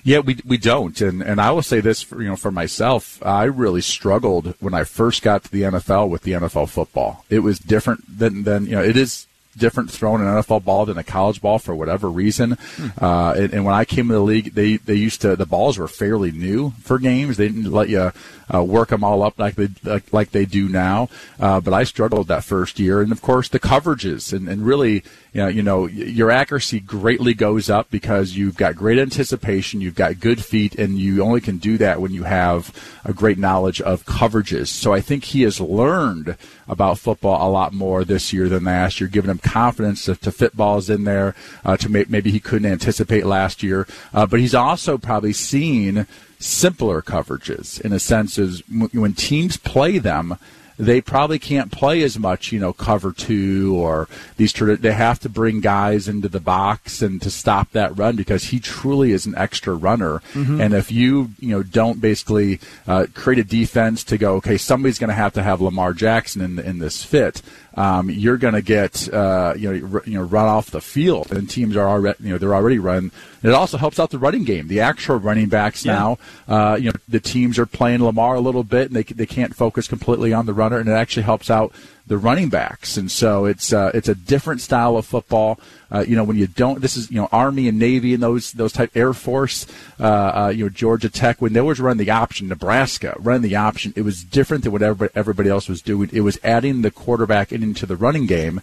Yeah, 0.03 0.21
we 0.21 0.39
we 0.45 0.59
don't, 0.59 0.99
and 1.01 1.23
and 1.23 1.41
I 1.41 1.51
will 1.53 1.63
say 1.63 1.81
this 1.81 2.03
for 2.03 2.21
you 2.23 2.29
know 2.29 2.37
for 2.37 2.51
myself, 2.51 3.25
I 3.25 3.45
really 3.45 3.81
struggled 3.81 4.55
when 4.61 4.75
I 4.75 4.85
first 4.85 5.23
got 5.23 5.45
to 5.45 5.51
the 5.51 5.63
NFL 5.63 6.09
with 6.09 6.23
the 6.23 6.33
NFL 6.33 6.69
football. 6.69 7.25
It 7.29 7.41
was 7.41 7.59
different 7.59 8.19
than 8.19 8.45
than 8.45 8.67
you 8.67 8.73
know 8.73 8.83
it 8.83 8.97
is 8.97 9.27
different 9.57 9.91
throwing 9.91 10.23
an 10.23 10.29
NFL 10.29 10.65
ball 10.65 10.87
than 10.87 10.99
a 10.99 11.05
college 11.05 11.41
ball 11.41 11.59
for 11.59 11.75
whatever 11.75 12.11
reason. 12.11 12.57
Uh, 13.01 13.35
and, 13.37 13.53
and 13.53 13.65
when 13.65 13.75
I 13.75 13.85
came 13.85 14.09
to 14.09 14.15
the 14.15 14.21
league, 14.21 14.55
they 14.55 14.77
they 14.77 14.95
used 14.95 15.21
to 15.23 15.37
the 15.37 15.47
balls 15.47 15.79
were 15.79 15.89
fairly 15.89 16.31
new 16.31 16.71
for 16.83 16.99
games. 16.99 17.37
They 17.37 17.49
didn't 17.49 17.71
let 17.71 17.89
you 17.89 18.13
uh, 18.53 18.65
work 18.65 18.89
them 18.89 19.05
all 19.05 19.23
up 19.23 19.39
like 19.39 19.55
they 19.55 19.69
like, 19.85 20.13
like 20.13 20.31
they 20.31 20.45
do 20.45 20.69
now. 20.69 21.09
Uh, 21.39 21.61
but 21.61 21.75
I 21.75 21.85
struggled 21.85 22.29
that 22.29 22.45
first 22.45 22.79
year, 22.79 23.01
and 23.01 23.13
of 23.13 23.23
course 23.23 23.49
the 23.49 23.61
coverages 23.61 24.33
and, 24.33 24.49
and 24.49 24.65
really 24.65 25.03
you 25.33 25.41
know, 25.41 25.49
you 25.49 25.63
know, 25.63 25.87
your 25.87 26.31
accuracy 26.31 26.81
greatly 26.81 27.35
goes 27.35 27.71
up 27.71 27.89
because 27.91 28.37
you've 28.37 28.57
got 28.57 28.75
great 28.75 28.99
anticipation, 28.99 29.81
you've 29.81 29.95
got 29.95 30.19
good 30.19 30.45
feet, 30.45 30.75
and 30.75 30.99
you 30.99 31.23
only 31.23 31.41
can 31.41 31.59
do 31.59 31.79
that 31.79 32.01
when 32.01 32.13
you 32.13 32.25
have 32.25 32.75
a 33.05 33.13
great 33.13 33.39
knowledge 33.39 33.81
of 33.81 34.05
coverages. 34.05 34.69
So 34.69 34.93
I 34.93 35.01
think 35.01 35.25
he 35.25 35.43
has 35.43 35.61
learned 35.61 36.37
about 36.71 36.99
football 36.99 37.47
a 37.47 37.51
lot 37.51 37.73
more 37.73 38.05
this 38.05 38.33
year 38.33 38.49
than 38.49 38.65
last 38.65 39.01
year, 39.01 39.09
giving 39.09 39.31
him 39.31 39.39
confidence 39.39 40.05
to, 40.05 40.15
to 40.15 40.31
fit 40.31 40.57
balls 40.57 40.89
in 40.89 41.05
there 41.05 41.35
uh, 41.65 41.77
to 41.77 41.89
may, 41.89 42.05
maybe 42.09 42.31
he 42.31 42.39
couldn't 42.39 42.71
anticipate 42.71 43.27
last 43.27 43.63
year. 43.63 43.87
Uh, 44.15 44.25
but 44.25 44.41
he's 44.41 44.55
also 44.55 44.97
probably 44.97 45.33
seen 45.33 46.07
simpler 46.39 47.03
coverages 47.03 47.81
in 47.81 47.93
a 47.93 47.99
sense 47.99 48.39
is 48.39 48.63
when 48.69 49.13
teams 49.13 49.57
play 49.57 49.99
them 49.99 50.39
they 50.81 51.01
probably 51.01 51.39
can't 51.39 51.71
play 51.71 52.03
as 52.03 52.19
much, 52.19 52.53
you 52.53 52.59
know, 52.59 52.73
cover 52.73 53.13
two 53.13 53.75
or 53.77 54.09
these. 54.37 54.53
They 54.53 54.93
have 54.93 55.19
to 55.21 55.29
bring 55.29 55.61
guys 55.61 56.09
into 56.09 56.29
the 56.29 56.41
box 56.41 57.03
and 57.03 57.21
to 57.23 57.31
stop 57.31 57.73
that 57.73 57.97
run 57.97 58.17
because 58.17 58.45
he 58.45 58.61
truly 58.61 59.13
is 59.13 59.27
an 59.27 59.35
extra 59.37 59.75
runner. 59.75 60.23
Mhm. 60.35 60.61
And 60.61 60.75
if 60.75 60.91
you, 60.91 61.31
you 61.39 61.49
know, 61.51 61.63
don't 61.63 62.01
basically 62.01 62.61
uh, 62.87 63.07
create 63.15 63.39
a 63.39 63.45
defense 63.45 64.03
to 64.05 64.19
go, 64.19 64.35
okay, 64.37 64.57
somebody's 64.57 64.99
going 64.99 65.09
to 65.09 65.15
have 65.15 65.35
to 65.35 65.43
have 65.43 65.61
Lamar 65.61 65.93
Jackson 65.93 66.41
in 66.43 66.59
in 66.59 66.79
this 66.79 67.03
fit. 67.05 67.43
Um, 67.75 68.11
you're 68.11 68.37
going 68.37 68.55
to 68.55 68.63
get 68.63 69.13
uh, 69.13 69.55
you 69.57 69.73
know 69.73 70.03
you 70.05 70.19
know 70.19 70.25
run 70.25 70.47
off 70.47 70.71
the 70.71 70.81
field, 70.81 71.33
and 71.33 71.49
teams 71.49 71.77
are 71.77 71.89
already 71.89 72.25
you 72.25 72.31
know 72.31 72.39
they're 72.39 72.55
already 72.55 72.79
run. 72.79 73.13
It 73.43 73.51
also 73.51 73.79
helps 73.79 73.99
out 73.99 74.11
the 74.11 74.19
running 74.19 74.45
game. 74.45 74.69
The 74.69 74.81
actual 74.81 75.17
running 75.17 75.49
backs 75.49 75.85
yeah. 75.85 75.93
now, 75.93 76.19
uh, 76.49 76.77
you 76.77 76.87
know, 76.87 76.99
the 77.09 77.21
teams 77.21 77.59
are 77.59 77.67
playing 77.67 78.03
Lamar 78.03 78.35
a 78.35 78.41
little 78.41 78.65
bit, 78.65 78.89
and 78.89 78.97
they 78.97 79.03
they 79.03 79.27
can't 79.27 79.55
focus 79.55 79.89
completely 79.89 80.33
on 80.33 80.47
the 80.47 80.55
runner, 80.55 80.79
and 80.79 80.89
it 80.89 80.93
actually 80.93 81.23
helps 81.23 81.51
out 81.51 81.73
the 82.11 82.19
running 82.19 82.49
backs. 82.49 82.97
And 82.97 83.09
so 83.09 83.45
it's 83.45 83.73
uh, 83.73 83.93
it's 83.95 84.09
a 84.09 84.17
different 84.17 84.61
style 84.61 84.97
of 84.97 85.07
football. 85.07 85.61
Uh, 85.93 86.01
you 86.01 86.17
know, 86.17 86.25
when 86.25 86.37
you 86.37 86.49
don't, 86.49 86.81
this 86.81 86.97
is 86.97 87.09
you 87.09 87.21
know 87.21 87.29
Army 87.31 87.69
and 87.69 87.79
Navy 87.79 88.13
and 88.15 88.21
those 88.21 88.51
those 88.51 88.73
type 88.73 88.91
Air 88.97 89.13
Force, 89.13 89.65
uh, 90.01 90.03
uh, 90.05 90.53
you 90.53 90.65
know 90.65 90.69
Georgia 90.69 91.09
Tech 91.09 91.41
when 91.41 91.53
they 91.53 91.61
was 91.61 91.81
running 91.81 92.05
the 92.05 92.11
option, 92.11 92.49
Nebraska 92.49 93.15
running 93.21 93.43
the 93.43 93.55
option. 93.55 93.93
It 93.95 94.03
was 94.03 94.25
different 94.25 94.65
than 94.65 94.73
what 94.73 94.83
everybody, 94.83 95.13
everybody 95.15 95.49
else 95.49 95.69
was 95.69 95.83
doing. 95.83 96.11
It 96.13 96.23
was 96.23 96.37
adding 96.43 96.83
the 96.83 96.91
quarterback 96.91 97.53
into 97.53 97.87
the 97.87 97.97
running 97.97 98.27
game. 98.27 98.61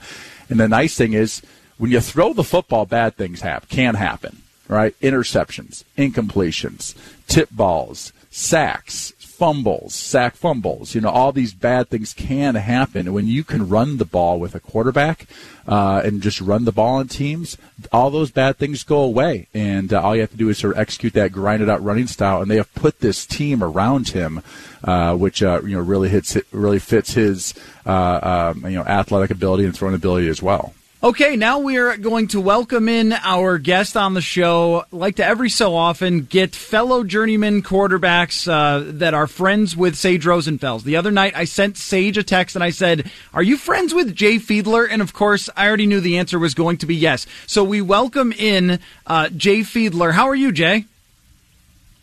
And 0.50 0.60
the 0.60 0.68
nice 0.68 0.98
thing 0.98 1.14
is 1.14 1.42
when 1.78 1.90
you 1.90 2.02
throw 2.02 2.34
the 2.34 2.44
football, 2.44 2.86
bad 2.86 3.16
things 3.16 3.40
happen, 3.40 3.70
can 3.70 3.96
happen 3.96 4.42
right? 4.70 5.00
Interceptions, 5.00 5.86
incompletions, 5.98 6.94
tip 7.28 7.50
balls, 7.52 8.12
sacks, 8.30 9.14
fumbles, 9.38 9.94
sack 9.94 10.36
fumbles. 10.36 10.96
You 10.96 11.02
know, 11.02 11.10
all 11.10 11.32
these 11.32 11.54
bad 11.54 11.90
things 11.90 12.14
can 12.14 12.56
happen. 12.56 13.14
When 13.14 13.28
you 13.28 13.44
can 13.44 13.70
run 13.70 13.98
the 13.98 14.06
ball 14.06 14.40
with 14.40 14.56
a 14.56 14.60
quarterback 14.60 15.28
uh, 15.68 16.02
and 16.04 16.22
just 16.24 16.42
run 16.42 16.66
the 16.66 16.72
ball 16.72 16.96
on 16.96 17.08
teams, 17.08 17.56
all 17.92 18.10
those 18.10 18.32
bad 18.32 18.58
things 18.58 18.84
go 18.84 19.00
away. 19.00 19.48
And 19.54 19.94
uh, 19.94 20.02
all 20.02 20.16
you 20.16 20.22
have 20.22 20.32
to 20.32 20.38
do 20.38 20.50
is 20.50 20.58
sort 20.58 20.74
of 20.74 20.80
execute 20.80 21.14
that 21.14 21.32
grinded 21.32 21.70
out 21.70 21.84
running 21.84 22.08
style. 22.08 22.42
And 22.42 22.50
they 22.50 22.56
have 22.56 22.74
put 22.74 23.00
this 23.00 23.28
team 23.28 23.64
around 23.64 24.10
him, 24.10 24.42
uh, 24.84 25.16
which 25.16 25.44
uh, 25.44 25.62
you 25.64 25.76
know 25.76 25.82
really 25.82 26.10
hits 26.10 26.36
really 26.52 26.80
fits 26.80 27.14
his 27.14 27.54
uh, 27.86 28.54
um, 28.56 28.66
you 28.66 28.78
know 28.78 28.84
athletic 28.84 29.30
ability 29.30 29.66
and 29.66 29.76
throwing 29.76 29.94
ability 29.94 30.30
as 30.30 30.42
well. 30.42 30.74
Okay, 31.04 31.36
now 31.36 31.60
we 31.60 31.78
are 31.78 31.96
going 31.96 32.28
to 32.30 32.42
welcome 32.42 32.90
in 32.90 33.14
our 33.14 33.60
guest 33.60 33.96
on 33.96 34.16
the 34.16 34.22
show. 34.22 34.84
Like 34.92 35.18
to 35.18 35.26
every 35.26 35.52
so 35.52 35.76
often 35.76 36.22
get 36.22 36.56
fellow 36.56 37.04
journeyman 37.04 37.62
quarterbacks 37.62 38.52
uh, 38.52 38.84
that 38.98 39.14
are 39.14 39.28
friends 39.28 39.78
with 39.78 39.96
Sage 39.96 40.26
Rosenfels. 40.26 40.82
The 40.82 40.96
other 40.96 41.12
night, 41.12 41.36
I 41.36 41.46
sent 41.46 41.78
Sage 41.78 42.18
a 42.18 42.24
text 42.24 42.56
and 42.56 42.64
I 42.64 42.72
said, 42.72 43.12
"Are 43.32 43.44
you 43.44 43.58
friends 43.58 43.94
with 43.94 44.16
Jay 44.16 44.38
Fiedler?" 44.38 44.88
And 44.90 45.04
of 45.04 45.14
course, 45.14 45.52
I 45.56 45.68
already 45.68 45.86
knew 45.86 46.00
the 46.00 46.18
answer 46.18 46.40
was 46.40 46.56
going 46.56 46.78
to 46.78 46.88
be 46.88 46.96
yes. 46.96 47.28
So 47.46 47.64
we 47.64 47.80
welcome 47.80 48.32
in 48.32 48.80
uh, 49.06 49.30
Jay 49.30 49.60
Fiedler. 49.60 50.14
How 50.14 50.28
are 50.28 50.36
you, 50.36 50.52
Jay? 50.52 50.86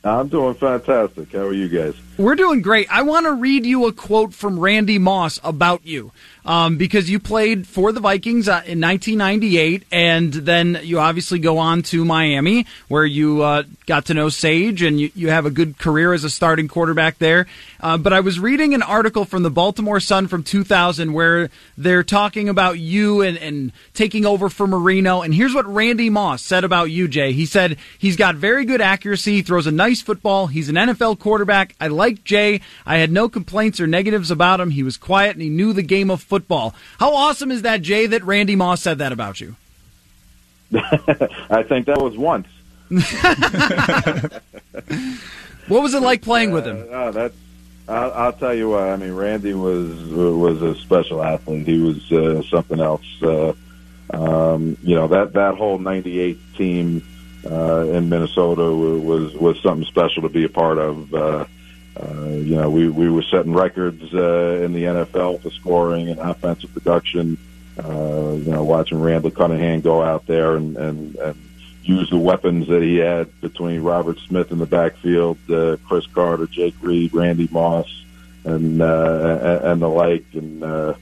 I'm 0.05 0.29
doing 0.29 0.55
fantastic. 0.55 1.33
How 1.33 1.47
are 1.47 1.53
you 1.53 1.69
guys? 1.69 1.95
We're 2.17 2.37
doing 2.37 2.61
great. 2.61 2.87
I 2.93 3.03
want 3.03 3.25
to 3.25 3.33
read 3.33 3.65
you 3.67 3.87
a 3.87 3.93
quote 3.93 4.35
from 4.35 4.61
Randy 4.61 4.99
Moss 4.99 5.41
about 5.43 5.85
you 5.85 6.13
um, 6.45 6.77
because 6.77 7.09
you 7.09 7.19
played 7.19 7.67
for 7.67 7.91
the 7.91 8.01
Vikings 8.01 8.49
uh, 8.49 8.63
in 8.67 8.81
1998, 8.81 9.85
and 9.91 10.33
then 10.33 10.79
you 10.83 10.99
obviously 10.99 11.39
go 11.39 11.59
on 11.59 11.83
to 11.83 12.05
Miami, 12.05 12.67
where 12.89 13.07
you 13.07 13.43
uh, 13.43 13.63
got 13.87 14.07
to 14.07 14.15
know 14.15 14.29
Sage, 14.29 14.83
and 14.83 15.01
you, 15.01 15.11
you 15.15 15.31
have 15.31 15.47
a 15.47 15.51
good 15.51 15.79
career 15.79 16.13
as 16.13 16.23
a 16.23 16.31
starting 16.31 16.69
quarterback 16.69 17.19
there. 17.19 17.47
Uh, 17.81 17.97
but 17.97 18.13
I 18.13 18.21
was 18.21 18.39
reading 18.39 18.75
an 18.75 18.83
article 18.83 19.25
from 19.25 19.43
the 19.43 19.51
Baltimore 19.51 20.01
Sun 20.01 20.29
from 20.29 20.43
2000 20.43 21.13
where 21.13 21.51
they're 21.77 22.03
talking 22.03 22.49
about 22.49 22.79
you 22.79 23.23
and, 23.23 23.37
and 23.39 23.73
taking 23.95 24.27
over 24.27 24.49
for 24.49 24.67
Marino. 24.67 25.23
And 25.23 25.35
here's 25.35 25.55
what 25.55 25.67
Randy 25.67 26.11
Moss 26.11 26.43
said 26.43 26.65
about 26.65 26.91
you, 26.91 27.09
Jay. 27.09 27.33
He 27.33 27.47
said 27.47 27.79
he's 27.99 28.17
got 28.17 28.37
very 28.37 28.65
good 28.65 28.81
accuracy, 28.81 29.43
throws 29.43 29.67
a 29.67 29.71
nice 29.71 30.01
football. 30.01 30.47
He's 30.47 30.69
an 30.69 30.77
NFL 30.77 31.19
quarterback. 31.19 31.75
I 31.81 31.89
like 31.89 32.25
Jay. 32.25 32.61
I 32.87 32.99
had 32.99 33.13
no 33.13 33.29
complaints 33.29 33.81
or 33.81 33.87
negatives 33.87 34.31
about 34.31 34.61
him. 34.61 34.71
He 34.71 34.83
was 34.83 34.97
quiet 34.97 35.33
and 35.33 35.43
he 35.43 35.51
knew 35.51 35.73
the 35.73 35.83
game 35.83 36.11
of 36.11 36.23
football 36.23 36.34
football. 36.35 36.75
How 36.99 37.15
awesome 37.15 37.53
is 37.53 37.63
that, 37.63 37.81
Jay, 37.81 38.07
that 38.07 38.25
Randy 38.25 38.57
Moss 38.57 38.83
said 38.83 38.99
that 38.99 39.13
about 39.13 39.41
you? 39.41 39.55
I 40.75 41.63
think 41.63 41.87
that 41.87 42.01
was 42.01 42.19
once. 42.19 42.49
what 45.69 45.83
was 45.83 45.95
it 45.95 46.03
like 46.03 46.23
playing 46.23 46.51
with 46.51 46.67
him? 46.67 46.89
Uh, 46.91 47.13
that's 47.13 47.37
I'll, 47.89 48.13
I'll, 48.13 48.33
tell 48.33 48.53
you 48.53 48.71
what. 48.71 48.83
I 48.83 48.97
mean, 48.97 49.13
Randy 49.13 49.55
was 49.55 49.95
was 50.13 50.61
a 50.61 50.75
special 50.75 51.23
athlete. 51.23 51.69
He 51.69 51.79
was 51.79 52.11
uh, 52.11 52.43
something 52.51 52.81
else. 52.81 53.07
Uh, 53.23 53.53
um, 54.11 54.77
you 54.83 54.97
know 54.97 55.07
that 55.07 55.35
that 55.35 55.55
whole 55.55 55.79
'98 55.79 56.39
team 56.57 57.07
uh, 57.49 57.87
in 57.93 58.09
Minnesota 58.09 58.65
was 58.73 59.35
was 59.35 59.61
something 59.63 59.87
special 59.87 60.23
to 60.23 60.29
be 60.29 60.43
a 60.45 60.49
part 60.49 60.79
of. 60.79 61.15
Uh, 61.15 61.45
uh, 61.97 62.27
you 62.27 62.57
know, 62.57 62.71
we, 62.71 62.89
we 62.89 63.09
were 63.09 63.23
setting 63.23 63.53
records 63.53 64.03
uh, 64.13 64.61
in 64.63 64.73
the 64.73 64.85
NFL 64.85 65.43
for 65.43 65.51
scoring 65.51 66.09
and 66.09 66.19
offensive 66.19 66.73
production. 66.75 67.39
Uh, 67.83 68.33
you 68.35 68.51
know, 68.51 68.65
watching 68.65 69.01
Randall 69.01 69.31
Cunningham 69.31 69.81
go 69.81 70.03
out 70.03 70.27
there 70.27 70.57
and, 70.57 70.77
and, 70.77 71.17
and 71.17 71.37
use 71.83 72.09
the 72.11 72.19
weapons 72.19 72.69
that 72.69 72.83
he 72.83 72.97
had 72.97 73.41
between 73.41 73.83
Robert 73.83 74.19
Smith 74.21 74.51
in 74.51 74.59
the 74.59 74.67
backfield, 74.67 75.39
uh, 75.51 75.77
Cris 75.87 76.07
Carter, 76.07 76.47
Jake 76.47 76.75
Reed, 76.81 77.15
Randy 77.15 77.49
Moss, 77.51 78.05
and 78.45 78.81
uh, 78.81 79.61
and 79.63 79.83
the 79.83 79.89
like, 79.89 80.25
and 80.35 80.63
uh, 80.63 80.95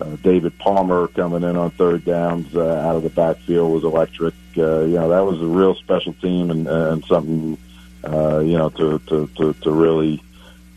uh, 0.00 0.16
David 0.22 0.58
Palmer 0.58 1.08
coming 1.08 1.42
in 1.42 1.56
on 1.56 1.70
third 1.70 2.04
downs 2.04 2.54
uh, 2.56 2.76
out 2.76 2.96
of 2.96 3.02
the 3.02 3.10
backfield 3.10 3.72
was 3.72 3.84
electric. 3.84 4.34
Uh, 4.56 4.80
you 4.80 4.94
know, 4.94 5.08
that 5.08 5.24
was 5.24 5.40
a 5.40 5.46
real 5.46 5.74
special 5.74 6.12
team 6.14 6.50
and, 6.50 6.66
and 6.66 7.04
something 7.04 7.58
uh, 8.04 8.38
you 8.38 8.56
know 8.56 8.70
to 8.70 8.98
to 9.00 9.26
to, 9.36 9.52
to 9.54 9.70
really 9.70 10.22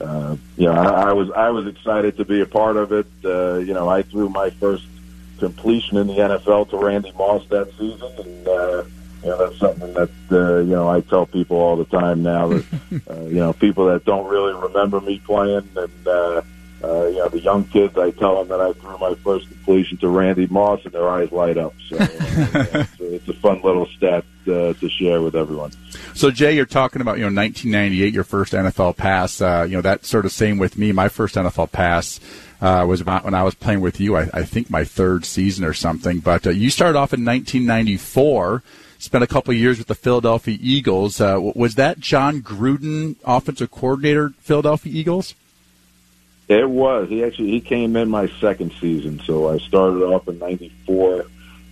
uh, 0.02 0.36
you 0.58 0.66
know, 0.66 0.74
I, 0.74 1.10
I 1.10 1.14
was 1.14 1.32
I 1.32 1.50
was 1.50 1.68
excited 1.68 2.18
to 2.18 2.26
be 2.26 2.42
a 2.42 2.46
part 2.46 2.78
of 2.78 2.92
it. 2.92 3.08
Uh, 3.24 3.56
you 3.56 3.74
know, 3.74 3.88
I 3.90 4.02
threw 4.02 4.30
my 4.30 4.50
first 4.52 4.86
completion 5.40 5.98
in 5.98 6.08
the 6.08 6.14
NFL 6.14 6.70
to 6.70 6.78
Randy 6.78 7.12
Moss 7.12 7.46
that 7.50 7.72
season, 7.78 8.12
and 8.18 8.48
uh, 8.48 8.84
you 9.24 9.30
know 9.30 9.38
that's 9.38 9.60
something 9.60 9.94
that 9.94 10.10
uh, 10.32 10.60
you 10.60 10.72
know 10.72 10.90
I 10.90 11.02
tell 11.02 11.26
people 11.26 11.58
all 11.58 11.76
the 11.76 11.86
time 11.86 12.24
now 12.24 12.50
that 12.50 12.66
uh, 13.10 13.22
you 13.26 13.36
know 13.36 13.54
people 13.54 13.88
that 13.88 14.06
don't 14.06 14.28
really 14.28 14.54
remember 14.54 15.02
me 15.02 15.20
playing 15.20 15.70
and. 15.76 16.08
Uh, 16.08 16.42
uh, 16.84 17.08
you 17.08 17.20
know, 17.20 17.30
the 17.30 17.40
young 17.40 17.64
kids, 17.64 17.98
I 17.98 18.12
tell 18.12 18.44
them 18.44 18.50
that 18.50 18.60
I 18.60 18.74
threw 18.74 18.98
my 18.98 19.16
first 19.24 19.48
completion 19.48 19.98
to 20.00 20.10
Randy 20.10 20.48
Moss, 20.48 20.84
and 20.84 20.94
their 20.94 21.08
eyes 21.08 21.32
light 21.32 21.58
up. 21.58 21.74
So 21.88 21.96
uh, 21.96 22.08
it's, 22.12 23.00
a, 23.00 23.16
it's, 23.16 23.30
a 23.30 23.34
fun 23.36 23.62
little 23.62 23.86
stat 23.86 24.26
uh, 24.48 24.74
to 24.74 24.90
share 24.90 25.22
with 25.22 25.36
everyone. 25.36 25.72
So, 26.14 26.32
Jay, 26.32 26.56
you're 26.56 26.66
talking 26.66 27.02
about 27.02 27.18
you 27.18 27.24
know 27.24 27.42
1998, 27.42 28.14
your 28.14 28.24
first 28.24 28.54
NFL 28.54 28.98
pass. 28.98 29.42
Uh, 29.42 29.66
you 29.68 29.76
know 29.76 29.82
that 29.82 30.06
sort 30.06 30.26
of 30.26 30.32
same 30.32 30.58
with 30.58 30.78
me. 30.78 30.92
My 30.92 31.10
first 31.10 31.36
NFL 31.36 31.72
pass. 31.72 32.20
Uh, 32.62 32.86
was 32.86 33.02
about 33.02 33.26
when 33.26 33.34
I 33.34 33.44
was 33.44 33.56
playing 33.56 33.82
with 33.82 34.00
you. 34.00 34.16
I, 34.16 34.30
I 34.34 34.44
think 34.44 34.70
my 34.70 34.86
third 34.86 35.26
season 35.26 35.66
or 35.66 35.74
something. 35.74 36.20
But 36.20 36.48
uh, 36.48 36.52
you 36.52 36.70
started 36.70 36.98
off 36.98 37.14
in 37.14 37.26
1994 37.26 38.64
spent 39.04 39.22
a 39.22 39.28
couple 39.28 39.54
years 39.54 39.78
with 39.78 39.88
the 39.88 39.96
Philadelphia 39.96 40.58
Eagles. 40.62 41.20
Uh, 41.20 41.38
was 41.38 41.76
that 41.76 42.00
Jon 42.00 42.42
Gruden, 42.42 43.18
offensive 43.26 43.70
coordinator, 43.70 44.30
Philadelphia 44.40 44.94
Eagles? 44.94 45.36
It 46.48 46.70
was. 46.70 47.10
He 47.10 47.24
actually 47.24 47.52
he 47.52 47.62
came 47.62 47.96
in 47.96 48.10
my 48.10 48.28
second 48.40 48.74
season, 48.80 49.22
so 49.26 49.50
I 49.50 49.58
started 49.60 50.04
off 50.04 50.28
in 50.28 50.40
'94 50.40 51.26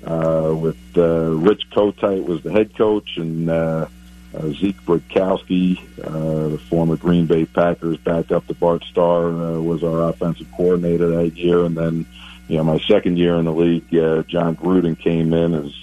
uh, 0.05 0.55
with 0.55 0.77
uh, 0.97 1.31
Rich 1.31 1.69
Kotite 1.71 2.25
was 2.25 2.41
the 2.43 2.51
head 2.51 2.75
coach, 2.75 3.17
and 3.17 3.49
uh, 3.49 3.87
uh, 4.35 4.49
Zeke 4.51 4.81
Bratkowski, 4.85 5.77
uh, 6.03 6.49
the 6.49 6.57
former 6.57 6.95
Green 6.95 7.25
Bay 7.25 7.45
Packers 7.45 7.97
backup 7.97 8.47
to 8.47 8.53
Bart 8.53 8.83
Starr, 8.85 9.27
uh, 9.27 9.59
was 9.59 9.83
our 9.83 10.09
offensive 10.09 10.51
coordinator 10.51 11.07
that 11.09 11.35
year. 11.35 11.65
And 11.65 11.75
then, 11.75 12.05
you 12.47 12.57
know, 12.57 12.63
my 12.63 12.79
second 12.79 13.17
year 13.17 13.35
in 13.35 13.45
the 13.45 13.53
league, 13.53 13.93
uh, 13.95 14.23
Jon 14.23 14.55
Gruden 14.55 14.97
came 14.97 15.33
in 15.33 15.53
as 15.53 15.73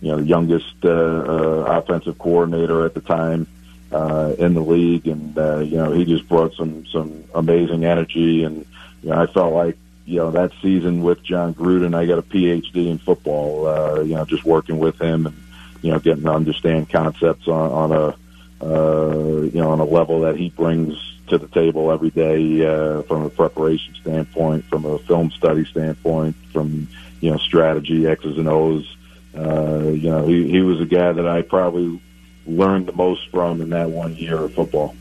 you 0.00 0.12
know 0.12 0.18
youngest 0.18 0.74
uh, 0.84 0.88
uh, 0.88 1.80
offensive 1.80 2.18
coordinator 2.18 2.84
at 2.84 2.94
the 2.94 3.00
time 3.00 3.46
uh, 3.92 4.34
in 4.38 4.54
the 4.54 4.60
league, 4.60 5.06
and 5.08 5.36
uh, 5.38 5.58
you 5.58 5.76
know 5.76 5.92
he 5.92 6.04
just 6.04 6.28
brought 6.28 6.54
some 6.54 6.86
some 6.86 7.24
amazing 7.34 7.84
energy, 7.84 8.44
and 8.44 8.66
you 9.02 9.10
know 9.10 9.22
I 9.22 9.26
felt 9.26 9.52
like 9.52 9.76
you 10.06 10.18
know 10.18 10.30
that 10.30 10.52
season 10.62 11.02
with 11.02 11.22
Jon 11.22 11.54
Gruden, 11.54 11.94
I 11.94 12.06
got 12.06 12.18
a 12.18 12.22
PhD 12.22 12.88
in 12.88 12.98
football. 12.98 13.66
Uh, 13.66 14.00
you 14.02 14.14
know, 14.14 14.24
just 14.24 14.44
working 14.44 14.78
with 14.78 15.00
him 15.00 15.26
and 15.26 15.36
you 15.82 15.90
know 15.90 15.98
getting 15.98 16.24
to 16.24 16.32
understand 16.32 16.88
concepts 16.88 17.48
on, 17.48 17.72
on 17.72 17.92
a 17.92 18.64
uh, 18.64 19.42
you 19.42 19.60
know 19.60 19.70
on 19.70 19.80
a 19.80 19.84
level 19.84 20.20
that 20.20 20.36
he 20.36 20.48
brings 20.50 20.94
to 21.26 21.38
the 21.38 21.48
table 21.48 21.90
every 21.90 22.10
day 22.10 22.64
uh, 22.64 23.02
from 23.02 23.24
a 23.24 23.30
preparation 23.30 23.94
standpoint, 24.00 24.64
from 24.66 24.84
a 24.84 24.98
film 25.00 25.30
study 25.32 25.64
standpoint, 25.64 26.36
from 26.52 26.88
you 27.20 27.30
know 27.30 27.38
strategy, 27.38 28.06
X's 28.06 28.38
and 28.38 28.48
O's. 28.48 28.96
Uh, 29.36 29.88
you 29.88 30.08
know, 30.08 30.26
he, 30.26 30.48
he 30.48 30.62
was 30.62 30.80
a 30.80 30.86
guy 30.86 31.12
that 31.12 31.26
I 31.26 31.42
probably 31.42 32.00
learned 32.46 32.86
the 32.86 32.92
most 32.92 33.28
from 33.30 33.60
in 33.60 33.70
that 33.70 33.90
one 33.90 34.14
year 34.14 34.36
of 34.36 34.54
football. 34.54 34.94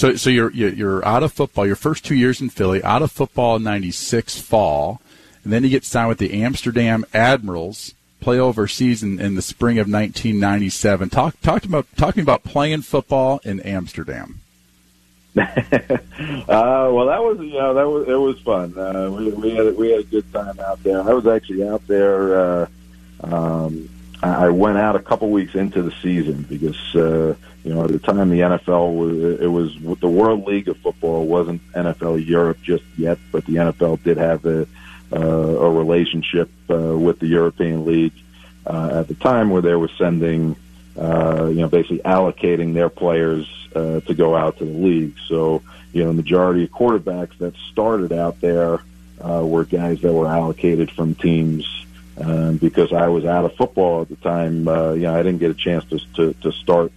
So, 0.00 0.16
so 0.16 0.30
you're 0.30 0.50
you're 0.50 1.04
out 1.04 1.22
of 1.22 1.30
football. 1.30 1.66
Your 1.66 1.76
first 1.76 2.06
two 2.06 2.14
years 2.14 2.40
in 2.40 2.48
Philly, 2.48 2.82
out 2.82 3.02
of 3.02 3.12
football 3.12 3.56
in 3.56 3.64
'96 3.64 4.40
fall, 4.40 5.02
and 5.44 5.52
then 5.52 5.62
you 5.62 5.68
get 5.68 5.84
signed 5.84 6.08
with 6.08 6.16
the 6.16 6.42
Amsterdam 6.42 7.04
Admirals. 7.12 7.92
Play 8.18 8.38
overseas 8.38 9.02
in, 9.02 9.20
in 9.20 9.34
the 9.34 9.42
spring 9.42 9.78
of 9.78 9.88
1997. 9.88 11.10
Talk 11.10 11.38
talk 11.42 11.66
about 11.66 11.86
talking 11.98 12.22
about 12.22 12.44
playing 12.44 12.80
football 12.80 13.42
in 13.44 13.60
Amsterdam. 13.60 14.40
uh, 15.36 15.44
well, 16.48 17.04
that 17.04 17.22
was 17.22 17.38
you 17.40 17.58
know 17.58 17.74
that 17.74 17.86
was 17.86 18.08
it 18.08 18.14
was 18.14 18.40
fun. 18.40 18.78
Uh, 18.78 19.10
we 19.10 19.28
we 19.32 19.50
had 19.50 19.76
we 19.76 19.90
had 19.90 20.00
a 20.00 20.04
good 20.04 20.32
time 20.32 20.58
out 20.60 20.82
there. 20.82 21.02
I 21.02 21.12
was 21.12 21.26
actually 21.26 21.68
out 21.68 21.86
there. 21.86 22.40
Uh, 22.40 22.66
um, 23.22 23.90
I 24.22 24.50
went 24.50 24.76
out 24.76 24.96
a 24.96 25.00
couple 25.00 25.30
weeks 25.30 25.54
into 25.54 25.82
the 25.82 25.92
season 26.02 26.42
because 26.42 26.78
uh, 26.94 27.34
you 27.64 27.74
know 27.74 27.84
at 27.84 27.90
the 27.90 27.98
time 27.98 28.28
the 28.28 28.40
NFL 28.40 28.94
was 28.94 29.40
it 29.40 29.46
was 29.46 29.78
with 29.78 30.00
the 30.00 30.08
World 30.08 30.46
League 30.46 30.68
of 30.68 30.76
Football 30.78 31.26
wasn't 31.26 31.66
NFL 31.72 32.26
Europe 32.26 32.58
just 32.62 32.84
yet, 32.98 33.18
but 33.32 33.46
the 33.46 33.54
NFL 33.54 34.02
did 34.02 34.18
have 34.18 34.44
a 34.44 34.66
uh, 35.12 35.16
a 35.16 35.70
relationship 35.70 36.50
uh, 36.68 36.96
with 36.96 37.18
the 37.18 37.26
European 37.26 37.84
League 37.86 38.12
uh, 38.66 39.00
at 39.00 39.08
the 39.08 39.14
time 39.14 39.50
where 39.50 39.62
they 39.62 39.74
were 39.74 39.90
sending 39.96 40.54
uh, 40.98 41.46
you 41.46 41.62
know 41.62 41.68
basically 41.68 42.00
allocating 42.00 42.74
their 42.74 42.90
players 42.90 43.48
uh, 43.74 44.00
to 44.00 44.14
go 44.14 44.36
out 44.36 44.58
to 44.58 44.64
the 44.66 44.78
league. 44.78 45.14
So 45.28 45.62
you 45.92 46.02
know 46.02 46.08
the 46.08 46.14
majority 46.14 46.64
of 46.64 46.70
quarterbacks 46.70 47.38
that 47.38 47.54
started 47.72 48.12
out 48.12 48.40
there 48.42 48.80
uh, 49.20 49.44
were 49.44 49.64
guys 49.64 50.02
that 50.02 50.12
were 50.12 50.28
allocated 50.28 50.90
from 50.90 51.14
teams 51.14 51.86
um, 52.20 52.56
because 52.58 52.92
I 52.92 53.08
was 53.08 53.24
out 53.24 53.44
of 53.44 53.54
football 53.54 54.02
at 54.02 54.08
the 54.08 54.16
time. 54.16 54.68
Uh, 54.68 54.92
you 54.92 55.02
know, 55.02 55.14
I 55.14 55.22
didn't 55.22 55.38
get 55.38 55.50
a 55.50 55.54
chance 55.54 55.84
to 55.86 55.98
to, 56.16 56.32
to 56.42 56.52
start 56.52 56.92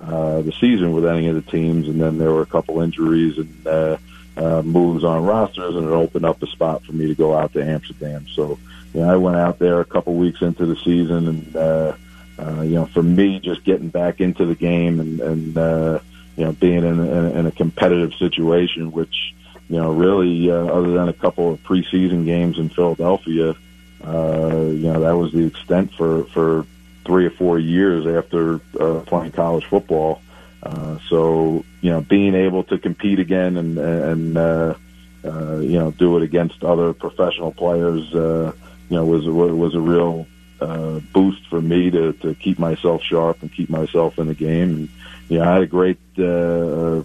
uh, 0.00 0.42
the 0.42 0.52
season 0.52 0.92
with 0.92 1.06
any 1.06 1.28
of 1.28 1.34
the 1.34 1.50
teams, 1.50 1.88
and 1.88 2.00
then 2.00 2.18
there 2.18 2.32
were 2.32 2.42
a 2.42 2.46
couple 2.46 2.80
injuries 2.80 3.38
and 3.38 3.66
uh, 3.66 3.96
uh, 4.36 4.62
moves 4.62 5.04
on 5.04 5.24
rosters, 5.24 5.74
and 5.74 5.86
it 5.86 5.92
opened 5.92 6.24
up 6.24 6.42
a 6.42 6.46
spot 6.46 6.84
for 6.84 6.92
me 6.92 7.06
to 7.06 7.14
go 7.14 7.36
out 7.36 7.52
to 7.54 7.64
Amsterdam. 7.64 8.26
So, 8.34 8.58
you 8.94 9.00
know, 9.00 9.12
I 9.12 9.16
went 9.16 9.36
out 9.36 9.58
there 9.58 9.80
a 9.80 9.84
couple 9.84 10.14
weeks 10.14 10.42
into 10.42 10.66
the 10.66 10.76
season, 10.76 11.28
and 11.28 11.56
uh, 11.56 11.96
uh, 12.38 12.62
you 12.62 12.74
know, 12.76 12.86
for 12.86 13.02
me, 13.02 13.40
just 13.40 13.64
getting 13.64 13.88
back 13.88 14.20
into 14.20 14.46
the 14.46 14.54
game 14.54 15.00
and 15.00 15.20
and 15.20 15.58
uh, 15.58 15.98
you 16.36 16.44
know, 16.44 16.52
being 16.52 16.84
in, 16.84 17.00
in, 17.00 17.36
in 17.38 17.46
a 17.46 17.50
competitive 17.50 18.14
situation, 18.14 18.92
which 18.92 19.34
you 19.68 19.76
know, 19.76 19.92
really, 19.92 20.50
uh, 20.50 20.54
other 20.54 20.92
than 20.92 21.08
a 21.08 21.12
couple 21.12 21.52
of 21.52 21.62
preseason 21.62 22.24
games 22.24 22.58
in 22.58 22.70
Philadelphia 22.70 23.54
uh, 24.04 24.66
you 24.70 24.92
know, 24.92 25.00
that 25.00 25.16
was 25.16 25.32
the 25.32 25.46
extent 25.46 25.92
for, 25.94 26.24
for 26.26 26.66
three 27.04 27.26
or 27.26 27.30
four 27.30 27.58
years 27.58 28.06
after 28.06 28.60
uh, 28.78 29.00
playing 29.06 29.32
college 29.32 29.64
football. 29.64 30.20
Uh, 30.62 30.98
so, 31.08 31.64
you 31.80 31.90
know, 31.90 32.00
being 32.00 32.34
able 32.34 32.64
to 32.64 32.78
compete 32.78 33.18
again 33.18 33.56
and, 33.56 33.78
and, 33.78 34.36
uh, 34.36 34.74
uh, 35.24 35.56
you 35.58 35.78
know, 35.78 35.90
do 35.92 36.16
it 36.16 36.22
against 36.22 36.62
other 36.64 36.92
professional 36.92 37.52
players, 37.52 38.14
uh, 38.14 38.52
you 38.90 38.96
know, 38.96 39.04
was, 39.04 39.24
was 39.26 39.74
a 39.74 39.80
real, 39.80 40.26
uh, 40.60 40.98
boost 41.12 41.46
for 41.46 41.60
me 41.60 41.90
to, 41.90 42.12
to 42.14 42.34
keep 42.34 42.58
myself 42.58 43.02
sharp 43.02 43.40
and 43.42 43.52
keep 43.52 43.70
myself 43.70 44.18
in 44.18 44.26
the 44.26 44.34
game. 44.34 44.70
And, 44.70 44.88
you 45.28 45.38
know, 45.38 45.44
I 45.48 45.52
had 45.54 45.62
a 45.62 45.66
great, 45.66 45.98
uh, 46.18 47.02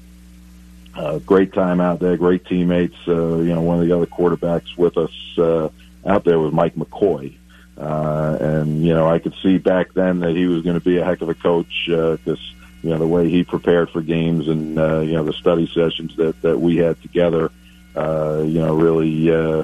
uh, 0.96 1.20
great 1.20 1.54
time 1.54 1.80
out 1.80 2.00
there, 2.00 2.18
great 2.18 2.46
teammates. 2.46 2.96
Uh, 3.08 3.38
you 3.38 3.54
know, 3.54 3.62
one 3.62 3.80
of 3.80 3.88
the 3.88 3.96
other 3.96 4.06
quarterbacks 4.06 4.76
with 4.78 4.98
us, 4.98 5.12
uh, 5.38 5.70
out 6.06 6.24
there 6.24 6.40
was 6.40 6.54
Mike 6.54 6.76
McCoy. 6.76 7.38
Uh, 7.78 8.38
and, 8.40 8.86
you 8.86 8.94
know, 8.94 9.10
I 9.10 9.20
could 9.20 9.34
see 9.42 9.58
back 9.58 9.94
then 9.94 10.20
that 10.20 10.36
he 10.36 10.46
was 10.46 10.62
going 10.62 10.80
to 10.80 10.84
be 10.84 10.98
a 10.98 11.06
heck 11.06 11.22
of 11.22 11.30
a 11.30 11.34
coach, 11.34 11.90
uh, 11.90 12.18
cause, 12.24 12.54
you 12.84 12.90
know, 12.90 13.00
the 13.00 13.08
way 13.08 13.30
he 13.30 13.44
prepared 13.44 13.90
for 13.90 14.02
games 14.02 14.48
and, 14.48 14.78
uh, 14.78 15.00
you 15.00 15.14
know, 15.14 15.24
the 15.24 15.34
study 15.34 15.68
sessions 15.74 16.16
that, 16.18 16.40
that 16.44 16.60
we 16.60 16.78
had 16.78 17.02
together, 17.02 17.52
uh, 17.96 18.44
you 18.46 18.60
know, 18.60 18.76
really, 18.76 19.32
uh, 19.32 19.64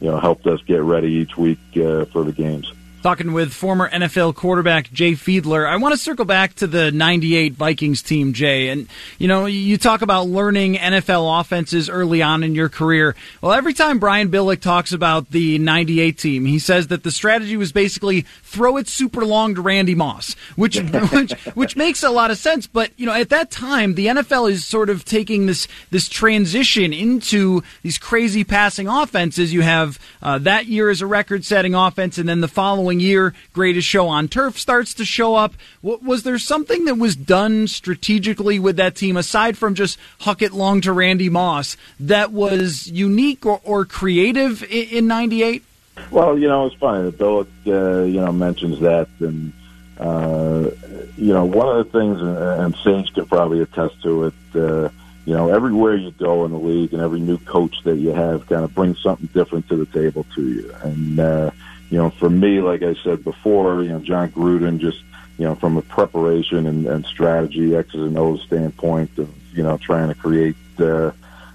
you 0.00 0.10
know, 0.10 0.18
helped 0.18 0.46
us 0.46 0.62
get 0.62 0.82
ready 0.82 1.08
each 1.08 1.36
week, 1.36 1.58
uh, 1.76 2.06
for 2.06 2.24
the 2.24 2.32
games. 2.32 2.72
Talking 3.02 3.32
with 3.32 3.54
former 3.54 3.88
NFL 3.88 4.34
quarterback 4.34 4.92
Jay 4.92 5.12
Fiedler. 5.12 5.66
I 5.66 5.76
want 5.76 5.94
to 5.94 5.98
circle 5.98 6.26
back 6.26 6.52
to 6.56 6.66
the 6.66 6.90
98 6.92 7.54
Vikings 7.54 8.02
team, 8.02 8.34
Jay. 8.34 8.68
And, 8.68 8.88
you 9.18 9.26
know, 9.26 9.46
you 9.46 9.78
talk 9.78 10.02
about 10.02 10.28
learning 10.28 10.74
NFL 10.74 11.40
offenses 11.40 11.88
early 11.88 12.20
on 12.20 12.42
in 12.42 12.54
your 12.54 12.68
career. 12.68 13.16
Well, 13.40 13.52
every 13.52 13.72
time 13.72 14.00
Brian 14.00 14.30
Billick 14.30 14.60
talks 14.60 14.92
about 14.92 15.30
the 15.30 15.58
98 15.58 16.18
team, 16.18 16.44
he 16.44 16.58
says 16.58 16.88
that 16.88 17.02
the 17.02 17.10
strategy 17.10 17.56
was 17.56 17.72
basically 17.72 18.26
throw 18.50 18.76
it 18.76 18.88
super 18.88 19.24
long 19.24 19.54
to 19.54 19.62
Randy 19.62 19.94
Moss, 19.94 20.34
which, 20.56 20.78
which, 21.12 21.32
which 21.54 21.76
makes 21.76 22.02
a 22.02 22.10
lot 22.10 22.32
of 22.32 22.38
sense. 22.38 22.66
But, 22.66 22.90
you 22.96 23.06
know, 23.06 23.14
at 23.14 23.28
that 23.28 23.50
time, 23.50 23.94
the 23.94 24.06
NFL 24.06 24.50
is 24.50 24.64
sort 24.64 24.90
of 24.90 25.04
taking 25.04 25.46
this, 25.46 25.68
this 25.90 26.08
transition 26.08 26.92
into 26.92 27.62
these 27.82 27.96
crazy 27.96 28.42
passing 28.42 28.88
offenses. 28.88 29.52
You 29.52 29.62
have, 29.62 30.00
uh, 30.20 30.38
that 30.38 30.66
year 30.66 30.90
as 30.90 31.00
a 31.00 31.06
record 31.06 31.44
setting 31.44 31.76
offense 31.76 32.18
and 32.18 32.28
then 32.28 32.40
the 32.40 32.48
following 32.48 32.98
year, 32.98 33.34
greatest 33.52 33.86
show 33.86 34.08
on 34.08 34.26
turf 34.26 34.58
starts 34.58 34.94
to 34.94 35.04
show 35.04 35.36
up. 35.36 35.54
Was 35.82 36.24
there 36.24 36.38
something 36.38 36.86
that 36.86 36.96
was 36.96 37.14
done 37.14 37.68
strategically 37.68 38.58
with 38.58 38.76
that 38.76 38.96
team 38.96 39.16
aside 39.16 39.56
from 39.56 39.74
just 39.74 39.98
huck 40.20 40.42
it 40.42 40.52
long 40.52 40.80
to 40.80 40.92
Randy 40.92 41.28
Moss 41.28 41.76
that 42.00 42.32
was 42.32 42.88
unique 42.88 43.46
or, 43.46 43.60
or 43.62 43.84
creative 43.84 44.64
in 44.64 45.06
'98? 45.06 45.62
Well, 46.10 46.38
you 46.38 46.48
know, 46.48 46.66
it's 46.66 46.76
funny. 46.76 47.10
Bill, 47.10 47.46
uh, 47.66 48.02
you 48.02 48.20
know, 48.20 48.32
mentions 48.32 48.80
that, 48.80 49.08
and 49.20 49.52
uh, 49.98 50.70
you 51.16 51.32
know, 51.32 51.44
one 51.44 51.76
of 51.76 51.84
the 51.84 51.98
things, 51.98 52.20
and 52.20 52.74
Sage 52.76 53.12
can 53.14 53.26
probably 53.26 53.60
attest 53.60 54.02
to 54.02 54.24
it. 54.24 54.34
Uh, 54.54 54.88
you 55.26 55.34
know, 55.36 55.50
everywhere 55.50 55.94
you 55.94 56.10
go 56.12 56.44
in 56.44 56.52
the 56.52 56.58
league, 56.58 56.92
and 56.92 57.02
every 57.02 57.20
new 57.20 57.38
coach 57.38 57.82
that 57.84 57.96
you 57.96 58.10
have, 58.10 58.46
kind 58.46 58.64
of 58.64 58.74
brings 58.74 59.00
something 59.02 59.28
different 59.34 59.68
to 59.68 59.76
the 59.76 59.86
table 59.86 60.24
to 60.34 60.48
you, 60.48 60.74
and 60.82 61.20
uh, 61.20 61.50
you 61.90 61.98
know, 61.98 62.10
for 62.10 62.30
me, 62.30 62.60
like 62.60 62.82
I 62.82 62.94
said 63.02 63.24
before, 63.24 63.82
you 63.82 63.90
know, 63.90 63.98
Jon 63.98 64.30
Gruden 64.30 64.78
just, 64.78 65.02
you 65.38 65.44
know, 65.44 65.56
from 65.56 65.76
a 65.76 65.82
preparation 65.82 66.66
and, 66.66 66.86
and 66.86 67.04
strategy, 67.04 67.74
X's 67.74 67.94
and 67.94 68.16
O's 68.16 68.42
standpoint 68.42 69.18
of, 69.18 69.28
you 69.52 69.64
know, 69.64 69.76
trying 69.76 70.08
to 70.08 70.14
create, 70.14 70.56
uh, 70.78 71.10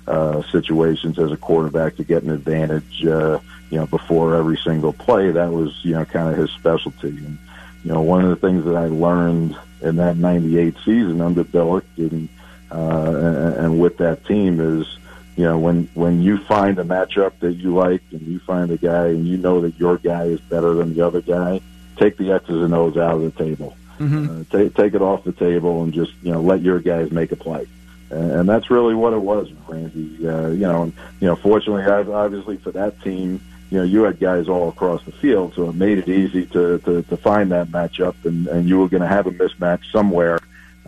uh, 0.08 0.42
situations 0.52 1.18
as 1.20 1.32
a 1.32 1.38
quarterback 1.38 1.96
to 1.96 2.04
get 2.04 2.24
an 2.24 2.30
advantage, 2.30 3.06
uh, 3.06 3.40
you 3.70 3.78
know, 3.78 3.88
before 3.88 4.36
every 4.36 4.58
single 4.58 4.94
play. 4.94 5.32
That 5.32 5.52
was, 5.52 5.74
you 5.84 5.94
know, 5.94 6.06
kind 6.06 6.30
of 6.30 6.38
his 6.38 6.52
specialty. 6.52 7.10
And, 7.10 7.38
you 7.84 7.92
know, 7.92 8.02
one 8.02 8.24
of 8.24 8.30
the 8.30 8.36
things 8.36 8.66
that 8.66 8.76
I 8.76 8.86
learned 8.88 9.58
in 9.82 9.96
that 9.98 10.18
98 10.18 10.76
season 10.86 11.22
under 11.22 11.44
Billick 11.44 11.86
and, 11.98 12.30
uh, 12.72 12.76
and, 12.76 13.56
and 13.56 13.80
with 13.80 13.98
that 13.98 14.26
team 14.26 14.60
is, 14.60 14.98
you 15.36 15.44
know, 15.44 15.58
when 15.60 15.90
when 15.96 16.22
you 16.22 16.38
find 16.38 16.80
a 16.80 16.84
matchup 16.84 17.40
that 17.40 17.54
you 17.56 17.76
like 17.76 18.02
and 18.12 18.22
you 18.22 18.40
find 18.40 18.72
a 18.72 18.78
guy 18.78 19.08
and 19.08 19.28
you 19.28 19.38
know 19.38 19.62
that 19.62 19.78
your 19.78 19.98
guy 19.98 20.24
is 20.26 20.40
better 20.40 20.74
than 20.76 20.94
the 20.94 21.06
other 21.06 21.22
guy, 21.22 21.60
take 21.98 22.18
the 22.18 22.32
X's 22.32 22.64
and 22.64 22.74
O's 22.74 22.96
out 22.96 23.16
of 23.16 23.22
the 23.22 23.32
table. 23.32 23.76
Mm-hmm. 24.00 24.42
Uh, 24.42 24.44
take 24.50 24.76
take 24.76 24.94
it 24.94 25.02
off 25.02 25.26
the 25.26 25.34
table 25.34 25.84
and 25.84 25.94
just 25.94 26.14
you 26.22 26.32
know 26.32 26.42
let 26.42 26.62
your 26.62 26.80
guys 26.80 27.12
make 27.12 27.34
a 27.34 27.36
play. 27.36 27.68
And, 28.10 28.48
that's 28.48 28.70
really 28.70 28.94
what 28.94 29.14
it 29.14 29.22
was, 29.22 29.52
Randy. 29.68 30.28
Uh, 30.28 30.50
you 30.50 30.60
know, 30.60 30.84
and, 30.84 30.94
you 31.20 31.28
know, 31.28 31.36
fortunately, 31.36 31.84
obviously 31.84 32.58
for 32.58 32.72
that 32.72 33.02
team, 33.02 33.42
you 33.72 33.80
know, 33.80 33.84
you 33.84 34.04
had 34.04 34.20
guys 34.20 34.48
all 34.48 34.70
across 34.70 35.04
the 35.04 35.12
field, 35.12 35.54
so 35.56 35.70
it 35.70 35.76
made 35.76 35.98
it 35.98 36.08
easy 36.08 36.46
to 36.48 36.78
to, 36.80 37.02
to 37.02 37.18
find 37.18 37.52
that 37.52 37.68
matchup, 37.70 38.16
and 38.24 38.48
and 38.48 38.70
you 38.70 38.80
were 38.80 38.88
going 38.88 39.02
to 39.02 39.08
have 39.08 39.26
a 39.26 39.32
mismatch 39.32 39.92
somewhere, 39.92 40.40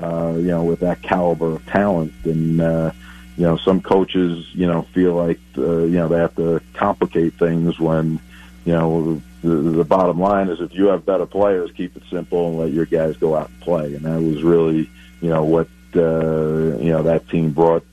uh, 0.02 0.34
you 0.36 0.48
know, 0.48 0.64
with 0.64 0.80
that 0.82 1.02
caliber 1.02 1.56
of 1.56 1.66
talent, 1.66 2.14
and 2.24 2.62
uh, 2.62 2.92
you 3.38 3.44
know, 3.44 3.56
some 3.56 3.82
coaches, 3.82 4.48
you 4.54 4.66
know, 4.66 4.82
feel 4.94 5.14
like, 5.14 5.40
uh, 5.58 5.84
you 5.84 5.98
know, 5.98 6.08
they 6.08 6.18
have 6.18 6.36
to 6.36 6.60
complicate 6.74 7.36
things 7.36 7.80
when, 7.80 8.20
you 8.66 8.74
know, 8.74 9.22
the, 9.44 9.50
the 9.50 9.84
bottom 9.84 10.20
line 10.20 10.50
is 10.50 10.60
if 10.60 10.74
you 10.74 10.88
have 10.88 11.06
better 11.06 11.28
players, 11.28 11.72
keep 11.72 11.96
it 11.96 12.02
simple 12.10 12.50
and 12.50 12.58
let 12.58 12.72
your 12.72 12.88
guys 12.88 13.16
go 13.18 13.36
out 13.36 13.50
and 13.50 13.62
play. 13.62 13.94
And 13.94 14.04
that 14.06 14.20
was 14.20 14.42
really, 14.42 14.90
you 15.22 15.30
know, 15.30 15.44
what, 15.44 15.68
uh, 15.96 16.78
you 16.78 16.92
know, 16.92 17.04
that 17.04 17.30
team 17.30 17.52
brought, 17.52 17.86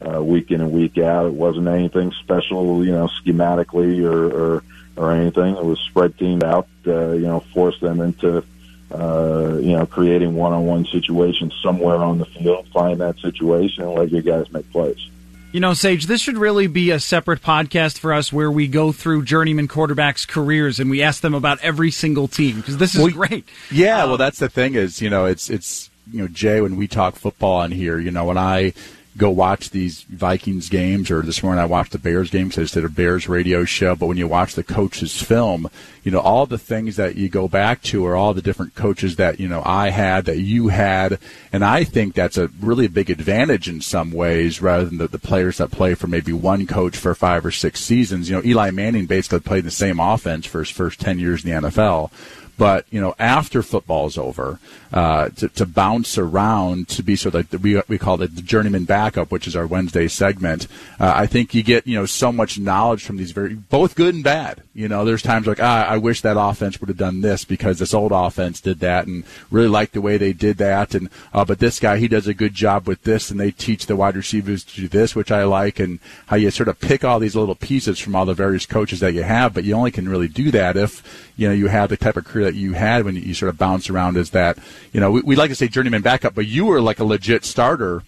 uh, 0.00 0.22
week 0.22 0.50
in 0.50 0.60
and 0.60 0.72
week 0.72 0.98
out. 0.98 1.26
It 1.26 1.32
wasn't 1.32 1.68
anything 1.68 2.12
special, 2.12 2.84
you 2.84 2.92
know, 2.92 3.08
schematically 3.22 4.04
or, 4.04 4.26
or, 4.26 4.64
or 4.96 5.12
anything. 5.12 5.56
It 5.56 5.64
was 5.64 5.78
spread 5.80 6.18
teams 6.18 6.42
out, 6.42 6.68
uh, 6.86 7.12
you 7.12 7.26
know, 7.26 7.40
force 7.54 7.78
them 7.80 8.00
into, 8.00 8.44
uh, 8.90 9.58
you 9.60 9.72
know, 9.72 9.86
creating 9.86 10.34
one-on-one 10.34 10.86
situations 10.86 11.54
somewhere 11.62 11.96
on 11.96 12.18
the 12.18 12.26
field, 12.26 12.68
find 12.68 13.00
that 13.00 13.18
situation, 13.18 13.84
and 13.84 13.94
let 13.94 14.10
your 14.10 14.22
guys 14.22 14.50
make 14.52 14.70
plays. 14.72 15.08
You 15.52 15.60
know, 15.60 15.74
Sage, 15.74 16.06
this 16.06 16.22
should 16.22 16.38
really 16.38 16.66
be 16.66 16.92
a 16.92 16.98
separate 16.98 17.42
podcast 17.42 17.98
for 17.98 18.14
us 18.14 18.32
where 18.32 18.50
we 18.50 18.68
go 18.68 18.90
through 18.90 19.24
journeyman 19.24 19.68
quarterbacks' 19.68 20.26
careers 20.26 20.80
and 20.80 20.88
we 20.88 21.02
ask 21.02 21.20
them 21.20 21.34
about 21.34 21.60
every 21.60 21.90
single 21.90 22.26
team 22.26 22.56
because 22.56 22.78
this 22.78 22.94
is 22.94 23.02
well, 23.02 23.10
great. 23.10 23.46
Yeah, 23.70 24.02
um, 24.02 24.08
well, 24.08 24.16
that's 24.16 24.38
the 24.38 24.48
thing 24.48 24.76
is, 24.76 25.02
you 25.02 25.10
know, 25.10 25.26
it's 25.26 25.50
it's 25.50 25.90
you 26.10 26.20
know, 26.20 26.28
Jay, 26.28 26.60
when 26.60 26.76
we 26.76 26.88
talk 26.88 27.16
football 27.16 27.60
on 27.60 27.72
here, 27.72 27.98
you 27.98 28.10
know, 28.10 28.24
when 28.24 28.38
I 28.38 28.72
go 29.16 29.28
watch 29.28 29.70
these 29.70 30.02
Vikings 30.02 30.68
games, 30.68 31.10
or 31.10 31.20
this 31.20 31.42
morning 31.42 31.60
I 31.60 31.66
watched 31.66 31.92
the 31.92 31.98
Bears 31.98 32.30
game 32.30 32.48
because 32.48 32.72
I 32.72 32.80
did 32.80 32.86
a 32.86 32.88
Bears 32.88 33.28
radio 33.28 33.64
show. 33.64 33.94
But 33.94 34.06
when 34.06 34.16
you 34.16 34.26
watch 34.26 34.54
the 34.54 34.64
coaches' 34.64 35.20
film, 35.20 35.68
you 36.02 36.10
know 36.10 36.20
all 36.20 36.46
the 36.46 36.58
things 36.58 36.96
that 36.96 37.16
you 37.16 37.28
go 37.28 37.46
back 37.46 37.82
to 37.82 38.06
are 38.06 38.16
all 38.16 38.32
the 38.32 38.42
different 38.42 38.74
coaches 38.74 39.16
that 39.16 39.38
you 39.38 39.48
know 39.48 39.62
I 39.64 39.90
had, 39.90 40.24
that 40.24 40.38
you 40.38 40.68
had, 40.68 41.18
and 41.52 41.64
I 41.64 41.84
think 41.84 42.14
that's 42.14 42.38
a 42.38 42.48
really 42.60 42.86
a 42.86 42.90
big 42.90 43.10
advantage 43.10 43.68
in 43.68 43.80
some 43.80 44.12
ways, 44.12 44.62
rather 44.62 44.86
than 44.86 44.98
the, 44.98 45.08
the 45.08 45.18
players 45.18 45.58
that 45.58 45.70
play 45.70 45.94
for 45.94 46.06
maybe 46.06 46.32
one 46.32 46.66
coach 46.66 46.96
for 46.96 47.14
five 47.14 47.44
or 47.44 47.50
six 47.50 47.80
seasons. 47.80 48.30
You 48.30 48.36
know, 48.36 48.44
Eli 48.44 48.70
Manning 48.70 49.06
basically 49.06 49.40
played 49.40 49.64
the 49.64 49.70
same 49.70 50.00
offense 50.00 50.46
for 50.46 50.60
his 50.60 50.70
first 50.70 51.00
ten 51.00 51.18
years 51.18 51.44
in 51.44 51.50
the 51.50 51.68
NFL. 51.68 52.10
But 52.58 52.86
you 52.90 53.00
know, 53.00 53.14
after 53.18 53.62
football's 53.62 54.18
over, 54.18 54.58
uh, 54.92 55.30
to, 55.30 55.48
to 55.48 55.64
bounce 55.64 56.18
around 56.18 56.86
to 56.86 57.02
be 57.02 57.16
sort 57.16 57.34
of 57.34 57.52
like 57.52 57.62
we 57.62 57.80
we 57.88 57.98
call 57.98 58.20
it 58.20 58.36
the 58.36 58.42
journeyman 58.42 58.84
backup, 58.84 59.30
which 59.30 59.46
is 59.46 59.56
our 59.56 59.66
Wednesday 59.66 60.06
segment. 60.06 60.66
Uh, 61.00 61.12
I 61.16 61.26
think 61.26 61.54
you 61.54 61.62
get 61.62 61.86
you 61.86 61.94
know 61.94 62.04
so 62.04 62.30
much 62.30 62.58
knowledge 62.58 63.04
from 63.04 63.16
these 63.16 63.32
very 63.32 63.54
both 63.54 63.94
good 63.94 64.14
and 64.14 64.22
bad. 64.22 64.62
You 64.74 64.88
know, 64.88 65.04
there's 65.04 65.22
times 65.22 65.46
like 65.46 65.62
ah, 65.62 65.86
I 65.86 65.96
wish 65.96 66.20
that 66.20 66.38
offense 66.38 66.78
would 66.80 66.88
have 66.88 66.98
done 66.98 67.22
this 67.22 67.44
because 67.44 67.78
this 67.78 67.94
old 67.94 68.12
offense 68.12 68.60
did 68.60 68.80
that, 68.80 69.06
and 69.06 69.24
really 69.50 69.68
like 69.68 69.92
the 69.92 70.02
way 70.02 70.18
they 70.18 70.34
did 70.34 70.58
that. 70.58 70.94
And 70.94 71.08
uh, 71.32 71.46
but 71.46 71.58
this 71.58 71.80
guy 71.80 71.96
he 71.96 72.08
does 72.08 72.26
a 72.26 72.34
good 72.34 72.52
job 72.52 72.86
with 72.86 73.02
this, 73.04 73.30
and 73.30 73.40
they 73.40 73.50
teach 73.50 73.86
the 73.86 73.96
wide 73.96 74.16
receivers 74.16 74.62
to 74.64 74.82
do 74.82 74.88
this, 74.88 75.16
which 75.16 75.32
I 75.32 75.44
like, 75.44 75.78
and 75.78 76.00
how 76.26 76.36
you 76.36 76.50
sort 76.50 76.68
of 76.68 76.78
pick 76.80 77.02
all 77.02 77.18
these 77.18 77.36
little 77.36 77.54
pieces 77.54 77.98
from 77.98 78.14
all 78.14 78.26
the 78.26 78.34
various 78.34 78.66
coaches 78.66 79.00
that 79.00 79.14
you 79.14 79.22
have. 79.22 79.54
But 79.54 79.64
you 79.64 79.74
only 79.74 79.90
can 79.90 80.06
really 80.06 80.28
do 80.28 80.50
that 80.50 80.76
if 80.76 81.31
you 81.36 81.48
know 81.48 81.54
you 81.54 81.68
have 81.68 81.88
the 81.88 81.96
type 81.96 82.16
of 82.16 82.24
career 82.24 82.44
that 82.44 82.54
you 82.54 82.72
had 82.72 83.04
when 83.04 83.16
you, 83.16 83.34
sort 83.34 83.48
of 83.48 83.58
bounce 83.58 83.88
around 83.90 84.16
as 84.16 84.30
that. 84.30 84.58
You 84.92 85.00
know, 85.00 85.10
we, 85.10 85.20
we 85.22 85.36
like 85.36 85.50
to 85.50 85.54
say 85.54 85.68
journeyman 85.68 86.02
backup, 86.02 86.34
but 86.34 86.46
you 86.46 86.66
were 86.66 86.80
like 86.80 86.98
a 86.98 87.04
legit 87.04 87.44
starter 87.44 88.02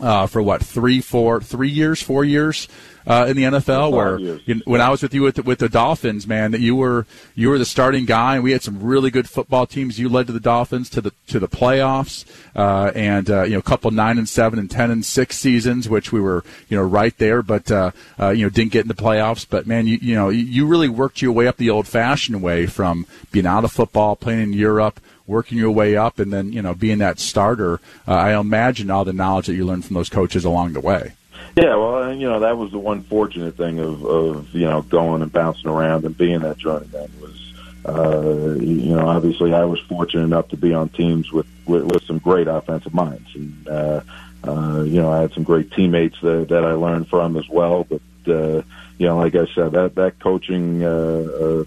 uh, 0.00 0.26
for 0.26 0.42
what 0.42 0.62
three, 0.62 1.00
four, 1.00 1.40
three 1.40 1.68
years, 1.68 2.02
four 2.02 2.24
years 2.24 2.68
uh, 3.06 3.26
in 3.28 3.36
the 3.36 3.44
NFL. 3.44 3.92
Where 3.92 4.18
you, 4.18 4.62
when 4.64 4.80
I 4.80 4.90
was 4.90 5.02
with 5.02 5.14
you 5.14 5.22
with 5.22 5.36
the, 5.36 5.42
with 5.42 5.58
the 5.58 5.68
Dolphins, 5.68 6.26
man, 6.26 6.50
that 6.52 6.60
you 6.60 6.74
were 6.74 7.06
you 7.34 7.48
were 7.48 7.58
the 7.58 7.64
starting 7.64 8.04
guy, 8.04 8.36
and 8.36 8.44
we 8.44 8.52
had 8.52 8.62
some 8.62 8.82
really 8.82 9.10
good 9.10 9.28
football 9.28 9.66
teams. 9.66 9.98
You 9.98 10.08
led 10.08 10.26
to 10.28 10.32
the 10.32 10.40
Dolphins 10.40 10.88
to 10.90 11.00
the 11.00 11.12
to 11.28 11.38
the 11.38 11.48
playoffs, 11.48 12.24
uh, 12.56 12.92
and 12.94 13.30
uh, 13.30 13.42
you 13.42 13.52
know 13.52 13.58
a 13.58 13.62
couple 13.62 13.90
nine 13.90 14.18
and 14.18 14.28
seven 14.28 14.58
and 14.58 14.70
ten 14.70 14.90
and 14.90 15.04
six 15.04 15.38
seasons, 15.38 15.88
which 15.88 16.12
we 16.12 16.20
were 16.20 16.44
you 16.68 16.76
know 16.76 16.84
right 16.84 17.16
there, 17.18 17.42
but 17.42 17.70
uh, 17.70 17.90
uh, 18.18 18.30
you 18.30 18.44
know 18.44 18.50
didn't 18.50 18.72
get 18.72 18.82
in 18.82 18.88
the 18.88 18.94
playoffs. 18.94 19.46
But 19.48 19.66
man, 19.66 19.86
you 19.86 19.98
you 20.00 20.14
know 20.14 20.28
you 20.30 20.66
really 20.66 20.88
worked 20.88 21.22
your 21.22 21.32
way 21.32 21.46
up 21.46 21.56
the 21.56 21.70
old 21.70 21.86
fashioned 21.86 22.42
way 22.42 22.66
from 22.66 23.06
being 23.30 23.46
out 23.46 23.64
of 23.64 23.72
football, 23.72 24.16
playing 24.16 24.40
in 24.40 24.52
Europe 24.52 25.00
working 25.32 25.58
your 25.58 25.70
way 25.70 25.96
up 25.96 26.18
and 26.18 26.32
then 26.32 26.52
you 26.52 26.62
know 26.62 26.74
being 26.74 26.98
that 26.98 27.18
starter 27.18 27.80
uh, 28.06 28.14
i 28.14 28.38
imagine 28.38 28.90
all 28.90 29.04
the 29.04 29.12
knowledge 29.12 29.46
that 29.46 29.54
you 29.54 29.64
learned 29.64 29.84
from 29.84 29.94
those 29.94 30.08
coaches 30.08 30.44
along 30.44 30.72
the 30.74 30.80
way 30.80 31.12
yeah, 31.56 31.74
well, 31.74 32.14
you 32.14 32.26
know 32.28 32.40
that 32.40 32.56
was 32.56 32.70
the 32.72 32.78
one 32.78 33.02
fortunate 33.02 33.56
thing 33.56 33.78
of, 33.78 34.04
of 34.04 34.54
you 34.54 34.64
know 34.64 34.82
going 34.82 35.20
and 35.20 35.30
bouncing 35.30 35.68
around 35.68 36.04
and 36.04 36.16
being 36.16 36.40
that 36.40 36.56
journeyman 36.56 37.10
was, 37.20 37.52
uh, 37.84 38.54
you 38.58 38.94
know, 38.94 39.06
obviously 39.06 39.52
I 39.52 39.64
was 39.64 39.78
fortunate 39.80 40.24
enough 40.24 40.48
to 40.48 40.56
be 40.56 40.72
on 40.72 40.88
teams 40.88 41.30
with 41.30 41.46
with, 41.66 41.84
with 41.84 42.04
some 42.04 42.18
great 42.18 42.48
offensive 42.48 42.94
minds, 42.94 43.34
and 43.34 43.68
uh, 43.68 44.00
uh, 44.44 44.82
you 44.82 45.02
know 45.02 45.12
I 45.12 45.20
had 45.20 45.32
some 45.34 45.42
great 45.42 45.70
teammates 45.72 46.18
that, 46.22 46.48
that 46.48 46.64
I 46.64 46.72
learned 46.72 47.08
from 47.08 47.36
as 47.36 47.48
well. 47.50 47.84
But 47.84 48.00
uh, 48.32 48.62
you 48.96 49.06
know, 49.06 49.18
like 49.18 49.34
I 49.34 49.46
said, 49.54 49.72
that 49.72 49.94
that 49.96 50.20
coaching. 50.20 50.82
Uh, 50.82 51.28
uh, 51.40 51.64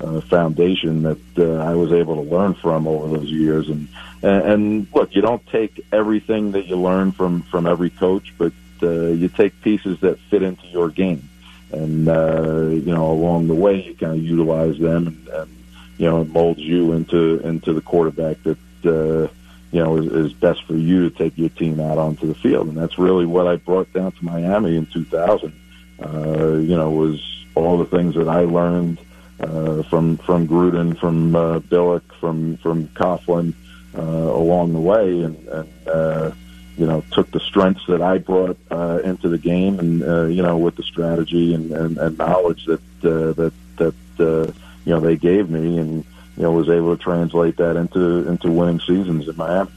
uh, 0.00 0.20
foundation 0.22 1.02
that 1.02 1.18
uh, 1.38 1.56
I 1.56 1.74
was 1.74 1.92
able 1.92 2.16
to 2.16 2.30
learn 2.30 2.54
from 2.54 2.86
over 2.86 3.18
those 3.18 3.30
years, 3.30 3.68
and, 3.68 3.88
and 4.22 4.86
look, 4.94 5.14
you 5.14 5.22
don't 5.22 5.44
take 5.48 5.84
everything 5.92 6.52
that 6.52 6.66
you 6.66 6.76
learn 6.76 7.12
from 7.12 7.42
from 7.42 7.66
every 7.66 7.90
coach, 7.90 8.32
but 8.38 8.52
uh, 8.82 9.08
you 9.08 9.28
take 9.28 9.60
pieces 9.60 9.98
that 10.00 10.18
fit 10.30 10.42
into 10.42 10.66
your 10.68 10.88
game, 10.88 11.28
and 11.72 12.08
uh, 12.08 12.68
you 12.68 12.94
know 12.94 13.10
along 13.10 13.48
the 13.48 13.54
way 13.54 13.82
you 13.82 13.94
kind 13.94 14.12
of 14.12 14.22
utilize 14.22 14.78
them, 14.78 15.08
and, 15.08 15.28
and 15.28 15.56
you 15.98 16.06
know 16.06 16.22
it 16.22 16.28
molds 16.28 16.60
you 16.60 16.92
into 16.92 17.40
into 17.40 17.72
the 17.72 17.80
quarterback 17.80 18.40
that 18.44 18.58
uh, 18.84 19.32
you 19.72 19.82
know 19.82 19.96
is, 19.96 20.06
is 20.06 20.32
best 20.32 20.64
for 20.64 20.74
you 20.74 21.10
to 21.10 21.16
take 21.16 21.36
your 21.36 21.50
team 21.50 21.80
out 21.80 21.98
onto 21.98 22.26
the 22.26 22.34
field, 22.36 22.68
and 22.68 22.76
that's 22.76 22.98
really 22.98 23.26
what 23.26 23.48
I 23.48 23.56
brought 23.56 23.92
down 23.92 24.12
to 24.12 24.24
Miami 24.24 24.76
in 24.76 24.86
2000. 24.86 25.52
Uh, 26.00 26.52
you 26.54 26.76
know, 26.76 26.90
was 26.90 27.20
all 27.56 27.78
the 27.78 27.84
things 27.86 28.14
that 28.14 28.28
I 28.28 28.42
learned 28.42 29.00
uh, 29.40 29.82
from 29.84 30.16
from 30.18 30.48
Gruden, 30.48 30.98
from 30.98 31.34
uh, 31.34 31.60
Billick, 31.60 32.02
from 32.20 32.56
from 32.58 32.88
Coughlin 32.88 33.54
uh, 33.96 34.02
along 34.02 34.72
the 34.72 34.80
way, 34.80 35.22
and, 35.22 35.48
and 35.48 35.88
uh, 35.88 36.30
you 36.76 36.86
know, 36.86 37.02
took 37.10 37.30
the 37.32 37.40
strengths 37.40 37.84
that 37.88 38.00
I 38.00 38.18
brought 38.18 38.56
uh, 38.70 39.00
into 39.04 39.28
the 39.28 39.38
game, 39.38 39.78
and 39.78 40.02
uh, 40.02 40.24
you 40.26 40.42
know, 40.42 40.56
with 40.56 40.76
the 40.76 40.84
strategy 40.84 41.54
and, 41.54 41.72
and, 41.72 41.98
and 41.98 42.16
knowledge 42.16 42.64
that 42.66 42.80
uh, 43.04 43.32
that 43.32 43.52
that 43.76 43.94
uh, 44.20 44.52
you 44.84 44.94
know 44.94 45.00
they 45.00 45.16
gave 45.16 45.50
me, 45.50 45.78
and 45.78 46.04
you 46.36 46.42
know, 46.42 46.52
was 46.52 46.68
able 46.68 46.96
to 46.96 47.02
translate 47.02 47.56
that 47.56 47.76
into 47.76 48.28
into 48.28 48.50
winning 48.50 48.80
seasons 48.80 49.28
in 49.28 49.36
Miami 49.36 49.70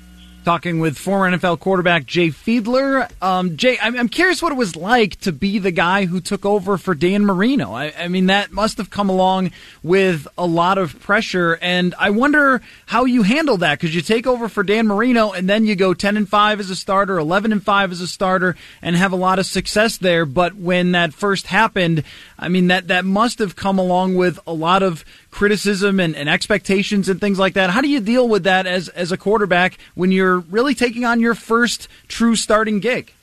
talking 0.43 0.79
with 0.79 0.97
former 0.97 1.37
NFL 1.37 1.59
quarterback 1.59 2.05
Jay 2.05 2.29
Fiedler. 2.29 3.09
Um, 3.21 3.57
Jay, 3.57 3.77
I'm, 3.81 4.09
curious 4.09 4.41
what 4.41 4.51
it 4.51 4.57
was 4.57 4.75
like 4.75 5.19
to 5.21 5.31
be 5.31 5.59
the 5.59 5.71
guy 5.71 6.05
who 6.05 6.19
took 6.19 6.45
over 6.45 6.77
for 6.77 6.95
Dan 6.95 7.25
Marino. 7.25 7.73
I, 7.73 7.93
I, 7.97 8.07
mean, 8.07 8.25
that 8.25 8.51
must 8.51 8.77
have 8.77 8.89
come 8.89 9.09
along 9.09 9.51
with 9.83 10.27
a 10.37 10.45
lot 10.45 10.77
of 10.77 10.99
pressure, 10.99 11.57
and 11.61 11.93
I 11.97 12.09
wonder 12.09 12.61
how 12.87 13.05
you 13.05 13.23
handle 13.23 13.57
that 13.57 13.79
because 13.79 13.95
you 13.95 14.01
take 14.01 14.27
over 14.27 14.49
for 14.49 14.63
Dan 14.63 14.87
Marino, 14.87 15.31
and 15.31 15.49
then 15.49 15.65
you 15.65 15.75
go 15.75 15.93
10 15.93 16.17
and 16.17 16.27
five 16.27 16.59
as 16.59 16.69
a 16.69 16.75
starter, 16.75 17.17
11 17.17 17.51
and 17.51 17.63
five 17.63 17.91
as 17.91 18.01
a 18.01 18.07
starter, 18.07 18.55
and 18.81 18.95
have 18.95 19.11
a 19.11 19.17
lot 19.17 19.39
of 19.39 19.45
success 19.45 19.97
there. 19.97 20.25
But 20.25 20.55
when 20.55 20.91
that 20.93 21.13
first 21.13 21.47
happened, 21.47 22.03
I 22.37 22.49
mean, 22.49 22.67
that 22.67 22.87
that 22.87 23.05
must 23.05 23.39
have 23.39 23.55
come 23.55 23.77
along 23.77 24.15
with 24.15 24.39
a 24.47 24.53
lot 24.53 24.83
of 24.83 25.05
criticism 25.31 25.99
and, 25.99 26.15
and 26.15 26.29
expectations 26.29 27.07
and 27.07 27.19
things 27.19 27.39
like 27.39 27.53
that. 27.53 27.69
How 27.69 27.81
do 27.81 27.87
you 27.87 28.01
deal 28.01 28.27
with 28.27 28.43
that 28.43 28.67
as 28.67 28.89
as 28.89 29.11
a 29.11 29.17
quarterback 29.17 29.77
when 29.95 30.11
you're 30.11 30.30
really 30.39 30.75
taking 30.75 31.05
on 31.05 31.19
your 31.19 31.35
first 31.35 31.87
true 32.07 32.35
starting 32.35 32.79
gig? 32.79 33.13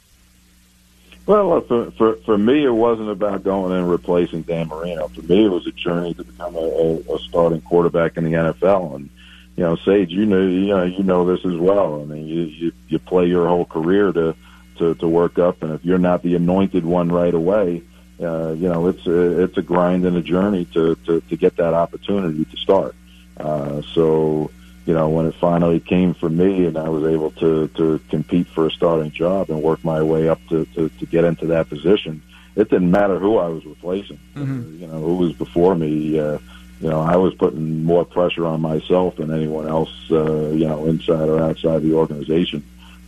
Well, 1.26 1.60
for, 1.62 1.90
for 1.93 2.16
for 2.16 2.39
me, 2.39 2.64
it 2.64 2.70
wasn't 2.70 3.10
about 3.10 3.44
going 3.44 3.72
in 3.72 3.78
and 3.78 3.90
replacing 3.90 4.43
Dan 4.43 4.68
Marino. 4.68 5.09
For 5.09 5.22
me, 5.22 5.44
it 5.44 5.51
was 5.51 5.66
a 5.66 5.72
journey 5.72 6.14
to 6.14 6.24
become 6.24 6.55
a, 6.55 6.59
a, 6.59 7.14
a 7.14 7.18
starting 7.18 7.60
quarterback 7.60 8.16
in 8.16 8.24
the 8.24 8.32
NFL. 8.32 8.94
And 8.94 9.10
you 9.56 9.64
know, 9.64 9.76
Sage, 9.76 10.10
you 10.10 10.24
know, 10.24 10.40
you 10.40 10.68
know, 10.68 10.85
you 10.85 11.02
know 11.02 11.26
this 11.26 11.44
as 11.44 11.59
well. 11.59 12.01
I 12.01 12.05
mean, 12.06 12.26
you 12.26 12.43
you, 12.43 12.72
you 12.89 12.98
play 12.98 13.26
your 13.26 13.47
whole 13.47 13.66
career 13.66 14.10
to 14.12 14.35
to 14.78 14.94
to 14.94 15.09
work 15.09 15.39
up, 15.39 15.62
and 15.62 15.72
if 15.72 15.85
you're 15.85 15.98
not 15.98 16.22
the 16.22 16.35
anointed 16.35 16.86
one 16.86 17.12
right 17.12 17.35
away, 17.35 17.82
uh, 18.20 18.52
you 18.52 18.68
know, 18.68 18.89
it's 18.89 19.06
a, 19.06 19.43
it's 19.44 19.56
a 19.56 19.62
grind 19.62 20.05
and 20.05 20.16
a 20.16 20.22
journey 20.22 20.64
to, 20.66 20.97
to, 21.06 21.20
to 21.20 21.36
get 21.36 21.56
that 21.56 21.74
opportunity 21.74 22.44
to 22.44 22.56
start. 22.56 22.94
Uh, 23.36 23.80
so, 23.94 24.51
you 24.89 24.94
know, 24.94 25.06
when 25.10 25.27
it 25.27 25.35
finally 25.35 25.81
came 25.81 26.15
for 26.15 26.31
me 26.31 26.65
and 26.65 26.78
I 26.78 26.89
was 26.89 27.05
able 27.05 27.31
to, 27.32 27.69
to 27.77 28.01
compete 28.09 28.47
for 28.47 28.66
a 28.66 28.70
starting 28.70 29.10
job 29.10 29.51
and 29.51 29.62
work 29.62 29.85
my 29.85 30.02
way 30.02 30.31
up 30.31 30.40
to, 30.48 30.65
to, 30.65 30.89
to 30.89 31.05
get 31.05 31.24
into 31.24 31.44
that 31.48 31.69
position, 31.69 32.23
it 32.56 32.70
didn't 32.70 32.90
matter 32.90 33.19
who 33.19 33.36
I 33.36 33.48
was 33.48 33.66
replacing. 33.66 34.19
Mm-hmm. 34.35 34.60
Uh, 34.60 34.78
you 34.78 34.86
know, 34.86 34.98
who 34.98 35.16
was 35.16 35.35
before 35.35 35.74
me. 35.74 36.19
Uh, 36.19 36.39
you 36.81 36.89
know, 36.89 37.02
I 37.02 37.16
was 37.16 37.35
putting 37.35 37.85
more 37.85 38.06
pressure 38.06 38.47
on 38.47 38.62
myself 38.62 39.16
than 39.16 39.31
anyone 39.31 39.69
else, 39.69 39.93
uh, 40.10 40.48
you 40.52 40.66
know, 40.66 40.86
inside 40.86 41.28
or 41.28 41.43
outside 41.43 41.82
the 41.82 41.93
organization 41.93 42.65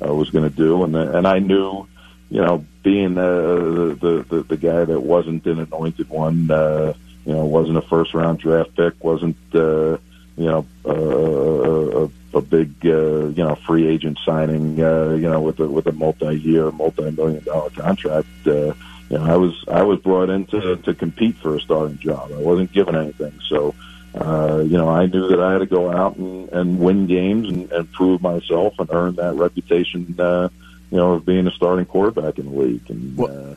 uh, 0.06 0.14
was 0.14 0.28
going 0.28 0.44
to 0.44 0.54
do. 0.54 0.84
And, 0.84 0.94
and 0.94 1.26
I 1.26 1.38
knew, 1.38 1.88
you 2.28 2.42
know, 2.42 2.62
being 2.82 3.14
the, 3.14 3.96
the 3.98 4.22
the 4.28 4.42
the 4.42 4.56
guy 4.58 4.84
that 4.84 5.00
wasn't 5.00 5.46
an 5.46 5.60
anointed 5.60 6.10
one, 6.10 6.50
uh, 6.50 6.92
you 7.24 7.32
know, 7.32 7.46
wasn't 7.46 7.78
a 7.78 7.82
first 7.82 8.12
round 8.12 8.38
draft 8.38 8.76
pick, 8.76 9.02
wasn't 9.02 9.38
uh, 9.54 9.96
you 10.36 10.46
know 10.46 10.66
uh, 10.84 12.06
a, 12.34 12.38
a 12.38 12.40
big 12.40 12.74
uh, 12.84 13.26
you 13.28 13.44
know 13.44 13.54
free 13.66 13.86
agent 13.88 14.18
signing, 14.24 14.82
uh, 14.82 15.10
you 15.10 15.28
know, 15.28 15.40
with 15.40 15.60
a 15.60 15.66
with 15.66 15.86
a 15.86 15.92
multi 15.92 16.38
year, 16.38 16.70
multi 16.70 17.10
million 17.10 17.42
dollar 17.44 17.70
contract. 17.70 18.28
Uh, 18.46 18.74
you 19.10 19.18
know, 19.18 19.24
I 19.24 19.36
was 19.36 19.64
I 19.68 19.82
was 19.82 20.00
brought 20.00 20.30
in 20.30 20.46
to 20.46 20.76
to 20.76 20.94
compete 20.94 21.36
for 21.38 21.56
a 21.56 21.60
starting 21.60 21.98
job. 21.98 22.32
I 22.32 22.38
wasn't 22.38 22.72
given 22.72 22.96
anything, 22.96 23.38
so. 23.48 23.74
Uh, 24.12 24.64
you 24.66 24.76
know, 24.76 24.88
I 24.88 25.06
knew 25.06 25.28
that 25.28 25.38
I 25.38 25.52
had 25.52 25.58
to 25.58 25.66
go 25.66 25.88
out 25.88 26.16
and, 26.16 26.48
and 26.48 26.80
win 26.80 27.06
games 27.06 27.48
and, 27.48 27.70
and 27.70 27.92
prove 27.92 28.20
myself 28.20 28.74
and 28.80 28.90
earn 28.90 29.14
that 29.14 29.36
reputation 29.36 30.16
uh, 30.18 30.48
you 30.90 30.96
know, 30.96 31.12
of 31.12 31.24
being 31.24 31.46
a 31.46 31.50
starting 31.52 31.86
quarterback 31.86 32.38
in 32.38 32.46
the 32.46 32.58
league. 32.58 32.90
And 32.90 33.20
uh, 33.20 33.54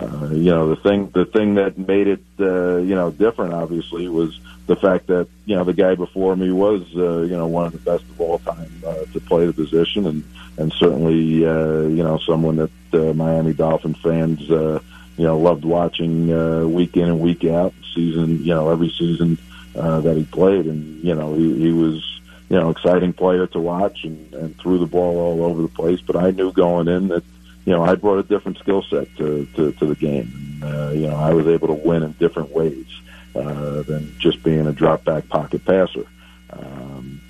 uh, 0.00 0.28
you 0.30 0.50
know, 0.50 0.68
the 0.68 0.76
thing 0.76 1.10
the 1.10 1.24
thing 1.24 1.54
that 1.54 1.76
made 1.76 2.08
it 2.08 2.22
uh, 2.38 2.78
you 2.78 2.94
know 2.94 3.10
different, 3.10 3.52
obviously, 3.52 4.08
was 4.08 4.38
the 4.66 4.76
fact 4.76 5.08
that 5.08 5.28
you 5.44 5.54
know 5.56 5.64
the 5.64 5.74
guy 5.74 5.94
before 5.94 6.34
me 6.36 6.50
was 6.50 6.82
uh, 6.96 7.20
you 7.20 7.36
know 7.36 7.46
one 7.46 7.66
of 7.66 7.72
the 7.72 7.78
best 7.78 8.04
of 8.04 8.20
all 8.20 8.38
time 8.38 8.70
uh, 8.86 9.04
to 9.12 9.20
play 9.20 9.46
the 9.46 9.52
position, 9.52 10.06
and 10.06 10.24
and 10.56 10.72
certainly 10.72 11.46
uh, 11.46 11.82
you 11.82 12.02
know 12.02 12.18
someone 12.26 12.56
that 12.56 12.70
uh, 12.94 13.12
Miami 13.12 13.52
Dolphin 13.52 13.94
fans 13.94 14.50
uh, 14.50 14.80
you 15.16 15.24
know 15.24 15.38
loved 15.38 15.64
watching 15.64 16.32
uh, 16.32 16.64
week 16.64 16.96
in 16.96 17.08
and 17.08 17.20
week 17.20 17.44
out, 17.44 17.74
season 17.94 18.38
you 18.44 18.54
know 18.54 18.70
every 18.70 18.90
season 18.90 19.36
uh, 19.76 20.00
that 20.00 20.16
he 20.16 20.24
played, 20.24 20.66
and 20.66 21.04
you 21.04 21.14
know 21.14 21.34
he, 21.34 21.58
he 21.58 21.72
was 21.72 22.20
you 22.50 22.58
know, 22.58 22.70
exciting 22.70 23.12
player 23.12 23.46
to 23.46 23.60
watch 23.60 24.02
and, 24.02 24.34
and 24.34 24.58
threw 24.58 24.78
the 24.78 24.86
ball 24.86 25.18
all 25.18 25.44
over 25.44 25.62
the 25.62 25.68
place. 25.68 26.00
But 26.00 26.16
I 26.16 26.32
knew 26.32 26.50
going 26.50 26.88
in 26.88 27.08
that, 27.08 27.22
you 27.64 27.72
know, 27.72 27.82
I 27.82 27.94
brought 27.94 28.18
a 28.18 28.22
different 28.22 28.58
skill 28.58 28.82
set 28.82 29.14
to, 29.16 29.46
to, 29.56 29.72
to 29.72 29.86
the 29.86 29.94
game. 29.94 30.60
And, 30.62 30.64
uh, 30.64 30.90
you 30.90 31.06
know, 31.06 31.16
I 31.16 31.32
was 31.32 31.46
able 31.46 31.68
to 31.68 31.74
win 31.74 32.02
in 32.02 32.12
different 32.12 32.50
ways 32.50 32.86
uh, 33.34 33.82
than 33.82 34.16
just 34.18 34.42
being 34.42 34.66
a 34.66 34.72
drop 34.72 35.04
back 35.04 35.28
pocket 35.28 35.64
passer. 35.64 36.06
Um, 36.50 37.20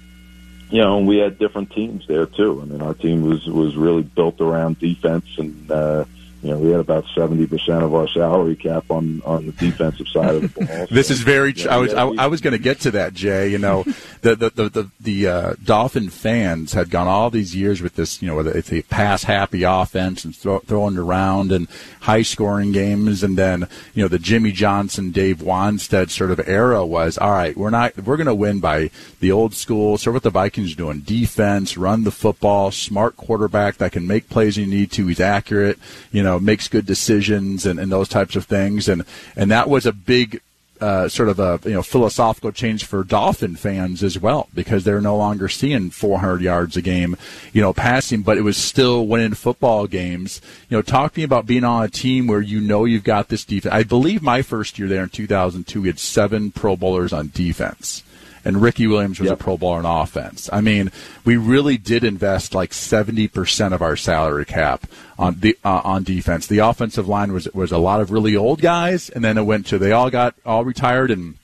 you 0.70 0.78
know, 0.78 0.98
and 0.98 1.06
we 1.06 1.18
had 1.18 1.38
different 1.38 1.72
teams 1.72 2.06
there 2.06 2.26
too. 2.26 2.60
I 2.62 2.64
mean, 2.64 2.80
our 2.80 2.94
team 2.94 3.22
was 3.22 3.46
was 3.46 3.76
really 3.76 4.02
built 4.02 4.40
around 4.40 4.78
defense, 4.78 5.26
and 5.36 5.70
uh, 5.70 6.04
you 6.42 6.50
know, 6.50 6.58
we 6.58 6.70
had 6.70 6.80
about 6.80 7.04
seventy 7.14 7.46
percent 7.46 7.82
of 7.82 7.94
our 7.94 8.08
salary 8.08 8.56
cap 8.56 8.84
on 8.90 9.20
on 9.24 9.46
the 9.46 9.52
defensive 9.52 10.08
side 10.08 10.36
of 10.36 10.54
the 10.54 10.64
ball. 10.64 10.86
this 10.90 11.08
So, 11.08 11.14
is 11.14 11.20
very. 11.20 11.52
Tr- 11.52 11.68
yeah, 11.68 11.74
I 11.74 11.78
was. 11.78 11.94
I, 11.94 12.06
I 12.06 12.26
was 12.28 12.40
going 12.40 12.52
to 12.52 12.58
get 12.58 12.80
to 12.80 12.90
that, 12.92 13.12
Jay. 13.12 13.48
You 13.48 13.58
know, 13.58 13.82
the 14.22 14.34
the 14.36 14.50
the 14.50 14.68
the, 14.68 14.90
the 15.00 15.26
uh, 15.26 15.54
Dolphin 15.62 16.08
fans 16.08 16.72
had 16.72 16.90
gone 16.90 17.08
all 17.08 17.30
these 17.30 17.54
years 17.54 17.82
with 17.82 17.96
this. 17.96 18.22
You 18.22 18.28
know, 18.28 18.36
whether 18.36 18.50
it's 18.56 18.72
a 18.72 18.82
pass 18.82 19.24
happy 19.24 19.62
offense 19.64 20.24
and 20.24 20.34
throw, 20.34 20.60
throwing 20.60 20.96
around 20.96 21.52
and 21.52 21.68
high 22.00 22.22
scoring 22.22 22.72
games, 22.72 23.22
and 23.22 23.36
then 23.36 23.68
you 23.94 24.02
know 24.02 24.08
the 24.08 24.18
Jimmy 24.18 24.52
Johnson, 24.52 25.10
Dave 25.10 25.38
Wannstedt 25.38 26.10
sort 26.10 26.30
of 26.30 26.40
era 26.48 26.86
was 26.86 27.18
all 27.18 27.32
right. 27.32 27.56
We're 27.56 27.70
not. 27.70 27.96
We're 27.98 28.16
going 28.16 28.26
to 28.26 28.34
win 28.34 28.60
by 28.60 28.90
the 29.20 29.30
old 29.32 29.54
school. 29.54 29.98
So 29.98 30.12
what 30.12 30.22
the 30.22 30.30
Vikings 30.30 30.72
are 30.72 30.76
doing: 30.76 31.00
defense, 31.00 31.76
run 31.76 32.04
the 32.04 32.10
football, 32.10 32.70
smart 32.70 33.16
quarterback 33.16 33.76
that 33.76 33.92
can 33.92 34.06
make 34.06 34.28
plays 34.30 34.56
you 34.56 34.66
need 34.66 34.90
to. 34.92 35.06
He's 35.06 35.20
accurate. 35.20 35.78
You 36.12 36.22
know, 36.22 36.29
makes 36.38 36.68
good 36.68 36.86
decisions 36.86 37.66
and, 37.66 37.80
and 37.80 37.90
those 37.90 38.08
types 38.08 38.36
of 38.36 38.44
things. 38.44 38.88
And 38.88 39.04
and 39.36 39.50
that 39.50 39.68
was 39.68 39.86
a 39.86 39.92
big 39.92 40.40
uh, 40.80 41.08
sort 41.08 41.28
of 41.28 41.38
a 41.38 41.60
you 41.64 41.74
know 41.74 41.82
philosophical 41.82 42.52
change 42.52 42.84
for 42.84 43.04
Dolphin 43.04 43.54
fans 43.54 44.02
as 44.02 44.18
well 44.18 44.48
because 44.54 44.84
they're 44.84 45.00
no 45.00 45.16
longer 45.16 45.48
seeing 45.48 45.90
400 45.90 46.40
yards 46.40 46.76
a 46.76 46.82
game, 46.82 47.16
you 47.52 47.60
know, 47.60 47.72
passing, 47.72 48.22
but 48.22 48.38
it 48.38 48.42
was 48.42 48.56
still 48.56 49.06
winning 49.06 49.34
football 49.34 49.86
games. 49.86 50.40
You 50.68 50.78
know, 50.78 50.82
talk 50.82 51.12
to 51.14 51.20
me 51.20 51.24
about 51.24 51.46
being 51.46 51.64
on 51.64 51.84
a 51.84 51.88
team 51.88 52.26
where 52.26 52.40
you 52.40 52.60
know 52.60 52.84
you've 52.84 53.04
got 53.04 53.28
this 53.28 53.44
defense. 53.44 53.74
I 53.74 53.82
believe 53.82 54.22
my 54.22 54.42
first 54.42 54.78
year 54.78 54.88
there 54.88 55.02
in 55.02 55.10
2002, 55.10 55.82
we 55.82 55.88
had 55.88 55.98
seven 55.98 56.50
Pro 56.50 56.76
Bowlers 56.76 57.12
on 57.12 57.30
defense. 57.34 58.02
And 58.44 58.62
Ricky 58.62 58.86
Williams 58.86 59.20
was 59.20 59.30
a 59.30 59.36
Pro 59.36 59.56
Bowler 59.56 59.78
on 59.78 60.02
offense. 60.02 60.48
I 60.52 60.60
mean, 60.60 60.90
we 61.24 61.36
really 61.36 61.76
did 61.76 62.04
invest 62.04 62.54
like 62.54 62.72
seventy 62.72 63.28
percent 63.28 63.74
of 63.74 63.82
our 63.82 63.96
salary 63.96 64.44
cap 64.44 64.86
on 65.18 65.40
the 65.40 65.58
uh, 65.64 65.82
on 65.84 66.04
defense. 66.04 66.46
The 66.46 66.58
offensive 66.58 67.08
line 67.08 67.32
was 67.32 67.48
was 67.52 67.72
a 67.72 67.78
lot 67.78 68.00
of 68.00 68.10
really 68.10 68.36
old 68.36 68.60
guys, 68.60 69.10
and 69.10 69.22
then 69.22 69.36
it 69.36 69.42
went 69.42 69.66
to 69.66 69.78
they 69.78 69.92
all 69.92 70.10
got 70.10 70.34
all 70.44 70.64
retired 70.64 71.10
and 71.10 71.36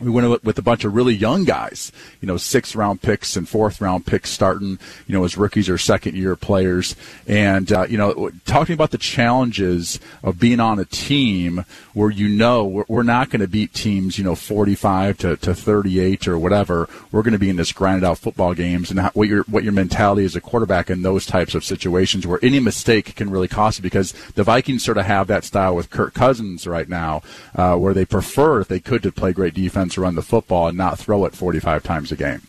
we 0.00 0.10
went 0.10 0.42
with 0.44 0.58
a 0.58 0.62
bunch 0.62 0.84
of 0.84 0.94
really 0.94 1.14
young 1.14 1.44
guys, 1.44 1.92
you 2.20 2.26
know, 2.26 2.36
sixth 2.36 2.74
round 2.74 3.02
picks 3.02 3.36
and 3.36 3.48
fourth 3.48 3.80
round 3.80 4.06
picks 4.06 4.30
starting, 4.30 4.78
you 5.06 5.14
know, 5.14 5.24
as 5.24 5.36
rookies 5.36 5.68
or 5.68 5.78
second 5.78 6.16
year 6.16 6.36
players. 6.36 6.96
And, 7.26 7.70
uh, 7.70 7.86
you 7.88 7.98
know, 7.98 8.30
talking 8.46 8.74
about 8.74 8.90
the 8.90 8.98
challenges 8.98 10.00
of 10.22 10.38
being 10.38 10.60
on 10.60 10.78
a 10.78 10.84
team 10.84 11.64
where 11.92 12.10
you 12.10 12.28
know 12.28 12.64
we're, 12.64 12.84
we're 12.88 13.02
not 13.02 13.30
going 13.30 13.40
to 13.40 13.48
beat 13.48 13.74
teams, 13.74 14.18
you 14.18 14.24
know, 14.24 14.34
45 14.34 15.18
to, 15.18 15.36
to 15.36 15.54
38 15.54 16.28
or 16.28 16.38
whatever. 16.38 16.88
We're 17.12 17.22
going 17.22 17.32
to 17.32 17.38
be 17.38 17.50
in 17.50 17.56
this 17.56 17.72
grinded 17.72 18.04
out 18.04 18.18
football 18.18 18.54
games 18.54 18.90
and 18.90 19.00
how, 19.00 19.10
what 19.10 19.28
your, 19.28 19.42
what 19.44 19.64
your 19.64 19.72
mentality 19.72 20.24
as 20.24 20.36
a 20.36 20.40
quarterback 20.40 20.90
in 20.90 21.02
those 21.02 21.26
types 21.26 21.54
of 21.54 21.64
situations 21.64 22.26
where 22.26 22.38
any 22.42 22.60
mistake 22.60 23.14
can 23.16 23.30
really 23.30 23.48
cost 23.48 23.78
you 23.78 23.82
because 23.82 24.12
the 24.34 24.44
Vikings 24.44 24.84
sort 24.84 24.98
of 24.98 25.06
have 25.06 25.26
that 25.26 25.44
style 25.44 25.74
with 25.74 25.90
Kirk 25.90 26.14
Cousins 26.14 26.66
right 26.66 26.88
now, 26.88 27.22
uh, 27.54 27.76
where 27.76 27.94
they 27.94 28.04
prefer, 28.04 28.60
if 28.60 28.68
they 28.68 28.80
could, 28.80 29.02
to 29.02 29.12
play 29.12 29.32
great 29.32 29.54
defense, 29.54 29.89
run 29.98 30.14
the 30.14 30.22
football, 30.22 30.68
and 30.68 30.76
not 30.76 30.98
throw 30.98 31.24
it 31.24 31.34
45 31.34 31.82
times 31.82 32.12
a 32.12 32.16
game. 32.16 32.42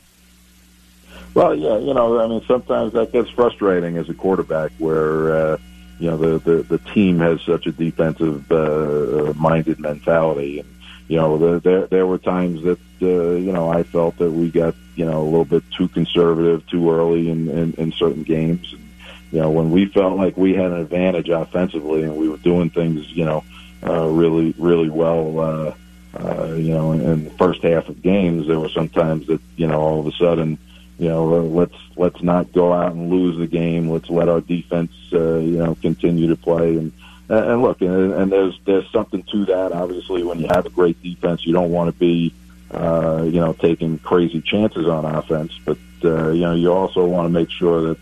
Well, 1.34 1.56
yeah, 1.56 1.78
you 1.78 1.94
know, 1.94 2.20
I 2.20 2.28
mean, 2.28 2.44
sometimes 2.46 2.94
that 2.94 3.14
gets 3.14 3.30
frustrating 3.30 3.98
as 3.98 4.10
a 4.10 4.14
quarterback, 4.14 4.72
where 4.80 5.36
uh, 5.36 5.58
you 6.00 6.10
know 6.10 6.18
the, 6.18 6.40
the 6.40 6.64
the 6.64 6.78
team 6.94 7.20
has 7.20 7.42
such 7.42 7.68
a 7.68 7.72
defensive 7.72 8.52
uh, 8.52 9.34
minded 9.38 9.80
mentality, 9.80 10.60
and 10.60 10.70
you 11.12 11.18
know, 11.18 11.38
the, 11.38 11.60
there 11.60 11.88
there 11.88 12.08
were 12.08 12.18
times 12.18 12.64
that 12.64 12.80
uh, 13.02 13.36
you 13.36 13.52
know 13.52 13.70
I 13.70 13.84
felt 13.84 14.18
that 14.18 14.32
we 14.32 14.50
got 14.50 14.76
you 14.96 15.06
know 15.06 15.22
a 15.22 15.24
little 15.24 15.46
bit 15.46 15.64
too 15.78 15.90
conservative 15.90 16.66
too 16.68 16.90
early 16.90 17.30
in 17.30 17.50
in, 17.50 17.74
in 17.74 17.92
certain 17.92 18.24
games. 18.24 18.72
And, 18.72 18.88
you 19.32 19.40
know, 19.40 19.50
when 19.50 19.72
we 19.72 19.86
felt 19.86 20.18
like 20.18 20.38
we 20.38 20.54
had 20.54 20.72
an 20.72 20.80
advantage 20.80 21.30
offensively 21.30 22.04
and 22.04 22.16
we 22.16 22.30
were 22.30 22.38
doing 22.38 22.70
things, 22.70 23.10
you 23.12 23.26
know, 23.26 23.44
uh, 23.84 24.08
really 24.08 24.54
really 24.58 24.90
well. 24.90 25.40
Uh, 25.40 25.76
uh, 26.20 26.54
you 26.54 26.74
know, 26.74 26.92
in, 26.92 27.02
in 27.02 27.24
the 27.26 27.32
first 27.32 27.64
half 27.64 27.88
of 27.88 28.02
games, 28.02 28.48
there 28.48 28.60
were 28.60 28.70
some 28.70 28.90
times 28.90 29.28
that 29.28 29.42
you 29.56 29.68
know 29.68 29.80
all 29.80 30.00
of 30.00 30.08
a 30.08 30.12
sudden 30.12 30.58
you 31.02 31.08
know, 31.08 31.26
let's 31.26 31.74
let's 31.96 32.22
not 32.22 32.54
go 32.54 32.72
out 32.72 32.92
and 32.92 33.10
lose 33.10 33.36
the 33.36 33.48
game. 33.48 33.90
Let's 33.90 34.08
let 34.08 34.30
our 34.30 34.40
defense, 34.40 34.92
uh, 35.12 35.40
you 35.40 35.58
know, 35.58 35.74
continue 35.82 36.28
to 36.28 36.36
play. 36.36 36.78
And 36.78 36.94
and 37.28 37.64
look, 37.64 37.82
and, 37.82 38.14
and 38.14 38.32
there's 38.32 38.60
there's 38.66 38.88
something 38.92 39.24
to 39.32 39.46
that. 39.46 39.72
Obviously, 39.72 40.22
when 40.22 40.40
you 40.40 40.46
have 40.52 40.68
a 40.68 40.70
great 40.70 41.02
defense, 41.02 41.44
you 41.44 41.54
don't 41.54 41.72
want 41.72 41.92
to 41.92 42.00
be, 42.00 42.32
uh, 42.70 43.24
you 43.26 43.40
know, 43.40 43.54
taking 43.54 43.98
crazy 43.98 44.42
chances 44.42 44.88
on 44.88 45.04
offense. 45.06 45.58
But 45.66 45.80
uh, 46.04 46.30
you 46.30 46.42
know, 46.42 46.54
you 46.54 46.72
also 46.72 47.04
want 47.08 47.26
to 47.26 47.30
make 47.30 47.50
sure 47.50 47.82
that, 47.82 47.98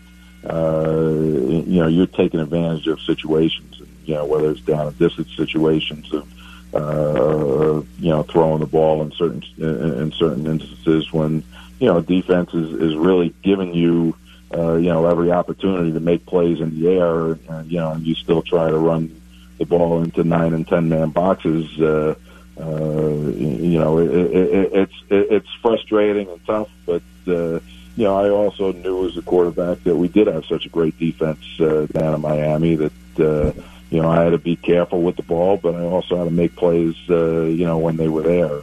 uh, 0.52 1.00
you 1.00 1.80
know, 1.80 1.86
you're 1.86 2.06
taking 2.06 2.40
advantage 2.40 2.86
of 2.86 3.00
situations. 3.00 3.80
And, 3.80 3.88
you 4.04 4.14
know, 4.14 4.26
whether 4.26 4.50
it's 4.50 4.60
down 4.60 4.88
and 4.88 4.98
distance 4.98 5.34
situations 5.34 6.12
of, 6.12 6.30
uh, 6.74 7.82
you 7.98 8.08
know, 8.08 8.22
throwing 8.22 8.60
the 8.60 8.66
ball 8.66 9.02
in 9.02 9.12
certain 9.12 9.42
in 9.58 10.12
certain 10.12 10.46
instances 10.46 11.12
when 11.12 11.42
you 11.80 11.86
know, 11.86 12.00
defense 12.00 12.52
is, 12.52 12.72
is 12.74 12.94
really 12.94 13.34
giving 13.42 13.74
you, 13.74 14.14
uh, 14.54 14.74
you 14.74 14.90
know, 14.90 15.06
every 15.06 15.32
opportunity 15.32 15.92
to 15.92 16.00
make 16.00 16.24
plays 16.26 16.60
in 16.60 16.78
the 16.78 16.88
air, 16.88 17.32
and, 17.48 17.72
you 17.72 17.78
know, 17.78 17.92
and 17.92 18.06
you 18.06 18.14
still 18.14 18.42
try 18.42 18.68
to 18.68 18.76
run 18.76 19.20
the 19.58 19.64
ball 19.64 20.02
into 20.02 20.22
nine 20.22 20.52
and 20.52 20.68
ten 20.68 20.88
man 20.88 21.08
boxes. 21.08 21.80
Uh, 21.80 22.14
uh, 22.60 23.30
you 23.30 23.78
know, 23.78 23.98
it, 23.98 24.10
it, 24.10 24.34
it, 24.34 24.72
it's 24.74 24.94
it, 25.08 25.26
it's 25.30 25.48
frustrating 25.62 26.28
and 26.28 26.46
tough, 26.46 26.68
but 26.84 27.02
uh, 27.26 27.58
you 27.96 28.04
know, 28.04 28.14
I 28.14 28.28
also 28.28 28.72
knew 28.72 29.08
as 29.08 29.16
a 29.16 29.22
quarterback 29.22 29.82
that 29.84 29.96
we 29.96 30.08
did 30.08 30.26
have 30.26 30.44
such 30.44 30.66
a 30.66 30.68
great 30.68 30.98
defense 30.98 31.42
uh, 31.58 31.86
down 31.86 32.14
in 32.14 32.20
Miami 32.20 32.76
that. 32.76 32.92
Uh, 33.18 33.52
you 33.90 34.00
know, 34.00 34.10
I 34.10 34.24
had 34.24 34.30
to 34.30 34.38
be 34.38 34.56
careful 34.56 35.02
with 35.02 35.16
the 35.16 35.22
ball, 35.22 35.56
but 35.56 35.74
I 35.74 35.82
also 35.82 36.16
had 36.16 36.24
to 36.24 36.30
make 36.30 36.56
plays, 36.56 36.94
uh, 37.08 37.42
you 37.42 37.66
know, 37.66 37.78
when 37.78 37.96
they 37.96 38.08
were 38.08 38.22
there 38.22 38.62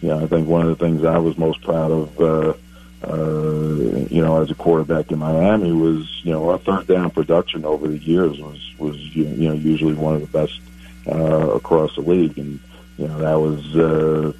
you 0.00 0.08
know, 0.08 0.22
I 0.22 0.26
think 0.26 0.46
one 0.46 0.62
of 0.62 0.78
the 0.78 0.84
things 0.84 1.04
I 1.04 1.18
was 1.18 1.38
most 1.38 1.62
proud 1.62 1.90
of, 1.90 2.20
uh, 2.20 2.52
uh, 3.02 4.06
you 4.10 4.22
know, 4.22 4.40
as 4.42 4.50
a 4.50 4.54
quarterback 4.54 5.10
in 5.10 5.18
Miami 5.18 5.72
was, 5.72 6.24
you 6.24 6.32
know, 6.32 6.50
our 6.50 6.58
third 6.58 6.86
down 6.86 7.10
production 7.10 7.64
over 7.64 7.88
the 7.88 7.98
years 7.98 8.38
was, 8.38 8.74
was, 8.78 8.96
you 9.16 9.48
know, 9.48 9.54
usually 9.54 9.94
one 9.94 10.14
of 10.14 10.20
the 10.20 10.38
best, 10.38 10.60
uh, 11.10 11.50
across 11.50 11.94
the 11.94 12.02
league. 12.02 12.38
And, 12.38 12.60
you 12.98 13.08
know, 13.08 13.18
that 13.18 13.34
was, 13.34 13.76
uh, 13.76 14.32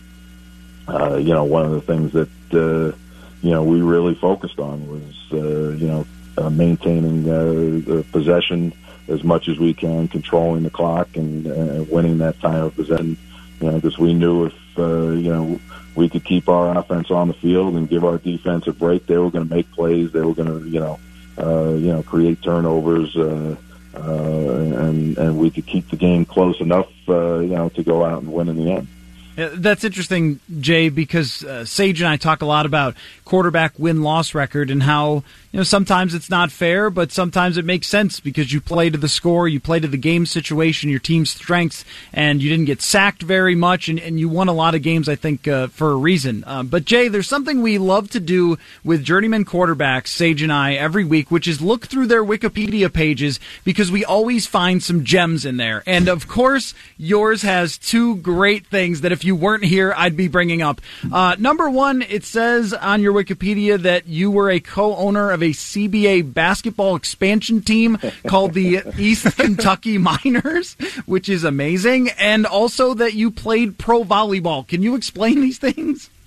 uh, 0.88 1.16
you 1.16 1.32
know, 1.32 1.44
one 1.44 1.64
of 1.64 1.72
the 1.72 1.80
things 1.80 2.12
that, 2.12 2.28
uh, 2.52 2.96
you 3.42 3.50
know, 3.50 3.62
we 3.62 3.80
really 3.80 4.14
focused 4.14 4.58
on 4.58 4.86
was, 4.88 5.32
uh, 5.32 5.70
you 5.76 5.88
know, 5.88 6.06
uh, 6.38 6.50
maintaining, 6.50 7.28
uh, 7.28 7.44
the 7.44 8.04
possession 8.12 8.72
as 9.08 9.22
much 9.24 9.48
as 9.48 9.58
we 9.58 9.74
can, 9.74 10.08
controlling 10.08 10.62
the 10.62 10.70
clock 10.70 11.16
and, 11.16 11.46
uh, 11.46 11.84
winning 11.88 12.18
that 12.18 12.38
time 12.40 12.64
of 12.64 12.74
possession, 12.74 13.16
you 13.60 13.70
know, 13.70 13.76
because 13.76 13.98
we 13.98 14.12
knew 14.12 14.46
if, 14.46 14.78
uh, 14.78 15.08
you 15.10 15.32
know, 15.32 15.60
we 15.94 16.08
could 16.08 16.24
keep 16.24 16.48
our 16.48 16.76
offense 16.76 17.10
on 17.10 17.28
the 17.28 17.34
field 17.34 17.74
and 17.74 17.88
give 17.88 18.04
our 18.04 18.18
defense 18.18 18.66
a 18.66 18.72
break. 18.72 19.06
They 19.06 19.16
were 19.16 19.30
going 19.30 19.48
to 19.48 19.54
make 19.54 19.70
plays. 19.72 20.12
They 20.12 20.20
were 20.20 20.34
going 20.34 20.48
to, 20.48 20.68
you 20.68 20.80
know, 20.80 21.00
uh, 21.38 21.74
you 21.74 21.92
know, 21.92 22.02
create 22.02 22.42
turnovers, 22.42 23.16
uh, 23.16 23.56
uh, 23.94 24.00
and 24.00 25.16
and 25.16 25.38
we 25.38 25.50
could 25.50 25.66
keep 25.66 25.88
the 25.88 25.96
game 25.96 26.24
close 26.24 26.60
enough, 26.60 26.88
uh, 27.08 27.38
you 27.38 27.54
know, 27.54 27.68
to 27.70 27.82
go 27.82 28.04
out 28.04 28.22
and 28.22 28.32
win 28.32 28.48
in 28.48 28.56
the 28.56 28.72
end. 28.72 28.88
That's 29.36 29.84
interesting, 29.84 30.40
Jay, 30.60 30.88
because 30.88 31.44
uh, 31.44 31.66
Sage 31.66 32.00
and 32.00 32.08
I 32.08 32.16
talk 32.16 32.40
a 32.40 32.46
lot 32.46 32.64
about 32.64 32.94
quarterback 33.26 33.78
win 33.78 34.02
loss 34.02 34.34
record 34.34 34.70
and 34.70 34.82
how 34.82 35.24
you 35.52 35.58
know 35.58 35.62
sometimes 35.62 36.14
it's 36.14 36.30
not 36.30 36.50
fair, 36.50 36.88
but 36.88 37.12
sometimes 37.12 37.58
it 37.58 37.64
makes 37.66 37.86
sense 37.86 38.18
because 38.18 38.50
you 38.50 38.62
play 38.62 38.88
to 38.88 38.96
the 38.96 39.10
score, 39.10 39.46
you 39.46 39.60
play 39.60 39.78
to 39.78 39.88
the 39.88 39.98
game 39.98 40.24
situation, 40.24 40.88
your 40.88 41.00
team's 41.00 41.30
strengths, 41.30 41.84
and 42.14 42.42
you 42.42 42.48
didn't 42.48 42.64
get 42.64 42.80
sacked 42.80 43.22
very 43.22 43.54
much, 43.54 43.90
and, 43.90 44.00
and 44.00 44.18
you 44.18 44.26
won 44.26 44.48
a 44.48 44.54
lot 44.54 44.74
of 44.74 44.80
games, 44.80 45.06
I 45.06 45.16
think, 45.16 45.46
uh, 45.46 45.66
for 45.66 45.90
a 45.90 45.96
reason. 45.96 46.42
Uh, 46.46 46.62
but 46.62 46.86
Jay, 46.86 47.08
there's 47.08 47.28
something 47.28 47.60
we 47.60 47.76
love 47.76 48.08
to 48.10 48.20
do 48.20 48.56
with 48.84 49.04
journeyman 49.04 49.44
quarterbacks, 49.44 50.08
Sage 50.08 50.40
and 50.40 50.52
I, 50.52 50.74
every 50.74 51.04
week, 51.04 51.30
which 51.30 51.46
is 51.46 51.60
look 51.60 51.88
through 51.88 52.06
their 52.06 52.24
Wikipedia 52.24 52.90
pages 52.90 53.38
because 53.64 53.92
we 53.92 54.02
always 54.02 54.46
find 54.46 54.82
some 54.82 55.04
gems 55.04 55.44
in 55.44 55.58
there. 55.58 55.82
And 55.86 56.08
of 56.08 56.26
course, 56.26 56.72
yours 56.96 57.42
has 57.42 57.76
two 57.76 58.16
great 58.16 58.66
things 58.66 59.02
that 59.02 59.12
if 59.12 59.25
you 59.26 59.34
weren't 59.34 59.64
here, 59.64 59.92
I'd 59.96 60.16
be 60.16 60.28
bringing 60.28 60.62
up. 60.62 60.80
Uh, 61.12 61.36
number 61.38 61.68
one, 61.68 62.02
it 62.02 62.24
says 62.24 62.72
on 62.72 63.02
your 63.02 63.12
Wikipedia 63.12 63.78
that 63.82 64.06
you 64.06 64.30
were 64.30 64.50
a 64.50 64.60
co-owner 64.60 65.30
of 65.30 65.42
a 65.42 65.50
CBA 65.50 66.32
basketball 66.32 66.96
expansion 66.96 67.60
team 67.60 67.98
called 68.26 68.54
the 68.54 68.82
East 68.96 69.36
Kentucky 69.36 69.98
Miners, 69.98 70.74
which 71.06 71.28
is 71.28 71.44
amazing, 71.44 72.10
and 72.10 72.46
also 72.46 72.94
that 72.94 73.14
you 73.14 73.30
played 73.30 73.78
pro 73.78 74.04
volleyball. 74.04 74.66
Can 74.66 74.82
you 74.82 74.94
explain 74.94 75.40
these 75.40 75.58
things? 75.58 76.10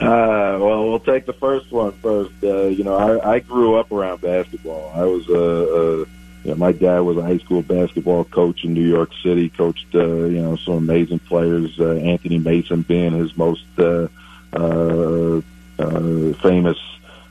Uh, 0.00 0.56
well, 0.60 0.88
we'll 0.88 1.00
take 1.00 1.26
the 1.26 1.32
first 1.32 1.72
one 1.72 1.92
first. 1.92 2.32
Uh, 2.42 2.66
you 2.66 2.84
know, 2.84 2.94
I, 2.94 3.34
I 3.34 3.38
grew 3.40 3.74
up 3.74 3.90
around 3.90 4.20
basketball. 4.20 4.92
I 4.94 5.04
was, 5.04 5.28
uh, 5.28 6.02
uh, 6.02 6.17
know, 6.44 6.56
my 6.56 6.72
dad 6.72 7.00
was 7.00 7.16
a 7.16 7.22
high 7.22 7.38
school 7.38 7.62
basketball 7.62 8.24
coach 8.24 8.64
in 8.64 8.74
New 8.74 8.86
York 8.86 9.10
City. 9.22 9.48
Coached, 9.48 9.94
uh, 9.94 10.24
you 10.24 10.40
know, 10.40 10.56
some 10.56 10.74
amazing 10.74 11.18
players. 11.20 11.78
Uh, 11.78 11.94
Anthony 11.94 12.38
Mason 12.38 12.82
being 12.82 13.12
his 13.12 13.36
most 13.36 13.64
uh, 13.78 14.08
uh, 14.52 15.40
uh, 15.78 16.32
famous 16.34 16.78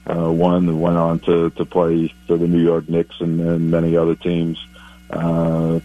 uh, 0.06 0.32
one 0.32 0.68
and 0.70 0.82
went 0.82 0.98
on 0.98 1.20
to 1.20 1.50
to 1.52 1.66
play 1.66 2.14
for 2.26 2.38
the 2.38 2.48
New 2.48 2.62
York 2.62 2.88
Knicks 2.90 3.20
and, 3.20 3.40
and 3.42 3.72
many 3.72 3.96
other 3.98 4.16
teams. 4.16 4.58
Uh, 5.10 5.80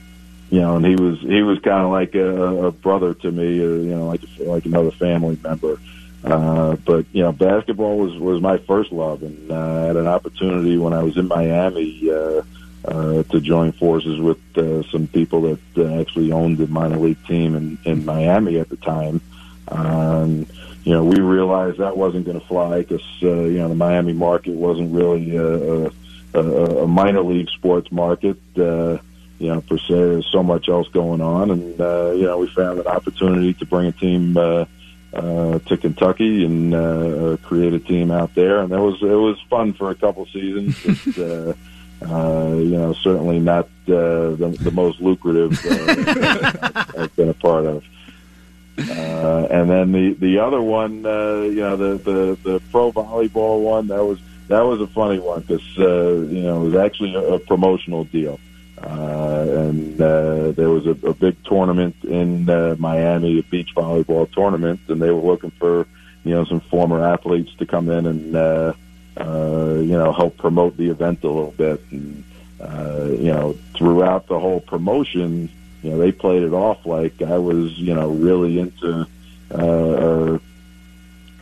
you 0.51 0.61
know, 0.61 0.77
and 0.77 0.85
he 0.85 0.95
was 0.97 1.19
he 1.21 1.43
was 1.43 1.59
kind 1.61 1.85
of 1.85 1.91
like 1.91 2.15
a, 2.15 2.67
a 2.67 2.73
brother 2.73 3.15
to 3.15 3.33
me, 3.33 3.61
uh, 3.61 3.65
you 3.65 3.95
know, 3.95 4.07
like 4.07 4.21
like 4.41 4.67
another 4.67 4.91
family 4.91 5.39
member. 5.43 5.79
Uh, 6.25 6.77
but 6.85 7.05
you 7.13 7.23
know, 7.23 7.33
basketball 7.33 7.99
was 7.99 8.17
was 8.19 8.41
my 8.41 8.59
first 8.59 8.93
love, 8.93 9.23
and 9.23 9.51
uh, 9.51 9.55
I 9.55 9.87
had 9.87 9.97
an 9.97 10.07
opportunity 10.07 10.77
when 10.77 10.93
I 10.93 11.03
was 11.03 11.17
in 11.17 11.27
Miami 11.27 12.11
uh, 12.11 12.43
uh, 12.85 13.23
to 13.25 13.41
join 13.41 13.73
forces 13.73 14.21
with 14.21 14.41
uh, 14.57 14.83
some 14.91 15.07
people 15.07 15.43
that 15.43 15.61
uh, 15.77 16.01
actually 16.01 16.33
owned 16.33 16.59
the 16.59 16.67
minor 16.67 16.99
league 16.99 17.25
team 17.27 17.55
in, 17.55 17.79
in 17.85 18.05
Miami 18.05 18.59
at 18.59 18.69
the 18.69 18.77
time. 18.77 19.21
Um, 19.69 20.47
you 20.85 20.93
know, 20.93 21.05
we 21.05 21.21
realized 21.21 21.79
that 21.79 21.97
wasn't 21.97 22.27
going 22.27 22.41
to 22.41 22.47
fly 22.47 22.81
because 22.81 23.05
uh, 23.23 23.45
you 23.45 23.59
know 23.59 23.69
the 23.69 23.75
Miami 23.75 24.13
market 24.13 24.55
wasn't 24.55 24.93
really 24.93 25.37
a, 25.37 25.91
a, 26.35 26.83
a 26.83 26.87
minor 26.89 27.23
league 27.23 27.49
sports 27.51 27.93
market. 27.93 28.39
Uh, 28.57 28.99
you 29.39 29.49
know, 29.49 29.61
per 29.61 29.79
se, 29.79 29.87
there's 29.89 30.31
so 30.33 30.43
much 30.43 30.69
else 30.69 30.89
going 30.89 31.21
on, 31.21 31.51
and 31.51 31.81
uh, 31.81 32.13
you 32.13 32.25
know, 32.25 32.39
we 32.39 32.49
found 32.49 32.81
an 32.81 32.87
opportunity 32.87 33.55
to 33.55 33.67
bring 33.67 33.87
a 33.87 33.93
team. 33.93 34.37
Uh, 34.37 34.65
uh, 35.15 35.59
to 35.59 35.77
Kentucky 35.77 36.43
and 36.43 36.75
uh, 36.75 37.37
create 37.43 37.75
a 37.75 37.79
team 37.79 38.11
out 38.11 38.35
there, 38.35 38.61
and 38.61 38.73
it 38.73 38.79
was 38.79 39.03
it 39.03 39.05
was 39.05 39.39
fun 39.51 39.75
for 39.75 39.91
a 39.91 39.95
couple 39.95 40.25
seasons. 40.25 40.75
But, 40.83 41.19
uh, 41.19 41.53
uh, 42.05 42.55
you 42.55 42.79
know, 42.79 42.93
certainly 42.95 43.39
not 43.39 43.67
uh, 43.89 44.35
the, 44.37 44.57
the 44.61 44.71
most 44.71 45.01
lucrative 45.01 45.53
uh, 45.65 46.85
I've 46.99 47.17
been 47.17 47.29
a 47.29 47.35
part 47.35 47.67
of. 47.67 47.85
Uh, 48.79 49.47
and 49.51 49.69
then 49.69 49.93
the 49.93 50.15
the 50.15 50.39
other 50.39 50.61
one, 50.63 51.05
uh, 51.05 51.43
you 51.43 51.61
know, 51.61 51.77
the, 51.77 51.99
the 51.99 52.39
the 52.43 52.63
pro 52.71 52.91
volleyball 52.91 53.63
one, 53.63 53.89
that 53.89 54.03
was 54.03 54.19
that 54.49 54.63
was 54.63 54.81
a 54.81 54.87
funny 54.87 55.19
one 55.19 55.41
because 55.41 55.79
uh, 55.79 56.13
you 56.31 56.43
know 56.43 56.63
it 56.63 56.65
was 56.71 56.75
actually 56.77 57.15
a, 57.15 57.35
a 57.35 57.39
promotional 57.39 58.05
deal. 58.05 58.41
Uh, 58.83 59.69
and 59.69 60.01
uh, 60.01 60.51
there 60.53 60.69
was 60.69 60.87
a, 60.87 61.07
a 61.07 61.15
big 61.15 61.37
tournament 61.45 61.95
in 62.03 62.49
uh, 62.51 62.75
Miami, 62.79 63.39
a 63.39 63.43
beach 63.45 63.73
volleyball 63.77 64.31
tournament, 64.33 64.81
and 64.89 65.01
they 65.01 65.11
were 65.11 65.21
looking 65.21 65.51
for 65.53 65.87
you 66.25 66.35
know 66.35 66.45
some 66.45 66.61
former 66.61 67.05
athletes 67.05 67.55
to 67.59 67.67
come 67.67 67.89
in 67.91 68.07
and 68.07 68.35
uh, 68.35 68.73
uh, 69.17 69.77
you 69.79 69.97
know 69.99 70.13
help 70.13 70.37
promote 70.37 70.77
the 70.77 70.91
event 70.91 71.23
a 71.25 71.29
little 71.29 71.53
bit. 71.53 71.81
And 71.91 72.25
uh, 72.61 73.09
you 73.11 73.33
know 73.33 73.57
throughout 73.77 74.27
the 74.27 74.39
whole 74.39 74.61
promotion, 74.61 75.51
you 75.83 75.91
know 75.91 75.99
they 75.99 76.13
played 76.13 76.43
it 76.43 76.53
off 76.53 76.85
like 76.87 77.21
I 77.23 77.39
was 77.39 77.79
you 77.79 77.95
know 77.95 78.11
really 78.11 78.59
into. 78.59 79.07
Uh, 79.51 80.39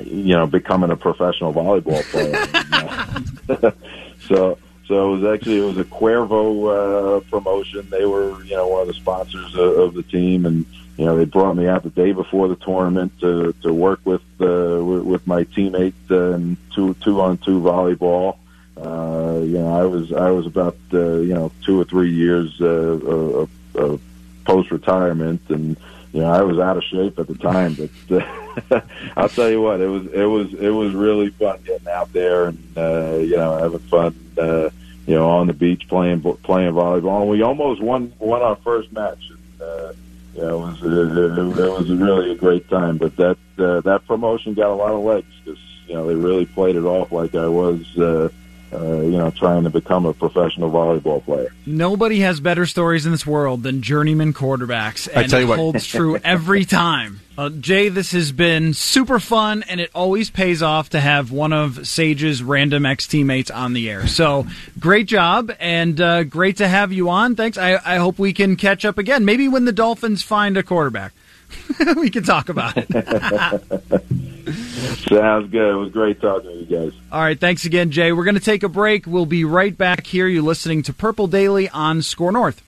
you 0.04 0.36
know, 0.36 0.46
becoming 0.46 0.90
a 0.90 0.96
professional 0.96 1.52
volleyball 1.52 2.02
player. 2.10 3.72
so, 4.28 4.58
so 4.86 5.14
it 5.14 5.18
was 5.18 5.34
actually 5.34 5.58
it 5.58 5.64
was 5.64 5.78
a 5.78 5.84
Cuervo 5.84 7.18
uh, 7.18 7.20
promotion. 7.30 7.88
They 7.90 8.04
were 8.04 8.42
you 8.44 8.56
know 8.56 8.68
one 8.68 8.82
of 8.82 8.88
the 8.88 8.94
sponsors 8.94 9.54
of, 9.54 9.78
of 9.78 9.94
the 9.94 10.02
team, 10.02 10.46
and 10.46 10.64
you 11.00 11.06
know 11.06 11.16
they 11.16 11.24
brought 11.24 11.56
me 11.56 11.66
out 11.66 11.82
the 11.82 11.88
day 11.88 12.12
before 12.12 12.46
the 12.46 12.56
tournament 12.56 13.18
to 13.20 13.54
to 13.62 13.72
work 13.72 14.00
with 14.04 14.20
uh, 14.38 14.84
with, 14.84 15.02
with 15.02 15.26
my 15.26 15.44
teammate 15.44 15.94
uh, 16.10 16.34
in 16.34 16.58
two 16.74 16.92
two 17.02 17.22
on 17.22 17.38
two 17.38 17.58
volleyball. 17.58 18.36
Uh, 18.76 19.40
you 19.40 19.56
know 19.58 19.72
I 19.72 19.84
was 19.84 20.12
I 20.12 20.28
was 20.30 20.44
about 20.44 20.76
uh, 20.92 21.20
you 21.20 21.32
know 21.32 21.52
two 21.64 21.80
or 21.80 21.84
three 21.84 22.12
years 22.12 22.54
uh, 22.60 22.66
uh, 22.66 23.46
uh, 23.82 23.96
post 24.44 24.70
retirement, 24.70 25.40
and 25.48 25.74
you 26.12 26.20
know 26.20 26.30
I 26.30 26.42
was 26.42 26.58
out 26.58 26.76
of 26.76 26.84
shape 26.84 27.18
at 27.18 27.26
the 27.26 27.36
time, 27.36 27.76
but. 27.76 28.22
Uh, 28.22 28.80
I'll 29.16 29.28
tell 29.28 29.48
you 29.48 29.62
what, 29.62 29.80
it 29.80 29.86
was 29.86 30.06
it 30.12 30.24
was 30.24 30.52
it 30.52 30.70
was 30.70 30.92
really 30.92 31.30
fun 31.30 31.60
getting 31.64 31.88
out 31.88 32.12
there 32.12 32.46
and 32.46 32.58
uh, 32.76 33.16
you 33.16 33.36
know 33.36 33.56
having 33.56 33.78
fun, 33.78 34.14
uh, 34.36 34.68
you 35.06 35.14
know, 35.14 35.30
on 35.30 35.46
the 35.46 35.54
beach 35.54 35.88
playing 35.88 36.20
playing 36.20 36.74
volleyball. 36.74 37.22
And 37.22 37.30
we 37.30 37.40
almost 37.42 37.80
won 37.80 38.12
won 38.18 38.42
our 38.42 38.56
first 38.56 38.92
match. 38.92 39.30
And, 39.30 39.62
uh, 39.62 39.92
it 40.34 40.42
was 40.42 40.82
it, 40.82 40.88
it 40.88 41.70
was 41.70 41.90
really 41.90 42.32
a 42.32 42.34
great 42.34 42.68
time. 42.68 42.98
But 42.98 43.16
that 43.16 43.38
uh, 43.58 43.80
that 43.80 44.06
promotion 44.06 44.54
got 44.54 44.70
a 44.70 44.74
lot 44.74 44.92
of 44.92 45.02
legs 45.02 45.32
because 45.44 45.60
you 45.86 45.94
know 45.94 46.06
they 46.06 46.14
really 46.14 46.46
played 46.46 46.76
it 46.76 46.84
off 46.84 47.12
like 47.12 47.34
I 47.34 47.48
was. 47.48 47.98
Uh, 47.98 48.28
uh, 48.72 49.00
you 49.00 49.18
know, 49.18 49.30
trying 49.30 49.64
to 49.64 49.70
become 49.70 50.06
a 50.06 50.14
professional 50.14 50.70
volleyball 50.70 51.24
player. 51.24 51.52
Nobody 51.66 52.20
has 52.20 52.40
better 52.40 52.66
stories 52.66 53.06
in 53.06 53.12
this 53.12 53.26
world 53.26 53.62
than 53.62 53.82
journeyman 53.82 54.32
quarterbacks, 54.32 55.08
and 55.08 55.18
I 55.18 55.26
tell 55.26 55.40
you 55.40 55.46
it 55.46 55.48
what. 55.50 55.58
holds 55.58 55.86
true 55.86 56.16
every 56.24 56.64
time. 56.64 57.20
Uh, 57.36 57.48
Jay, 57.48 57.88
this 57.88 58.12
has 58.12 58.32
been 58.32 58.74
super 58.74 59.18
fun, 59.18 59.64
and 59.68 59.80
it 59.80 59.90
always 59.94 60.30
pays 60.30 60.62
off 60.62 60.90
to 60.90 61.00
have 61.00 61.32
one 61.32 61.52
of 61.52 61.86
Sage's 61.86 62.42
random 62.42 62.84
ex 62.84 63.06
teammates 63.06 63.50
on 63.50 63.72
the 63.72 63.88
air. 63.88 64.06
So 64.06 64.46
great 64.78 65.06
job, 65.06 65.50
and 65.58 65.98
uh, 66.00 66.24
great 66.24 66.58
to 66.58 66.68
have 66.68 66.92
you 66.92 67.08
on. 67.08 67.36
Thanks. 67.36 67.56
I, 67.56 67.78
I 67.84 67.96
hope 67.96 68.18
we 68.18 68.32
can 68.32 68.56
catch 68.56 68.84
up 68.84 68.98
again. 68.98 69.24
Maybe 69.24 69.48
when 69.48 69.64
the 69.64 69.72
Dolphins 69.72 70.22
find 70.22 70.56
a 70.56 70.62
quarterback, 70.62 71.12
we 71.96 72.10
can 72.10 72.24
talk 72.24 72.50
about 72.50 72.74
it. 72.76 74.02
Sounds 74.52 75.50
good. 75.50 75.70
It 75.70 75.76
was 75.76 75.92
great 75.92 76.20
talking 76.20 76.50
to 76.50 76.56
you 76.56 76.66
guys. 76.66 76.98
All 77.10 77.20
right, 77.20 77.38
thanks 77.38 77.64
again, 77.64 77.90
Jay. 77.90 78.12
We're 78.12 78.24
going 78.24 78.34
to 78.34 78.40
take 78.40 78.62
a 78.62 78.68
break. 78.68 79.06
We'll 79.06 79.26
be 79.26 79.44
right 79.44 79.76
back 79.76 80.06
here. 80.06 80.26
You're 80.26 80.42
listening 80.42 80.82
to 80.84 80.92
Purple 80.92 81.26
Daily 81.26 81.68
on 81.68 82.02
SKOR 82.02 82.32
North. 82.32 82.62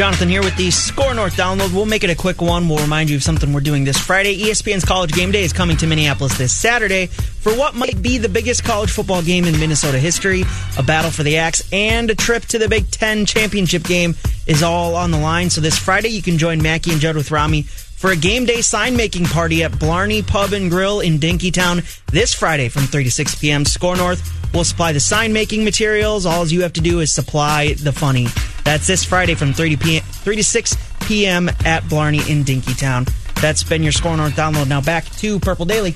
Jonathan 0.00 0.30
here 0.30 0.42
with 0.42 0.56
the 0.56 0.70
SKOR 0.70 1.12
North 1.12 1.36
download. 1.36 1.74
We'll 1.74 1.84
make 1.84 2.04
it 2.04 2.08
a 2.08 2.14
quick 2.14 2.40
one. 2.40 2.70
We'll 2.70 2.78
remind 2.78 3.10
you 3.10 3.16
of 3.16 3.22
something 3.22 3.52
we're 3.52 3.60
doing 3.60 3.84
this 3.84 3.98
Friday. 3.98 4.44
ESPN's 4.44 4.82
College 4.82 5.12
Game 5.12 5.30
Day 5.30 5.42
is 5.42 5.52
coming 5.52 5.76
to 5.76 5.86
Minneapolis 5.86 6.38
this 6.38 6.54
Saturday 6.54 7.08
for 7.08 7.52
what 7.52 7.74
might 7.74 8.00
be 8.00 8.16
the 8.16 8.30
biggest 8.30 8.64
college 8.64 8.90
football 8.90 9.20
game 9.20 9.44
in 9.44 9.60
Minnesota 9.60 9.98
history. 9.98 10.44
A 10.78 10.82
battle 10.82 11.10
for 11.10 11.22
the 11.22 11.36
axe 11.36 11.68
and 11.70 12.10
a 12.10 12.14
trip 12.14 12.44
to 12.46 12.58
the 12.58 12.66
Big 12.66 12.90
Ten 12.90 13.26
championship 13.26 13.82
game 13.82 14.14
is 14.46 14.62
all 14.62 14.96
on 14.96 15.10
the 15.10 15.18
line. 15.18 15.50
So 15.50 15.60
this 15.60 15.78
Friday, 15.78 16.08
you 16.08 16.22
can 16.22 16.38
join 16.38 16.62
Mackey 16.62 16.92
and 16.92 17.00
Judd 17.00 17.16
with 17.16 17.30
Rami 17.30 17.66
for 18.00 18.12
a 18.12 18.16
game 18.16 18.46
day 18.46 18.62
sign 18.62 18.96
making 18.96 19.26
party 19.26 19.62
at 19.62 19.78
Blarney 19.78 20.22
Pub 20.22 20.54
and 20.54 20.70
Grill 20.70 21.00
in 21.00 21.18
Dinkytown 21.18 21.84
this 22.06 22.32
Friday 22.32 22.70
from 22.70 22.84
3 22.84 23.04
to 23.04 23.10
6 23.10 23.34
p.m. 23.34 23.66
SKOR 23.66 23.94
North 23.96 24.54
will 24.54 24.64
supply 24.64 24.92
the 24.92 25.00
sign 25.00 25.34
making 25.34 25.64
materials. 25.64 26.24
All 26.24 26.46
you 26.46 26.62
have 26.62 26.72
to 26.72 26.80
do 26.80 27.00
is 27.00 27.12
supply 27.12 27.74
the 27.74 27.92
funny. 27.92 28.28
That's 28.64 28.86
this 28.86 29.04
Friday 29.04 29.34
from 29.34 29.52
3 29.52 29.76
to, 29.76 29.84
p- 29.84 30.00
3 30.00 30.36
to 30.36 30.42
6 30.42 30.76
p.m. 31.00 31.50
at 31.66 31.82
Blarney 31.90 32.26
in 32.26 32.42
Dinkytown. 32.42 33.06
That's 33.42 33.62
been 33.62 33.82
your 33.82 33.92
SKOR 33.92 34.16
North 34.16 34.32
download. 34.32 34.68
Now 34.68 34.80
back 34.80 35.04
to 35.18 35.38
Purple 35.38 35.66
Daily. 35.66 35.94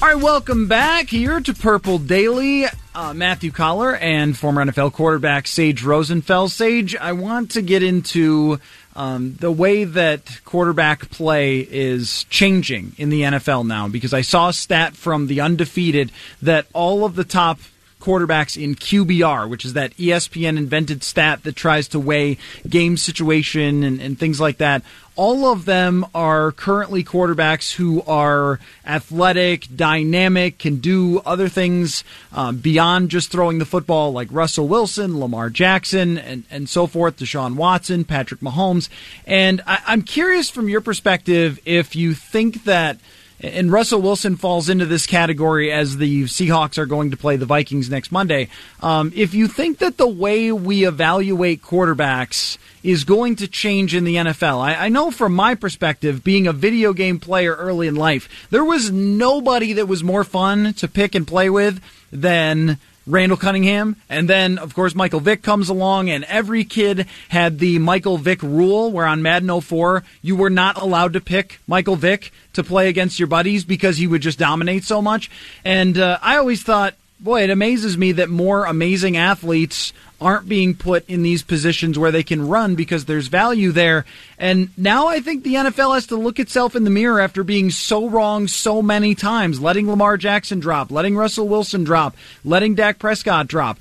All 0.00 0.06
right, 0.06 0.22
welcome 0.22 0.68
back 0.68 1.08
here 1.08 1.40
to 1.40 1.52
Purple 1.52 1.98
Daily. 1.98 2.66
Uh, 2.94 3.12
Matthew 3.14 3.50
Coller 3.50 3.96
and 3.96 4.38
former 4.38 4.64
NFL 4.64 4.92
quarterback 4.92 5.48
Sage 5.48 5.82
Rosenfels. 5.82 6.50
Sage, 6.50 6.94
I 6.94 7.10
want 7.10 7.50
to 7.52 7.62
get 7.62 7.82
into 7.82 8.60
um, 8.94 9.34
the 9.40 9.50
way 9.50 9.82
that 9.82 10.40
quarterback 10.44 11.10
play 11.10 11.58
is 11.58 12.22
changing 12.30 12.92
in 12.96 13.08
the 13.08 13.22
NFL 13.22 13.66
now 13.66 13.88
because 13.88 14.14
I 14.14 14.20
saw 14.20 14.50
a 14.50 14.52
stat 14.52 14.94
from 14.94 15.26
the 15.26 15.40
undefeated 15.40 16.12
that 16.42 16.68
all 16.72 17.04
of 17.04 17.16
the 17.16 17.24
top 17.24 17.58
quarterbacks 18.00 18.62
in 18.62 18.76
QBR, 18.76 19.48
which 19.48 19.64
is 19.64 19.72
that 19.72 19.96
ESPN 19.96 20.56
invented 20.56 21.02
stat 21.02 21.42
that 21.42 21.56
tries 21.56 21.88
to 21.88 21.98
weigh 21.98 22.38
game 22.68 22.96
situation 22.96 23.82
and, 23.82 24.00
and 24.00 24.18
things 24.18 24.40
like 24.40 24.58
that. 24.58 24.82
All 25.18 25.50
of 25.50 25.64
them 25.64 26.06
are 26.14 26.52
currently 26.52 27.02
quarterbacks 27.02 27.74
who 27.74 28.02
are 28.02 28.60
athletic, 28.86 29.66
dynamic, 29.74 30.60
can 30.60 30.76
do 30.76 31.18
other 31.26 31.48
things 31.48 32.04
um, 32.32 32.58
beyond 32.58 33.10
just 33.10 33.32
throwing 33.32 33.58
the 33.58 33.64
football, 33.64 34.12
like 34.12 34.28
Russell 34.30 34.68
Wilson, 34.68 35.18
Lamar 35.18 35.50
Jackson, 35.50 36.18
and, 36.18 36.44
and 36.52 36.68
so 36.68 36.86
forth, 36.86 37.16
Deshaun 37.16 37.56
Watson, 37.56 38.04
Patrick 38.04 38.38
Mahomes. 38.38 38.88
And 39.26 39.60
I, 39.66 39.80
I'm 39.88 40.02
curious 40.02 40.50
from 40.50 40.68
your 40.68 40.80
perspective 40.80 41.58
if 41.64 41.96
you 41.96 42.14
think 42.14 42.62
that 42.62 42.98
and 43.40 43.70
Russell 43.70 44.02
Wilson 44.02 44.36
falls 44.36 44.68
into 44.68 44.84
this 44.84 45.06
category 45.06 45.72
as 45.72 45.96
the 45.96 46.24
Seahawks 46.24 46.78
are 46.78 46.86
going 46.86 47.12
to 47.12 47.16
play 47.16 47.36
the 47.36 47.46
Vikings 47.46 47.88
next 47.88 48.10
Monday. 48.10 48.48
Um, 48.80 49.12
if 49.14 49.34
you 49.34 49.46
think 49.46 49.78
that 49.78 49.96
the 49.96 50.08
way 50.08 50.50
we 50.50 50.86
evaluate 50.86 51.62
quarterbacks 51.62 52.58
is 52.82 53.04
going 53.04 53.36
to 53.36 53.48
change 53.48 53.94
in 53.94 54.04
the 54.04 54.16
NFL, 54.16 54.60
I, 54.60 54.86
I 54.86 54.88
know 54.88 55.10
from 55.10 55.34
my 55.34 55.54
perspective, 55.54 56.24
being 56.24 56.46
a 56.46 56.52
video 56.52 56.92
game 56.92 57.20
player 57.20 57.54
early 57.54 57.86
in 57.86 57.94
life, 57.94 58.48
there 58.50 58.64
was 58.64 58.90
nobody 58.90 59.74
that 59.74 59.86
was 59.86 60.02
more 60.02 60.24
fun 60.24 60.74
to 60.74 60.88
pick 60.88 61.14
and 61.14 61.26
play 61.26 61.48
with 61.48 61.80
than 62.10 62.78
Randall 63.08 63.38
Cunningham. 63.38 63.96
And 64.08 64.28
then, 64.28 64.58
of 64.58 64.74
course, 64.74 64.94
Michael 64.94 65.20
Vick 65.20 65.42
comes 65.42 65.68
along, 65.68 66.10
and 66.10 66.24
every 66.24 66.64
kid 66.64 67.06
had 67.30 67.58
the 67.58 67.78
Michael 67.78 68.18
Vick 68.18 68.42
rule, 68.42 68.92
where 68.92 69.06
on 69.06 69.22
Madden 69.22 69.60
04, 69.60 70.04
you 70.22 70.36
were 70.36 70.50
not 70.50 70.80
allowed 70.80 71.14
to 71.14 71.20
pick 71.20 71.60
Michael 71.66 71.96
Vick 71.96 72.32
to 72.52 72.62
play 72.62 72.88
against 72.88 73.18
your 73.18 73.28
buddies 73.28 73.64
because 73.64 73.96
he 73.96 74.06
would 74.06 74.22
just 74.22 74.38
dominate 74.38 74.84
so 74.84 75.00
much. 75.00 75.30
And 75.64 75.98
uh, 75.98 76.18
I 76.22 76.36
always 76.36 76.62
thought, 76.62 76.94
boy, 77.20 77.42
it 77.42 77.50
amazes 77.50 77.98
me 77.98 78.12
that 78.12 78.28
more 78.28 78.64
amazing 78.64 79.16
athletes 79.16 79.92
aren't 80.20 80.48
being 80.48 80.74
put 80.74 81.08
in 81.08 81.22
these 81.22 81.42
positions 81.42 81.98
where 81.98 82.10
they 82.10 82.22
can 82.22 82.48
run 82.48 82.74
because 82.74 83.04
there's 83.04 83.28
value 83.28 83.70
there. 83.70 84.04
And 84.36 84.70
now 84.76 85.06
I 85.06 85.20
think 85.20 85.44
the 85.44 85.54
NFL 85.54 85.94
has 85.94 86.06
to 86.08 86.16
look 86.16 86.40
itself 86.40 86.74
in 86.74 86.84
the 86.84 86.90
mirror 86.90 87.20
after 87.20 87.44
being 87.44 87.70
so 87.70 88.08
wrong 88.08 88.48
so 88.48 88.82
many 88.82 89.14
times, 89.14 89.60
letting 89.60 89.88
Lamar 89.88 90.16
Jackson 90.16 90.58
drop, 90.58 90.90
letting 90.90 91.16
Russell 91.16 91.46
Wilson 91.46 91.84
drop, 91.84 92.16
letting 92.44 92.74
Dak 92.74 92.98
Prescott 92.98 93.46
drop. 93.46 93.78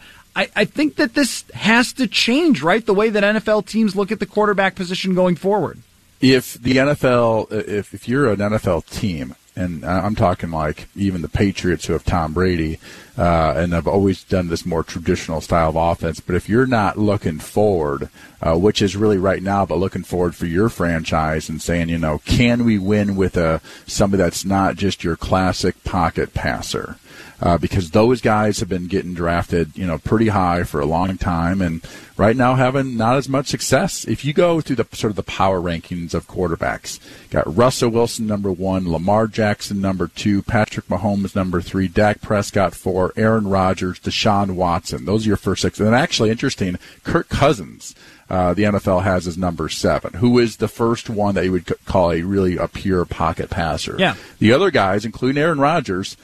I, 0.55 0.65
think 0.65 0.97
that 0.97 1.15
this 1.15 1.45
has 1.55 1.93
to 1.93 2.05
change, 2.05 2.61
right? 2.61 2.85
The 2.85 2.93
way 2.93 3.09
that 3.09 3.23
NFL 3.23 3.65
teams 3.65 3.95
look 3.95 4.11
at 4.11 4.19
the 4.19 4.27
quarterback 4.27 4.75
position 4.75 5.15
going 5.15 5.35
forward. 5.35 5.79
If 6.21 6.53
the 6.55 6.77
NFL, 6.77 7.51
if, 7.51 7.95
if 7.95 8.07
you're 8.07 8.31
an 8.31 8.37
NFL 8.37 8.87
team, 8.87 9.33
and 9.57 9.83
I'm 9.83 10.15
talking 10.15 10.51
like 10.51 10.87
even 10.95 11.21
the 11.21 11.27
Patriots 11.27 11.85
who 11.85 11.93
have 11.93 12.05
Tom 12.05 12.33
Brady, 12.33 12.79
uh, 13.17 13.53
and 13.57 13.73
have 13.73 13.87
always 13.87 14.23
done 14.23 14.47
this 14.47 14.65
more 14.65 14.83
traditional 14.83 15.41
style 15.41 15.69
of 15.69 15.75
offense. 15.75 16.19
But 16.19 16.35
if 16.35 16.47
you're 16.47 16.67
not 16.67 16.97
looking 16.97 17.39
forward, 17.39 18.09
uh, 18.41 18.55
which 18.57 18.81
is 18.81 18.95
really 18.95 19.17
right 19.17 19.41
now, 19.41 19.65
but 19.65 19.79
looking 19.79 20.03
forward 20.03 20.35
for 20.35 20.45
your 20.45 20.69
franchise 20.69 21.49
and 21.49 21.61
saying, 21.61 21.89
you 21.89 21.97
know, 21.97 22.19
can 22.19 22.63
we 22.63 22.77
win 22.77 23.15
with 23.15 23.35
a 23.35 23.61
somebody 23.87 24.21
that's 24.21 24.45
not 24.45 24.75
just 24.75 25.03
your 25.03 25.15
classic 25.15 25.83
pocket 25.83 26.33
passer? 26.33 26.97
Uh, 27.41 27.57
because 27.57 27.91
those 27.91 28.21
guys 28.21 28.59
have 28.59 28.69
been 28.69 28.87
getting 28.87 29.13
drafted, 29.13 29.77
you 29.77 29.85
know, 29.85 29.97
pretty 29.97 30.29
high 30.29 30.63
for 30.63 30.79
a 30.79 30.85
long 30.85 31.17
time, 31.17 31.61
and 31.61 31.83
right 32.17 32.35
now 32.35 32.55
having 32.55 32.97
not 32.97 33.15
as 33.15 33.29
much 33.29 33.47
success. 33.47 34.05
If 34.05 34.25
you 34.25 34.33
go 34.33 34.59
through 34.59 34.77
the 34.77 34.87
sort 34.93 35.11
of 35.11 35.15
the 35.15 35.23
power 35.23 35.61
rankings 35.61 36.13
of 36.13 36.27
quarterbacks, 36.27 36.99
got 37.29 37.55
Russell 37.55 37.89
Wilson 37.89 38.25
number 38.25 38.51
one, 38.51 38.91
Lamar 38.91 39.27
Jackson 39.27 39.79
number 39.79 40.07
two, 40.07 40.41
Patrick 40.41 40.87
Mahomes 40.87 41.35
number 41.35 41.61
three, 41.61 41.87
Dak 41.87 42.21
Prescott 42.21 42.73
four, 42.73 43.13
Aaron 43.15 43.47
Rodgers, 43.47 43.99
Deshaun 43.99 44.51
Watson. 44.51 45.05
Those 45.05 45.25
are 45.25 45.29
your 45.29 45.37
first 45.37 45.61
six. 45.61 45.79
And 45.79 45.93
actually, 45.93 46.31
interesting, 46.31 46.77
Kirk 47.03 47.29
Cousins. 47.29 47.93
Uh, 48.29 48.53
the 48.53 48.63
NFL 48.63 49.03
has 49.03 49.25
as 49.25 49.37
number 49.37 49.69
seven, 49.69 50.11
who 50.15 50.37
is 50.37 50.57
the 50.57 50.67
first 50.67 51.09
one 51.09 51.33
that 51.35 51.45
you 51.45 51.51
would 51.53 51.65
call 51.85 52.11
a 52.11 52.23
really 52.23 52.57
a 52.57 52.67
pure 52.67 53.05
pocket 53.05 53.49
passer. 53.49 53.95
Yeah. 53.97 54.15
The 54.39 54.51
other 54.51 54.69
guys, 54.69 55.05
including 55.05 55.41
Aaron 55.41 55.61
Rodgers, 55.61 56.17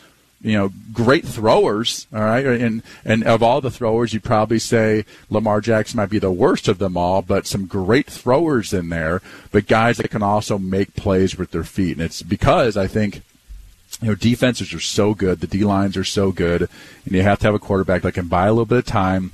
you 0.43 0.53
know, 0.53 0.71
great 0.91 1.25
throwers. 1.25 2.05
All 2.13 2.21
right, 2.21 2.45
and 2.45 2.83
and 3.03 3.23
of 3.23 3.41
all 3.41 3.61
the 3.61 3.71
throwers, 3.71 4.13
you'd 4.13 4.23
probably 4.23 4.59
say 4.59 5.05
Lamar 5.29 5.61
Jackson 5.61 5.97
might 5.97 6.09
be 6.09 6.19
the 6.19 6.31
worst 6.31 6.67
of 6.67 6.77
them 6.77 6.97
all, 6.97 7.21
but 7.21 7.47
some 7.47 7.65
great 7.65 8.07
throwers 8.07 8.73
in 8.73 8.89
there, 8.89 9.21
but 9.51 9.67
guys 9.67 9.97
that 9.97 10.11
can 10.11 10.21
also 10.21 10.57
make 10.59 10.95
plays 10.95 11.37
with 11.37 11.51
their 11.51 11.63
feet, 11.63 11.97
and 11.97 12.05
it's 12.05 12.21
because 12.21 12.77
I 12.77 12.87
think. 12.87 13.21
You 14.01 14.07
know, 14.09 14.15
defenses 14.15 14.73
are 14.73 14.79
so 14.79 15.13
good, 15.13 15.39
the 15.39 15.47
D 15.47 15.63
lines 15.63 15.95
are 15.95 16.03
so 16.03 16.31
good, 16.31 16.67
and 17.05 17.13
you 17.13 17.21
have 17.21 17.37
to 17.39 17.45
have 17.45 17.53
a 17.53 17.59
quarterback 17.59 18.01
that 18.01 18.13
can 18.13 18.27
buy 18.27 18.47
a 18.47 18.51
little 18.51 18.65
bit 18.65 18.79
of 18.79 18.85
time 18.85 19.33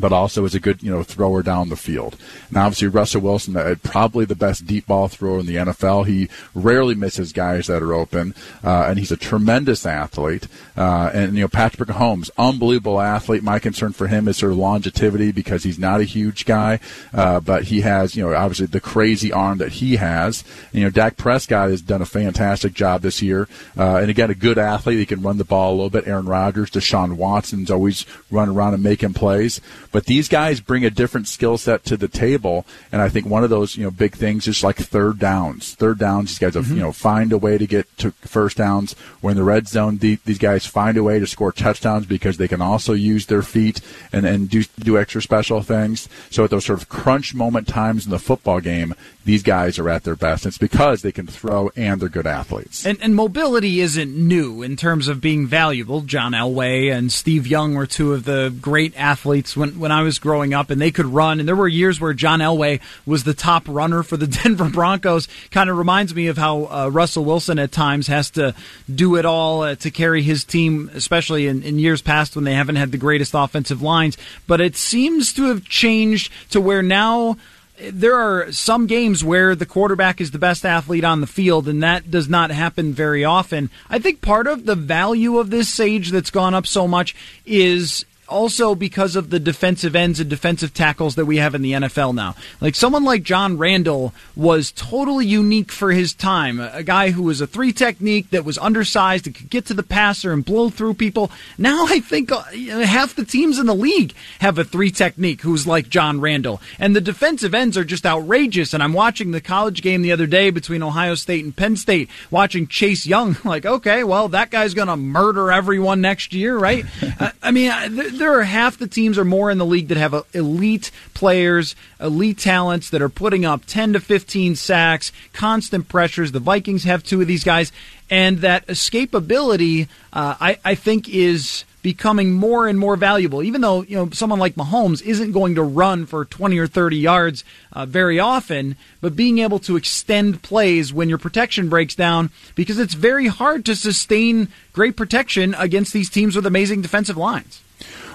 but 0.00 0.12
also 0.12 0.44
is 0.44 0.54
a 0.54 0.60
good 0.60 0.82
you 0.82 0.90
know 0.90 1.02
thrower 1.02 1.42
down 1.42 1.68
the 1.68 1.76
field. 1.76 2.16
Now, 2.50 2.66
obviously, 2.66 2.88
Russell 2.88 3.20
Wilson, 3.20 3.56
uh, 3.56 3.74
probably 3.82 4.24
the 4.24 4.34
best 4.36 4.66
deep 4.66 4.86
ball 4.86 5.08
thrower 5.08 5.40
in 5.40 5.46
the 5.46 5.56
NFL. 5.56 6.06
He 6.06 6.28
rarely 6.54 6.94
misses 6.94 7.32
guys 7.32 7.66
that 7.66 7.82
are 7.82 7.92
open, 7.92 8.34
uh, 8.64 8.86
and 8.88 8.98
he's 8.98 9.12
a 9.12 9.16
tremendous 9.16 9.86
athlete. 9.86 10.48
Uh, 10.76 11.10
and 11.12 11.34
you 11.34 11.42
know, 11.42 11.48
Patrick 11.48 11.88
Mahomes, 11.88 12.30
unbelievable 12.38 13.00
athlete. 13.00 13.42
My 13.42 13.58
concern 13.58 13.92
for 13.92 14.08
him 14.08 14.28
is 14.28 14.36
sort 14.36 14.52
of 14.52 14.58
longevity 14.58 15.32
because 15.32 15.64
he's 15.64 15.78
not 15.78 16.00
a 16.00 16.04
huge 16.04 16.44
guy, 16.44 16.80
uh, 17.12 17.40
but 17.40 17.64
he 17.64 17.80
has 17.82 18.16
you 18.16 18.24
know 18.24 18.34
obviously 18.34 18.66
the 18.66 18.80
crazy 18.80 19.32
arm 19.32 19.58
that 19.58 19.72
he 19.72 19.96
has. 19.96 20.44
And, 20.72 20.80
you 20.80 20.84
know, 20.84 20.90
Dak 20.90 21.16
Prescott 21.16 21.70
has 21.70 21.82
done 21.82 22.02
a 22.02 22.06
fantastic 22.06 22.74
job 22.74 23.02
this 23.02 23.22
year, 23.22 23.48
uh, 23.76 23.96
and 23.96 24.10
again, 24.10 24.30
a 24.30 24.34
good 24.34 24.58
athlete. 24.58 24.98
He 24.98 25.06
can 25.06 25.22
run 25.22 25.38
the 25.38 25.44
ball 25.44 25.72
a 25.72 25.76
little 25.76 25.90
bit. 25.90 26.06
Aaron 26.06 26.26
Rodgers, 26.26 26.70
Deshaun 26.70 27.14
Watson's 27.14 27.70
always 27.70 28.06
running 28.30 28.54
around 28.54 28.74
and 28.74 28.82
making 28.82 29.14
plays. 29.14 29.60
But 29.90 30.04
these 30.04 30.28
guys 30.28 30.60
bring 30.60 30.84
a 30.84 30.90
different 30.90 31.28
skill 31.28 31.58
set 31.58 31.84
to 31.84 31.96
the 31.96 32.08
table, 32.08 32.66
and 32.92 33.00
I 33.00 33.08
think 33.08 33.26
one 33.26 33.44
of 33.44 33.50
those 33.50 33.76
you 33.76 33.84
know 33.84 33.90
big 33.90 34.14
things 34.14 34.46
is 34.46 34.62
like 34.62 34.76
third 34.76 35.18
downs. 35.18 35.74
Third 35.74 35.98
downs, 35.98 36.30
these 36.30 36.38
guys 36.38 36.54
have, 36.54 36.66
mm-hmm. 36.66 36.76
you 36.76 36.82
know 36.82 36.92
find 36.92 37.32
a 37.32 37.38
way 37.38 37.58
to 37.58 37.66
get 37.66 37.86
to 37.98 38.10
first 38.22 38.56
downs. 38.56 38.94
When 39.20 39.36
the 39.36 39.44
red 39.44 39.68
zone, 39.68 39.98
the, 39.98 40.18
these 40.24 40.38
guys 40.38 40.66
find 40.66 40.96
a 40.96 41.02
way 41.02 41.18
to 41.18 41.26
score 41.26 41.52
touchdowns 41.52 42.06
because 42.06 42.36
they 42.36 42.48
can 42.48 42.60
also 42.60 42.92
use 42.92 43.26
their 43.26 43.42
feet 43.42 43.80
and 44.12 44.26
and 44.26 44.50
do 44.50 44.64
do 44.78 44.98
extra 44.98 45.22
special 45.22 45.62
things. 45.62 46.08
So 46.30 46.44
at 46.44 46.50
those 46.50 46.66
sort 46.66 46.80
of 46.80 46.88
crunch 46.88 47.34
moment 47.34 47.68
times 47.68 48.04
in 48.04 48.10
the 48.10 48.18
football 48.18 48.60
game, 48.60 48.94
these 49.28 49.42
guys 49.42 49.78
are 49.78 49.90
at 49.90 50.04
their 50.04 50.16
best. 50.16 50.46
It's 50.46 50.56
because 50.56 51.02
they 51.02 51.12
can 51.12 51.26
throw 51.26 51.70
and 51.76 52.00
they're 52.00 52.08
good 52.08 52.26
athletes. 52.26 52.86
And, 52.86 52.96
and 53.02 53.14
mobility 53.14 53.80
isn't 53.80 54.16
new 54.16 54.62
in 54.62 54.74
terms 54.74 55.06
of 55.06 55.20
being 55.20 55.46
valuable. 55.46 56.00
John 56.00 56.32
Elway 56.32 56.90
and 56.90 57.12
Steve 57.12 57.46
Young 57.46 57.74
were 57.74 57.84
two 57.84 58.14
of 58.14 58.24
the 58.24 58.48
great 58.58 58.96
athletes 58.96 59.54
when, 59.54 59.78
when 59.78 59.92
I 59.92 60.00
was 60.00 60.18
growing 60.18 60.54
up, 60.54 60.70
and 60.70 60.80
they 60.80 60.90
could 60.90 61.04
run. 61.04 61.40
And 61.40 61.46
there 61.46 61.54
were 61.54 61.68
years 61.68 62.00
where 62.00 62.14
John 62.14 62.40
Elway 62.40 62.80
was 63.04 63.24
the 63.24 63.34
top 63.34 63.64
runner 63.68 64.02
for 64.02 64.16
the 64.16 64.26
Denver 64.42 64.70
Broncos. 64.70 65.28
Kind 65.50 65.68
of 65.68 65.76
reminds 65.76 66.14
me 66.14 66.28
of 66.28 66.38
how 66.38 66.64
uh, 66.64 66.88
Russell 66.90 67.26
Wilson 67.26 67.58
at 67.58 67.70
times 67.70 68.06
has 68.06 68.30
to 68.30 68.54
do 68.92 69.16
it 69.16 69.26
all 69.26 69.60
uh, 69.60 69.74
to 69.74 69.90
carry 69.90 70.22
his 70.22 70.42
team, 70.42 70.90
especially 70.94 71.48
in, 71.48 71.62
in 71.64 71.78
years 71.78 72.00
past 72.00 72.34
when 72.34 72.46
they 72.46 72.54
haven't 72.54 72.76
had 72.76 72.92
the 72.92 72.96
greatest 72.96 73.34
offensive 73.34 73.82
lines. 73.82 74.16
But 74.46 74.62
it 74.62 74.74
seems 74.74 75.34
to 75.34 75.48
have 75.48 75.66
changed 75.66 76.32
to 76.48 76.62
where 76.62 76.82
now 76.82 77.36
there 77.80 78.16
are 78.16 78.50
some 78.52 78.86
games 78.86 79.24
where 79.24 79.54
the 79.54 79.66
quarterback 79.66 80.20
is 80.20 80.30
the 80.30 80.38
best 80.38 80.64
athlete 80.64 81.04
on 81.04 81.20
the 81.20 81.26
field, 81.26 81.68
and 81.68 81.82
that 81.82 82.10
does 82.10 82.28
not 82.28 82.50
happen 82.50 82.92
very 82.92 83.24
often. 83.24 83.70
I 83.88 83.98
think 83.98 84.20
part 84.20 84.46
of 84.46 84.66
the 84.66 84.74
value 84.74 85.38
of 85.38 85.50
this 85.50 85.68
Sage 85.68 86.10
that's 86.10 86.30
gone 86.30 86.54
up 86.54 86.66
so 86.66 86.88
much 86.88 87.14
is 87.46 88.04
also 88.28 88.74
because 88.74 89.16
of 89.16 89.30
the 89.30 89.40
defensive 89.40 89.96
ends 89.96 90.20
and 90.20 90.28
defensive 90.28 90.74
tackles 90.74 91.14
that 91.16 91.26
we 91.26 91.38
have 91.38 91.54
in 91.54 91.62
the 91.62 91.72
NFL 91.72 92.14
now. 92.14 92.34
Like 92.60 92.74
someone 92.74 93.04
like 93.04 93.22
John 93.22 93.58
Randle 93.58 94.12
was 94.36 94.72
totally 94.72 95.26
unique 95.26 95.72
for 95.72 95.92
his 95.92 96.14
time. 96.14 96.60
A 96.60 96.82
guy 96.82 97.10
who 97.10 97.22
was 97.22 97.40
a 97.40 97.46
three 97.46 97.72
technique 97.72 98.30
that 98.30 98.44
was 98.44 98.58
undersized 98.58 99.26
and 99.26 99.34
could 99.34 99.50
get 99.50 99.66
to 99.66 99.74
the 99.74 99.82
passer 99.82 100.32
and 100.32 100.44
blow 100.44 100.70
through 100.70 100.94
people. 100.94 101.30
Now 101.56 101.86
I 101.88 102.00
think 102.00 102.30
uh, 102.30 102.42
half 102.42 103.14
the 103.14 103.24
teams 103.24 103.58
in 103.58 103.66
the 103.66 103.74
league 103.74 104.14
have 104.40 104.58
a 104.58 104.64
three 104.64 104.90
technique 104.90 105.40
who's 105.42 105.66
like 105.66 105.88
John 105.88 106.20
Randle. 106.20 106.60
And 106.78 106.94
the 106.94 107.00
defensive 107.00 107.54
ends 107.54 107.76
are 107.76 107.84
just 107.84 108.06
outrageous. 108.06 108.74
And 108.74 108.82
I'm 108.82 108.92
watching 108.92 109.30
the 109.30 109.40
college 109.40 109.82
game 109.82 110.02
the 110.02 110.12
other 110.12 110.26
day 110.26 110.50
between 110.50 110.82
Ohio 110.82 111.14
State 111.14 111.44
and 111.44 111.56
Penn 111.56 111.76
State, 111.76 112.08
watching 112.30 112.66
Chase 112.66 113.06
Young. 113.06 113.36
Like, 113.48 113.64
okay, 113.64 114.04
well, 114.04 114.28
that 114.28 114.50
guy's 114.50 114.74
going 114.74 114.88
to 114.88 114.96
murder 114.96 115.50
everyone 115.50 116.02
next 116.02 116.34
year, 116.34 116.58
right? 116.58 116.84
I 117.42 117.50
mean, 117.50 117.70
there 118.18 118.38
are 118.38 118.44
half 118.44 118.78
the 118.78 118.86
teams 118.86 119.16
or 119.16 119.24
more 119.24 119.50
in 119.50 119.58
the 119.58 119.66
league 119.66 119.88
that 119.88 119.96
have 119.96 120.24
elite 120.34 120.90
players, 121.14 121.74
elite 122.00 122.38
talents 122.38 122.90
that 122.90 123.02
are 123.02 123.08
putting 123.08 123.44
up 123.44 123.64
10 123.66 123.94
to 123.94 124.00
15 124.00 124.56
sacks, 124.56 125.12
constant 125.32 125.88
pressures. 125.88 126.32
The 126.32 126.40
Vikings 126.40 126.84
have 126.84 127.02
two 127.02 127.20
of 127.20 127.26
these 127.26 127.44
guys, 127.44 127.72
and 128.10 128.38
that 128.38 128.66
escapability, 128.66 129.88
uh, 130.12 130.34
I, 130.40 130.58
I 130.64 130.74
think, 130.74 131.08
is 131.08 131.64
becoming 131.82 132.32
more 132.32 132.66
and 132.66 132.78
more 132.78 132.96
valuable. 132.96 133.42
Even 133.42 133.60
though 133.60 133.82
you 133.82 133.96
know 133.96 134.10
someone 134.10 134.38
like 134.38 134.54
Mahomes 134.54 135.02
isn't 135.02 135.32
going 135.32 135.54
to 135.54 135.62
run 135.62 136.06
for 136.06 136.24
20 136.24 136.58
or 136.58 136.66
30 136.66 136.96
yards 136.96 137.44
uh, 137.72 137.86
very 137.86 138.18
often, 138.18 138.76
but 139.00 139.16
being 139.16 139.38
able 139.38 139.58
to 139.60 139.76
extend 139.76 140.42
plays 140.42 140.92
when 140.92 141.08
your 141.08 141.18
protection 141.18 141.68
breaks 141.68 141.94
down 141.94 142.30
because 142.54 142.78
it's 142.78 142.94
very 142.94 143.28
hard 143.28 143.64
to 143.64 143.76
sustain 143.76 144.48
great 144.72 144.96
protection 144.96 145.54
against 145.54 145.92
these 145.92 146.10
teams 146.10 146.36
with 146.36 146.46
amazing 146.46 146.82
defensive 146.82 147.16
lines. 147.16 147.62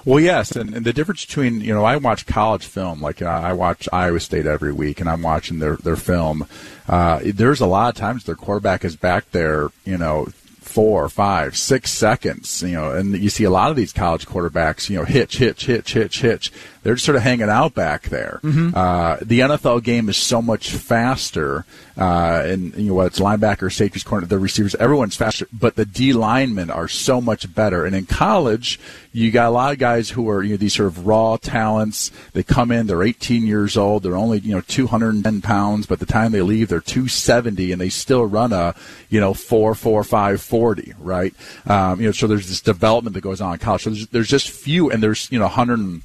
Well, 0.05 0.19
yes, 0.19 0.51
and, 0.51 0.75
and, 0.75 0.85
the 0.85 0.91
difference 0.91 1.25
between 1.25 1.61
you 1.61 1.73
know 1.73 1.85
I 1.85 1.95
watch 1.95 2.25
college 2.25 2.65
film 2.65 3.01
like 3.01 3.21
uh, 3.21 3.25
I 3.25 3.53
watch 3.53 3.87
Iowa 3.93 4.19
State 4.19 4.45
every 4.45 4.73
week, 4.73 4.99
and 4.99 5.09
I'm 5.09 5.21
watching 5.21 5.59
their 5.59 5.77
their 5.77 5.95
film. 5.95 6.45
Uh, 6.89 7.21
there's 7.23 7.61
a 7.61 7.65
lot 7.65 7.89
of 7.89 7.95
times 7.95 8.25
their 8.25 8.35
quarterback 8.35 8.83
is 8.83 8.97
back 8.97 9.31
there, 9.31 9.69
you 9.85 9.97
know, 9.97 10.27
four, 10.59 11.07
five, 11.07 11.55
six 11.55 11.91
seconds, 11.91 12.63
you 12.63 12.73
know, 12.73 12.91
and 12.91 13.17
you 13.17 13.29
see 13.29 13.43
a 13.43 13.49
lot 13.49 13.69
of 13.69 13.75
these 13.75 13.93
college 13.93 14.25
quarterbacks, 14.25 14.89
you 14.89 14.97
know, 14.97 15.05
hitch, 15.05 15.37
hitch, 15.37 15.67
hitch, 15.67 15.93
hitch, 15.93 16.21
hitch. 16.21 16.51
They're 16.83 16.95
just 16.95 17.05
sort 17.05 17.15
of 17.15 17.23
hanging 17.23 17.49
out 17.49 17.73
back 17.73 18.03
there. 18.03 18.41
Mm-hmm. 18.43 18.75
Uh, 18.75 19.17
the 19.21 19.39
NFL 19.39 19.83
game 19.83 20.09
is 20.09 20.17
so 20.17 20.41
much 20.41 20.71
faster, 20.71 21.65
uh, 21.97 22.43
and 22.45 22.75
you 22.75 22.89
know, 22.89 22.95
whether 22.95 23.07
it's 23.07 23.19
linebacker, 23.19 23.71
safeties, 23.71 24.03
corner, 24.03 24.27
the 24.27 24.37
receivers, 24.37 24.75
everyone's 24.75 25.15
faster, 25.15 25.47
but 25.53 25.75
the 25.75 25.85
D 25.85 26.11
linemen 26.11 26.69
are 26.69 26.89
so 26.89 27.21
much 27.21 27.53
better. 27.55 27.85
And 27.85 27.95
in 27.95 28.05
college, 28.05 28.79
you 29.13 29.31
got 29.31 29.47
a 29.47 29.51
lot 29.51 29.71
of 29.71 29.79
guys 29.79 30.09
who 30.09 30.27
are, 30.27 30.43
you 30.43 30.51
know, 30.51 30.57
these 30.57 30.73
sort 30.73 30.87
of 30.87 31.07
raw 31.07 31.37
talents. 31.37 32.11
They 32.33 32.43
come 32.43 32.71
in, 32.71 32.87
they're 32.87 33.03
18 33.03 33.47
years 33.47 33.77
old, 33.77 34.03
they're 34.03 34.17
only, 34.17 34.39
you 34.39 34.53
know, 34.53 34.61
210 34.61 35.41
pounds, 35.41 35.85
but 35.85 35.99
the 35.99 36.05
time 36.05 36.31
they 36.31 36.41
leave, 36.41 36.67
they're 36.67 36.81
270 36.81 37.71
and 37.71 37.79
they 37.79 37.89
still 37.89 38.25
run 38.25 38.51
a, 38.51 38.75
you 39.09 39.21
know, 39.21 39.33
four, 39.33 39.73
four, 39.73 40.03
five, 40.03 40.41
40, 40.41 40.93
right? 40.99 41.33
Um, 41.65 42.01
you 42.01 42.07
know, 42.07 42.11
so 42.11 42.27
there's 42.27 42.49
this 42.49 42.61
development 42.61 43.13
that 43.13 43.21
goes 43.21 43.39
on 43.39 43.53
in 43.53 43.59
college. 43.59 43.83
So 43.83 43.91
there's, 43.91 44.07
there's 44.07 44.29
just 44.29 44.49
few, 44.49 44.89
and 44.89 45.01
there's, 45.01 45.31
you 45.31 45.39
know, 45.39 45.45
100 45.45 46.01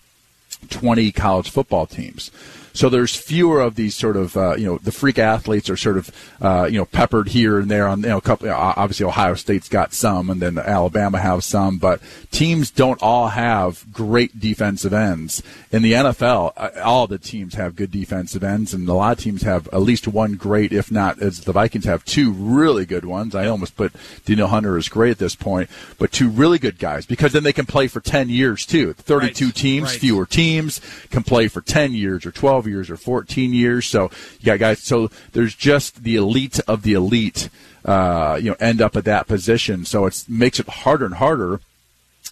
20 0.70 1.12
college 1.12 1.50
football 1.50 1.86
teams. 1.86 2.30
So 2.78 2.88
there's 2.88 3.16
fewer 3.16 3.60
of 3.60 3.74
these 3.74 3.96
sort 3.96 4.16
of 4.16 4.36
uh, 4.36 4.54
you 4.54 4.64
know 4.64 4.78
the 4.78 4.92
freak 4.92 5.18
athletes 5.18 5.68
are 5.68 5.76
sort 5.76 5.96
of 5.98 6.12
uh, 6.40 6.68
you 6.70 6.78
know 6.78 6.84
peppered 6.84 7.26
here 7.26 7.58
and 7.58 7.68
there 7.68 7.88
on 7.88 8.02
you 8.02 8.08
know 8.10 8.18
a 8.18 8.20
couple. 8.20 8.48
Obviously, 8.48 9.04
Ohio 9.04 9.34
State's 9.34 9.68
got 9.68 9.92
some, 9.92 10.30
and 10.30 10.40
then 10.40 10.58
Alabama 10.58 11.18
have 11.18 11.42
some, 11.42 11.78
but 11.78 12.00
teams 12.30 12.70
don't 12.70 13.02
all 13.02 13.30
have 13.30 13.84
great 13.92 14.38
defensive 14.38 14.92
ends. 14.92 15.42
In 15.72 15.82
the 15.82 15.92
NFL, 15.92 16.52
uh, 16.56 16.70
all 16.84 17.08
the 17.08 17.18
teams 17.18 17.54
have 17.54 17.74
good 17.74 17.90
defensive 17.90 18.44
ends, 18.44 18.72
and 18.72 18.88
a 18.88 18.94
lot 18.94 19.18
of 19.18 19.24
teams 19.24 19.42
have 19.42 19.66
at 19.72 19.80
least 19.82 20.06
one 20.06 20.34
great, 20.34 20.72
if 20.72 20.92
not 20.92 21.20
as 21.20 21.40
the 21.40 21.52
Vikings 21.52 21.84
have 21.84 22.04
two 22.04 22.30
really 22.30 22.86
good 22.86 23.04
ones. 23.04 23.34
I 23.34 23.48
almost 23.48 23.74
put 23.74 23.92
Danielle 24.24 24.46
Hunter 24.46 24.76
as 24.76 24.88
great 24.88 25.10
at 25.10 25.18
this 25.18 25.34
point, 25.34 25.68
but 25.98 26.12
two 26.12 26.28
really 26.28 26.60
good 26.60 26.78
guys 26.78 27.06
because 27.06 27.32
then 27.32 27.42
they 27.42 27.52
can 27.52 27.66
play 27.66 27.88
for 27.88 28.00
ten 28.00 28.28
years 28.28 28.64
too. 28.64 28.92
Thirty-two 28.92 29.46
Right. 29.46 29.54
teams, 29.56 29.90
Right. 29.90 29.98
fewer 30.00 30.26
teams 30.26 30.80
can 31.10 31.24
play 31.24 31.48
for 31.48 31.60
10 31.60 31.92
years 31.92 32.24
or 32.24 32.30
12 32.30 32.67
years 32.68 32.90
or 32.90 32.96
14 32.96 33.52
years. 33.52 33.86
So, 33.86 34.10
yeah, 34.40 34.56
guys, 34.56 34.80
so 34.80 35.10
there's 35.32 35.54
just 35.54 36.02
the 36.02 36.16
elite 36.16 36.60
of 36.68 36.82
the 36.82 36.94
elite, 36.94 37.48
uh, 37.84 38.38
you 38.40 38.50
know, 38.50 38.56
end 38.60 38.80
up 38.80 38.96
at 38.96 39.04
that 39.04 39.26
position. 39.26 39.84
So 39.84 40.06
it 40.06 40.24
makes 40.28 40.60
it 40.60 40.68
harder 40.68 41.06
and 41.06 41.14
harder 41.14 41.60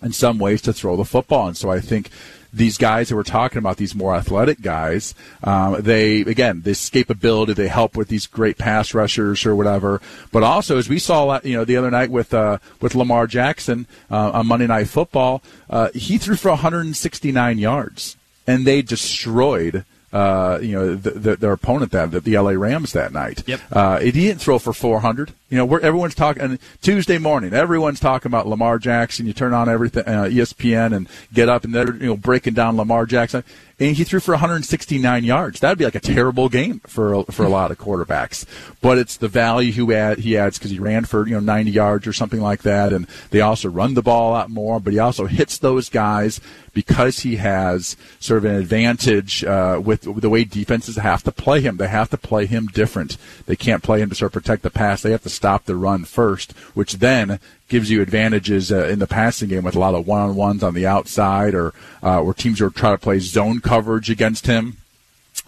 in 0.03 0.13
some 0.13 0.39
ways 0.39 0.63
to 0.63 0.73
throw 0.73 0.97
the 0.97 1.05
football. 1.05 1.49
And 1.49 1.57
so 1.57 1.71
I 1.71 1.81
think 1.81 2.11
these 2.57 2.79
guys 2.79 3.09
that 3.09 3.17
we're 3.17 3.23
talking 3.23 3.59
about, 3.59 3.77
these 3.77 3.95
more 3.95 4.15
athletic 4.15 4.63
guys, 4.63 5.15
um, 5.45 5.81
they 5.81 6.21
again 6.21 6.63
this 6.63 6.89
escapability, 6.89 7.55
they 7.55 7.69
help 7.69 7.97
with 7.97 8.09
these 8.09 8.27
great 8.27 8.57
pass 8.57 8.95
rushers 8.95 9.45
or 9.45 9.55
whatever. 9.55 10.01
But 10.33 10.43
also, 10.43 10.79
as 10.79 10.89
we 10.89 10.99
saw, 10.99 11.39
you 11.45 11.57
know, 11.57 11.65
the 11.65 11.77
other 11.77 11.91
night 11.91 12.11
with 12.11 12.33
uh, 12.33 12.59
with 12.81 12.95
Lamar 12.95 13.27
Jackson 13.27 13.87
uh, 14.11 14.31
on 14.31 14.47
Monday 14.47 14.67
Night 14.67 14.89
Football, 14.89 15.43
uh, 15.69 15.91
he 15.95 16.19
threw 16.19 16.37
for 16.37 16.51
169 16.51 17.59
yards, 17.59 18.17
and 18.47 18.65
they 18.67 18.83
destroyed. 18.83 19.85
Uh, 20.17 20.59
you 20.63 20.73
know 20.73 20.95
the, 20.95 21.11
the, 21.11 21.37
their 21.37 21.53
opponent 21.53 21.93
that 21.93 22.11
the, 22.11 22.21
the 22.21 22.39
LA 22.39 22.53
Rams 22.53 22.93
that 22.93 23.13
night. 23.13 23.43
Yep. 23.47 23.61
Uh, 23.71 23.99
he 23.99 24.11
didn't 24.13 24.41
throw 24.41 24.59
for 24.59 24.73
400. 24.73 25.35
You 25.49 25.57
know, 25.57 25.77
everyone's 25.77 26.17
talking 26.17 26.59
Tuesday 26.83 27.19
morning, 27.19 27.53
everyone's 27.53 28.01
talking 28.01 28.29
about 28.29 28.49
Lamar 28.49 28.81
Jackson. 28.81 29.27
You 29.27 29.33
turn 29.33 29.55
on 29.55 29.69
everything 29.69 30.03
uh, 30.05 30.25
ESPN 30.25 30.95
and 30.95 31.09
get 31.33 31.49
up 31.49 31.63
and 31.63 31.73
they're 31.73 31.95
you 31.95 32.07
know 32.07 32.17
breaking 32.17 32.55
down 32.55 32.77
Lamar 32.77 33.07
Jackson, 33.07 33.45
and 33.79 33.97
he 33.97 34.03
threw 34.03 34.19
for 34.19 34.33
169 34.33 35.23
yards. 35.23 35.61
That'd 35.61 35.79
be 35.79 35.85
like 35.85 35.95
a 35.95 36.01
terrible 36.01 36.49
game 36.49 36.81
for 36.81 37.23
for 37.25 37.45
a 37.45 37.49
lot 37.49 37.71
of 37.71 37.79
quarterbacks. 37.79 38.45
But 38.81 38.99
it's 38.99 39.17
the 39.19 39.29
value 39.29 39.71
he 39.71 39.95
add 39.95 40.19
he 40.19 40.37
adds 40.37 40.59
because 40.59 40.73
he 40.73 40.81
ran 40.81 41.05
for 41.05 41.29
you 41.29 41.35
know 41.35 41.41
90 41.41 41.71
yards 41.71 42.07
or 42.09 42.13
something 42.13 42.41
like 42.41 42.63
that, 42.63 42.93
and 42.93 43.07
they 43.31 43.41
also 43.41 43.69
run 43.69 43.95
the 43.95 44.03
ball 44.03 44.31
a 44.31 44.33
lot 44.33 44.51
more. 44.51 44.81
But 44.81 44.95
he 44.95 44.99
also 44.99 45.27
hits 45.27 45.59
those 45.59 45.89
guys 45.89 46.41
because 46.73 47.21
he 47.21 47.37
has 47.37 47.97
sort 48.19 48.39
of 48.39 48.45
an 48.45 48.57
advantage 48.57 49.45
uh, 49.45 49.81
with 49.83 50.03
the 50.21 50.29
way 50.29 50.45
defenses 50.45 50.97
have 50.97 51.23
to 51.23 51.33
play 51.33 51.61
him. 51.61 51.77
They 51.77 51.89
have 51.89 52.11
to 52.11 52.19
play 52.19 52.47
him 52.47 52.67
different. 52.67 53.17
They 53.47 53.57
can't 53.57 53.83
play 53.83 54.01
him 54.01 54.11
to 54.11 54.15
sort 54.15 54.35
of 54.35 54.43
protect 54.43 54.63
the 54.63 54.71
pass. 54.71 55.03
They 55.03 55.13
have 55.13 55.23
to 55.23 55.31
stop 55.37 55.65
the 55.65 55.77
run 55.77 56.05
first, 56.05 56.53
which 56.75 56.95
then 56.95 57.39
gives 57.69 57.91
you 57.91 58.03
advantages 58.03 58.73
uh, 58.73 58.87
in 58.87 58.99
the 58.99 59.07
passing 59.07 59.49
game 59.49 59.65
with 59.65 59.77
a 59.77 59.79
lot 59.79 59.95
of 59.95 60.07
one-on-ones 60.07 60.63
on 60.63 60.75
the 60.75 60.87
outside, 60.87 61.55
or 61.55 61.73
uh, 62.03 62.21
where 62.21 62.35
teams 62.35 62.61
are 62.61 62.71
trying 62.71 62.95
to 62.95 63.03
play 63.03 63.19
zone 63.19 63.61
coverage 63.61 64.11
against 64.11 64.47
him. 64.47 64.77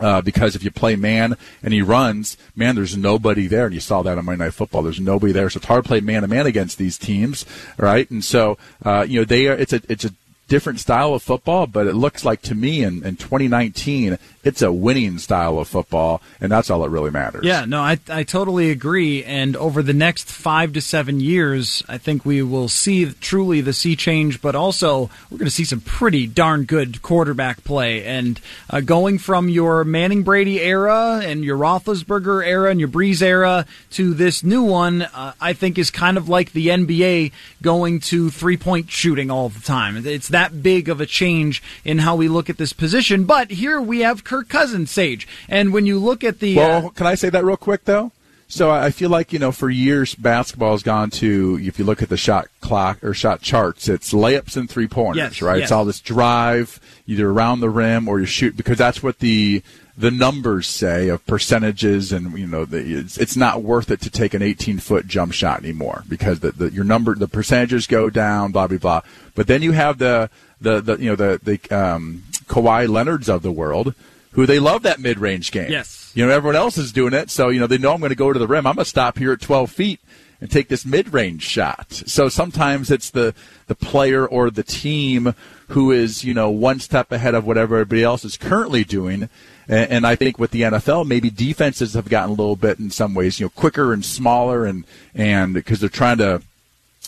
Uh, 0.00 0.20
because 0.20 0.54
if 0.54 0.62
you 0.62 0.70
play 0.70 0.94
man 0.94 1.36
and 1.60 1.72
he 1.72 1.82
runs, 1.82 2.36
man, 2.54 2.76
there's 2.76 2.96
nobody 2.96 3.48
there, 3.48 3.66
and 3.66 3.74
you 3.74 3.80
saw 3.80 4.02
that 4.02 4.16
on 4.16 4.24
Monday 4.24 4.44
Night 4.44 4.54
Football. 4.54 4.82
There's 4.82 5.00
nobody 5.00 5.32
there, 5.32 5.50
so 5.50 5.56
it's 5.56 5.66
hard 5.66 5.84
to 5.84 5.88
play 5.88 6.00
man 6.00 6.22
to 6.22 6.28
man 6.28 6.46
against 6.46 6.78
these 6.78 6.96
teams, 6.96 7.44
right? 7.78 8.08
And 8.08 8.22
so, 8.22 8.58
uh, 8.84 9.04
you 9.08 9.18
know, 9.18 9.24
they 9.24 9.48
are. 9.48 9.54
It's 9.54 9.72
a 9.72 9.82
it's 9.88 10.04
a 10.04 10.12
different 10.48 10.80
style 10.80 11.14
of 11.14 11.22
football, 11.22 11.66
but 11.66 11.86
it 11.86 11.94
looks 11.94 12.24
like 12.24 12.42
to 12.42 12.54
me 12.54 12.82
in, 12.82 13.04
in 13.04 13.16
2019, 13.16 14.18
it's 14.48 14.62
a 14.62 14.72
winning 14.72 15.18
style 15.18 15.58
of 15.58 15.68
football, 15.68 16.22
and 16.40 16.50
that's 16.50 16.70
all 16.70 16.80
that 16.80 16.88
really 16.88 17.10
matters. 17.10 17.44
Yeah, 17.44 17.66
no, 17.66 17.82
I, 17.82 17.98
I 18.08 18.22
totally 18.22 18.70
agree. 18.70 19.22
And 19.22 19.54
over 19.56 19.82
the 19.82 19.92
next 19.92 20.30
five 20.30 20.72
to 20.72 20.80
seven 20.80 21.20
years, 21.20 21.82
I 21.86 21.98
think 21.98 22.24
we 22.24 22.42
will 22.42 22.68
see 22.68 23.12
truly 23.12 23.60
the 23.60 23.74
sea 23.74 23.94
change, 23.94 24.40
but 24.40 24.54
also 24.54 25.10
we're 25.30 25.36
going 25.36 25.44
to 25.44 25.54
see 25.54 25.66
some 25.66 25.82
pretty 25.82 26.26
darn 26.26 26.64
good 26.64 27.02
quarterback 27.02 27.62
play. 27.62 28.06
And 28.06 28.40
uh, 28.70 28.80
going 28.80 29.18
from 29.18 29.50
your 29.50 29.84
Manning 29.84 30.22
Brady 30.22 30.62
era 30.62 31.20
and 31.22 31.44
your 31.44 31.58
Roethlisberger 31.58 32.42
era 32.42 32.70
and 32.70 32.80
your 32.80 32.88
Brees 32.88 33.20
era 33.20 33.66
to 33.90 34.14
this 34.14 34.42
new 34.42 34.62
one, 34.62 35.02
uh, 35.02 35.34
I 35.42 35.52
think 35.52 35.76
is 35.76 35.90
kind 35.90 36.16
of 36.16 36.30
like 36.30 36.52
the 36.52 36.68
NBA 36.68 37.32
going 37.60 38.00
to 38.00 38.30
three 38.30 38.56
point 38.56 38.90
shooting 38.90 39.30
all 39.30 39.50
the 39.50 39.60
time. 39.60 40.06
It's 40.06 40.28
that 40.28 40.62
big 40.62 40.88
of 40.88 41.02
a 41.02 41.06
change 41.06 41.62
in 41.84 41.98
how 41.98 42.16
we 42.16 42.28
look 42.28 42.48
at 42.48 42.56
this 42.56 42.72
position. 42.72 43.24
But 43.24 43.50
here 43.50 43.78
we 43.78 44.00
have 44.00 44.24
Kirk 44.24 44.37
Cousins, 44.44 44.90
Sage. 44.90 45.26
And 45.48 45.72
when 45.72 45.86
you 45.86 45.98
look 45.98 46.22
at 46.24 46.40
the. 46.40 46.56
Well, 46.56 46.86
uh, 46.86 46.90
can 46.90 47.06
I 47.06 47.14
say 47.14 47.30
that 47.30 47.44
real 47.44 47.56
quick 47.56 47.84
though? 47.84 48.12
So 48.50 48.70
I 48.70 48.86
I 48.86 48.90
feel 48.90 49.10
like 49.10 49.32
you 49.32 49.38
know 49.38 49.52
for 49.52 49.68
years 49.68 50.14
basketball 50.14 50.72
has 50.72 50.82
gone 50.82 51.10
to 51.10 51.58
if 51.62 51.78
you 51.78 51.84
look 51.84 52.00
at 52.02 52.08
the 52.08 52.16
shot 52.16 52.48
clock 52.60 53.02
or 53.04 53.12
shot 53.12 53.42
charts, 53.42 53.88
it's 53.88 54.12
layups 54.12 54.56
and 54.56 54.68
three 54.70 54.88
pointers, 54.88 55.16
Yes, 55.18 55.42
right? 55.42 55.58
yes. 55.58 55.64
It's 55.64 55.72
all 55.72 55.84
this 55.84 56.00
drive 56.00 56.80
either 57.06 57.28
around 57.30 57.60
the 57.60 57.68
rim 57.70 58.08
or 58.08 58.18
you 58.20 58.26
shoot 58.26 58.56
because 58.56 58.78
that's 58.78 59.02
what 59.02 59.18
the 59.18 59.62
the 59.98 60.10
numbers 60.12 60.66
say 60.68 61.08
of 61.08 61.26
percentages 61.26 62.12
and 62.12 62.38
you 62.38 62.46
know 62.46 62.64
the, 62.64 62.78
it's, 62.78 63.18
it's 63.18 63.36
not 63.36 63.62
worth 63.62 63.90
it 63.90 64.00
to 64.00 64.08
take 64.08 64.32
an 64.32 64.40
18 64.42 64.78
foot 64.78 65.06
jump 65.08 65.32
shot 65.32 65.58
anymore 65.58 66.04
because 66.08 66.40
the, 66.40 66.52
the 66.52 66.70
your 66.70 66.84
number 66.84 67.14
the 67.16 67.26
percentages 67.28 67.86
go 67.86 68.08
down 68.08 68.52
blah 68.52 68.66
blah 68.66 68.78
blah 68.78 69.00
but 69.34 69.46
then 69.48 69.60
you 69.60 69.72
have 69.72 69.98
the 69.98 70.30
the, 70.60 70.80
the 70.80 70.96
you 70.96 71.10
know 71.10 71.16
the 71.16 71.40
the 71.42 71.76
um, 71.76 72.22
Kawhi 72.46 72.88
Leonards 72.88 73.28
of 73.28 73.42
the 73.42 73.52
world 73.52 73.92
who 74.32 74.46
they 74.46 74.58
love 74.58 74.82
that 74.82 75.00
mid 75.00 75.18
range 75.18 75.50
game 75.50 75.70
Yes. 75.70 76.12
you 76.14 76.24
know 76.26 76.32
everyone 76.32 76.56
else 76.56 76.78
is 76.78 76.92
doing 76.92 77.14
it 77.14 77.30
so 77.30 77.48
you 77.48 77.60
know 77.60 77.66
they 77.66 77.78
know 77.78 77.92
I'm 77.92 78.00
going 78.00 78.10
to 78.10 78.16
go 78.16 78.32
to 78.32 78.38
the 78.38 78.46
rim 78.46 78.66
I'm 78.66 78.74
going 78.74 78.84
to 78.84 78.88
stop 78.88 79.18
here 79.18 79.32
at 79.32 79.40
12 79.40 79.70
feet 79.70 80.00
and 80.40 80.48
take 80.48 80.68
this 80.68 80.86
mid-range 80.86 81.42
shot. 81.42 81.90
So 81.92 82.28
sometimes 82.28 82.92
it's 82.92 83.10
the 83.10 83.34
the 83.66 83.74
player 83.74 84.24
or 84.24 84.50
the 84.50 84.62
team 84.62 85.34
who 85.70 85.90
is 85.90 86.22
you 86.22 86.32
know 86.32 86.48
one 86.48 86.78
step 86.78 87.10
ahead 87.10 87.34
of 87.34 87.44
whatever 87.44 87.76
everybody 87.78 88.04
else 88.04 88.24
is 88.24 88.36
currently 88.36 88.84
doing. 88.84 89.28
And, 89.66 89.90
and 89.90 90.06
I 90.06 90.14
think 90.14 90.38
with 90.38 90.52
the 90.52 90.62
NFL, 90.62 91.06
maybe 91.08 91.28
defenses 91.28 91.94
have 91.94 92.08
gotten 92.08 92.30
a 92.30 92.34
little 92.34 92.54
bit 92.54 92.78
in 92.78 92.90
some 92.90 93.14
ways, 93.14 93.40
you 93.40 93.46
know, 93.46 93.50
quicker 93.50 93.92
and 93.92 94.04
smaller, 94.04 94.64
and 94.64 94.84
and 95.12 95.54
because 95.54 95.80
they're 95.80 95.88
trying 95.88 96.18
to 96.18 96.40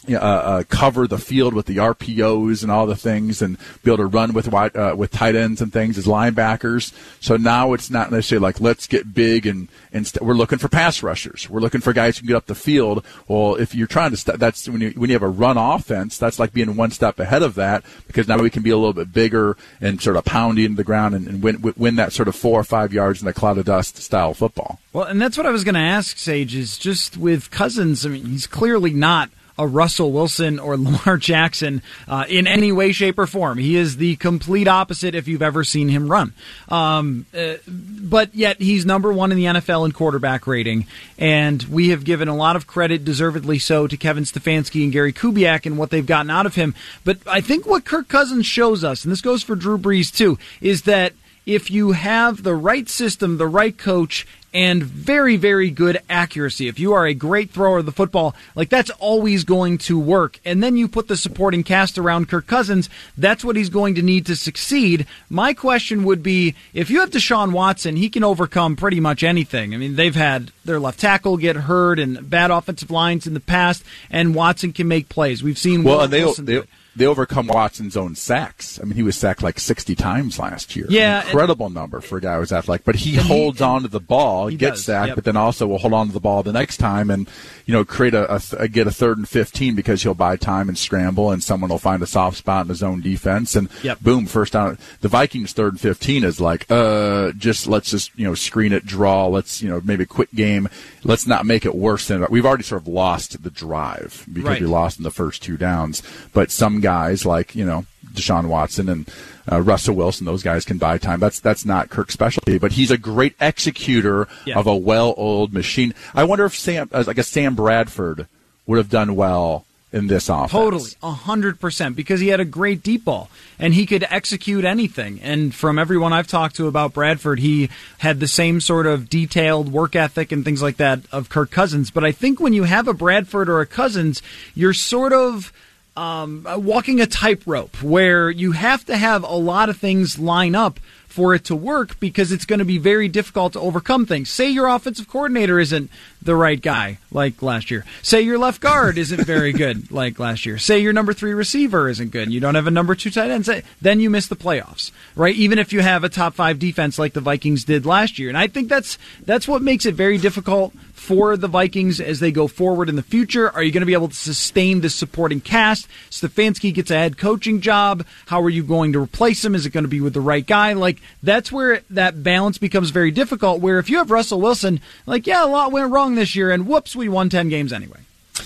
uh, 0.09 0.17
uh, 0.17 0.63
cover 0.69 1.07
the 1.07 1.19
field 1.19 1.53
with 1.53 1.67
the 1.67 1.77
RPOs 1.77 2.63
and 2.63 2.73
all 2.73 2.87
the 2.87 2.97
things, 2.97 3.43
and 3.43 3.59
be 3.83 3.91
able 3.91 3.99
to 3.99 4.07
run 4.07 4.33
with 4.33 4.49
wide, 4.49 4.75
uh, 4.75 4.95
with 4.97 5.11
tight 5.11 5.35
ends 5.35 5.61
and 5.61 5.73
things 5.73 5.99
as 5.99 6.07
linebackers. 6.07 6.93
So 7.21 7.37
now 7.37 7.75
it's 7.75 7.91
not 7.91 8.11
necessarily 8.11 8.43
like 8.43 8.61
let's 8.61 8.87
get 8.87 9.13
big 9.13 9.47
and 9.47 9.69
and 9.93 10.07
st- 10.07 10.25
we're 10.25 10.35
looking 10.35 10.59
for 10.59 10.69
pass 10.69 11.03
rushers. 11.03 11.51
We're 11.51 11.61
looking 11.61 11.83
for 11.83 11.93
guys 11.93 12.17
who 12.17 12.23
can 12.23 12.29
get 12.29 12.37
up 12.37 12.47
the 12.47 12.55
field. 12.55 13.05
Well, 13.29 13.57
if 13.57 13.75
you're 13.75 13.87
trying 13.87 14.13
to 14.13 14.17
st- 14.17 14.39
that's 14.39 14.69
when 14.69 14.81
you 14.81 14.91
when 14.93 15.11
you 15.11 15.15
have 15.15 15.23
a 15.23 15.29
run 15.29 15.59
offense, 15.59 16.17
that's 16.17 16.39
like 16.39 16.53
being 16.53 16.77
one 16.77 16.91
step 16.93 17.19
ahead 17.19 17.43
of 17.43 17.55
that 17.57 17.85
because 18.07 18.27
now 18.27 18.39
we 18.39 18.51
can 18.51 18.63
be 18.63 18.71
a 18.71 18.77
little 18.77 18.95
bit 18.95 19.13
bigger 19.13 19.57
and 19.81 20.01
sort 20.01 20.17
of 20.17 20.25
pounding 20.25 20.65
into 20.65 20.77
the 20.77 20.85
ground 20.85 21.15
and, 21.15 21.29
and 21.29 21.43
win 21.43 21.75
win 21.77 21.97
that 21.97 22.13
sort 22.15 22.29
of 22.29 22.35
four 22.35 22.59
or 22.59 22.65
five 22.65 22.93
yards 22.93 23.21
in 23.21 23.27
the 23.27 23.35
cloud 23.35 23.59
of 23.59 23.67
dust 23.67 23.99
style 23.99 24.33
football. 24.33 24.81
Well, 24.93 25.05
and 25.05 25.21
that's 25.21 25.37
what 25.37 25.47
I 25.47 25.51
was 25.51 25.63
going 25.63 25.77
to 25.77 25.81
ask, 25.81 26.19
Sage, 26.19 26.55
is 26.55 26.77
just 26.77 27.17
with 27.17 27.51
Cousins, 27.51 28.05
I 28.05 28.09
mean, 28.09 28.27
he's 28.27 28.47
clearly 28.47 28.93
not 28.93 29.31
a 29.61 29.67
Russell 29.67 30.11
Wilson 30.11 30.59
or 30.59 30.77
Lamar 30.79 31.19
Jackson 31.19 31.83
uh, 32.09 32.25
in 32.29 32.47
any 32.47 32.73
way, 32.73 32.93
shape, 32.93 33.19
or 33.19 33.27
form. 33.27 33.59
He 33.59 33.77
is 33.77 33.99
the 33.99 34.17
complete 34.17 34.67
opposite 34.67 35.15
if 35.15 35.29
you've 35.29 35.43
ever 35.43 35.63
seen 35.63 35.89
him 35.89 36.11
run. 36.11 36.33
Um, 36.69 37.27
uh, 37.37 37.57
but 37.69 38.35
yet 38.35 38.61
he's 38.61 38.87
number 38.87 39.13
one 39.13 39.31
in 39.31 39.37
the 39.37 39.45
NFL 39.45 39.85
in 39.85 39.93
quarterback 39.93 40.47
rating, 40.47 40.87
and 41.19 41.63
we 41.65 41.91
have 41.91 42.05
given 42.05 42.29
a 42.29 42.37
lot 42.37 42.57
of 42.57 42.67
credit, 42.67 43.05
deservedly 43.05 43.59
so, 43.59 43.87
to 43.87 43.97
Kevin 43.97 44.25
Stefanski 44.25 44.83
and 44.83 44.93
Gary 44.93 45.13
Kubiak 45.13 45.67
and 45.67 45.77
what 45.77 45.91
they've 45.91 46.07
gotten 46.07 46.31
out 46.31 46.47
of 46.47 46.55
him. 46.55 46.75
But 47.05 47.19
I 47.27 47.43
think 47.43 47.67
what 47.67 47.85
Kirk 47.85 48.09
Cousins 48.09 48.47
shows 48.47 48.83
us, 48.83 49.05
and 49.05 49.13
this 49.13 49.21
goes 49.21 49.43
for 49.43 49.55
Drew 49.55 49.77
Brees 49.77 50.15
too, 50.15 50.39
is 50.63 50.83
that 50.83 51.13
if 51.47 51.71
you 51.71 51.93
have 51.93 52.43
the 52.43 52.55
right 52.55 52.89
system, 52.89 53.37
the 53.37 53.47
right 53.47 53.77
coach, 53.77 54.27
and 54.53 54.83
very, 54.83 55.37
very 55.37 55.71
good 55.71 56.01
accuracy, 56.09 56.69
if 56.69 56.79
you 56.79 56.93
are 56.93 57.07
a 57.07 57.15
great 57.15 57.51
thrower 57.51 57.79
of 57.79 57.87
the 57.87 57.93
football, 57.93 58.35
like 58.55 58.69
that's 58.69 58.91
always 58.99 59.45
going 59.45 59.79
to 59.79 59.99
work. 59.99 60.41
And 60.45 60.63
then 60.63 60.77
you 60.77 60.89
put 60.89 61.09
the 61.09 61.17
supporting 61.17 61.63
cast 61.63 61.99
around 61.99 62.29
Kirk 62.29 62.47
Cousins, 62.47 62.89
that's 63.17 63.45
what 63.45 63.57
he's 63.57 63.69
going 63.69 63.95
to 63.95 64.03
need 64.03 64.27
to 64.27 64.37
succeed. 64.37 65.07
My 65.29 65.55
question 65.55 66.05
would 66.05 66.23
be 66.23 66.55
if 66.75 66.91
you 66.91 67.01
have 67.01 67.11
Deshaun 67.11 67.53
Watson, 67.53 67.97
he 67.97 68.09
can 68.09 68.25
overcome 68.25 68.77
pretty 68.77 69.01
much 69.01 69.23
anything. 69.23 69.75
I 69.75 69.77
mean, 69.77 69.97
they've 69.97 70.15
had 70.15 70.53
their 70.65 70.81
left 70.81 71.01
tackle 71.01 71.37
get 71.37 71.57
hurt 71.57 71.99
and 71.99 72.29
bad 72.29 72.51
offensive 72.51 72.91
lines 72.91 73.27
in 73.27 73.35
the 73.35 73.41
past, 73.41 73.85
and 74.11 74.35
Watson 74.35 74.73
can 74.73 74.89
make 74.89 75.09
plays. 75.09 75.43
We've 75.43 75.59
seen 75.59 75.85
Well, 75.85 75.97
Will 75.97 76.05
and 76.05 76.13
they 76.13 76.21
do 76.21 76.43
they, 76.43 76.57
it. 76.57 76.69
They 76.97 77.07
overcome 77.07 77.47
Watson's 77.47 77.97
own 77.97 78.15
sacks. 78.17 78.81
I 78.81 78.85
mean, 78.85 78.95
he 78.95 79.03
was 79.03 79.17
sacked 79.17 79.43
like 79.43 79.61
60 79.61 79.95
times 79.95 80.39
last 80.39 80.75
year. 80.75 80.87
Yeah, 80.89 81.23
incredible 81.23 81.71
number 81.71 82.01
for 82.01 82.19
a 82.19 82.21
guy 82.21 82.39
who's 82.39 82.53
athletic. 82.53 82.85
But 82.85 82.97
he 82.97 83.15
holds 83.15 83.59
he, 83.59 83.65
on 83.65 83.83
to 83.83 83.89
the 83.89 84.01
ball, 84.01 84.49
he 84.49 84.57
gets 84.57 84.79
does, 84.79 84.85
sacked, 84.85 85.09
yep. 85.09 85.15
but 85.15 85.25
then 85.25 85.37
also 85.37 85.67
will 85.67 85.79
hold 85.79 85.95
on 85.95 86.09
to 86.09 86.13
the 86.13 86.21
ball 86.21 86.43
the 86.43 86.53
next 86.53 86.79
time 86.79 87.11
and 87.11 87.29
you 87.71 87.77
know 87.77 87.85
create 87.85 88.15
a, 88.15 88.35
a, 88.35 88.41
a, 88.59 88.67
get 88.67 88.89
a 88.89 88.91
third 88.91 89.17
and 89.17 89.29
15 89.29 89.77
because 89.77 90.03
he'll 90.03 90.13
buy 90.13 90.35
time 90.35 90.69
and 90.69 90.77
scramble, 90.77 91.31
and 91.31 91.41
someone 91.41 91.71
will 91.71 91.79
find 91.79 92.03
a 92.03 92.07
soft 92.07 92.37
spot 92.37 92.65
in 92.65 92.69
his 92.69 92.83
own 92.83 93.01
defense, 93.01 93.55
and 93.55 93.69
yep. 93.85 94.01
boom, 94.01 94.27
first 94.27 94.55
down. 94.55 94.77
The 95.03 95.09
Vikings 95.09 95.53
third 95.53 95.75
and 95.75 95.81
15 95.81 96.25
is 96.25 96.41
like, 96.41 96.69
uh, 96.69 97.31
just 97.31 97.69
let's 97.69 97.93
just 97.93 98.11
you 98.19 98.27
know 98.27 98.35
screen 98.35 98.73
it, 98.73 98.85
draw, 98.85 99.29
let's 99.29 99.63
you 99.63 99.69
know 99.69 99.81
maybe 99.85 100.05
quick 100.05 100.35
game, 100.35 100.69
let's 101.05 101.29
not 101.29 101.47
make 101.47 101.65
it 101.65 101.77
worse 101.77 102.09
than 102.09 102.27
we've 102.29 102.45
already 102.45 102.65
sort 102.65 102.83
of 102.83 102.89
lost 102.89 103.41
the 103.41 103.51
drive 103.51 104.27
because 104.33 104.49
right. 104.49 104.61
we 104.61 104.67
lost 104.67 104.99
in 104.99 105.05
the 105.05 105.13
first 105.13 105.41
two 105.41 105.57
downs. 105.57 106.03
But 106.33 106.51
some 106.51 106.81
guys 106.81 107.25
like 107.25 107.55
you 107.55 107.65
know 107.65 107.87
Deshaun 108.13 108.49
Watson 108.49 108.89
and 108.89 109.09
uh, 109.51 109.61
Russell 109.61 109.95
Wilson, 109.97 110.27
those 110.27 110.43
guys 110.43 110.65
can 110.65 110.79
buy 110.79 110.99
time. 110.99 111.21
That's 111.21 111.41
that's 111.41 111.65
not 111.65 111.91
Kirk's 111.91 112.15
specialty, 112.15 112.59
but 112.59 112.73
he's 112.73 112.91
a 112.91 112.99
great 112.99 113.35
executor 113.41 114.29
Yeah. 114.45 114.59
of 114.59 114.67
a 114.67 114.77
well-oiled 114.77 115.53
machine. 115.53 115.95
I 116.15 116.25
wonder 116.25 116.45
if 116.45 116.55
Sam, 116.55 116.89
uh, 116.93 117.05
like 117.07 117.19
a 117.19 117.23
Sam 117.23 117.55
Bradford, 117.55 118.27
would 118.67 118.79
have 118.79 118.91
done 118.91 119.17
well 119.17 119.65
in 119.93 120.07
this 120.07 120.29
offense. 120.29 120.53
Totally, 120.53 120.91
a 121.03 121.11
hundred 121.11 121.59
percent, 121.59 121.97
because 121.97 122.21
he 122.21 122.29
had 122.29 122.39
a 122.39 122.45
great 122.45 122.81
deep 122.81 123.05
ball 123.05 123.29
and 123.59 123.75
he 123.75 123.87
could 123.87 124.07
execute 124.09 124.65
anything. 124.65 125.21
And 125.21 125.53
from 125.53 125.81
everyone 125.81 126.13
I've 126.13 126.29
talked 126.29 126.55
to 126.57 126.69
about 126.69 126.95
Bradford, 126.95 127.41
he 127.41 127.69
had 127.99 128.21
the 128.21 128.29
same 128.29 128.61
sort 128.61 128.87
of 128.87 129.11
detailed 129.11 129.73
work 129.73 129.97
ethic 129.97 130.31
and 130.31 130.45
things 130.45 130.63
like 130.63 130.77
that 130.77 131.01
of 131.11 131.29
Kirk 131.29 131.51
Cousins. 131.51 131.91
But 131.91 132.05
I 132.05 132.13
think 132.13 132.39
when 132.39 132.53
you 132.53 132.63
have 132.65 132.87
a 132.87 132.95
Bradford 132.95 133.49
or 133.49 133.61
a 133.61 133.67
Cousins, 133.67 134.23
you're 134.55 134.75
sort 134.75 135.13
of 135.13 135.53
um, 136.01 136.47
walking 136.65 136.99
a 137.03 137.07
tightrope 137.07 137.83
where 137.83 138.31
you 138.31 138.53
have 138.53 138.87
to 138.87 138.97
have 138.97 139.23
a 139.23 139.35
lot 139.35 139.69
of 139.69 139.77
things 139.77 140.19
line 140.19 140.55
up 140.55 140.81
for 141.07 141.35
it 141.35 141.45
to 141.45 141.55
work 141.55 142.01
because 142.01 142.33
it's 142.33 142.47
going 142.47 142.61
to 142.61 142.65
be 142.65 142.79
very 142.79 143.07
difficult 143.07 143.53
to 143.53 143.61
overcome 143.61 144.07
things. 144.07 144.31
Say 144.31 144.49
your 144.49 144.67
offensive 144.67 145.09
coordinator 145.09 145.59
isn't 145.59 145.91
the 146.23 146.37
right 146.37 146.61
guy 146.61 146.99
like 147.11 147.43
last 147.43 147.71
year. 147.71 147.85
Say 148.03 148.23
your 148.23 148.39
left 148.39 148.61
guard 148.61 148.99
isn't 148.99 149.25
very 149.25 149.53
good 149.53 149.91
like 149.93 150.19
last 150.19 150.47
year. 150.47 150.59
Say 150.59 150.81
your 150.81 150.93
number 150.93 151.13
three 151.13 151.33
receiver 151.33 151.89
isn't 151.89 152.11
good. 152.11 152.25
And 152.25 152.33
you 152.33 152.41
don't 152.41 152.55
have 152.55 152.67
a 152.67 152.71
number 152.71 152.95
two 152.95 153.11
tight 153.11 153.31
end. 153.31 153.47
Say, 153.47 153.63
then 153.81 154.01
you 154.01 154.11
miss 154.11 154.27
the 154.27 154.37
playoffs, 154.37 154.91
right? 155.17 155.35
Even 155.35 155.59
if 155.59 155.73
you 155.73 155.81
have 155.81 156.05
a 156.05 156.09
top 156.09 156.35
five 156.35 156.59
defense 156.59 156.99
like 156.99 157.13
the 157.13 157.21
Vikings 157.21 157.65
did 157.65 157.87
last 157.87 158.19
year. 158.19 158.29
And 158.29 158.39
I 158.39 158.47
think 158.47 158.69
that's 158.69 158.99
that's 159.25 159.49
what 159.49 159.63
makes 159.63 159.87
it 159.87 159.95
very 159.95 160.19
difficult 160.19 160.75
for 161.01 161.35
the 161.35 161.49
Vikings 161.49 161.99
as 161.99 162.21
they 162.21 162.31
go 162.31 162.47
forward 162.47 162.91
in 162.91 162.95
the 162.95 163.03
future? 163.03 163.51
Are 163.51 163.63
you 163.63 163.73
going 163.73 163.81
to 163.81 163.87
be 163.87 163.95
able 163.95 164.09
to 164.09 164.15
sustain 164.15 164.83
the 164.83 164.91
supporting 164.91 165.41
cast? 165.41 165.89
Stefanski 166.11 166.75
gets 166.75 166.91
a 166.91 166.95
head 166.95 167.17
coaching 167.17 167.63
job. 167.63 168.05
How 168.27 168.43
are 168.43 168.51
you 168.51 168.63
going 168.63 168.93
to 168.93 169.01
replace 169.01 169.43
him? 169.43 169.55
Is 169.55 169.65
it 169.65 169.71
going 169.71 169.85
to 169.85 169.89
be 169.89 170.03
with 170.03 170.13
the 170.13 170.21
right 170.21 170.47
guy? 170.47 170.75
Like 170.75 171.01
that's 171.23 171.51
where 171.51 171.81
that 171.89 172.23
balance 172.23 172.59
becomes 172.59 172.91
very 172.91 173.11
difficult. 173.11 173.63
Where 173.63 173.79
if 173.79 173.89
you 173.89 173.97
have 173.97 174.11
Russell 174.11 174.43
Wilson, 174.43 174.81
like 175.07 175.27
yeah, 175.27 175.43
a 175.43 175.49
lot 175.49 175.73
went 175.73 175.91
wrong 175.91 176.10
this 176.15 176.35
year, 176.35 176.51
and 176.51 176.67
whoops, 176.67 176.95
we 176.97 177.09
won 177.09 177.29
ten 177.29 177.49
games 177.49 177.73
anyway. 177.73 178.01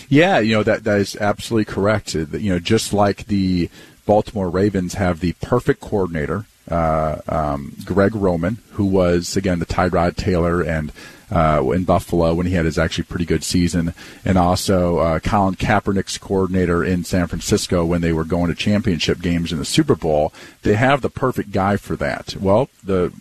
Yeah, 0.09 0.39
you 0.39 0.55
know 0.55 0.63
that 0.63 0.85
that 0.85 1.01
is 1.01 1.17
absolutely 1.17 1.73
correct. 1.73 2.15
You 2.15 2.51
know, 2.51 2.59
just 2.59 2.93
like 2.93 3.27
the 3.27 3.71
Baltimore 4.07 4.51
Ravens 4.51 4.95
have 4.95 5.21
the 5.21 5.33
perfect 5.35 5.81
coordinator, 5.81 6.47
uh, 6.71 7.19
um, 7.29 7.77
Greg 7.85 8.15
Roman, 8.15 8.59
who 8.73 8.85
was 8.85 9.37
again 9.37 9.59
the 9.59 9.67
Tyrod 9.67 10.17
Taylor 10.17 10.63
and 10.63 10.93
uh, 11.31 11.71
in 11.71 11.85
Buffalo 11.85 12.35
when 12.35 12.47
he 12.47 12.55
had 12.55 12.65
his 12.65 12.79
actually 12.79 13.05
pretty 13.05 13.25
good 13.25 13.43
season, 13.43 13.95
and 14.25 14.39
also 14.39 14.99
uh, 14.99 15.19
Colin 15.21 15.55
Kaepernick's 15.55 16.19
coordinator 16.19 16.85
in 16.85 17.05
San 17.05 17.27
Francisco 17.27 17.85
when 17.85 18.03
they 18.03 18.13
were 18.13 18.25
going 18.25 18.49
to 18.49 18.55
championship 18.55 19.21
games 19.21 19.53
in 19.53 19.59
the 19.59 19.65
Super 19.65 19.95
Bowl. 19.95 20.33
They 20.63 20.75
have 20.75 21.01
the 21.01 21.11
perfect 21.11 21.51
guy 21.51 21.77
for 21.77 21.97
that. 21.97 22.37
Well, 22.37 22.69
the 22.85 23.13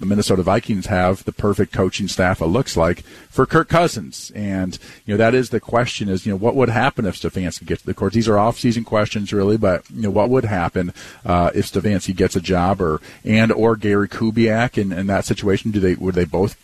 Minnesota 0.00 0.42
Vikings 0.42 0.86
have 0.86 1.24
the 1.24 1.32
perfect 1.32 1.72
coaching 1.72 2.08
staff. 2.08 2.40
It 2.40 2.46
looks 2.46 2.76
like 2.76 3.04
for 3.32 3.46
Kirk 3.46 3.68
Cousins, 3.68 4.30
and 4.34 4.78
you 5.06 5.14
know 5.14 5.18
that 5.18 5.34
is 5.34 5.50
the 5.50 5.58
question: 5.58 6.08
is 6.08 6.24
you 6.26 6.32
know 6.32 6.36
what 6.36 6.54
would 6.54 6.68
happen 6.68 7.06
if 7.06 7.16
Stefanski 7.20 7.64
gets 7.66 7.80
to 7.82 7.86
the 7.86 7.94
course? 7.94 8.12
These 8.14 8.28
are 8.28 8.38
off-season 8.38 8.84
questions, 8.84 9.32
really, 9.32 9.56
but 9.56 9.82
you 9.90 10.02
know 10.02 10.10
what 10.10 10.28
would 10.30 10.44
happen 10.44 10.92
uh, 11.24 11.50
if 11.54 11.72
Stefanski 11.72 12.14
gets 12.14 12.36
a 12.36 12.40
job, 12.40 12.80
or 12.80 13.00
and 13.24 13.50
or 13.50 13.74
Gary 13.74 14.08
Kubiak 14.08 14.76
in, 14.76 14.92
in 14.92 15.06
that 15.08 15.24
situation? 15.24 15.70
Do 15.70 15.80
they 15.80 15.94
would 15.94 16.14
they 16.14 16.26
both? 16.26 16.56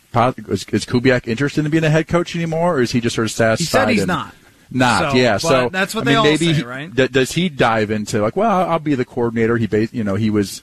Is, 0.47 0.63
is 0.65 0.85
Kubiak 0.85 1.27
interested 1.27 1.65
in 1.65 1.71
being 1.71 1.83
a 1.83 1.89
head 1.89 2.07
coach 2.07 2.35
anymore, 2.35 2.75
or 2.77 2.81
is 2.81 2.91
he 2.91 3.01
just 3.01 3.15
sort 3.15 3.25
of 3.25 3.31
satisfied? 3.31 3.63
He 3.63 3.65
said 3.65 3.89
he's 3.89 4.01
and- 4.01 4.07
not. 4.07 4.35
Not, 4.71 5.13
So, 5.13 5.17
yeah. 5.17 5.37
So 5.37 5.69
that's 5.69 5.95
what 5.95 6.01
I 6.01 6.05
they 6.05 6.11
mean, 6.11 6.17
all 6.19 6.23
maybe 6.25 6.45
say, 6.45 6.53
he- 6.53 6.63
right? 6.63 6.93
d- 6.95 7.07
does 7.07 7.31
he 7.31 7.49
dive 7.49 7.89
into 7.89 8.21
like, 8.21 8.35
well, 8.35 8.69
I'll 8.69 8.77
be 8.77 8.93
the 8.93 9.03
coordinator? 9.03 9.57
He, 9.57 9.65
bas- 9.65 9.91
you 9.93 10.03
know, 10.03 10.13
he 10.13 10.29
was 10.29 10.61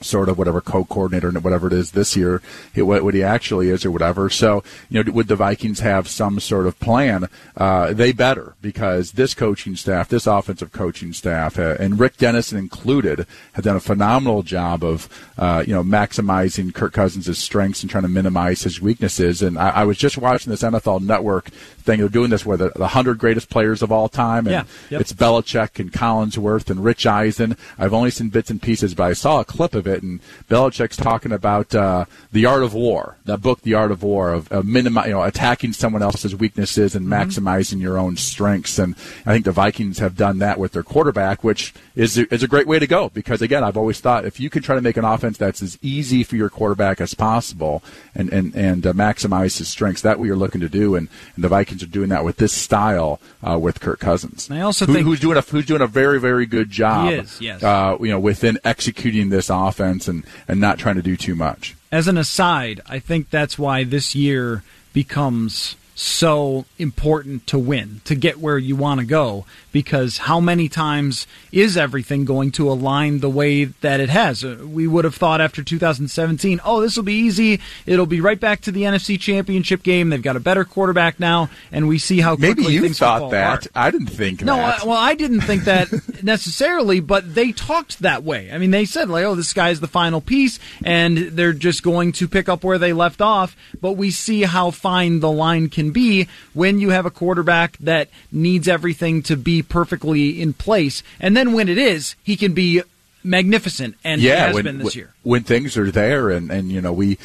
sort 0.00 0.28
of 0.28 0.38
whatever 0.38 0.60
co-coordinator 0.60 1.28
and 1.28 1.44
whatever 1.44 1.66
it 1.66 1.72
is 1.72 1.92
this 1.92 2.16
year, 2.16 2.40
what, 2.74 3.04
what 3.04 3.14
he 3.14 3.22
actually 3.22 3.68
is 3.68 3.84
or 3.84 3.90
whatever. 3.90 4.30
So, 4.30 4.62
you 4.88 5.02
know, 5.02 5.12
would 5.12 5.28
the 5.28 5.36
Vikings 5.36 5.80
have 5.80 6.08
some 6.08 6.40
sort 6.40 6.66
of 6.66 6.78
plan? 6.80 7.28
Uh, 7.56 7.92
they 7.92 8.12
better 8.12 8.54
because 8.62 9.12
this 9.12 9.34
coaching 9.34 9.76
staff, 9.76 10.08
this 10.08 10.26
offensive 10.26 10.72
coaching 10.72 11.12
staff, 11.12 11.58
uh, 11.58 11.76
and 11.78 11.98
Rick 11.98 12.16
Dennison 12.16 12.58
included, 12.58 13.26
have 13.52 13.64
done 13.64 13.76
a 13.76 13.80
phenomenal 13.80 14.42
job 14.42 14.82
of, 14.82 15.08
uh, 15.36 15.64
you 15.66 15.74
know, 15.74 15.82
maximizing 15.82 16.72
Kirk 16.74 16.92
Cousins' 16.92 17.38
strengths 17.38 17.82
and 17.82 17.90
trying 17.90 18.02
to 18.02 18.08
minimize 18.08 18.62
his 18.62 18.80
weaknesses. 18.80 19.42
And 19.42 19.58
I, 19.58 19.70
I 19.70 19.84
was 19.84 19.98
just 19.98 20.16
watching 20.16 20.50
this 20.50 20.62
NFL 20.62 21.02
Network 21.02 21.50
thing. 21.90 22.00
They're 22.00 22.08
doing 22.08 22.30
this 22.30 22.46
with 22.46 22.60
the, 22.60 22.70
the 22.76 22.88
hundred 22.88 23.18
greatest 23.18 23.50
players 23.50 23.82
of 23.82 23.90
all 23.92 24.08
time, 24.08 24.46
and 24.46 24.52
Yeah, 24.52 24.64
yep. 24.90 25.00
it's 25.00 25.12
Belichick 25.12 25.78
and 25.78 25.92
Collinsworth 25.92 26.70
and 26.70 26.84
Rich 26.84 27.06
Eisen. 27.06 27.56
I've 27.78 27.92
only 27.92 28.10
seen 28.10 28.28
bits 28.28 28.50
and 28.50 28.60
pieces, 28.62 28.94
but 28.94 29.04
I 29.04 29.12
saw 29.12 29.40
a 29.40 29.44
clip 29.44 29.74
of 29.74 29.86
it, 29.86 30.02
and 30.02 30.20
Belichick's 30.48 30.96
talking 30.96 31.32
about 31.32 31.74
uh, 31.74 32.04
the 32.32 32.46
art 32.46 32.62
of 32.62 32.74
war. 32.74 33.16
That 33.24 33.42
book, 33.42 33.62
The 33.62 33.74
Art 33.74 33.90
of 33.90 34.02
War, 34.02 34.32
of, 34.32 34.50
of 34.52 34.64
minimi- 34.64 35.06
you 35.06 35.12
know, 35.12 35.22
attacking 35.22 35.72
someone 35.72 36.02
else's 36.02 36.34
weaknesses 36.34 36.94
and 36.94 37.06
maximizing 37.06 37.80
your 37.80 37.98
own 37.98 38.16
strengths. 38.16 38.78
And 38.78 38.94
I 39.26 39.32
think 39.32 39.44
the 39.44 39.52
Vikings 39.52 39.98
have 39.98 40.16
done 40.16 40.38
that 40.38 40.58
with 40.58 40.72
their 40.72 40.82
quarterback, 40.82 41.42
which 41.44 41.74
is 41.94 42.18
is 42.18 42.42
a 42.42 42.48
great 42.48 42.66
way 42.66 42.78
to 42.78 42.86
go. 42.86 43.08
Because 43.08 43.42
again, 43.42 43.62
I've 43.64 43.76
always 43.76 44.00
thought 44.00 44.24
if 44.24 44.40
you 44.40 44.50
can 44.50 44.62
try 44.62 44.74
to 44.74 44.80
make 44.80 44.96
an 44.96 45.04
offense 45.04 45.38
that's 45.38 45.62
as 45.62 45.78
easy 45.82 46.24
for 46.24 46.36
your 46.36 46.50
quarterback 46.50 47.00
as 47.00 47.14
possible 47.14 47.82
and 48.14 48.30
and 48.32 48.54
and 48.54 48.86
uh, 48.86 48.92
maximize 48.92 49.58
his 49.58 49.68
strengths, 49.68 50.02
that 50.02 50.18
what 50.18 50.26
you're 50.26 50.36
looking 50.36 50.60
to 50.60 50.68
do. 50.68 50.94
And, 50.94 51.08
and 51.34 51.44
the 51.44 51.48
Vikings 51.48 51.79
are 51.82 51.86
doing 51.86 52.08
that 52.10 52.24
with 52.24 52.36
this 52.38 52.52
style 52.52 53.20
uh, 53.46 53.58
with 53.58 53.80
Kirk 53.80 54.00
Cousins. 54.00 54.48
And 54.48 54.58
I 54.58 54.62
also 54.62 54.86
Who- 54.86 54.94
think- 54.94 55.06
who's 55.06 55.20
doing 55.20 55.36
a 55.36 55.40
who's 55.42 55.66
doing 55.66 55.82
a 55.82 55.86
very 55.86 56.20
very 56.20 56.46
good 56.46 56.70
job. 56.70 57.08
He 57.10 57.14
is, 57.16 57.40
yes. 57.40 57.62
Uh, 57.62 57.96
you 58.00 58.08
know, 58.08 58.18
within 58.20 58.58
executing 58.64 59.30
this 59.30 59.50
offense 59.50 60.08
and 60.08 60.24
and 60.48 60.60
not 60.60 60.78
trying 60.78 60.96
to 60.96 61.02
do 61.02 61.16
too 61.16 61.34
much. 61.34 61.74
As 61.92 62.06
an 62.08 62.16
aside, 62.16 62.80
I 62.86 62.98
think 62.98 63.30
that's 63.30 63.58
why 63.58 63.84
this 63.84 64.14
year 64.14 64.62
becomes 64.92 65.76
so 65.94 66.64
important 66.78 67.46
to 67.48 67.58
win, 67.58 68.00
to 68.04 68.14
get 68.14 68.38
where 68.40 68.56
you 68.58 68.76
want 68.76 69.00
to 69.00 69.06
go, 69.06 69.44
because 69.72 70.18
how 70.18 70.40
many 70.40 70.68
times 70.68 71.26
is 71.52 71.76
everything 71.76 72.24
going 72.24 72.50
to 72.52 72.70
align 72.70 73.20
the 73.20 73.28
way 73.30 73.64
that 73.64 74.00
it 74.00 74.08
has? 74.08 74.44
Uh, 74.44 74.58
We 74.66 74.86
would 74.86 75.04
have 75.04 75.14
thought 75.14 75.40
after 75.40 75.62
2017, 75.62 76.60
oh, 76.64 76.80
this 76.80 76.96
will 76.96 77.02
be 77.04 77.14
easy. 77.14 77.60
It'll 77.86 78.06
be 78.06 78.20
right 78.20 78.40
back 78.40 78.60
to 78.62 78.72
the 78.72 78.82
NFC 78.82 79.18
Championship 79.20 79.82
game. 79.82 80.08
They've 80.10 80.22
got 80.22 80.36
a 80.36 80.40
better 80.40 80.64
quarterback 80.64 81.20
now, 81.20 81.50
and 81.70 81.86
we 81.88 81.98
see 81.98 82.20
how 82.20 82.36
Maybe 82.36 82.62
you 82.64 82.80
things 82.82 82.98
thought 82.98 83.30
that. 83.30 83.66
apart. 83.66 83.66
I 83.74 83.90
didn't 83.90 84.06
think 84.08 84.42
No, 84.42 84.56
that. 84.56 84.82
I, 84.82 84.86
well, 84.86 84.96
I 84.96 85.14
didn't 85.14 85.42
think 85.42 85.64
that 85.64 85.88
necessarily, 86.22 87.00
but 87.00 87.34
they 87.34 87.52
talked 87.52 88.00
that 88.00 88.24
way. 88.24 88.50
I 88.52 88.58
mean, 88.58 88.70
they 88.70 88.84
said 88.84 89.08
like, 89.10 89.24
"Oh, 89.24 89.34
this 89.34 89.52
guy's 89.52 89.80
the 89.80 89.86
final 89.88 90.20
piece," 90.20 90.58
and 90.84 91.16
they're 91.18 91.52
just 91.52 91.82
going 91.82 92.12
to 92.12 92.28
pick 92.28 92.48
up 92.48 92.64
where 92.64 92.78
they 92.78 92.92
left 92.92 93.20
off. 93.20 93.56
But 93.80 93.92
we 93.92 94.10
see 94.10 94.42
how 94.42 94.70
fine 94.70 95.20
the 95.20 95.30
line 95.30 95.68
can 95.68 95.89
be 95.92 96.28
when 96.54 96.78
you 96.78 96.90
have 96.90 97.06
a 97.06 97.10
quarterback 97.10 97.76
that 97.78 98.08
needs 98.32 98.68
everything 98.68 99.22
to 99.24 99.36
be 99.36 99.62
perfectly 99.62 100.40
in 100.40 100.52
place, 100.52 101.02
and 101.18 101.36
then 101.36 101.52
when 101.52 101.68
it 101.68 101.78
is, 101.78 102.16
he 102.22 102.36
can 102.36 102.52
be 102.52 102.82
magnificent, 103.22 103.96
and 104.04 104.20
yeah, 104.20 104.46
has 104.46 104.54
when, 104.54 104.64
been 104.64 104.78
this 104.78 104.96
year. 104.96 105.12
when 105.22 105.42
things 105.42 105.76
are 105.76 105.90
there, 105.90 106.30
and 106.30 106.50
and 106.50 106.70
you 106.70 106.80
know 106.80 106.92
we. 106.92 107.18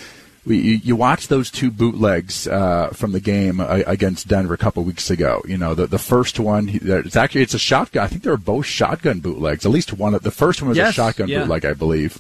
We, 0.48 0.76
you 0.76 0.96
watch 0.96 1.28
those 1.28 1.50
two 1.50 1.72
bootlegs 1.72 2.48
uh, 2.48 2.90
from 2.90 3.14
the 3.14 3.20
game 3.20 3.60
uh, 3.60 3.82
against 3.88 4.28
Denver 4.28 4.54
a 4.54 4.58
couple 4.60 4.84
weeks 4.84 5.10
ago. 5.10 5.42
You 5.48 5.58
know 5.58 5.74
the 5.74 5.88
the 5.88 5.98
first 5.98 6.40
one, 6.40 6.70
it's 6.72 7.16
actually 7.16 7.42
it's 7.42 7.56
a 7.56 7.58
shotgun. 7.58 8.04
I 8.04 8.08
think 8.08 8.22
they 8.22 8.30
were 8.30 8.38
both 8.38 8.68
shotgun 8.68 9.22
bootlegs. 9.22 9.66
At 9.66 9.72
least 9.72 9.92
one. 9.92 10.14
of 10.14 10.22
The 10.22 10.30
first 10.30 10.62
one 10.62 10.70
was 10.70 10.78
a 10.78 10.92
shotgun 10.92 11.30
yeah. 11.30 11.40
bootleg, 11.40 11.66
I 11.66 11.74
believe. 11.74 12.20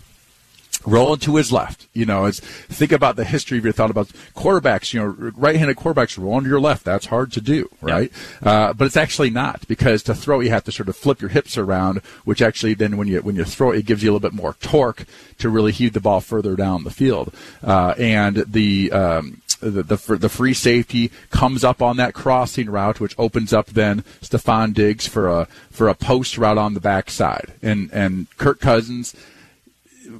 Rolling 0.85 1.19
to 1.21 1.35
his 1.35 1.51
left, 1.51 1.87
you 1.93 2.05
know. 2.05 2.25
As 2.25 2.39
think 2.39 2.91
about 2.91 3.15
the 3.15 3.23
history 3.23 3.57
of 3.57 3.63
your 3.63 3.73
thought 3.73 3.89
about 3.89 4.07
quarterbacks. 4.35 4.93
You 4.93 4.99
know, 5.01 5.31
right-handed 5.35 5.77
quarterbacks 5.77 6.17
rolling 6.17 6.43
to 6.43 6.49
your 6.49 6.59
left. 6.59 6.85
That's 6.85 7.07
hard 7.07 7.31
to 7.33 7.41
do, 7.41 7.69
right? 7.81 8.11
Uh, 8.43 8.73
but 8.73 8.85
it's 8.85 8.97
actually 8.97 9.29
not 9.29 9.67
because 9.67 10.03
to 10.03 10.15
throw 10.15 10.39
you 10.39 10.49
have 10.49 10.63
to 10.65 10.71
sort 10.71 10.89
of 10.89 10.95
flip 10.95 11.21
your 11.21 11.29
hips 11.29 11.57
around, 11.57 11.99
which 12.23 12.41
actually 12.41 12.73
then 12.73 12.97
when 12.97 13.07
you 13.07 13.19
when 13.21 13.35
you 13.35 13.43
throw 13.43 13.71
it, 13.71 13.79
it 13.79 13.85
gives 13.85 14.03
you 14.03 14.09
a 14.09 14.13
little 14.13 14.29
bit 14.29 14.35
more 14.35 14.53
torque 14.61 15.05
to 15.39 15.49
really 15.49 15.71
heave 15.71 15.93
the 15.93 16.01
ball 16.01 16.21
further 16.21 16.55
down 16.55 16.83
the 16.83 16.91
field. 16.91 17.33
Uh, 17.63 17.93
and 17.97 18.37
the 18.47 18.91
um, 18.91 19.41
the, 19.59 19.83
the 19.83 20.17
the 20.17 20.29
free 20.29 20.53
safety 20.53 21.11
comes 21.29 21.63
up 21.63 21.81
on 21.81 21.97
that 21.97 22.13
crossing 22.13 22.69
route, 22.69 22.99
which 22.99 23.15
opens 23.17 23.53
up 23.53 23.67
then 23.67 24.03
Stefon 24.21 24.73
Diggs 24.73 25.07
for 25.07 25.27
a 25.27 25.47
for 25.69 25.87
a 25.87 25.95
post 25.95 26.37
route 26.37 26.57
on 26.57 26.73
the 26.73 26.79
backside, 26.79 27.53
and 27.61 27.89
and 27.91 28.27
Kirk 28.37 28.59
Cousins 28.59 29.15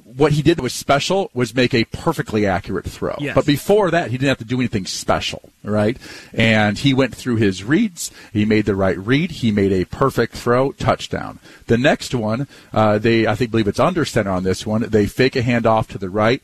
what 0.04 0.32
he 0.32 0.42
did 0.42 0.58
that 0.58 0.62
was 0.62 0.72
special 0.72 1.30
was 1.34 1.54
make 1.54 1.74
a 1.74 1.84
perfectly 1.84 2.46
accurate 2.46 2.84
throw. 2.86 3.16
Yes. 3.18 3.34
But 3.34 3.46
before 3.46 3.90
that, 3.90 4.10
he 4.10 4.18
didn't 4.18 4.28
have 4.28 4.38
to 4.38 4.44
do 4.44 4.58
anything 4.58 4.86
special, 4.86 5.50
right? 5.62 5.96
And 6.32 6.78
he 6.78 6.94
went 6.94 7.14
through 7.14 7.36
his 7.36 7.64
reads. 7.64 8.10
He 8.32 8.44
made 8.44 8.66
the 8.66 8.74
right 8.74 8.98
read. 8.98 9.30
He 9.30 9.50
made 9.50 9.72
a 9.72 9.84
perfect 9.84 10.34
throw, 10.34 10.72
touchdown. 10.72 11.38
The 11.66 11.78
next 11.78 12.14
one, 12.14 12.46
uh, 12.72 12.98
they 12.98 13.26
I 13.26 13.34
think 13.34 13.50
believe 13.50 13.68
it's 13.68 13.80
under 13.80 14.04
center 14.04 14.30
on 14.30 14.44
this 14.44 14.66
one. 14.66 14.82
They 14.82 15.06
fake 15.06 15.36
a 15.36 15.42
handoff 15.42 15.86
to 15.88 15.98
the 15.98 16.10
right. 16.10 16.42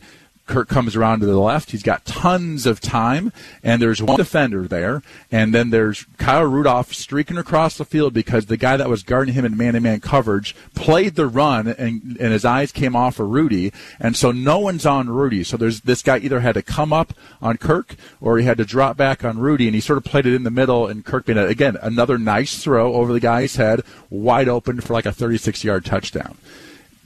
Kirk 0.52 0.68
comes 0.68 0.94
around 0.94 1.20
to 1.20 1.26
the 1.26 1.38
left. 1.38 1.70
He's 1.70 1.82
got 1.82 2.04
tons 2.04 2.66
of 2.66 2.78
time, 2.78 3.32
and 3.64 3.80
there's 3.80 4.02
one 4.02 4.18
defender 4.18 4.68
there, 4.68 5.02
and 5.30 5.54
then 5.54 5.70
there's 5.70 6.04
Kyle 6.18 6.44
Rudolph 6.44 6.92
streaking 6.92 7.38
across 7.38 7.78
the 7.78 7.86
field 7.86 8.12
because 8.12 8.44
the 8.44 8.58
guy 8.58 8.76
that 8.76 8.90
was 8.90 9.02
guarding 9.02 9.32
him 9.32 9.46
in 9.46 9.56
man-to-man 9.56 10.00
coverage 10.00 10.54
played 10.74 11.14
the 11.14 11.26
run, 11.26 11.68
and, 11.68 12.18
and 12.20 12.32
his 12.32 12.44
eyes 12.44 12.70
came 12.70 12.94
off 12.94 13.18
of 13.18 13.30
Rudy, 13.30 13.72
and 13.98 14.14
so 14.14 14.30
no 14.30 14.58
one's 14.58 14.84
on 14.84 15.08
Rudy. 15.08 15.42
So 15.42 15.56
there's 15.56 15.80
this 15.80 16.02
guy 16.02 16.18
either 16.18 16.40
had 16.40 16.52
to 16.56 16.62
come 16.62 16.92
up 16.92 17.14
on 17.40 17.56
Kirk 17.56 17.96
or 18.20 18.36
he 18.36 18.44
had 18.44 18.58
to 18.58 18.66
drop 18.66 18.98
back 18.98 19.24
on 19.24 19.38
Rudy, 19.38 19.66
and 19.68 19.74
he 19.74 19.80
sort 19.80 19.96
of 19.96 20.04
played 20.04 20.26
it 20.26 20.34
in 20.34 20.42
the 20.44 20.50
middle, 20.50 20.86
and 20.86 21.02
Kirk 21.02 21.30
it 21.30 21.38
again 21.38 21.78
another 21.80 22.18
nice 22.18 22.62
throw 22.62 22.92
over 22.92 23.14
the 23.14 23.20
guy's 23.20 23.56
head, 23.56 23.80
wide 24.10 24.48
open 24.48 24.82
for 24.82 24.92
like 24.92 25.06
a 25.06 25.12
36-yard 25.12 25.86
touchdown 25.86 26.36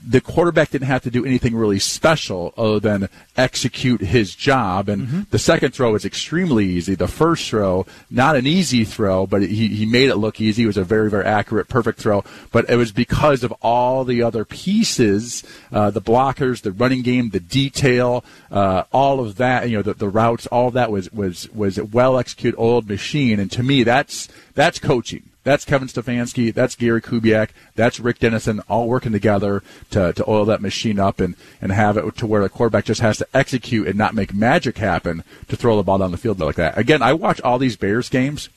the 0.05 0.21
quarterback 0.21 0.69
didn't 0.71 0.87
have 0.87 1.03
to 1.03 1.11
do 1.11 1.25
anything 1.25 1.55
really 1.55 1.79
special 1.79 2.53
other 2.57 2.79
than 2.79 3.09
execute 3.35 4.01
his 4.01 4.35
job. 4.35 4.89
And 4.89 5.07
Mm-hmm. 5.07 5.21
the 5.29 5.39
second 5.39 5.73
throw 5.73 5.91
was 5.93 6.05
extremely 6.05 6.65
easy. 6.65 6.95
The 6.95 7.07
first 7.07 7.49
throw, 7.49 7.85
not 8.09 8.35
an 8.35 8.45
easy 8.47 8.83
throw, 8.83 9.25
but 9.27 9.41
he, 9.41 9.67
he 9.67 9.85
made 9.85 10.09
it 10.09 10.15
look 10.17 10.41
easy. 10.41 10.63
It 10.63 10.67
was 10.67 10.77
a 10.77 10.83
very, 10.83 11.09
very 11.09 11.23
accurate, 11.25 11.67
perfect 11.67 11.99
throw. 11.99 12.23
But 12.51 12.69
it 12.69 12.75
was 12.75 12.91
because 12.91 13.43
of 13.43 13.51
all 13.61 14.03
the 14.03 14.23
other 14.23 14.43
pieces, 14.45 15.43
uh, 15.71 15.91
the 15.91 16.01
blockers, 16.01 16.61
the 16.61 16.71
running 16.71 17.01
game, 17.03 17.29
the 17.29 17.39
detail, 17.39 18.25
uh, 18.51 18.83
all 18.91 19.19
of 19.19 19.35
that, 19.37 19.69
you 19.69 19.77
know, 19.77 19.83
the, 19.83 19.93
the 19.93 20.09
routes, 20.09 20.47
all 20.47 20.67
of 20.67 20.73
that 20.73 20.91
was, 20.91 21.11
was, 21.11 21.49
was 21.51 21.77
a 21.77 21.85
well 21.85 22.17
executed 22.17 22.57
old 22.57 22.89
machine. 22.89 23.39
And 23.39 23.51
to 23.51 23.63
me, 23.63 23.83
that's, 23.83 24.27
that's 24.55 24.79
coaching. 24.79 25.29
That's 25.47 25.63
Kevin 25.63 25.87
Stefanski. 25.87 26.53
That's 26.53 26.75
Gary 26.75 27.01
Kubiak. 27.01 27.51
That's 27.73 28.01
Rick 28.01 28.19
Dennison, 28.19 28.59
all 28.67 28.89
working 28.89 29.13
together 29.13 29.63
to, 29.91 30.11
to 30.11 30.29
oil 30.29 30.43
that 30.43 30.61
machine 30.61 30.99
up 30.99 31.21
and, 31.21 31.35
and 31.61 31.71
have 31.71 31.95
it 31.95 32.17
to 32.17 32.27
where 32.27 32.41
the 32.41 32.49
quarterback 32.49 32.83
just 32.83 32.99
has 32.99 33.17
to 33.19 33.27
execute 33.33 33.87
and 33.87 33.97
not 33.97 34.13
make 34.13 34.33
magic 34.33 34.77
happen 34.77 35.23
to 35.47 35.55
throw 35.55 35.77
the 35.77 35.83
ball 35.83 35.99
down 35.99 36.11
the 36.11 36.17
field 36.17 36.41
like 36.41 36.57
that. 36.57 36.77
Again, 36.77 37.01
I 37.01 37.13
watch 37.13 37.39
all 37.39 37.59
these 37.59 37.77
Bears 37.77 38.09
games. 38.09 38.49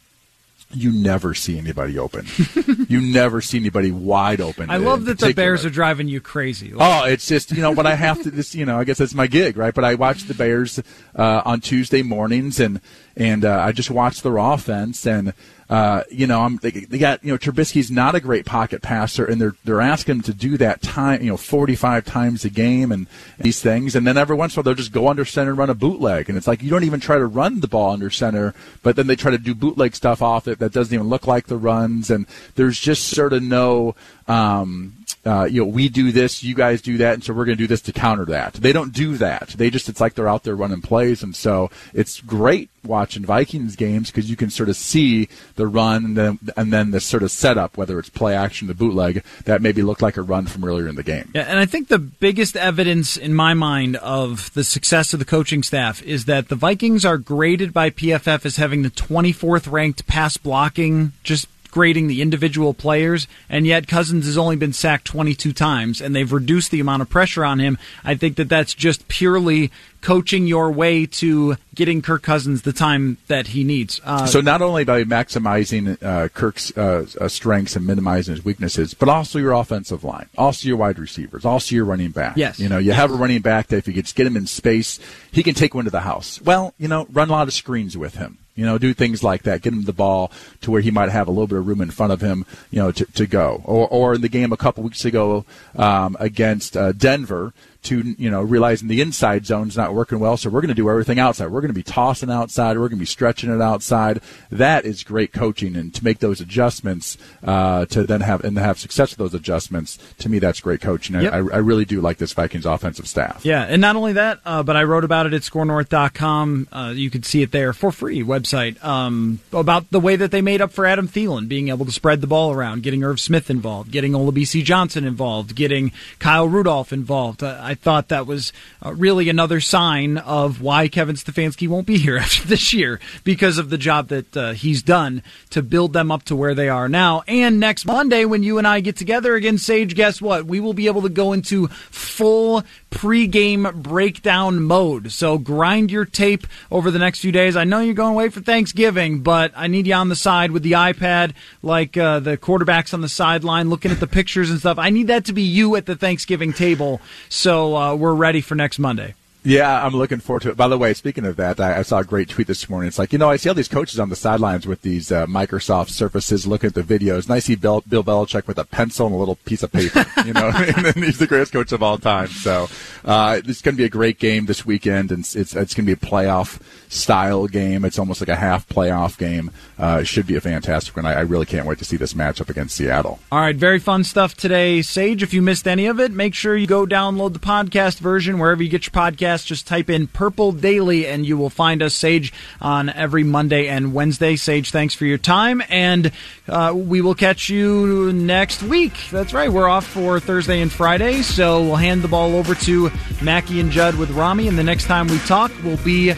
You 0.72 0.92
never 0.92 1.32
see 1.32 1.58
anybody 1.58 1.96
open. 1.96 2.26
you 2.88 3.00
never 3.00 3.40
see 3.40 3.58
anybody 3.58 3.92
wide 3.92 4.40
open. 4.40 4.68
I 4.68 4.78
love 4.78 5.04
that 5.04 5.18
the. 5.18 5.32
Bears 5.32 5.64
are 5.64 5.70
driving 5.70 6.08
you 6.08 6.20
crazy. 6.20 6.72
Oh, 6.76 7.04
it's 7.04 7.26
just 7.26 7.50
you 7.52 7.62
know, 7.62 7.74
but 7.74 7.86
I 7.86 7.96
have 7.96 8.22
to. 8.22 8.30
This, 8.30 8.54
you 8.54 8.64
know, 8.64 8.78
I 8.78 8.84
guess 8.84 8.98
that's 8.98 9.14
my 9.14 9.26
gig, 9.26 9.56
right? 9.56 9.74
But 9.74 9.84
I 9.84 9.96
watch 9.96 10.24
the 10.24 10.34
Bears 10.34 10.80
uh, 11.16 11.42
on 11.44 11.60
Tuesday 11.60 12.02
mornings, 12.02 12.60
and 12.60 12.80
and 13.16 13.44
uh, 13.44 13.60
I 13.60 13.72
just 13.72 13.90
watch 13.90 14.22
their 14.22 14.36
offense, 14.36 15.04
and 15.08 15.34
uh, 15.70 16.02
you 16.10 16.26
know, 16.26 16.40
I'm 16.42 16.56
they, 16.56 16.72
they 16.72 16.98
got 16.98 17.24
you 17.24 17.30
know 17.30 17.38
Trubisky's 17.38 17.92
not 17.92 18.16
a 18.16 18.20
great 18.20 18.44
pocket 18.44 18.82
passer, 18.82 19.24
and 19.24 19.40
they're 19.40 19.54
they're 19.64 19.80
asking 19.80 20.16
him 20.16 20.22
to 20.22 20.34
do 20.34 20.56
that 20.58 20.82
time, 20.82 21.22
you 21.22 21.30
know, 21.30 21.36
45 21.36 22.04
times 22.04 22.44
a 22.44 22.50
game, 22.50 22.90
and 22.90 23.06
these 23.38 23.62
things, 23.62 23.94
and 23.94 24.04
then 24.04 24.18
every 24.18 24.34
once 24.34 24.52
in 24.52 24.58
a 24.58 24.58
while 24.58 24.64
they'll 24.64 24.74
just 24.74 24.90
go 24.90 25.06
under 25.06 25.24
center 25.24 25.50
and 25.50 25.58
run 25.58 25.70
a 25.70 25.74
bootleg, 25.74 26.28
and 26.28 26.36
it's 26.36 26.48
like 26.48 26.60
you 26.60 26.70
don't 26.70 26.82
even 26.82 26.98
try 26.98 27.18
to 27.18 27.26
run 27.26 27.60
the 27.60 27.68
ball 27.68 27.92
under 27.92 28.10
center, 28.10 28.52
but 28.82 28.96
then 28.96 29.06
they 29.06 29.14
try 29.14 29.30
to 29.30 29.38
do 29.38 29.54
bootleg 29.54 29.94
stuff 29.94 30.20
off 30.22 30.48
it 30.48 30.58
that 30.58 30.72
doesn't 30.72 30.92
even 30.92 31.08
look 31.08 31.28
like 31.28 31.46
the 31.46 31.56
runs, 31.56 32.10
and 32.10 32.26
there's 32.56 32.80
just 32.80 33.04
sort 33.04 33.32
of 33.32 33.40
no. 33.40 33.94
Um, 34.26 34.99
uh, 35.24 35.44
you 35.44 35.60
know, 35.60 35.70
we 35.70 35.88
do 35.88 36.12
this, 36.12 36.42
you 36.42 36.54
guys 36.54 36.80
do 36.80 36.96
that, 36.98 37.14
and 37.14 37.22
so 37.24 37.34
we're 37.34 37.44
going 37.44 37.58
to 37.58 37.62
do 37.62 37.66
this 37.66 37.82
to 37.82 37.92
counter 37.92 38.24
that. 38.24 38.54
They 38.54 38.72
don't 38.72 38.92
do 38.92 39.18
that. 39.18 39.48
They 39.50 39.68
just, 39.68 39.88
it's 39.88 40.00
like 40.00 40.14
they're 40.14 40.28
out 40.28 40.44
there 40.44 40.56
running 40.56 40.80
plays, 40.80 41.22
and 41.22 41.36
so 41.36 41.70
it's 41.92 42.20
great 42.22 42.70
watching 42.84 43.24
Vikings 43.24 43.76
games 43.76 44.10
because 44.10 44.30
you 44.30 44.36
can 44.36 44.48
sort 44.48 44.70
of 44.70 44.76
see 44.76 45.28
the 45.56 45.66
run 45.66 46.04
and 46.04 46.16
then, 46.16 46.38
and 46.56 46.72
then 46.72 46.90
the 46.90 47.00
sort 47.00 47.22
of 47.22 47.30
setup, 47.30 47.76
whether 47.76 47.98
it's 47.98 48.08
play 48.08 48.34
action, 48.34 48.66
the 48.66 48.74
bootleg, 48.74 49.22
that 49.44 49.60
maybe 49.60 49.82
looked 49.82 50.00
like 50.00 50.16
a 50.16 50.22
run 50.22 50.46
from 50.46 50.64
earlier 50.64 50.88
in 50.88 50.94
the 50.94 51.02
game. 51.02 51.30
Yeah, 51.34 51.42
and 51.42 51.58
I 51.58 51.66
think 51.66 51.88
the 51.88 51.98
biggest 51.98 52.56
evidence 52.56 53.18
in 53.18 53.34
my 53.34 53.52
mind 53.52 53.96
of 53.96 54.52
the 54.54 54.64
success 54.64 55.12
of 55.12 55.18
the 55.18 55.26
coaching 55.26 55.62
staff 55.62 56.02
is 56.02 56.24
that 56.24 56.48
the 56.48 56.56
Vikings 56.56 57.04
are 57.04 57.18
graded 57.18 57.74
by 57.74 57.90
PFF 57.90 58.46
as 58.46 58.56
having 58.56 58.82
the 58.82 58.90
24th 58.90 59.70
ranked 59.70 60.06
pass 60.06 60.38
blocking, 60.38 61.12
just 61.22 61.46
grading 61.70 62.06
the 62.08 62.22
individual 62.22 62.74
players, 62.74 63.26
and 63.48 63.66
yet 63.66 63.86
Cousins 63.86 64.26
has 64.26 64.36
only 64.36 64.56
been 64.56 64.72
sacked 64.72 65.04
22 65.06 65.52
times, 65.52 66.00
and 66.00 66.14
they've 66.14 66.32
reduced 66.32 66.70
the 66.70 66.80
amount 66.80 67.02
of 67.02 67.08
pressure 67.08 67.44
on 67.44 67.58
him. 67.58 67.78
I 68.04 68.14
think 68.14 68.36
that 68.36 68.48
that's 68.48 68.74
just 68.74 69.08
purely 69.08 69.70
coaching 70.00 70.46
your 70.46 70.70
way 70.70 71.04
to 71.04 71.56
getting 71.74 72.02
Kirk 72.02 72.22
Cousins 72.22 72.62
the 72.62 72.72
time 72.72 73.18
that 73.28 73.48
he 73.48 73.64
needs. 73.64 74.00
Uh, 74.04 74.26
so 74.26 74.40
not 74.40 74.62
only 74.62 74.84
by 74.84 75.04
maximizing 75.04 76.02
uh, 76.02 76.28
Kirk's 76.28 76.76
uh, 76.76 77.06
uh, 77.20 77.28
strengths 77.28 77.76
and 77.76 77.86
minimizing 77.86 78.34
his 78.34 78.44
weaknesses, 78.44 78.94
but 78.94 79.08
also 79.08 79.38
your 79.38 79.52
offensive 79.52 80.04
line, 80.04 80.28
also 80.38 80.68
your 80.68 80.76
wide 80.76 80.98
receivers, 80.98 81.44
also 81.44 81.74
your 81.74 81.84
running 81.84 82.10
back. 82.10 82.36
Yes. 82.36 82.58
you 82.58 82.68
know 82.68 82.78
you 82.78 82.92
have 82.92 83.10
a 83.10 83.14
running 83.14 83.42
back 83.42 83.68
that 83.68 83.76
if 83.76 83.88
you 83.88 83.94
could 83.94 84.04
just 84.04 84.16
get 84.16 84.26
him 84.26 84.36
in 84.36 84.46
space, 84.46 84.98
he 85.30 85.42
can 85.42 85.54
take 85.54 85.74
one 85.74 85.84
to 85.84 85.90
the 85.90 86.00
house. 86.00 86.40
Well, 86.40 86.74
you 86.78 86.88
know, 86.88 87.06
run 87.12 87.28
a 87.28 87.32
lot 87.32 87.48
of 87.48 87.54
screens 87.54 87.96
with 87.96 88.14
him. 88.14 88.38
You 88.60 88.66
know, 88.66 88.76
do 88.76 88.92
things 88.92 89.24
like 89.24 89.44
that. 89.44 89.62
Get 89.62 89.72
him 89.72 89.84
the 89.84 89.94
ball 89.94 90.30
to 90.60 90.70
where 90.70 90.82
he 90.82 90.90
might 90.90 91.08
have 91.08 91.28
a 91.28 91.30
little 91.30 91.46
bit 91.46 91.56
of 91.56 91.66
room 91.66 91.80
in 91.80 91.90
front 91.90 92.12
of 92.12 92.20
him, 92.20 92.44
you 92.70 92.78
know, 92.78 92.92
to, 92.92 93.06
to 93.06 93.26
go. 93.26 93.62
Or, 93.64 93.88
or 93.88 94.14
in 94.16 94.20
the 94.20 94.28
game 94.28 94.52
a 94.52 94.58
couple 94.58 94.84
weeks 94.84 95.06
ago 95.06 95.46
um, 95.76 96.14
against 96.20 96.76
uh, 96.76 96.92
Denver, 96.92 97.54
to 97.82 98.14
you 98.18 98.30
know 98.30 98.42
realizing 98.42 98.88
the 98.88 99.00
inside 99.00 99.46
zone's 99.46 99.76
not 99.76 99.94
working 99.94 100.18
well, 100.18 100.36
so 100.36 100.50
we're 100.50 100.60
going 100.60 100.68
to 100.68 100.74
do 100.74 100.90
everything 100.90 101.18
outside. 101.18 101.46
We're 101.46 101.60
going 101.60 101.70
to 101.70 101.74
be 101.74 101.82
tossing 101.82 102.30
outside. 102.30 102.76
We're 102.76 102.88
going 102.88 102.98
to 102.98 103.02
be 103.02 103.06
stretching 103.06 103.50
it 103.54 103.60
outside. 103.60 104.20
That 104.50 104.84
is 104.84 105.02
great 105.02 105.32
coaching, 105.32 105.76
and 105.76 105.94
to 105.94 106.04
make 106.04 106.18
those 106.18 106.40
adjustments 106.40 107.16
uh, 107.42 107.86
to 107.86 108.04
then 108.04 108.20
have 108.20 108.44
and 108.44 108.58
have 108.58 108.78
success 108.78 109.10
with 109.10 109.18
those 109.18 109.34
adjustments, 109.34 109.98
to 110.18 110.28
me 110.28 110.38
that's 110.38 110.60
great 110.60 110.80
coaching. 110.80 111.20
Yep. 111.20 111.32
I, 111.32 111.36
I 111.36 111.58
really 111.58 111.84
do 111.84 112.00
like 112.00 112.18
this 112.18 112.32
Vikings 112.32 112.66
offensive 112.66 113.08
staff. 113.08 113.44
Yeah, 113.44 113.62
and 113.62 113.80
not 113.80 113.96
only 113.96 114.12
that, 114.14 114.40
uh, 114.44 114.62
but 114.62 114.76
I 114.76 114.84
wrote 114.84 115.04
about 115.04 115.26
it 115.26 115.32
at 115.32 115.42
skornorth.com. 115.42 116.68
Uh, 116.70 116.92
you 116.94 117.10
can 117.10 117.22
see 117.22 117.42
it 117.42 117.52
there 117.52 117.72
for 117.72 117.90
free 117.92 118.22
website 118.22 118.82
um, 118.84 119.40
about 119.52 119.90
the 119.90 120.00
way 120.00 120.16
that 120.16 120.30
they 120.30 120.42
made 120.42 120.60
up 120.60 120.72
for 120.72 120.86
Adam 120.86 121.08
Thielen 121.08 121.48
being 121.48 121.68
able 121.68 121.86
to 121.86 121.92
spread 121.92 122.20
the 122.20 122.26
ball 122.26 122.52
around, 122.52 122.82
getting 122.82 123.02
Irv 123.02 123.20
Smith 123.20 123.50
involved, 123.50 123.90
getting 123.90 124.12
Olabisi 124.12 124.62
Johnson 124.62 125.04
involved, 125.04 125.54
getting 125.54 125.92
Kyle 126.18 126.48
Rudolph 126.48 126.92
involved. 126.92 127.42
Uh, 127.42 127.69
I 127.70 127.74
thought 127.74 128.08
that 128.08 128.26
was 128.26 128.52
uh, 128.84 128.92
really 128.92 129.28
another 129.28 129.60
sign 129.60 130.18
of 130.18 130.60
why 130.60 130.88
Kevin 130.88 131.14
Stefanski 131.14 131.68
won't 131.68 131.86
be 131.86 131.98
here 132.06 132.16
after 132.16 132.48
this 132.48 132.72
year 132.72 132.98
because 133.22 133.58
of 133.58 133.70
the 133.70 133.78
job 133.78 134.08
that 134.08 134.36
uh, 134.36 134.52
he's 134.54 134.82
done 134.82 135.22
to 135.50 135.62
build 135.62 135.92
them 135.92 136.10
up 136.10 136.24
to 136.24 136.34
where 136.34 136.52
they 136.52 136.68
are 136.68 136.88
now. 136.88 137.22
And 137.28 137.60
next 137.60 137.84
Monday, 137.84 138.24
when 138.24 138.42
you 138.42 138.58
and 138.58 138.66
I 138.66 138.80
get 138.80 138.96
together 138.96 139.36
again, 139.36 139.56
Sage, 139.56 139.94
guess 139.94 140.20
what? 140.20 140.46
We 140.46 140.58
will 140.58 140.74
be 140.74 140.88
able 140.88 141.02
to 141.02 141.08
go 141.08 141.32
into 141.32 141.68
full 141.68 142.64
pregame 142.90 143.72
breakdown 143.72 144.64
mode. 144.64 145.12
So 145.12 145.38
grind 145.38 145.92
your 145.92 146.04
tape 146.04 146.48
over 146.72 146.90
the 146.90 146.98
next 146.98 147.20
few 147.20 147.30
days. 147.30 147.54
I 147.54 147.62
know 147.62 147.78
you're 147.78 147.94
going 147.94 148.14
away 148.14 148.30
for 148.30 148.40
Thanksgiving, 148.40 149.20
but 149.20 149.52
I 149.54 149.68
need 149.68 149.86
you 149.86 149.94
on 149.94 150.08
the 150.08 150.16
side 150.16 150.50
with 150.50 150.64
the 150.64 150.72
iPad, 150.72 151.34
like 151.62 151.96
uh, 151.96 152.18
the 152.18 152.36
quarterbacks 152.36 152.92
on 152.92 153.00
the 153.00 153.08
sideline, 153.08 153.70
looking 153.70 153.92
at 153.92 154.00
the 154.00 154.08
pictures 154.08 154.50
and 154.50 154.58
stuff. 154.58 154.76
I 154.76 154.90
need 154.90 155.06
that 155.06 155.26
to 155.26 155.32
be 155.32 155.42
you 155.42 155.76
at 155.76 155.86
the 155.86 155.94
Thanksgiving 155.94 156.52
table. 156.52 157.00
So 157.28 157.59
uh, 157.76 157.94
we're 157.94 158.14
ready 158.14 158.40
for 158.40 158.54
next 158.54 158.78
Monday. 158.78 159.14
Yeah, 159.42 159.84
I'm 159.84 159.94
looking 159.94 160.20
forward 160.20 160.42
to 160.42 160.50
it. 160.50 160.56
By 160.56 160.68
the 160.68 160.76
way, 160.76 160.92
speaking 160.92 161.24
of 161.24 161.36
that, 161.36 161.58
I, 161.60 161.78
I 161.78 161.82
saw 161.82 162.00
a 162.00 162.04
great 162.04 162.28
tweet 162.28 162.46
this 162.46 162.68
morning. 162.68 162.88
It's 162.88 162.98
like, 162.98 163.10
you 163.10 163.18
know, 163.18 163.30
I 163.30 163.36
see 163.36 163.48
all 163.48 163.54
these 163.54 163.68
coaches 163.68 163.98
on 163.98 164.10
the 164.10 164.16
sidelines 164.16 164.66
with 164.66 164.82
these 164.82 165.10
uh, 165.10 165.24
Microsoft 165.26 165.88
Surfaces 165.88 166.46
looking 166.46 166.68
at 166.68 166.74
the 166.74 166.82
videos, 166.82 167.24
and 167.24 167.32
I 167.32 167.38
see 167.38 167.54
Bill, 167.54 167.82
Bill 167.88 168.04
Belichick 168.04 168.46
with 168.46 168.58
a 168.58 168.66
pencil 168.66 169.06
and 169.06 169.14
a 169.14 169.18
little 169.18 169.36
piece 169.36 169.62
of 169.62 169.72
paper, 169.72 170.04
you 170.26 170.34
know, 170.34 170.52
and 170.54 170.94
he's 170.96 171.18
the 171.18 171.26
greatest 171.26 171.52
coach 171.52 171.72
of 171.72 171.82
all 171.82 171.96
time. 171.96 172.28
So 172.28 172.68
uh, 173.02 173.40
it's 173.42 173.62
going 173.62 173.76
to 173.76 173.80
be 173.80 173.86
a 173.86 173.90
great 173.90 174.18
game 174.18 174.44
this 174.44 174.66
weekend, 174.66 175.10
and 175.10 175.20
it's, 175.20 175.34
it's, 175.34 175.56
it's 175.56 175.72
going 175.72 175.86
to 175.86 175.96
be 175.96 176.06
a 176.06 176.10
playoff 176.10 176.60
style 176.90 177.46
game. 177.46 177.84
It's 177.84 177.98
almost 177.98 178.20
like 178.20 178.28
a 178.28 178.36
half 178.36 178.68
playoff 178.68 179.16
game. 179.16 179.50
Uh, 179.78 180.00
it 180.02 180.06
should 180.06 180.26
be 180.26 180.34
a 180.34 180.40
fantastic 180.40 180.94
one. 180.94 181.06
I, 181.06 181.14
I 181.14 181.20
really 181.20 181.46
can't 181.46 181.64
wait 181.64 181.78
to 181.78 181.84
see 181.84 181.96
this 181.96 182.14
matchup 182.14 182.50
against 182.50 182.76
Seattle. 182.76 183.20
All 183.30 183.38
right, 183.38 183.54
very 183.56 183.78
fun 183.78 184.02
stuff 184.04 184.34
today. 184.34 184.82
Sage, 184.82 185.22
if 185.22 185.32
you 185.32 185.40
missed 185.40 185.68
any 185.68 185.86
of 185.86 186.00
it, 186.00 186.10
make 186.10 186.34
sure 186.34 186.56
you 186.56 186.66
go 186.66 186.84
download 186.84 187.32
the 187.32 187.38
podcast 187.38 188.00
version 188.00 188.38
wherever 188.38 188.62
you 188.62 188.68
get 188.68 188.86
your 188.86 188.90
podcast 188.90 189.46
just 189.46 189.68
type 189.68 189.88
in 189.88 190.08
Purple 190.08 190.50
Daily 190.50 191.06
and 191.06 191.24
you 191.24 191.38
will 191.38 191.48
find 191.48 191.80
us, 191.80 191.94
Sage, 191.94 192.32
on 192.60 192.88
every 192.90 193.22
Monday 193.22 193.68
and 193.68 193.94
Wednesday. 193.94 194.34
Sage, 194.34 194.72
thanks 194.72 194.92
for 194.92 195.06
your 195.06 195.18
time, 195.18 195.62
and 195.68 196.10
uh, 196.48 196.72
we 196.76 197.00
will 197.00 197.14
catch 197.14 197.48
you 197.48 198.12
next 198.12 198.64
week. 198.64 198.94
That's 199.12 199.32
right, 199.32 199.50
we're 199.50 199.68
off 199.68 199.86
for 199.86 200.18
Thursday 200.18 200.60
and 200.60 200.72
Friday, 200.72 201.22
so 201.22 201.62
we'll 201.62 201.76
hand 201.76 202.02
the 202.02 202.08
ball 202.08 202.34
over 202.34 202.56
to 202.56 202.90
Mackey 203.22 203.60
and 203.60 203.70
Judd 203.70 203.94
with 203.94 204.10
Rami, 204.10 204.48
and 204.48 204.58
the 204.58 204.64
next 204.64 204.86
time 204.86 205.06
we 205.06 205.18
talk 205.20 205.52
will 205.62 205.76
be 205.78 206.10
a 206.10 206.16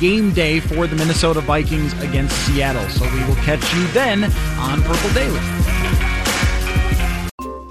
game 0.00 0.05
day 0.06 0.60
for 0.60 0.86
the 0.86 0.94
Minnesota 0.94 1.40
Vikings 1.40 1.92
against 2.00 2.36
Seattle. 2.46 2.88
So 2.90 3.04
we 3.12 3.24
will 3.24 3.34
catch 3.36 3.74
you 3.74 3.86
then 3.88 4.22
on 4.58 4.80
Purple 4.82 5.12
Daily. 5.12 5.40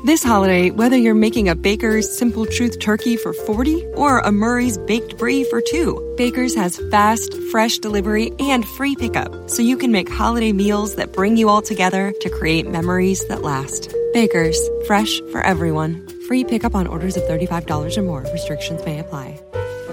This 0.04 0.22
holiday, 0.22 0.70
whether 0.70 0.98
you're 0.98 1.16
making 1.16 1.48
a 1.48 1.56
Baker's 1.56 2.16
Simple 2.16 2.46
Truth 2.46 2.80
turkey 2.80 3.16
for 3.16 3.32
40 3.32 3.86
or 3.96 4.20
a 4.20 4.34
Murray's 4.34 4.78
Baked 4.78 5.18
Brie 5.18 5.46
for 5.46 5.62
two, 5.62 6.14
Baker's 6.18 6.54
has 6.56 6.78
fast, 6.92 7.34
fresh 7.52 7.80
delivery 7.80 8.34
and 8.40 8.66
free 8.66 8.98
pickup, 8.98 9.50
so 9.50 9.62
you 9.62 9.78
can 9.78 9.94
make 9.94 10.10
holiday 10.10 10.52
meals 10.52 10.96
that 10.96 11.14
bring 11.14 11.38
you 11.38 11.48
all 11.48 11.62
together 11.62 12.14
to 12.20 12.30
create 12.30 12.68
memories 12.68 13.26
that 13.30 13.44
last. 13.44 13.96
Baker's, 14.14 14.60
fresh 14.88 15.22
for 15.32 15.42
everyone. 15.42 16.06
Free 16.28 16.44
pickup 16.44 16.76
on 16.76 16.86
orders 16.86 17.16
of 17.16 17.24
$35 17.24 17.98
or 17.98 18.02
more. 18.02 18.22
Restrictions 18.34 18.84
may 18.86 19.00
apply. 19.00 19.40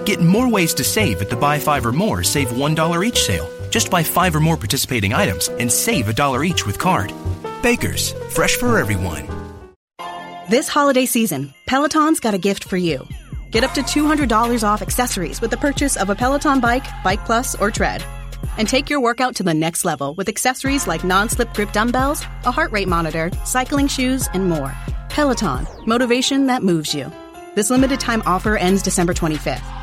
Get 0.05 0.19
more 0.19 0.49
ways 0.49 0.73
to 0.75 0.83
save 0.83 1.21
at 1.21 1.29
the 1.29 1.35
Buy 1.35 1.59
Five 1.59 1.85
or 1.85 1.93
More 1.93 2.23
Save 2.23 2.49
$1 2.49 3.05
each 3.05 3.23
sale. 3.23 3.49
Just 3.69 3.89
buy 3.89 4.03
five 4.03 4.35
or 4.35 4.39
more 4.39 4.57
participating 4.57 5.13
items 5.13 5.47
and 5.47 5.71
save 5.71 6.07
a 6.07 6.13
dollar 6.13 6.43
each 6.43 6.65
with 6.65 6.77
card. 6.77 7.13
Baker's, 7.61 8.11
fresh 8.29 8.55
for 8.57 8.77
everyone. 8.77 9.25
This 10.49 10.67
holiday 10.67 11.05
season, 11.05 11.53
Peloton's 11.67 12.19
got 12.19 12.33
a 12.33 12.37
gift 12.37 12.65
for 12.65 12.77
you. 12.77 13.07
Get 13.49 13.63
up 13.63 13.73
to 13.75 13.81
$200 13.81 14.63
off 14.63 14.81
accessories 14.81 15.39
with 15.39 15.51
the 15.51 15.57
purchase 15.57 15.95
of 15.95 16.09
a 16.09 16.15
Peloton 16.15 16.59
bike, 16.59 16.85
Bike 17.03 17.25
Plus, 17.25 17.55
or 17.55 17.71
Tread. 17.71 18.03
And 18.57 18.67
take 18.67 18.89
your 18.89 18.99
workout 18.99 19.35
to 19.37 19.43
the 19.43 19.53
next 19.53 19.85
level 19.85 20.13
with 20.15 20.27
accessories 20.27 20.85
like 20.85 21.03
non 21.03 21.29
slip 21.29 21.53
grip 21.53 21.71
dumbbells, 21.71 22.21
a 22.43 22.51
heart 22.51 22.71
rate 22.71 22.89
monitor, 22.89 23.31
cycling 23.45 23.87
shoes, 23.87 24.27
and 24.33 24.49
more. 24.49 24.75
Peloton, 25.09 25.65
motivation 25.87 26.47
that 26.47 26.61
moves 26.61 26.93
you. 26.93 27.11
This 27.55 27.69
limited 27.69 27.99
time 27.99 28.21
offer 28.25 28.57
ends 28.57 28.83
December 28.83 29.13
25th. 29.13 29.82